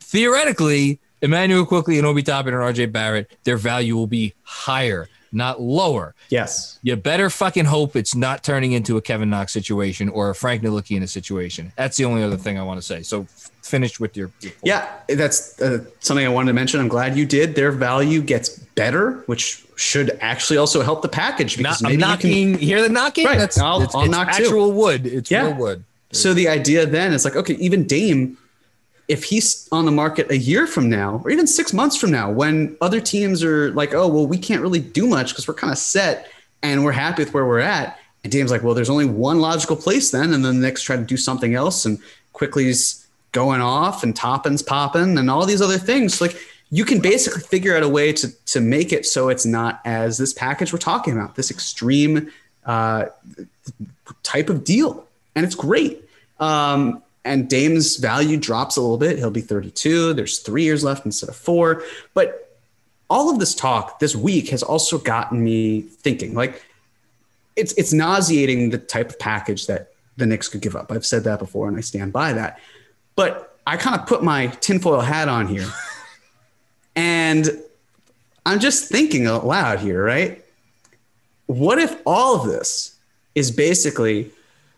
theoretically, 0.00 1.00
Immanuel 1.26 1.66
Quickley 1.66 1.98
and 1.98 2.06
Obi 2.06 2.22
Toppin 2.22 2.54
and 2.54 2.62
RJ 2.62 2.90
Barrett, 2.92 3.30
their 3.44 3.56
value 3.56 3.94
will 3.96 4.06
be 4.06 4.32
higher, 4.44 5.08
not 5.32 5.60
lower 5.60 6.14
Yes. 6.30 6.78
you 6.82 6.96
better 6.96 7.28
fucking 7.30 7.64
hope 7.66 7.94
it's 7.96 8.14
not 8.14 8.42
turning 8.42 8.72
into 8.72 8.96
a 8.96 9.02
Kevin 9.02 9.28
Knox 9.28 9.52
situation 9.52 10.08
or 10.08 10.30
a 10.30 10.34
Frank 10.34 10.62
Ntilikina 10.62 11.08
situation. 11.08 11.72
That's 11.76 11.96
the 11.96 12.04
only 12.04 12.22
other 12.22 12.36
thing 12.36 12.58
I 12.58 12.62
want 12.62 12.78
to 12.78 12.86
say. 12.86 13.02
So 13.02 13.24
finish 13.62 13.98
with 14.00 14.16
your, 14.16 14.30
your. 14.40 14.52
Yeah, 14.64 14.88
that's 15.08 15.60
uh, 15.60 15.84
something 16.00 16.24
I 16.24 16.28
wanted 16.28 16.48
to 16.48 16.52
mention. 16.54 16.80
I'm 16.80 16.88
glad 16.88 17.16
you 17.16 17.26
did. 17.26 17.54
Their 17.56 17.72
value 17.72 18.22
gets 18.22 18.48
better, 18.76 19.22
which 19.26 19.64
should 19.76 20.16
actually 20.20 20.56
also 20.58 20.80
help 20.82 21.02
the 21.02 21.08
package 21.08 21.56
because 21.56 21.82
Not, 21.82 21.92
I'm 21.92 21.98
maybe 21.98 22.10
you 22.10 22.16
can 22.18 22.52
knocking. 22.52 22.58
hear 22.66 22.80
the 22.82 22.88
knocking? 22.88 23.26
Right. 23.26 23.36
That's 23.38 23.58
I'll- 23.58 23.82
it's, 23.82 23.94
I'll 23.94 24.02
it's 24.02 24.10
knock 24.10 24.32
too. 24.32 24.44
actual 24.44 24.72
wood. 24.72 25.06
It's 25.06 25.30
Yeah. 25.30 25.46
real 25.48 25.54
wood. 25.54 25.84
So 26.12 26.32
the 26.34 26.48
idea 26.48 26.86
then 26.86 27.12
is 27.12 27.24
like, 27.24 27.36
okay, 27.36 27.54
even 27.54 27.84
Dame, 27.84 28.38
if 29.08 29.24
he's 29.24 29.68
on 29.70 29.84
the 29.84 29.92
market 29.92 30.30
a 30.30 30.36
year 30.36 30.66
from 30.66 30.88
now, 30.88 31.20
or 31.24 31.30
even 31.30 31.46
six 31.46 31.72
months 31.72 31.96
from 31.96 32.10
now, 32.10 32.30
when 32.30 32.76
other 32.80 33.00
teams 33.00 33.44
are 33.44 33.70
like, 33.72 33.94
oh, 33.94 34.08
well, 34.08 34.26
we 34.26 34.38
can't 34.38 34.62
really 34.62 34.80
do 34.80 35.06
much 35.06 35.30
because 35.30 35.46
we're 35.46 35.54
kind 35.54 35.72
of 35.72 35.78
set 35.78 36.30
and 36.62 36.84
we're 36.84 36.92
happy 36.92 37.22
with 37.22 37.32
where 37.32 37.46
we're 37.46 37.60
at. 37.60 37.98
And 38.24 38.32
Dame's 38.32 38.50
like, 38.50 38.64
well, 38.64 38.74
there's 38.74 38.90
only 38.90 39.04
one 39.04 39.38
logical 39.38 39.76
place 39.76 40.10
then. 40.10 40.34
And 40.34 40.44
then 40.44 40.56
the 40.56 40.66
Knicks 40.66 40.82
try 40.82 40.96
to 40.96 41.04
do 41.04 41.16
something 41.16 41.54
else 41.54 41.84
and 41.84 41.98
Quickley's 42.32 43.06
going 43.30 43.60
off 43.60 44.02
and 44.02 44.16
Toppin's 44.16 44.62
popping 44.62 45.16
and 45.18 45.30
all 45.30 45.46
these 45.46 45.62
other 45.62 45.78
things. 45.78 46.20
Like 46.20 46.36
you 46.70 46.84
can 46.84 47.00
basically 47.00 47.42
figure 47.42 47.76
out 47.76 47.84
a 47.84 47.88
way 47.88 48.12
to, 48.12 48.28
to 48.46 48.60
make 48.60 48.92
it 48.92 49.06
so 49.06 49.28
it's 49.28 49.46
not 49.46 49.80
as 49.84 50.18
this 50.18 50.32
package 50.32 50.72
we're 50.72 50.80
talking 50.80 51.12
about, 51.12 51.36
this 51.36 51.50
extreme 51.50 52.32
uh, 52.64 53.06
type 54.24 54.50
of 54.50 54.64
deal. 54.64 55.06
And 55.36 55.44
it's 55.44 55.54
great. 55.54 56.08
Um, 56.40 57.02
and 57.26 57.48
Dame's 57.48 57.96
value 57.96 58.36
drops 58.36 58.76
a 58.76 58.80
little 58.80 58.98
bit. 58.98 59.18
He'll 59.18 59.30
be 59.30 59.40
32. 59.40 60.14
There's 60.14 60.38
three 60.38 60.62
years 60.62 60.84
left 60.84 61.04
instead 61.04 61.28
of 61.28 61.36
four. 61.36 61.82
But 62.14 62.56
all 63.10 63.30
of 63.30 63.38
this 63.38 63.54
talk 63.54 63.98
this 63.98 64.16
week 64.16 64.48
has 64.50 64.62
also 64.62 64.98
gotten 64.98 65.42
me 65.42 65.82
thinking. 65.82 66.34
Like, 66.34 66.64
it's 67.56 67.72
it's 67.74 67.92
nauseating 67.92 68.70
the 68.70 68.78
type 68.78 69.10
of 69.10 69.18
package 69.18 69.66
that 69.66 69.92
the 70.16 70.26
Knicks 70.26 70.48
could 70.48 70.60
give 70.60 70.76
up. 70.76 70.92
I've 70.92 71.06
said 71.06 71.24
that 71.24 71.38
before, 71.38 71.68
and 71.68 71.76
I 71.76 71.80
stand 71.80 72.12
by 72.12 72.32
that. 72.32 72.60
But 73.16 73.58
I 73.66 73.76
kind 73.76 73.98
of 73.98 74.06
put 74.06 74.22
my 74.22 74.46
tinfoil 74.46 75.00
hat 75.00 75.28
on 75.28 75.46
here, 75.46 75.68
and 76.96 77.48
I'm 78.44 78.60
just 78.60 78.88
thinking 78.88 79.26
out 79.26 79.46
loud 79.46 79.80
here, 79.80 80.04
right? 80.04 80.44
What 81.46 81.78
if 81.78 82.00
all 82.06 82.36
of 82.36 82.46
this 82.46 82.96
is 83.34 83.50
basically 83.50 84.30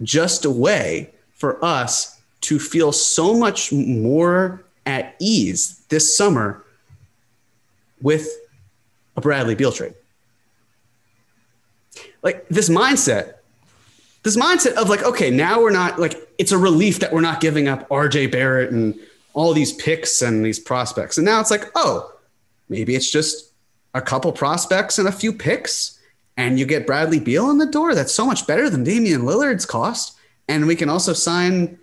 just 0.03 0.45
a 0.45 0.51
way 0.51 1.11
for 1.33 1.63
us 1.65 2.18
to 2.49 2.59
feel 2.59 2.93
so 2.93 3.35
much 3.35 3.73
more 3.73 4.65
at 4.87 5.15
ease 5.19 5.85
this 5.91 6.17
summer 6.17 6.65
with 8.01 8.27
a 9.19 9.21
Bradley 9.21 9.55
Beal 9.55 9.71
trade. 9.71 9.93
Like 12.23 12.49
this 12.49 12.71
mindset, 12.71 13.35
this 14.23 14.35
mindset 14.35 14.73
of 14.73 14.89
like, 14.89 15.03
okay, 15.03 15.31
now 15.31 15.61
we're 15.61 15.73
not 15.73 15.99
like, 15.99 16.17
it's 16.39 16.53
a 16.53 16.57
relief 16.57 17.01
that 17.01 17.13
we're 17.13 17.21
not 17.21 17.43
giving 17.43 17.69
up 17.69 17.87
RJ 17.91 18.33
Barrett 18.33 18.71
and 18.71 18.99
all 19.35 19.53
these 19.53 19.75
picks 19.75 20.23
and 20.23 20.43
these 20.43 20.59
prospects. 20.59 21.19
And 21.19 21.27
now 21.27 21.41
it's 21.41 21.51
like, 21.51 21.65
oh, 21.75 22.15
maybe 22.71 22.95
it's 22.95 23.11
just 23.11 23.53
a 23.93 24.01
couple 24.01 24.33
prospects 24.33 24.99
and 24.99 25.07
a 25.07 25.13
few 25.13 25.35
picks, 25.35 26.01
and 26.39 26.59
you 26.59 26.65
get 26.65 26.87
Bradley 26.87 27.21
Beal 27.21 27.51
in 27.51 27.59
the 27.59 27.67
door. 27.67 27.95
That's 27.95 28.15
so 28.15 28.25
much 28.25 28.47
better 28.47 28.71
than 28.71 28.85
Damian 28.85 29.23
Lillard's 29.23 29.67
cost. 29.67 30.17
And 30.49 30.67
we 30.67 30.77
can 30.77 30.89
also 30.89 31.13
sign 31.13 31.79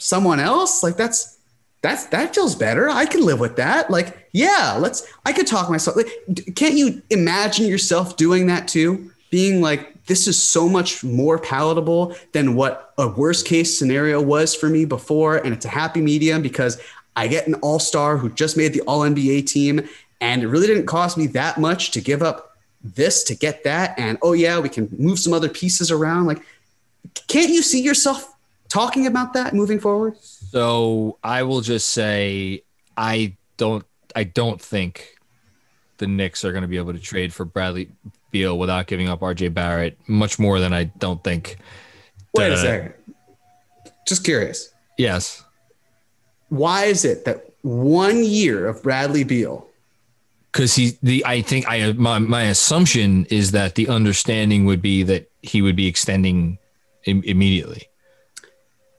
someone 0.00 0.40
else. 0.40 0.82
Like 0.82 0.96
that's 0.96 1.38
that's 1.82 2.06
that 2.06 2.34
feels 2.34 2.54
better. 2.54 2.88
I 2.88 3.06
can 3.06 3.24
live 3.24 3.40
with 3.40 3.56
that. 3.56 3.90
Like, 3.90 4.28
yeah, 4.32 4.76
let's. 4.78 5.06
I 5.24 5.32
could 5.32 5.46
talk 5.46 5.70
myself. 5.70 5.96
Like, 5.96 6.10
can't 6.54 6.74
you 6.74 7.02
imagine 7.10 7.66
yourself 7.66 8.16
doing 8.16 8.46
that 8.48 8.68
too? 8.68 9.10
Being 9.30 9.60
like, 9.60 10.04
this 10.06 10.26
is 10.26 10.42
so 10.42 10.68
much 10.68 11.02
more 11.02 11.38
palatable 11.38 12.16
than 12.32 12.54
what 12.54 12.92
a 12.98 13.08
worst 13.08 13.46
case 13.46 13.78
scenario 13.78 14.20
was 14.20 14.54
for 14.54 14.68
me 14.68 14.84
before, 14.84 15.36
and 15.36 15.54
it's 15.54 15.64
a 15.64 15.70
happy 15.70 16.02
medium 16.02 16.42
because 16.42 16.80
I 17.16 17.28
get 17.28 17.46
an 17.46 17.54
all 17.54 17.78
star 17.78 18.18
who 18.18 18.28
just 18.28 18.56
made 18.56 18.74
the 18.74 18.82
All 18.82 19.00
NBA 19.00 19.46
team, 19.46 19.88
and 20.20 20.42
it 20.42 20.48
really 20.48 20.66
didn't 20.66 20.86
cost 20.86 21.16
me 21.16 21.28
that 21.28 21.58
much 21.58 21.92
to 21.92 22.00
give 22.00 22.22
up 22.22 22.58
this 22.82 23.24
to 23.24 23.34
get 23.34 23.64
that. 23.64 23.98
And 23.98 24.18
oh 24.20 24.32
yeah, 24.32 24.58
we 24.58 24.68
can 24.68 24.88
move 24.98 25.18
some 25.18 25.32
other 25.32 25.48
pieces 25.48 25.90
around. 25.90 26.26
Like, 26.26 26.42
can't 27.26 27.50
you 27.50 27.62
see 27.62 27.80
yourself 27.80 28.29
talking 28.70 29.06
about 29.06 29.34
that 29.34 29.52
moving 29.54 29.78
forward? 29.78 30.16
So 30.18 31.18
I 31.22 31.42
will 31.42 31.60
just 31.60 31.90
say 31.90 32.62
I 32.96 33.36
don't 33.58 33.84
I 34.16 34.24
don't 34.24 34.60
think 34.60 35.16
the 35.98 36.06
Knicks 36.06 36.44
are 36.44 36.52
going 36.52 36.62
to 36.62 36.68
be 36.68 36.78
able 36.78 36.94
to 36.94 36.98
trade 36.98 37.34
for 37.34 37.44
Bradley 37.44 37.90
Beal 38.30 38.58
without 38.58 38.86
giving 38.86 39.08
up 39.08 39.20
RJ 39.20 39.52
Barrett 39.52 39.98
much 40.08 40.38
more 40.38 40.58
than 40.58 40.72
I 40.72 40.84
don't 40.84 41.22
think. 41.22 41.58
Wait 42.34 42.52
a 42.52 42.56
second. 42.56 42.94
Just 44.06 44.24
curious. 44.24 44.72
Yes. 44.96 45.44
Why 46.48 46.84
is 46.84 47.04
it 47.04 47.24
that 47.26 47.52
one 47.62 48.24
year 48.24 48.66
of 48.66 48.82
Bradley 48.82 49.24
Beal, 49.24 49.66
Cuz 50.52 50.74
he 50.74 50.98
the 51.02 51.24
I 51.24 51.42
think 51.42 51.68
I 51.68 51.92
my, 51.92 52.18
my 52.18 52.44
assumption 52.44 53.26
is 53.26 53.52
that 53.52 53.76
the 53.76 53.88
understanding 53.88 54.64
would 54.64 54.82
be 54.82 55.02
that 55.04 55.30
he 55.42 55.62
would 55.62 55.76
be 55.76 55.86
extending 55.86 56.58
Im- 57.04 57.22
immediately. 57.24 57.89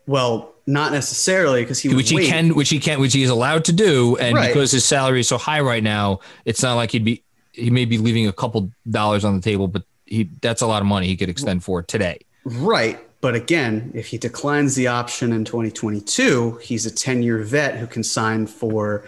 Well, 0.07 0.53
not 0.68 0.91
necessarily 0.91 1.61
because 1.64 1.80
he 1.80 1.88
would 1.90 1.98
which 1.98 2.10
he 2.10 2.15
wait. 2.18 2.28
can 2.30 2.56
which 2.56 2.69
he 2.69 2.80
can 2.80 2.99
which 3.02 3.14
he 3.14 3.23
is 3.23 3.30
allowed 3.30 3.65
to 3.65 3.73
do 3.73 4.15
and 4.18 4.36
Right. 4.36 4.48
because 4.53 4.72
his 4.72 4.86
salary 4.86 5.19
is 5.22 5.28
so 5.28 5.38
high 5.38 5.60
right 5.60 5.84
now 5.84 6.19
it's 6.45 6.61
not 6.61 6.76
like 6.76 6.91
he'd 6.91 7.03
be 7.03 7.23
he 7.52 7.69
may 7.72 7.84
be 7.86 7.98
leaving 7.98 8.28
a 8.28 8.32
couple 8.32 8.72
dollars 8.90 9.26
on 9.26 9.36
the 9.36 9.41
table 9.41 9.68
but 9.68 9.84
he 10.06 10.30
that's 10.41 10.61
a 10.61 10.68
lot 10.68 10.82
of 10.82 10.88
money 10.88 11.07
he 11.07 11.18
could 11.18 11.30
extend 11.30 11.64
for 11.64 11.82
today 11.82 12.19
Right. 12.45 12.99
But 13.22 13.36
again, 13.36 13.91
if 13.94 14.07
he 14.07 14.18
declines 14.18 14.73
the 14.76 14.88
option 14.88 15.32
in 15.32 15.45
2022, 15.45 16.57
he's 16.61 16.86
a 16.88 16.91
10 16.91 17.22
year 17.22 17.38
vet 17.44 17.78
who 17.78 17.86
can 17.86 18.03
sign 18.03 18.48
for 18.48 19.03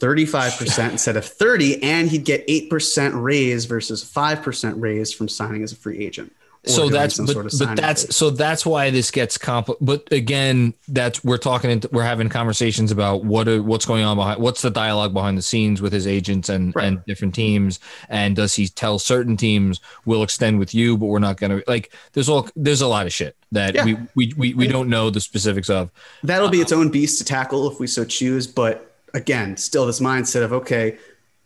35% 0.00 0.90
instead 0.92 1.16
of 1.16 1.24
30, 1.24 1.82
and 1.82 2.10
he'd 2.10 2.24
get 2.24 2.46
8% 2.48 3.22
raise 3.22 3.64
versus 3.66 4.04
5% 4.04 4.74
raise 4.80 5.12
from 5.12 5.28
signing 5.28 5.62
as 5.62 5.72
a 5.72 5.76
free 5.76 6.04
agent. 6.04 6.34
So 6.64 6.88
that's 6.88 7.18
but, 7.18 7.28
sort 7.28 7.46
of 7.46 7.52
but 7.58 7.76
that's 7.76 8.14
so 8.14 8.30
that's 8.30 8.64
why 8.64 8.88
this 8.90 9.10
gets 9.10 9.36
compl 9.36 9.76
but 9.80 10.06
again 10.12 10.72
that's 10.86 11.24
we're 11.24 11.36
talking 11.36 11.70
into, 11.70 11.88
we're 11.90 12.04
having 12.04 12.28
conversations 12.28 12.92
about 12.92 13.24
what 13.24 13.48
are, 13.48 13.60
what's 13.62 13.84
going 13.84 14.04
on 14.04 14.16
behind 14.16 14.40
what's 14.40 14.62
the 14.62 14.70
dialogue 14.70 15.12
behind 15.12 15.36
the 15.36 15.42
scenes 15.42 15.82
with 15.82 15.92
his 15.92 16.06
agents 16.06 16.48
and 16.48 16.74
Right. 16.76 16.84
and 16.86 17.04
different 17.04 17.34
teams 17.34 17.80
and 18.08 18.36
does 18.36 18.54
he 18.54 18.68
tell 18.68 19.00
certain 19.00 19.36
teams 19.36 19.80
we'll 20.04 20.22
extend 20.22 20.60
with 20.60 20.72
you 20.72 20.96
but 20.96 21.06
we're 21.06 21.18
not 21.18 21.36
going 21.36 21.50
to 21.50 21.64
like 21.66 21.92
there's 22.12 22.28
all 22.28 22.48
there's 22.54 22.80
a 22.80 22.86
lot 22.86 23.06
of 23.06 23.12
shit 23.12 23.36
that 23.50 23.74
Yeah. 23.74 23.84
we, 23.84 23.96
we 24.14 24.32
we 24.36 24.54
we 24.54 24.66
don't 24.68 24.88
know 24.88 25.10
the 25.10 25.20
specifics 25.20 25.68
of 25.68 25.90
That'll 26.22 26.48
be 26.48 26.60
uh, 26.60 26.62
its 26.62 26.72
own 26.72 26.90
beast 26.90 27.18
to 27.18 27.24
tackle 27.24 27.70
if 27.70 27.80
we 27.80 27.86
so 27.86 28.04
choose. 28.04 28.46
But 28.46 28.94
again, 29.14 29.56
still 29.56 29.84
this 29.86 30.00
mindset 30.00 30.42
of 30.42 30.52
okay, 30.52 30.96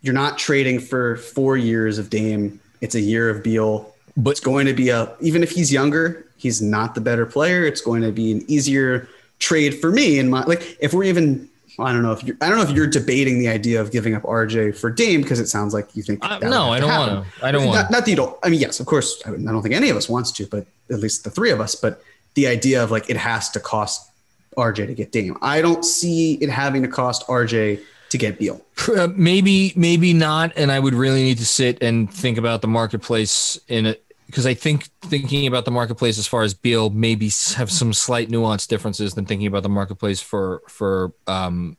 you're 0.01 0.13
not 0.13 0.37
trading 0.37 0.79
for 0.79 1.17
four 1.17 1.57
years 1.57 1.97
of 1.97 2.09
Dame. 2.09 2.59
It's 2.81 2.95
a 2.95 3.01
year 3.01 3.29
of 3.29 3.43
Beal. 3.43 3.93
But- 4.17 4.31
it's 4.31 4.39
going 4.39 4.65
to 4.67 4.73
be 4.73 4.89
a 4.89 5.15
even 5.21 5.43
if 5.43 5.51
he's 5.51 5.71
younger, 5.71 6.25
he's 6.37 6.61
not 6.61 6.95
the 6.95 7.01
better 7.01 7.25
player. 7.25 7.65
It's 7.65 7.81
going 7.81 8.01
to 8.01 8.11
be 8.11 8.31
an 8.31 8.43
easier 8.47 9.07
trade 9.39 9.79
for 9.79 9.91
me. 9.91 10.19
And 10.19 10.29
my 10.31 10.43
like 10.43 10.77
if 10.81 10.93
we're 10.93 11.03
even 11.05 11.47
I 11.79 11.93
don't 11.93 12.01
know 12.01 12.11
if 12.11 12.23
you're 12.23 12.35
I 12.41 12.49
don't 12.49 12.57
know 12.57 12.63
if 12.63 12.71
you're 12.71 12.87
debating 12.87 13.37
the 13.37 13.47
idea 13.47 13.79
of 13.79 13.91
giving 13.91 14.15
up 14.15 14.23
RJ 14.23 14.75
for 14.75 14.89
Dame 14.89 15.21
because 15.21 15.39
it 15.39 15.45
sounds 15.47 15.73
like 15.75 15.95
you 15.95 16.01
think 16.01 16.19
Uh, 16.25 16.39
no, 16.39 16.71
I 16.71 16.79
don't 16.79 16.89
happen. 16.89 17.15
want 17.17 17.27
to. 17.39 17.45
I 17.45 17.51
don't 17.51 17.65
want. 17.67 17.91
Not, 17.91 17.91
that 17.91 18.07
you 18.09 18.15
don't. 18.15 18.35
I 18.43 18.49
mean, 18.49 18.59
yes, 18.59 18.79
of 18.79 18.87
course. 18.87 19.21
I, 19.25 19.29
I 19.29 19.35
don't 19.37 19.61
think 19.61 19.75
any 19.75 19.89
of 19.89 19.97
us 19.97 20.09
wants 20.09 20.31
to, 20.33 20.47
but 20.47 20.65
at 20.89 20.99
least 20.99 21.23
the 21.23 21.29
three 21.29 21.51
of 21.51 21.61
us. 21.61 21.75
But 21.75 22.01
the 22.33 22.47
idea 22.47 22.83
of 22.83 22.89
like 22.89 23.09
it 23.11 23.17
has 23.17 23.51
to 23.51 23.59
cost 23.59 24.09
RJ 24.57 24.87
to 24.87 24.93
get 24.95 25.11
Dame. 25.11 25.37
I 25.43 25.61
don't 25.61 25.85
see 25.85 26.33
it 26.41 26.49
having 26.49 26.81
to 26.81 26.87
cost 26.87 27.27
RJ 27.27 27.81
to 28.09 28.17
get 28.17 28.39
Beal. 28.39 28.59
Uh, 28.87 29.09
maybe 29.15 29.73
maybe 29.75 30.13
not 30.13 30.53
and 30.55 30.71
i 30.71 30.79
would 30.79 30.93
really 30.93 31.21
need 31.23 31.37
to 31.37 31.45
sit 31.45 31.83
and 31.83 32.09
think 32.13 32.37
about 32.37 32.61
the 32.61 32.67
marketplace 32.67 33.59
in 33.67 33.85
a 33.87 33.95
because 34.27 34.45
I 34.45 34.53
think 34.53 34.83
thinking 35.01 35.47
about 35.47 35.65
the 35.65 35.71
marketplace 35.71 36.19
as 36.19 36.27
far 36.27 36.43
as 36.43 36.53
Beal 36.53 36.89
maybe 36.89 37.31
have 37.55 37.71
some 37.71 37.93
slight 37.93 38.29
nuance 38.29 38.67
differences 38.67 39.15
than 39.15 39.25
thinking 39.25 39.47
about 39.47 39.63
the 39.63 39.69
marketplace 39.69 40.21
for 40.21 40.61
for 40.67 41.13
um 41.25 41.77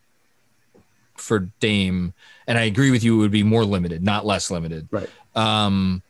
for 1.14 1.50
Dame. 1.60 2.14
And 2.46 2.58
I 2.58 2.62
agree 2.62 2.90
with 2.90 3.04
you; 3.04 3.16
it 3.16 3.18
would 3.18 3.30
be 3.30 3.42
more 3.42 3.64
limited, 3.64 4.02
not 4.02 4.26
less 4.26 4.50
limited. 4.50 4.88
Right. 4.90 5.08
Um, 5.36 6.02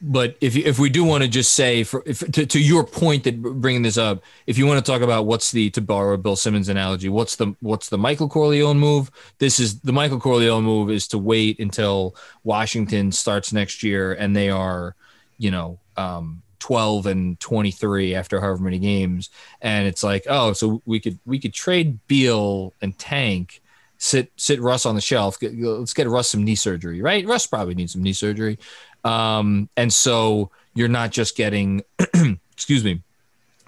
but 0.00 0.36
if 0.40 0.56
if 0.56 0.78
we 0.78 0.90
do 0.90 1.02
want 1.02 1.24
to 1.24 1.28
just 1.28 1.52
say 1.54 1.82
for 1.82 2.02
if, 2.06 2.20
to, 2.20 2.46
to 2.46 2.60
your 2.60 2.84
point 2.84 3.24
that 3.24 3.40
bringing 3.42 3.82
this 3.82 3.98
up, 3.98 4.22
if 4.46 4.56
you 4.56 4.66
want 4.66 4.84
to 4.84 4.92
talk 4.92 5.02
about 5.02 5.26
what's 5.26 5.50
the 5.50 5.70
to 5.70 5.80
borrow 5.80 6.16
Bill 6.16 6.36
Simmons 6.36 6.68
analogy, 6.68 7.08
what's 7.08 7.36
the 7.36 7.54
what's 7.60 7.88
the 7.88 7.98
Michael 7.98 8.28
Corleone 8.28 8.78
move? 8.78 9.10
This 9.38 9.58
is 9.58 9.80
the 9.80 9.92
Michael 9.92 10.20
Corleone 10.20 10.62
move 10.62 10.90
is 10.90 11.08
to 11.08 11.18
wait 11.18 11.58
until 11.58 12.14
Washington 12.44 13.10
starts 13.10 13.52
next 13.52 13.82
year 13.82 14.12
and 14.12 14.36
they 14.36 14.50
are, 14.50 14.94
you 15.38 15.50
know, 15.50 15.78
um, 15.96 16.42
12 16.58 17.06
and 17.06 17.40
23 17.40 18.14
after 18.14 18.40
however 18.40 18.62
many 18.62 18.78
games. 18.78 19.30
And 19.60 19.86
it's 19.86 20.02
like 20.02 20.26
oh 20.28 20.52
so 20.52 20.82
we 20.84 21.00
could 21.00 21.18
we 21.24 21.38
could 21.38 21.54
trade 21.54 21.98
Beal 22.08 22.74
and 22.82 22.98
Tank 22.98 23.62
sit 23.98 24.30
sit 24.36 24.60
Russ 24.60 24.86
on 24.86 24.94
the 24.94 25.00
shelf 25.00 25.40
get, 25.40 25.58
let's 25.58 25.94
get 25.94 26.08
Russ 26.08 26.28
some 26.28 26.44
knee 26.44 26.54
surgery 26.54 27.00
right? 27.00 27.26
Russ 27.26 27.46
probably 27.46 27.74
needs 27.74 27.92
some 27.92 28.02
knee 28.02 28.12
surgery. 28.12 28.58
Um, 29.04 29.68
and 29.76 29.92
so 29.92 30.50
you're 30.74 30.88
not 30.88 31.10
just 31.10 31.36
getting, 31.36 31.82
excuse 32.52 32.84
me, 32.84 33.02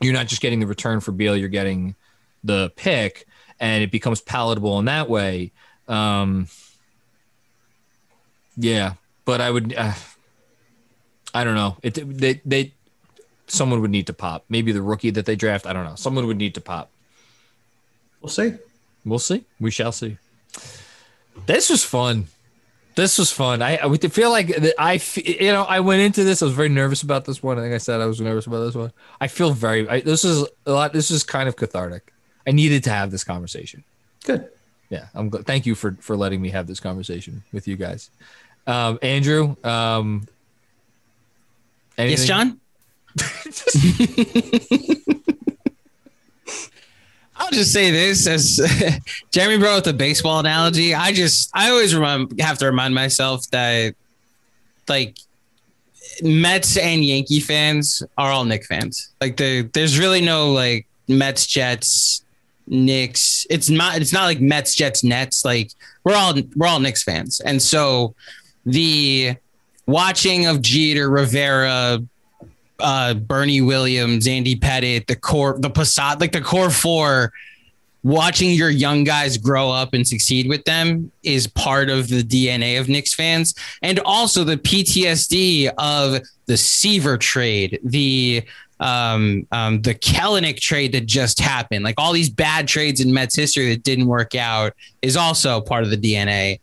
you're 0.01 0.13
not 0.13 0.27
just 0.27 0.43
getting 0.43 0.61
the 0.61 0.67
return 0.67 1.01
for 1.01 1.13
Beal, 1.13 1.37
you're 1.37 1.49
getting 1.49 1.95
the 2.45 2.73
pick, 2.77 3.27
and 3.59 3.83
it 3.83 3.91
becomes 3.91 4.21
palatable 4.21 4.79
in 4.79 4.87
that 4.87 5.09
way. 5.09 5.53
Um, 5.89 6.49
yeah, 8.57 8.95
but 9.25 9.41
I 9.41 9.51
would, 9.51 9.75
uh, 9.75 9.93
I 11.35 11.45
don't 11.45 11.55
know. 11.55 11.77
It 11.83 11.95
they 12.19 12.41
they 12.45 12.73
someone 13.47 13.81
would 13.81 13.91
need 13.91 14.07
to 14.07 14.13
pop. 14.13 14.45
Maybe 14.49 14.73
the 14.73 14.83
rookie 14.83 15.11
that 15.11 15.27
they 15.27 15.37
draft. 15.37 15.67
I 15.67 15.73
don't 15.73 15.85
know. 15.85 15.95
Someone 15.95 16.27
would 16.27 16.37
need 16.37 16.55
to 16.55 16.61
pop. 16.61 16.91
We'll 18.21 18.31
see. 18.31 18.55
We'll 19.05 19.19
see. 19.19 19.45
We 19.59 19.71
shall 19.71 19.93
see. 19.93 20.19
This 21.47 21.71
was 21.71 21.85
fun. 21.85 22.27
This 22.97 23.19
was 23.19 23.33
fun. 23.33 23.63
I, 23.63 23.79
I 23.79 23.97
feel 23.97 24.31
like 24.31 24.53
I, 24.79 25.01
you 25.17 25.53
know, 25.53 25.63
I 25.63 25.81
went 25.81 26.03
into 26.03 26.25
this. 26.25 26.43
I 26.43 26.45
was 26.45 26.55
very 26.55 26.69
nervous 26.69 27.03
about 27.03 27.25
this 27.25 27.43
one. 27.43 27.59
I 27.59 27.63
think 27.63 27.75
I 27.75 27.79
said 27.79 28.01
I 28.01 28.07
was 28.07 28.21
nervous 28.21 28.47
about 28.47 28.65
this 28.65 28.75
one. 28.75 28.93
I 29.21 29.29
feel 29.29 29.53
very. 29.53 29.89
I, 29.89 30.01
this 30.01 30.25
is 30.25 30.47
a 30.67 30.73
lot. 30.73 30.93
This 30.93 31.11
is 31.11 31.23
kind 31.23 31.49
of 31.49 31.57
cathartic. 31.57 32.13
I 32.47 32.51
needed 32.51 32.85
to 32.85 32.91
have 32.91 33.11
this 33.11 33.25
conversation. 33.25 33.85
Good. 34.25 34.51
Yeah, 34.91 35.07
I'm. 35.15 35.31
Glad, 35.31 35.47
thank 35.47 35.67
you 35.67 35.75
for 35.75 35.97
for 36.01 36.17
letting 36.17 36.43
me 36.43 36.51
have 36.51 36.67
this 36.67 36.81
conversation 36.81 37.45
with 37.53 37.69
you 37.69 37.77
guys. 37.77 38.11
Um, 38.67 38.99
Andrew. 39.03 39.57
Um, 39.65 40.27
yes, 41.99 42.27
John. 42.27 42.61
I'll 47.37 47.51
just 47.51 47.73
say 47.73 47.91
this 47.91 48.27
as 48.27 48.61
Jeremy 49.31 49.59
brought 49.59 49.77
with 49.77 49.85
the 49.85 49.95
baseball 49.95 50.41
analogy. 50.41 50.95
I 50.95 51.13
just 51.13 51.51
I 51.55 51.71
always 51.71 51.95
remind 51.95 52.41
have 52.41 52.59
to 52.59 52.67
remind 52.67 52.95
myself 52.95 53.49
that 53.51 53.95
like 54.89 55.17
Mets 56.23 56.77
and 56.77 57.05
Yankee 57.05 57.41
fans 57.41 58.03
are 58.19 58.31
all 58.31 58.45
Knick 58.45 58.67
fans. 58.67 59.11
Like 59.21 59.39
the 59.39 59.63
there's 59.73 59.99
really 59.99 60.21
no 60.21 60.53
like 60.53 60.87
Mets, 61.09 61.47
Jets, 61.47 62.23
Knicks. 62.67 63.47
It's 63.49 63.71
not 63.71 63.97
it's 63.97 64.13
not 64.13 64.25
like 64.25 64.41
Mets, 64.41 64.75
Jets, 64.75 65.03
Nets. 65.03 65.45
Like 65.45 65.71
we're 66.05 66.15
all 66.15 66.35
we're 66.57 66.67
all 66.67 66.79
Knicks 66.79 67.03
fans. 67.03 67.41
And 67.41 67.61
so 67.61 68.15
the 68.67 69.37
watching 69.91 70.47
of 70.47 70.63
Jeter, 70.63 71.11
Rivera, 71.11 72.01
uh, 72.79 73.15
Bernie 73.15 73.61
Williams, 73.61 74.27
Andy 74.27 74.57
Pettitte, 74.57 75.07
the 75.07 75.17
core, 75.17 75.57
the 75.59 75.71
Posada, 75.71 76.21
like 76.21 76.33
the 76.33 76.41
core 76.41 76.71
four, 76.71 77.33
watching 78.03 78.51
your 78.53 78.71
young 78.71 79.05
guys 79.05 79.37
grow 79.37 79.71
up 79.71 79.93
and 79.93 80.07
succeed 80.07 80.49
with 80.49 80.65
them 80.65 81.11
is 81.23 81.47
part 81.47 81.91
of 81.91 82.09
the 82.09 82.23
DNA 82.23 82.81
of 82.81 82.89
Knicks 82.89 83.15
fans. 83.15 83.55
And 83.83 84.01
also 84.01 84.45
the 84.45 84.57
PTSD 84.57 85.71
of 85.77 86.23
the 86.47 86.57
Seaver 86.57 87.19
trade, 87.19 87.79
the 87.85 88.43
um, 88.81 89.47
um, 89.53 89.83
the 89.83 89.95
Kelenic 89.95 90.59
trade 90.59 90.93
that 90.93 91.05
just 91.05 91.39
happened, 91.39 91.85
like 91.85 91.97
all 91.99 92.15
these 92.15 92.31
bad 92.31 92.67
trades 92.67 93.03
in 93.03 93.13
Mets 93.13 93.37
history 93.37 93.69
that 93.69 93.83
didn't 93.83 94.07
work 94.07 94.35
out, 94.35 94.73
is 95.03 95.19
also 95.19 95.61
part 95.61 95.85
of 95.85 95.91
the 95.91 95.99
DNA. 95.99 96.61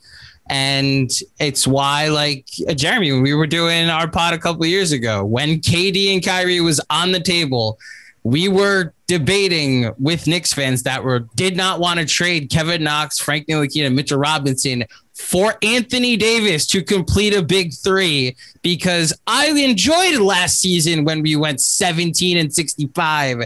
And 0.50 1.12
it's 1.40 1.68
why, 1.68 2.08
like 2.08 2.48
uh, 2.70 2.74
Jeremy, 2.74 3.12
when 3.12 3.22
we 3.22 3.34
were 3.34 3.48
doing 3.48 3.90
our 3.90 4.08
pod 4.08 4.34
a 4.34 4.38
couple 4.38 4.66
years 4.66 4.92
ago, 4.92 5.26
when 5.26 5.60
KD 5.60 6.14
and 6.14 6.24
Kyrie 6.24 6.62
was 6.62 6.80
on 6.90 7.12
the 7.12 7.20
table, 7.20 7.78
we 8.24 8.48
were 8.50 8.94
debating 9.08 9.92
with 10.00 10.28
Knicks 10.28 10.54
fans 10.54 10.84
that 10.84 11.04
were 11.04 11.20
did 11.36 11.56
not 11.56 11.80
want 11.80 12.00
to 12.00 12.06
trade 12.06 12.50
Kevin 12.50 12.84
Knox, 12.84 13.20
Frank 13.20 13.48
Ntilikina, 13.48 13.94
Mitchell 13.94 14.20
Robinson 14.20 14.84
for 15.14 15.56
Anthony 15.64 16.16
Davis 16.16 16.68
to 16.68 16.84
complete 16.84 17.34
a 17.34 17.42
big 17.42 17.74
three 17.74 18.36
because 18.62 19.18
I 19.26 19.48
enjoyed 19.48 20.20
last 20.20 20.60
season 20.60 21.06
when 21.06 21.22
we 21.22 21.36
went 21.36 21.60
17 21.62 22.38
and 22.38 22.54
65. 22.54 23.44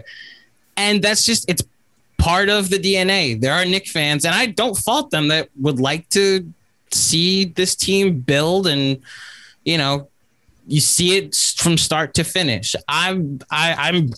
And 0.78 1.02
that's 1.02 1.26
just 1.26 1.50
it's 1.50 1.64
part 2.18 2.50
of 2.50 2.70
the 2.70 2.78
DNA. 2.78 3.40
There 3.40 3.54
are 3.54 3.66
Knicks 3.66 3.92
fans, 3.92 4.26
and 4.26 4.36
I 4.36 4.48
don't 4.48 4.78
fault 4.78 5.12
them 5.12 5.28
that 5.30 5.50
would 5.60 5.80
like 5.80 6.10
to 6.10 6.52
see 6.94 7.46
this 7.46 7.76
team 7.76 8.20
build 8.20 8.68
and 8.68 9.02
you 9.64 9.78
know 9.78 10.08
you 10.68 10.80
see 10.80 11.18
it 11.18 11.36
from 11.58 11.78
start 11.78 12.14
to 12.16 12.24
finish. 12.24 12.76
I'm 12.88 13.40
I, 13.50 13.74
I'm 13.74 14.10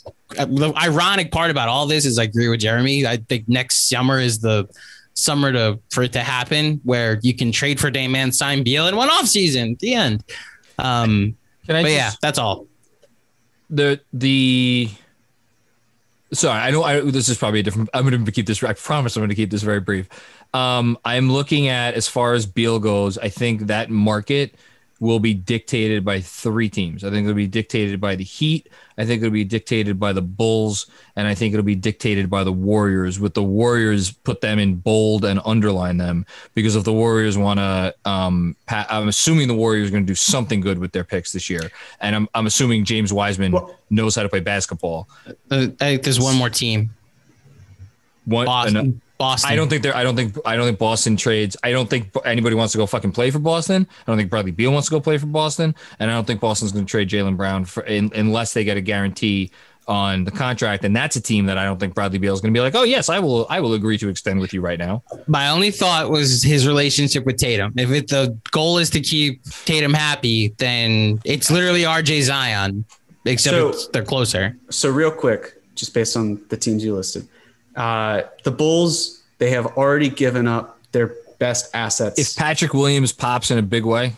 the 0.48 0.74
ironic 0.76 1.32
part 1.32 1.52
about 1.52 1.70
all 1.70 1.88
this 1.88 2.06
is 2.06 2.20
I 2.20 2.24
agree 2.24 2.50
with 2.50 2.60
Jeremy. 2.60 3.06
I 3.06 3.18
think 3.18 3.48
next 3.48 3.90
summer 3.90 4.20
is 4.20 4.40
the 4.40 4.68
summer 5.14 5.52
to 5.52 5.80
for 5.92 6.04
it 6.04 6.14
to 6.14 6.20
happen 6.20 6.82
where 6.84 7.20
you 7.22 7.34
can 7.34 7.52
trade 7.52 7.80
for 7.80 7.90
Dame 7.90 8.32
sign 8.32 8.64
Beal 8.64 8.88
in 8.88 8.96
one 8.96 9.10
off 9.10 9.28
season. 9.28 9.78
The 9.80 9.94
end. 9.94 10.24
Um, 10.78 11.38
can 11.66 11.76
I 11.76 11.82
but 11.84 11.90
just, 11.90 11.96
yeah, 11.96 12.12
that's 12.22 12.38
all. 12.38 12.68
The 13.70 14.00
the 14.12 14.90
sorry, 16.34 16.60
I 16.60 16.72
know 16.72 16.84
I, 16.84 17.00
this 17.00 17.30
is 17.30 17.38
probably 17.38 17.62
a 17.62 17.64
different. 17.64 17.90
I'm 17.94 18.08
going 18.08 18.26
to 18.26 18.32
keep 18.32 18.46
this. 18.46 18.64
I 18.64 18.74
promise 18.74 19.16
I'm 19.16 19.22
going 19.22 19.30
to 19.30 19.36
keep 19.36 19.50
this 19.50 19.64
very 19.64 19.80
brief. 19.80 20.10
Um, 20.54 20.98
I'm 21.04 21.32
looking 21.32 21.68
at 21.68 21.96
as 21.96 22.08
far 22.08 22.34
as 22.34 22.46
Beal 22.46 22.80
goes. 22.80 23.18
I 23.18 23.30
think 23.30 23.62
that 23.68 23.90
market 23.90 24.56
will 25.04 25.20
be 25.20 25.34
dictated 25.34 26.06
by 26.06 26.22
three 26.22 26.70
teams. 26.70 27.04
I 27.04 27.10
think 27.10 27.26
it'll 27.26 27.36
be 27.36 27.46
dictated 27.46 28.00
by 28.00 28.16
the 28.16 28.24
Heat. 28.24 28.70
I 28.98 29.06
think 29.06 29.22
it'll 29.22 29.34
be 29.34 29.44
dictated 29.44 30.00
by 30.00 30.14
the 30.14 30.22
Bulls, 30.22 30.86
and 31.18 31.28
I 31.28 31.36
think 31.36 31.54
it'll 31.54 31.66
be 31.66 31.76
dictated 31.76 32.30
by 32.30 32.46
the 32.46 32.54
Warriors. 32.54 33.20
With 33.20 33.34
the 33.34 33.44
Warriors, 33.44 34.12
put 34.12 34.40
them 34.40 34.60
in 34.60 34.76
bold 34.76 35.26
and 35.26 35.42
underline 35.44 35.98
them 35.98 36.26
because 36.54 36.78
if 36.78 36.86
the 36.86 36.94
Warriors 36.94 37.38
want 37.38 37.60
to, 37.60 37.94
um, 38.06 38.56
I'm 38.70 39.10
assuming 39.10 39.50
the 39.50 39.56
Warriors 39.56 39.90
are 39.90 39.92
going 39.92 40.06
to 40.06 40.12
do 40.12 40.16
something 40.16 40.62
good 40.62 40.80
with 40.80 40.94
their 40.94 41.04
picks 41.04 41.34
this 41.34 41.50
year, 41.50 41.70
and 42.00 42.16
I'm 42.16 42.30
I'm 42.34 42.46
assuming 42.46 42.86
James 42.86 43.12
Wiseman 43.12 43.52
well, 43.52 43.78
knows 43.90 44.16
how 44.16 44.24
to 44.24 44.30
play 44.30 44.40
basketball. 44.40 45.10
Uh, 45.28 45.34
I 45.52 45.68
think 45.68 46.04
there's 46.04 46.20
one 46.20 46.36
more 46.36 46.50
team. 46.50 46.92
One, 48.24 48.46
Boston. 48.46 49.02
Boston. 49.18 49.52
I 49.52 49.56
don't 49.56 49.70
think 49.70 49.84
they're. 49.84 49.96
I 49.96 50.04
don't 50.04 50.16
think. 50.16 50.38
I 50.46 50.56
don't 50.56 50.66
think 50.66 50.80
Boston 50.80 51.16
trades. 51.16 51.56
I 51.64 51.72
don't 51.72 51.90
think 51.90 52.12
anybody 52.26 52.56
wants 52.56 52.72
to 52.74 52.78
go 52.78 52.86
fucking 52.86 53.12
play 53.12 53.32
for 53.32 53.40
Boston. 53.40 53.88
I 53.90 54.12
don't 54.12 54.18
think 54.18 54.30
Bradley 54.30 54.52
Beal 54.52 54.72
wants 54.72 54.88
to 54.88 54.92
go 54.92 55.00
play 55.00 55.18
for 55.18 55.28
Boston, 55.28 55.76
and 56.00 56.10
I 56.10 56.14
don't 56.14 56.26
think 56.26 56.40
Boston's 56.40 56.72
going 56.72 56.86
to 56.86 56.90
trade 56.90 57.10
Jaylen 57.10 57.38
Brown 57.38 57.66
for 57.66 57.84
in, 57.84 58.12
unless 58.16 58.54
they 58.54 58.64
get 58.64 58.78
a 58.78 58.82
guarantee 58.82 59.52
on 59.88 60.24
the 60.24 60.32
contract. 60.32 60.84
And 60.84 60.96
that's 60.96 61.16
a 61.16 61.22
team 61.22 61.46
that 61.46 61.58
I 61.58 61.66
don't 61.66 61.80
think 61.80 61.94
Bradley 61.94 62.18
Beal 62.18 62.34
is 62.34 62.42
going 62.42 62.54
to 62.54 62.58
be 62.58 62.62
like, 62.62 62.76
oh 62.76 62.84
yes, 62.84 63.10
I 63.10 63.20
will. 63.20 63.46
I 63.50 63.60
will 63.60 63.74
agree 63.74 63.98
to 64.00 64.10
extend 64.10 64.40
with 64.40 64.54
you 64.54 64.62
right 64.62 64.80
now. 64.80 65.04
My 65.28 65.50
only 65.50 65.72
thought 65.72 66.10
was 66.10 66.42
his 66.42 66.68
relationship 66.68 67.26
with 67.26 67.38
Tatum. 67.38 67.74
If 67.78 67.92
it, 67.92 68.08
the 68.08 68.38
goal 68.52 68.78
is 68.78 68.90
to 68.92 69.02
keep 69.02 69.44
Tatum 69.66 69.94
happy, 69.94 70.54
then 70.58 71.22
it's 71.24 71.52
literally 71.52 71.82
RJ 71.82 72.24
Zion, 72.24 72.86
except 73.26 73.76
so, 73.76 73.90
they're 73.92 74.04
closer. 74.04 74.58
So 74.70 74.90
real 74.90 75.12
quick, 75.12 75.62
just 75.76 75.94
based 75.94 76.18
on 76.18 76.42
the 76.50 76.58
teams 76.58 76.84
you 76.84 76.96
listed 76.96 77.28
uh, 77.76 78.24
the 78.44 78.52
Bulls, 78.52 79.22
they 79.38 79.50
have 79.52 79.66
already 79.78 80.10
given 80.10 80.48
up 80.48 80.80
their 80.92 81.16
best 81.40 81.74
assets. 81.74 82.20
If 82.20 82.36
Patrick 82.36 82.74
Williams 82.74 83.12
pops 83.12 83.52
in 83.52 83.58
a 83.58 83.62
big 83.64 83.86
way, 83.86 84.14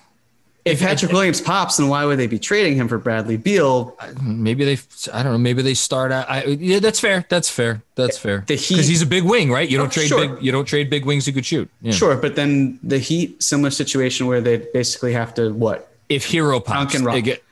if 0.65 0.80
Patrick 0.80 1.11
Williams 1.11 1.41
pops, 1.41 1.77
then 1.77 1.90
why 1.90 2.06
would 2.06 2.18
they 2.18 2.26
be 2.26 2.40
trading 2.40 2.76
him 2.76 2.88
for 2.88 2.98
Bradley 2.98 3.38
Beal? 3.38 3.95
Maybe 4.19 4.65
they, 4.65 4.82
I 5.14 5.22
don't 5.22 5.34
know. 5.34 5.38
Maybe 5.38 5.61
they 5.61 5.76
start 5.76 6.11
out. 6.11 6.27
I, 6.27 6.44
yeah, 6.44 6.80
that's 6.80 6.99
fair. 6.99 7.23
That's 7.30 7.52
fair. 7.52 7.84
That's 7.94 8.18
fair. 8.18 8.44
The 8.48 8.56
Heat, 8.56 8.69
because 8.69 8.88
he's 8.88 9.03
a 9.03 9.06
big 9.06 9.23
wing, 9.23 9.52
right? 9.52 9.69
You 9.69 9.77
don't 9.77 9.88
oh, 9.88 9.91
trade 9.91 10.07
sure. 10.07 10.27
big. 10.27 10.44
You 10.44 10.52
don't 10.52 10.65
trade 10.65 10.90
big 10.90 11.06
wings 11.06 11.27
who 11.27 11.34
could 11.34 11.45
shoot. 11.45 11.69
Yeah. 11.82 11.91
Sure, 11.91 12.18
but 12.18 12.36
then 12.36 12.80
the 12.82 12.98
Heat, 12.98 13.44
similar 13.44 13.69
situation 13.69 14.26
where 14.26 14.41
they 14.41 14.57
basically 14.57 15.14
have 15.14 15.36
to 15.36 15.53
what 15.53 15.94
if 16.07 16.27
Herro 16.27 16.64
pops, 16.64 16.95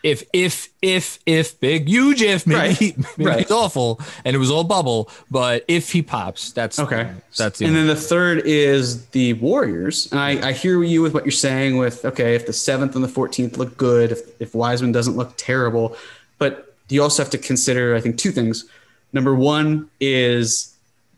if 0.03 0.23
if 0.33 0.69
if 0.81 1.19
if 1.25 1.59
big 1.59 1.87
huge 1.87 2.21
if 2.21 2.45
maybe, 2.45 2.59
Right. 2.59 2.97
maybe 3.17 3.29
Right. 3.29 3.39
he's 3.39 3.51
awful 3.51 3.99
and 4.23 4.35
it 4.35 4.39
was 4.39 4.51
all 4.51 4.63
bubble, 4.63 5.09
but 5.31 5.65
if 5.67 5.91
he 5.91 6.01
pops, 6.03 6.51
that's 6.51 6.77
Okay. 6.79 7.09
That's 7.37 7.59
the 7.59 7.65
and 7.65 7.75
then 7.75 7.87
the 7.87 7.95
third 7.95 8.43
is 8.45 9.05
the 9.07 9.33
Warriors. 9.33 10.07
And 10.11 10.19
I, 10.19 10.49
I 10.49 10.51
hear 10.53 10.83
you 10.83 11.01
with 11.01 11.13
what 11.15 11.25
you're 11.25 11.31
saying 11.31 11.77
with 11.77 12.05
okay, 12.05 12.35
if 12.35 12.45
the 12.45 12.53
seventh 12.53 12.93
and 12.95 13.03
the 13.03 13.07
fourteenth 13.07 13.57
look 13.57 13.75
good, 13.77 14.11
if 14.11 14.19
if 14.39 14.53
Wiseman 14.53 14.91
doesn't 14.91 15.15
look 15.17 15.33
terrible, 15.37 15.95
but 16.37 16.75
you 16.89 17.01
also 17.01 17.23
have 17.23 17.31
to 17.31 17.39
consider, 17.39 17.95
I 17.95 18.01
think, 18.01 18.17
two 18.19 18.31
things. 18.31 18.65
Number 19.13 19.33
one 19.33 19.89
is 19.99 20.75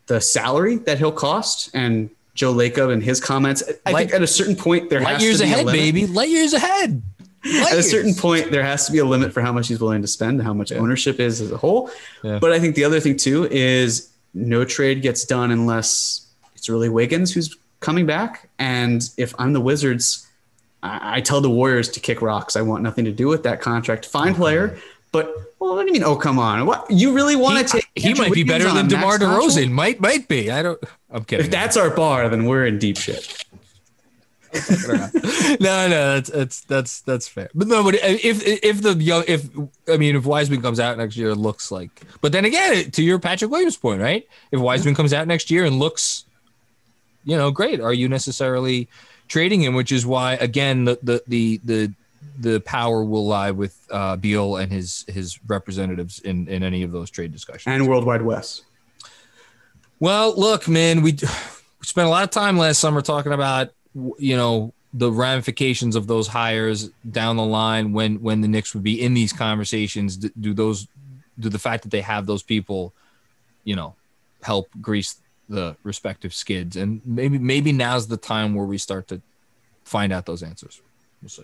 the 0.08 0.22
salary 0.22 0.78
that 0.78 1.00
he'll 1.00 1.12
cost, 1.12 1.70
and 1.74 2.10
Joe 2.34 2.54
Lacob 2.54 2.94
and 2.94 3.04
his 3.04 3.20
comments. 3.20 3.62
I 3.86 3.92
Light- 3.92 4.04
think 4.10 4.14
at 4.14 4.22
a 4.22 4.28
certain 4.28 4.56
point 4.56 4.90
there 4.90 5.02
light 5.02 5.14
has 5.16 5.24
years 5.24 5.38
to 5.40 5.44
be 5.46 5.52
ahead, 5.52 5.66
baby, 5.66 6.06
light 6.08 6.30
years 6.30 6.54
ahead. 6.54 7.02
At 7.46 7.78
a 7.78 7.84
certain 7.84 8.14
point, 8.16 8.52
there 8.52 8.64
has 8.64 8.86
to 8.88 8.92
be 8.92 8.98
a 8.98 9.06
limit 9.06 9.34
for 9.34 9.42
how 9.42 9.52
much 9.52 9.68
he's 9.68 9.80
willing 9.80 10.02
to 10.02 10.08
spend, 10.08 10.42
how 10.42 10.54
much 10.54 10.72
ownership 10.72 11.20
is 11.20 11.42
as 11.42 11.52
a 11.52 11.58
whole. 11.58 11.90
Yeah. 12.24 12.40
But 12.40 12.52
I 12.52 12.60
think 12.60 12.76
the 12.76 12.84
other 12.84 13.00
thing 13.00 13.18
too 13.18 13.48
is 13.52 14.12
no 14.34 14.66
trade 14.66 15.02
gets 15.02 15.26
done 15.26 15.52
unless 15.52 16.28
it's 16.56 16.70
really 16.70 16.90
Wiggins 16.90 17.34
who's 17.34 17.56
coming 17.80 18.06
back. 18.06 18.50
And 18.58 19.08
if 19.18 19.34
I'm 19.38 19.54
the 19.54 19.62
Wizards, 19.62 20.28
I, 20.82 21.18
I 21.18 21.22
tell 21.22 21.42
the 21.42 21.50
Warriors 21.50 21.90
to 21.90 22.00
kick 22.00 22.22
rocks. 22.22 22.56
I 22.56 22.62
want 22.62 22.84
nothing 22.84 23.06
to 23.06 23.12
do 23.12 23.28
with 23.28 23.44
that 23.44 23.62
contract. 23.62 24.06
Fine 24.06 24.36
player, 24.36 24.78
but 25.12 25.34
well, 25.60 25.76
what 25.76 25.84
do 25.84 25.88
you 25.88 25.94
mean? 25.94 26.04
Oh, 26.04 26.16
come 26.16 26.40
on! 26.40 26.66
What 26.66 26.90
you 26.90 27.14
really 27.14 27.36
want 27.36 27.58
he, 27.58 27.64
to 27.64 27.70
take? 27.70 27.88
he 27.96 28.14
might 28.14 28.34
be 28.34 28.44
better 28.44 28.70
than 28.72 28.88
DeMar? 28.88 29.18
DeRozan. 29.18 29.72
Might 29.72 30.00
might 30.02 30.28
be. 30.28 30.52
I 30.52 30.62
don't. 30.62 30.84
I'm 31.10 31.24
kidding. 31.24 31.46
If 31.46 31.52
that's 31.52 31.78
our 31.78 31.90
bar, 31.90 32.28
then 32.28 32.46
we're 32.46 32.66
in 32.66 32.80
deep 32.80 32.98
shit. 32.98 33.45
no, 35.60 35.88
no, 35.88 36.20
that's 36.20 36.30
that's 36.30 36.62
that's 36.62 37.02
that's 37.02 37.28
fair. 37.28 37.50
But 37.54 37.68
no, 37.68 37.84
but 37.84 37.96
if 37.96 38.42
if 38.46 38.82
the 38.82 38.94
young, 38.96 39.24
if 39.28 39.48
I 39.88 39.98
mean, 39.98 40.16
if 40.16 40.26
Wiseman 40.26 40.62
comes 40.62 40.80
out 40.80 40.98
next 40.98 41.18
year 41.18 41.36
looks 41.36 41.72
like, 41.72 41.90
but 42.22 42.32
then 42.32 42.46
again, 42.46 42.92
to 42.92 43.04
your 43.04 43.20
Patrick 43.20 43.52
Williams 43.52 43.78
point, 43.78 44.02
right? 44.02 44.28
If 44.52 44.60
Wiseman 44.60 44.96
comes 44.96 45.14
out 45.14 45.28
next 45.28 45.52
year 45.52 45.66
and 45.66 45.80
looks, 45.80 46.26
you 47.24 47.38
know, 47.38 47.52
great, 47.52 47.80
are 47.80 47.94
you 47.94 48.08
necessarily 48.08 48.90
trading 49.28 49.62
him? 49.62 49.76
Which 49.76 49.92
is 49.92 50.06
why, 50.06 50.34
again, 50.34 50.86
the 50.86 51.00
the 51.04 51.24
the 51.28 51.62
the 51.64 51.94
the 52.40 52.60
power 52.62 53.04
will 53.04 53.26
lie 53.26 53.52
with 53.52 53.80
uh, 53.92 54.16
Beal 54.16 54.58
and 54.58 54.72
his 54.72 55.06
his 55.08 55.40
representatives 55.48 56.20
in 56.20 56.48
in 56.48 56.64
any 56.64 56.84
of 56.84 56.92
those 56.92 57.10
trade 57.10 57.32
discussions. 57.32 57.74
And 57.74 57.88
Worldwide 57.88 58.22
Wes. 58.22 58.62
Well, 60.00 60.34
look, 60.36 60.68
man, 60.68 61.02
we, 61.02 61.12
we 61.14 61.86
spent 61.86 62.08
a 62.08 62.10
lot 62.10 62.24
of 62.24 62.32
time 62.32 62.58
last 62.58 62.80
summer 62.80 63.02
talking 63.02 63.32
about 63.32 63.70
you 64.18 64.36
know 64.36 64.74
the 64.94 65.12
ramifications 65.12 65.96
of 65.96 66.08
those 66.08 66.28
hires 66.28 66.90
down 67.10 67.36
the 67.36 67.46
line 67.46 67.92
when 67.92 68.22
when 68.22 68.42
the 68.42 68.48
Knicks 68.48 68.74
would 68.74 68.84
be 68.84 69.02
in 69.02 69.14
these 69.14 69.34
conversations. 69.34 70.18
Do, 70.18 70.30
do 70.40 70.54
those 70.54 70.88
do 71.40 71.50
the 71.50 71.60
fact 71.60 71.84
that 71.84 71.90
they 71.90 72.02
have 72.02 72.26
those 72.26 72.44
people, 72.44 72.94
you 73.64 73.76
know, 73.76 73.96
help 74.42 74.70
grease 74.82 75.18
the 75.50 75.76
respective 75.84 76.34
skids? 76.34 76.76
And 76.76 77.02
maybe 77.06 77.38
maybe 77.38 77.72
now's 77.72 78.08
the 78.08 78.18
time 78.18 78.56
where 78.56 78.66
we 78.66 78.78
start 78.78 79.08
to 79.10 79.22
find 79.84 80.14
out 80.14 80.26
those 80.26 80.44
answers. 80.44 80.82
We'll 81.22 81.30
see. 81.30 81.44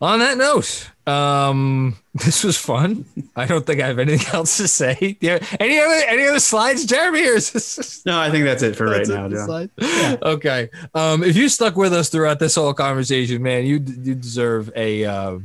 On 0.00 0.18
that 0.18 0.36
note, 0.36 0.90
um, 1.06 1.96
this 2.14 2.44
was 2.44 2.58
fun. 2.58 3.06
I 3.34 3.46
don't 3.46 3.64
think 3.64 3.80
I 3.80 3.86
have 3.86 3.98
anything 3.98 4.26
else 4.34 4.56
to 4.58 4.68
say. 4.68 5.16
Yeah, 5.20 5.38
any 5.58 5.78
other 5.78 5.94
any 6.06 6.26
other 6.26 6.38
slides, 6.38 6.84
Jeremy? 6.84 7.26
Or 7.26 7.32
is 7.34 7.50
this 7.52 8.04
No, 8.04 8.18
I 8.20 8.30
think 8.30 8.44
that's 8.44 8.62
it 8.62 8.76
for 8.76 8.86
right 8.86 9.00
it, 9.02 9.08
now, 9.08 9.28
the 9.28 9.36
John. 9.36 9.46
slides? 9.46 10.18
Okay. 10.22 10.68
Um, 10.94 11.22
if 11.24 11.34
you 11.36 11.48
stuck 11.48 11.76
with 11.76 11.92
us 11.94 12.08
throughout 12.10 12.38
this 12.38 12.54
whole 12.56 12.74
conversation, 12.74 13.42
man, 13.42 13.64
you 13.64 13.74
you 14.02 14.14
deserve 14.14 14.70
a 14.76 15.04
uh, 15.04 15.38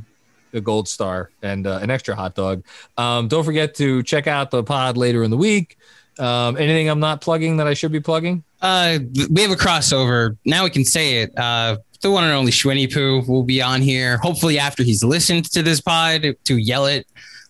a 0.52 0.60
gold 0.60 0.86
star 0.86 1.30
and 1.42 1.66
uh, 1.66 1.78
an 1.80 1.90
extra 1.90 2.14
hot 2.14 2.34
dog. 2.34 2.62
Um, 2.98 3.28
don't 3.28 3.44
forget 3.44 3.74
to 3.76 4.02
check 4.02 4.26
out 4.26 4.50
the 4.50 4.62
pod 4.62 4.98
later 4.98 5.22
in 5.24 5.30
the 5.30 5.36
week. 5.38 5.78
Um, 6.18 6.56
anything 6.56 6.88
I'm 6.88 7.00
not 7.00 7.20
plugging 7.20 7.56
that 7.56 7.66
I 7.66 7.74
should 7.74 7.92
be 7.92 8.00
plugging? 8.00 8.44
Uh, 8.60 8.98
we 9.30 9.42
have 9.42 9.50
a 9.50 9.56
crossover. 9.56 10.36
Now 10.44 10.64
we 10.64 10.70
can 10.70 10.84
say 10.84 11.22
it. 11.22 11.36
Uh, 11.36 11.78
the 12.00 12.10
one 12.10 12.24
and 12.24 12.32
only 12.32 12.52
Schwinny 12.52 12.92
Poo 12.92 13.22
will 13.30 13.44
be 13.44 13.62
on 13.62 13.80
here. 13.80 14.18
Hopefully, 14.18 14.58
after 14.58 14.82
he's 14.82 15.04
listened 15.04 15.50
to 15.52 15.62
this 15.62 15.80
pod 15.80 16.36
to 16.44 16.56
yell 16.56 16.86
at 16.86 17.06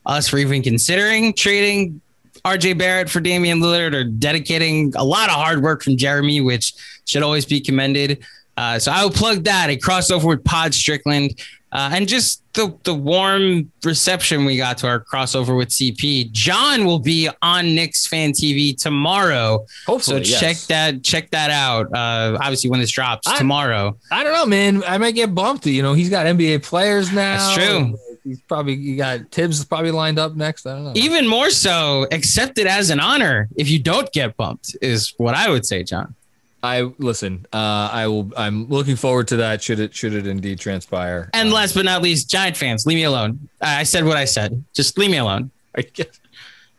us 0.06 0.28
for 0.28 0.38
even 0.38 0.62
considering 0.62 1.32
trading 1.32 2.00
RJ 2.44 2.76
Barrett 2.76 3.08
for 3.08 3.20
Damian 3.20 3.60
Lillard 3.60 3.94
or 3.94 4.04
dedicating 4.04 4.92
a 4.96 5.04
lot 5.04 5.28
of 5.28 5.36
hard 5.36 5.62
work 5.62 5.82
from 5.82 5.96
Jeremy, 5.96 6.40
which 6.40 6.74
should 7.06 7.22
always 7.22 7.46
be 7.46 7.60
commended. 7.60 8.24
Uh, 8.56 8.78
so 8.78 8.92
I 8.92 9.02
will 9.02 9.10
plug 9.10 9.44
that 9.44 9.70
a 9.70 9.76
crossover 9.76 10.24
with 10.24 10.44
Pod 10.44 10.74
Strickland. 10.74 11.40
Uh, 11.72 11.90
and 11.94 12.06
just 12.06 12.42
the 12.52 12.76
the 12.84 12.94
warm 12.94 13.72
reception 13.82 14.44
we 14.44 14.58
got 14.58 14.76
to 14.78 14.86
our 14.86 15.00
crossover 15.02 15.56
with 15.56 15.70
CP. 15.70 16.30
John 16.32 16.84
will 16.84 16.98
be 16.98 17.30
on 17.40 17.74
Knicks 17.74 18.06
Fan 18.06 18.32
TV 18.32 18.76
tomorrow. 18.76 19.64
Hopefully, 19.86 20.22
So 20.24 20.30
yes. 20.30 20.40
check 20.40 20.56
that 20.68 21.02
check 21.02 21.30
that 21.30 21.50
out. 21.50 21.86
Uh, 21.86 22.36
obviously, 22.40 22.68
when 22.68 22.80
this 22.80 22.90
drops 22.90 23.26
I- 23.26 23.38
tomorrow. 23.38 23.96
I 24.10 24.22
don't 24.22 24.34
know, 24.34 24.44
man. 24.46 24.84
I 24.84 24.98
might 24.98 25.14
get 25.14 25.34
bumped. 25.34 25.64
You 25.66 25.82
know, 25.82 25.94
he's 25.94 26.10
got 26.10 26.26
NBA 26.26 26.62
players 26.62 27.10
now. 27.10 27.38
That's 27.54 27.54
true. 27.66 27.98
He's 28.22 28.40
probably 28.42 28.74
you 28.74 28.96
got 28.96 29.30
Thibs 29.32 29.64
probably 29.64 29.90
lined 29.90 30.18
up 30.18 30.36
next. 30.36 30.66
I 30.66 30.74
don't 30.74 30.84
know. 30.84 30.92
Even 30.94 31.26
more 31.26 31.48
so, 31.50 32.06
accept 32.12 32.58
it 32.58 32.66
as 32.66 32.90
an 32.90 33.00
honor 33.00 33.48
if 33.56 33.68
you 33.70 33.78
don't 33.78 34.12
get 34.12 34.36
bumped. 34.36 34.76
Is 34.82 35.14
what 35.16 35.34
I 35.34 35.48
would 35.50 35.64
say, 35.66 35.82
John. 35.82 36.14
I 36.62 36.82
listen. 36.98 37.46
Uh, 37.52 37.88
I 37.92 38.06
will. 38.06 38.30
I'm 38.36 38.68
looking 38.68 38.96
forward 38.96 39.28
to 39.28 39.36
that. 39.38 39.62
Should 39.62 39.80
it 39.80 39.94
should 39.94 40.14
it 40.14 40.26
indeed 40.26 40.60
transpire? 40.60 41.28
And 41.32 41.48
Um, 41.48 41.54
last 41.54 41.74
but 41.74 41.84
not 41.84 42.02
least, 42.02 42.30
Giant 42.30 42.56
fans, 42.56 42.86
leave 42.86 42.96
me 42.96 43.04
alone. 43.04 43.48
I 43.60 43.80
I 43.80 43.82
said 43.82 44.04
what 44.04 44.16
I 44.16 44.24
said. 44.24 44.62
Just 44.74 44.96
leave 44.98 45.10
me 45.10 45.16
alone. 45.18 45.50
I 45.76 45.82
guess- 45.82 46.20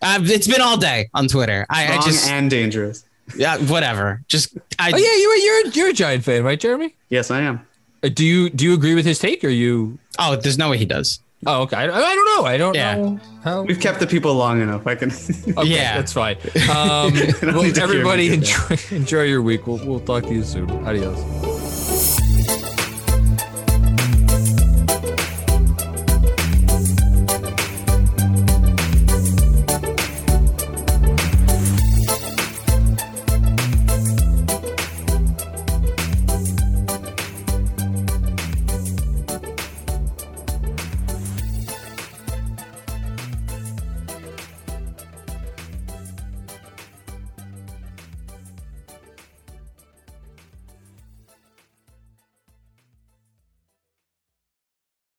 Uh, 0.01 0.19
it's 0.23 0.47
been 0.47 0.61
all 0.61 0.77
day 0.77 1.09
on 1.13 1.27
Twitter. 1.27 1.65
I, 1.69 1.97
I 1.97 2.01
just 2.01 2.27
and 2.27 2.49
dangerous. 2.49 3.05
yeah, 3.37 3.57
whatever. 3.57 4.21
Just 4.27 4.57
I 4.79 4.91
Oh 4.93 4.97
yeah, 4.97 5.15
you're 5.15 5.35
you're 5.37 5.67
you're 5.71 5.89
a 5.89 5.93
Giant 5.93 6.23
fan, 6.25 6.43
right, 6.43 6.59
Jeremy? 6.59 6.93
Yes, 7.09 7.31
I 7.31 7.41
am. 7.41 7.65
Uh, 8.03 8.09
Do 8.09 8.25
you 8.25 8.49
do 8.49 8.65
you 8.65 8.73
agree 8.73 8.95
with 8.95 9.05
his 9.05 9.19
take? 9.19 9.43
Or 9.43 9.49
you? 9.49 9.97
oh, 10.19 10.35
there's 10.35 10.57
no 10.57 10.69
way 10.69 10.77
he 10.77 10.85
does. 10.85 11.19
Oh, 11.45 11.61
okay. 11.63 11.77
I, 11.77 11.85
I 11.85 12.15
don't 12.15 12.25
know. 12.37 12.45
I 12.45 12.57
don't 12.57 12.75
Yeah. 12.75 12.95
know 12.95 13.19
how. 13.43 13.61
We've 13.63 13.79
kept 13.79 13.99
the 13.99 14.07
people 14.07 14.33
long 14.35 14.61
enough. 14.61 14.85
I 14.87 14.95
can. 14.95 15.11
Okay, 15.57 15.69
Yeah. 15.69 15.97
that's 15.97 16.13
fine. 16.13 16.37
Um, 16.69 17.13
well, 17.41 17.63
need 17.63 17.75
to 17.75 17.81
hear 17.81 17.83
everybody 17.83 18.33
enjoy 18.33 18.77
enjoy 18.91 19.23
your 19.23 19.41
week. 19.41 19.67
We'll 19.67 19.85
we'll 19.85 19.99
talk 19.99 20.23
to 20.23 20.33
you 20.33 20.43
soon. 20.43 20.69
Adios. 20.85 21.19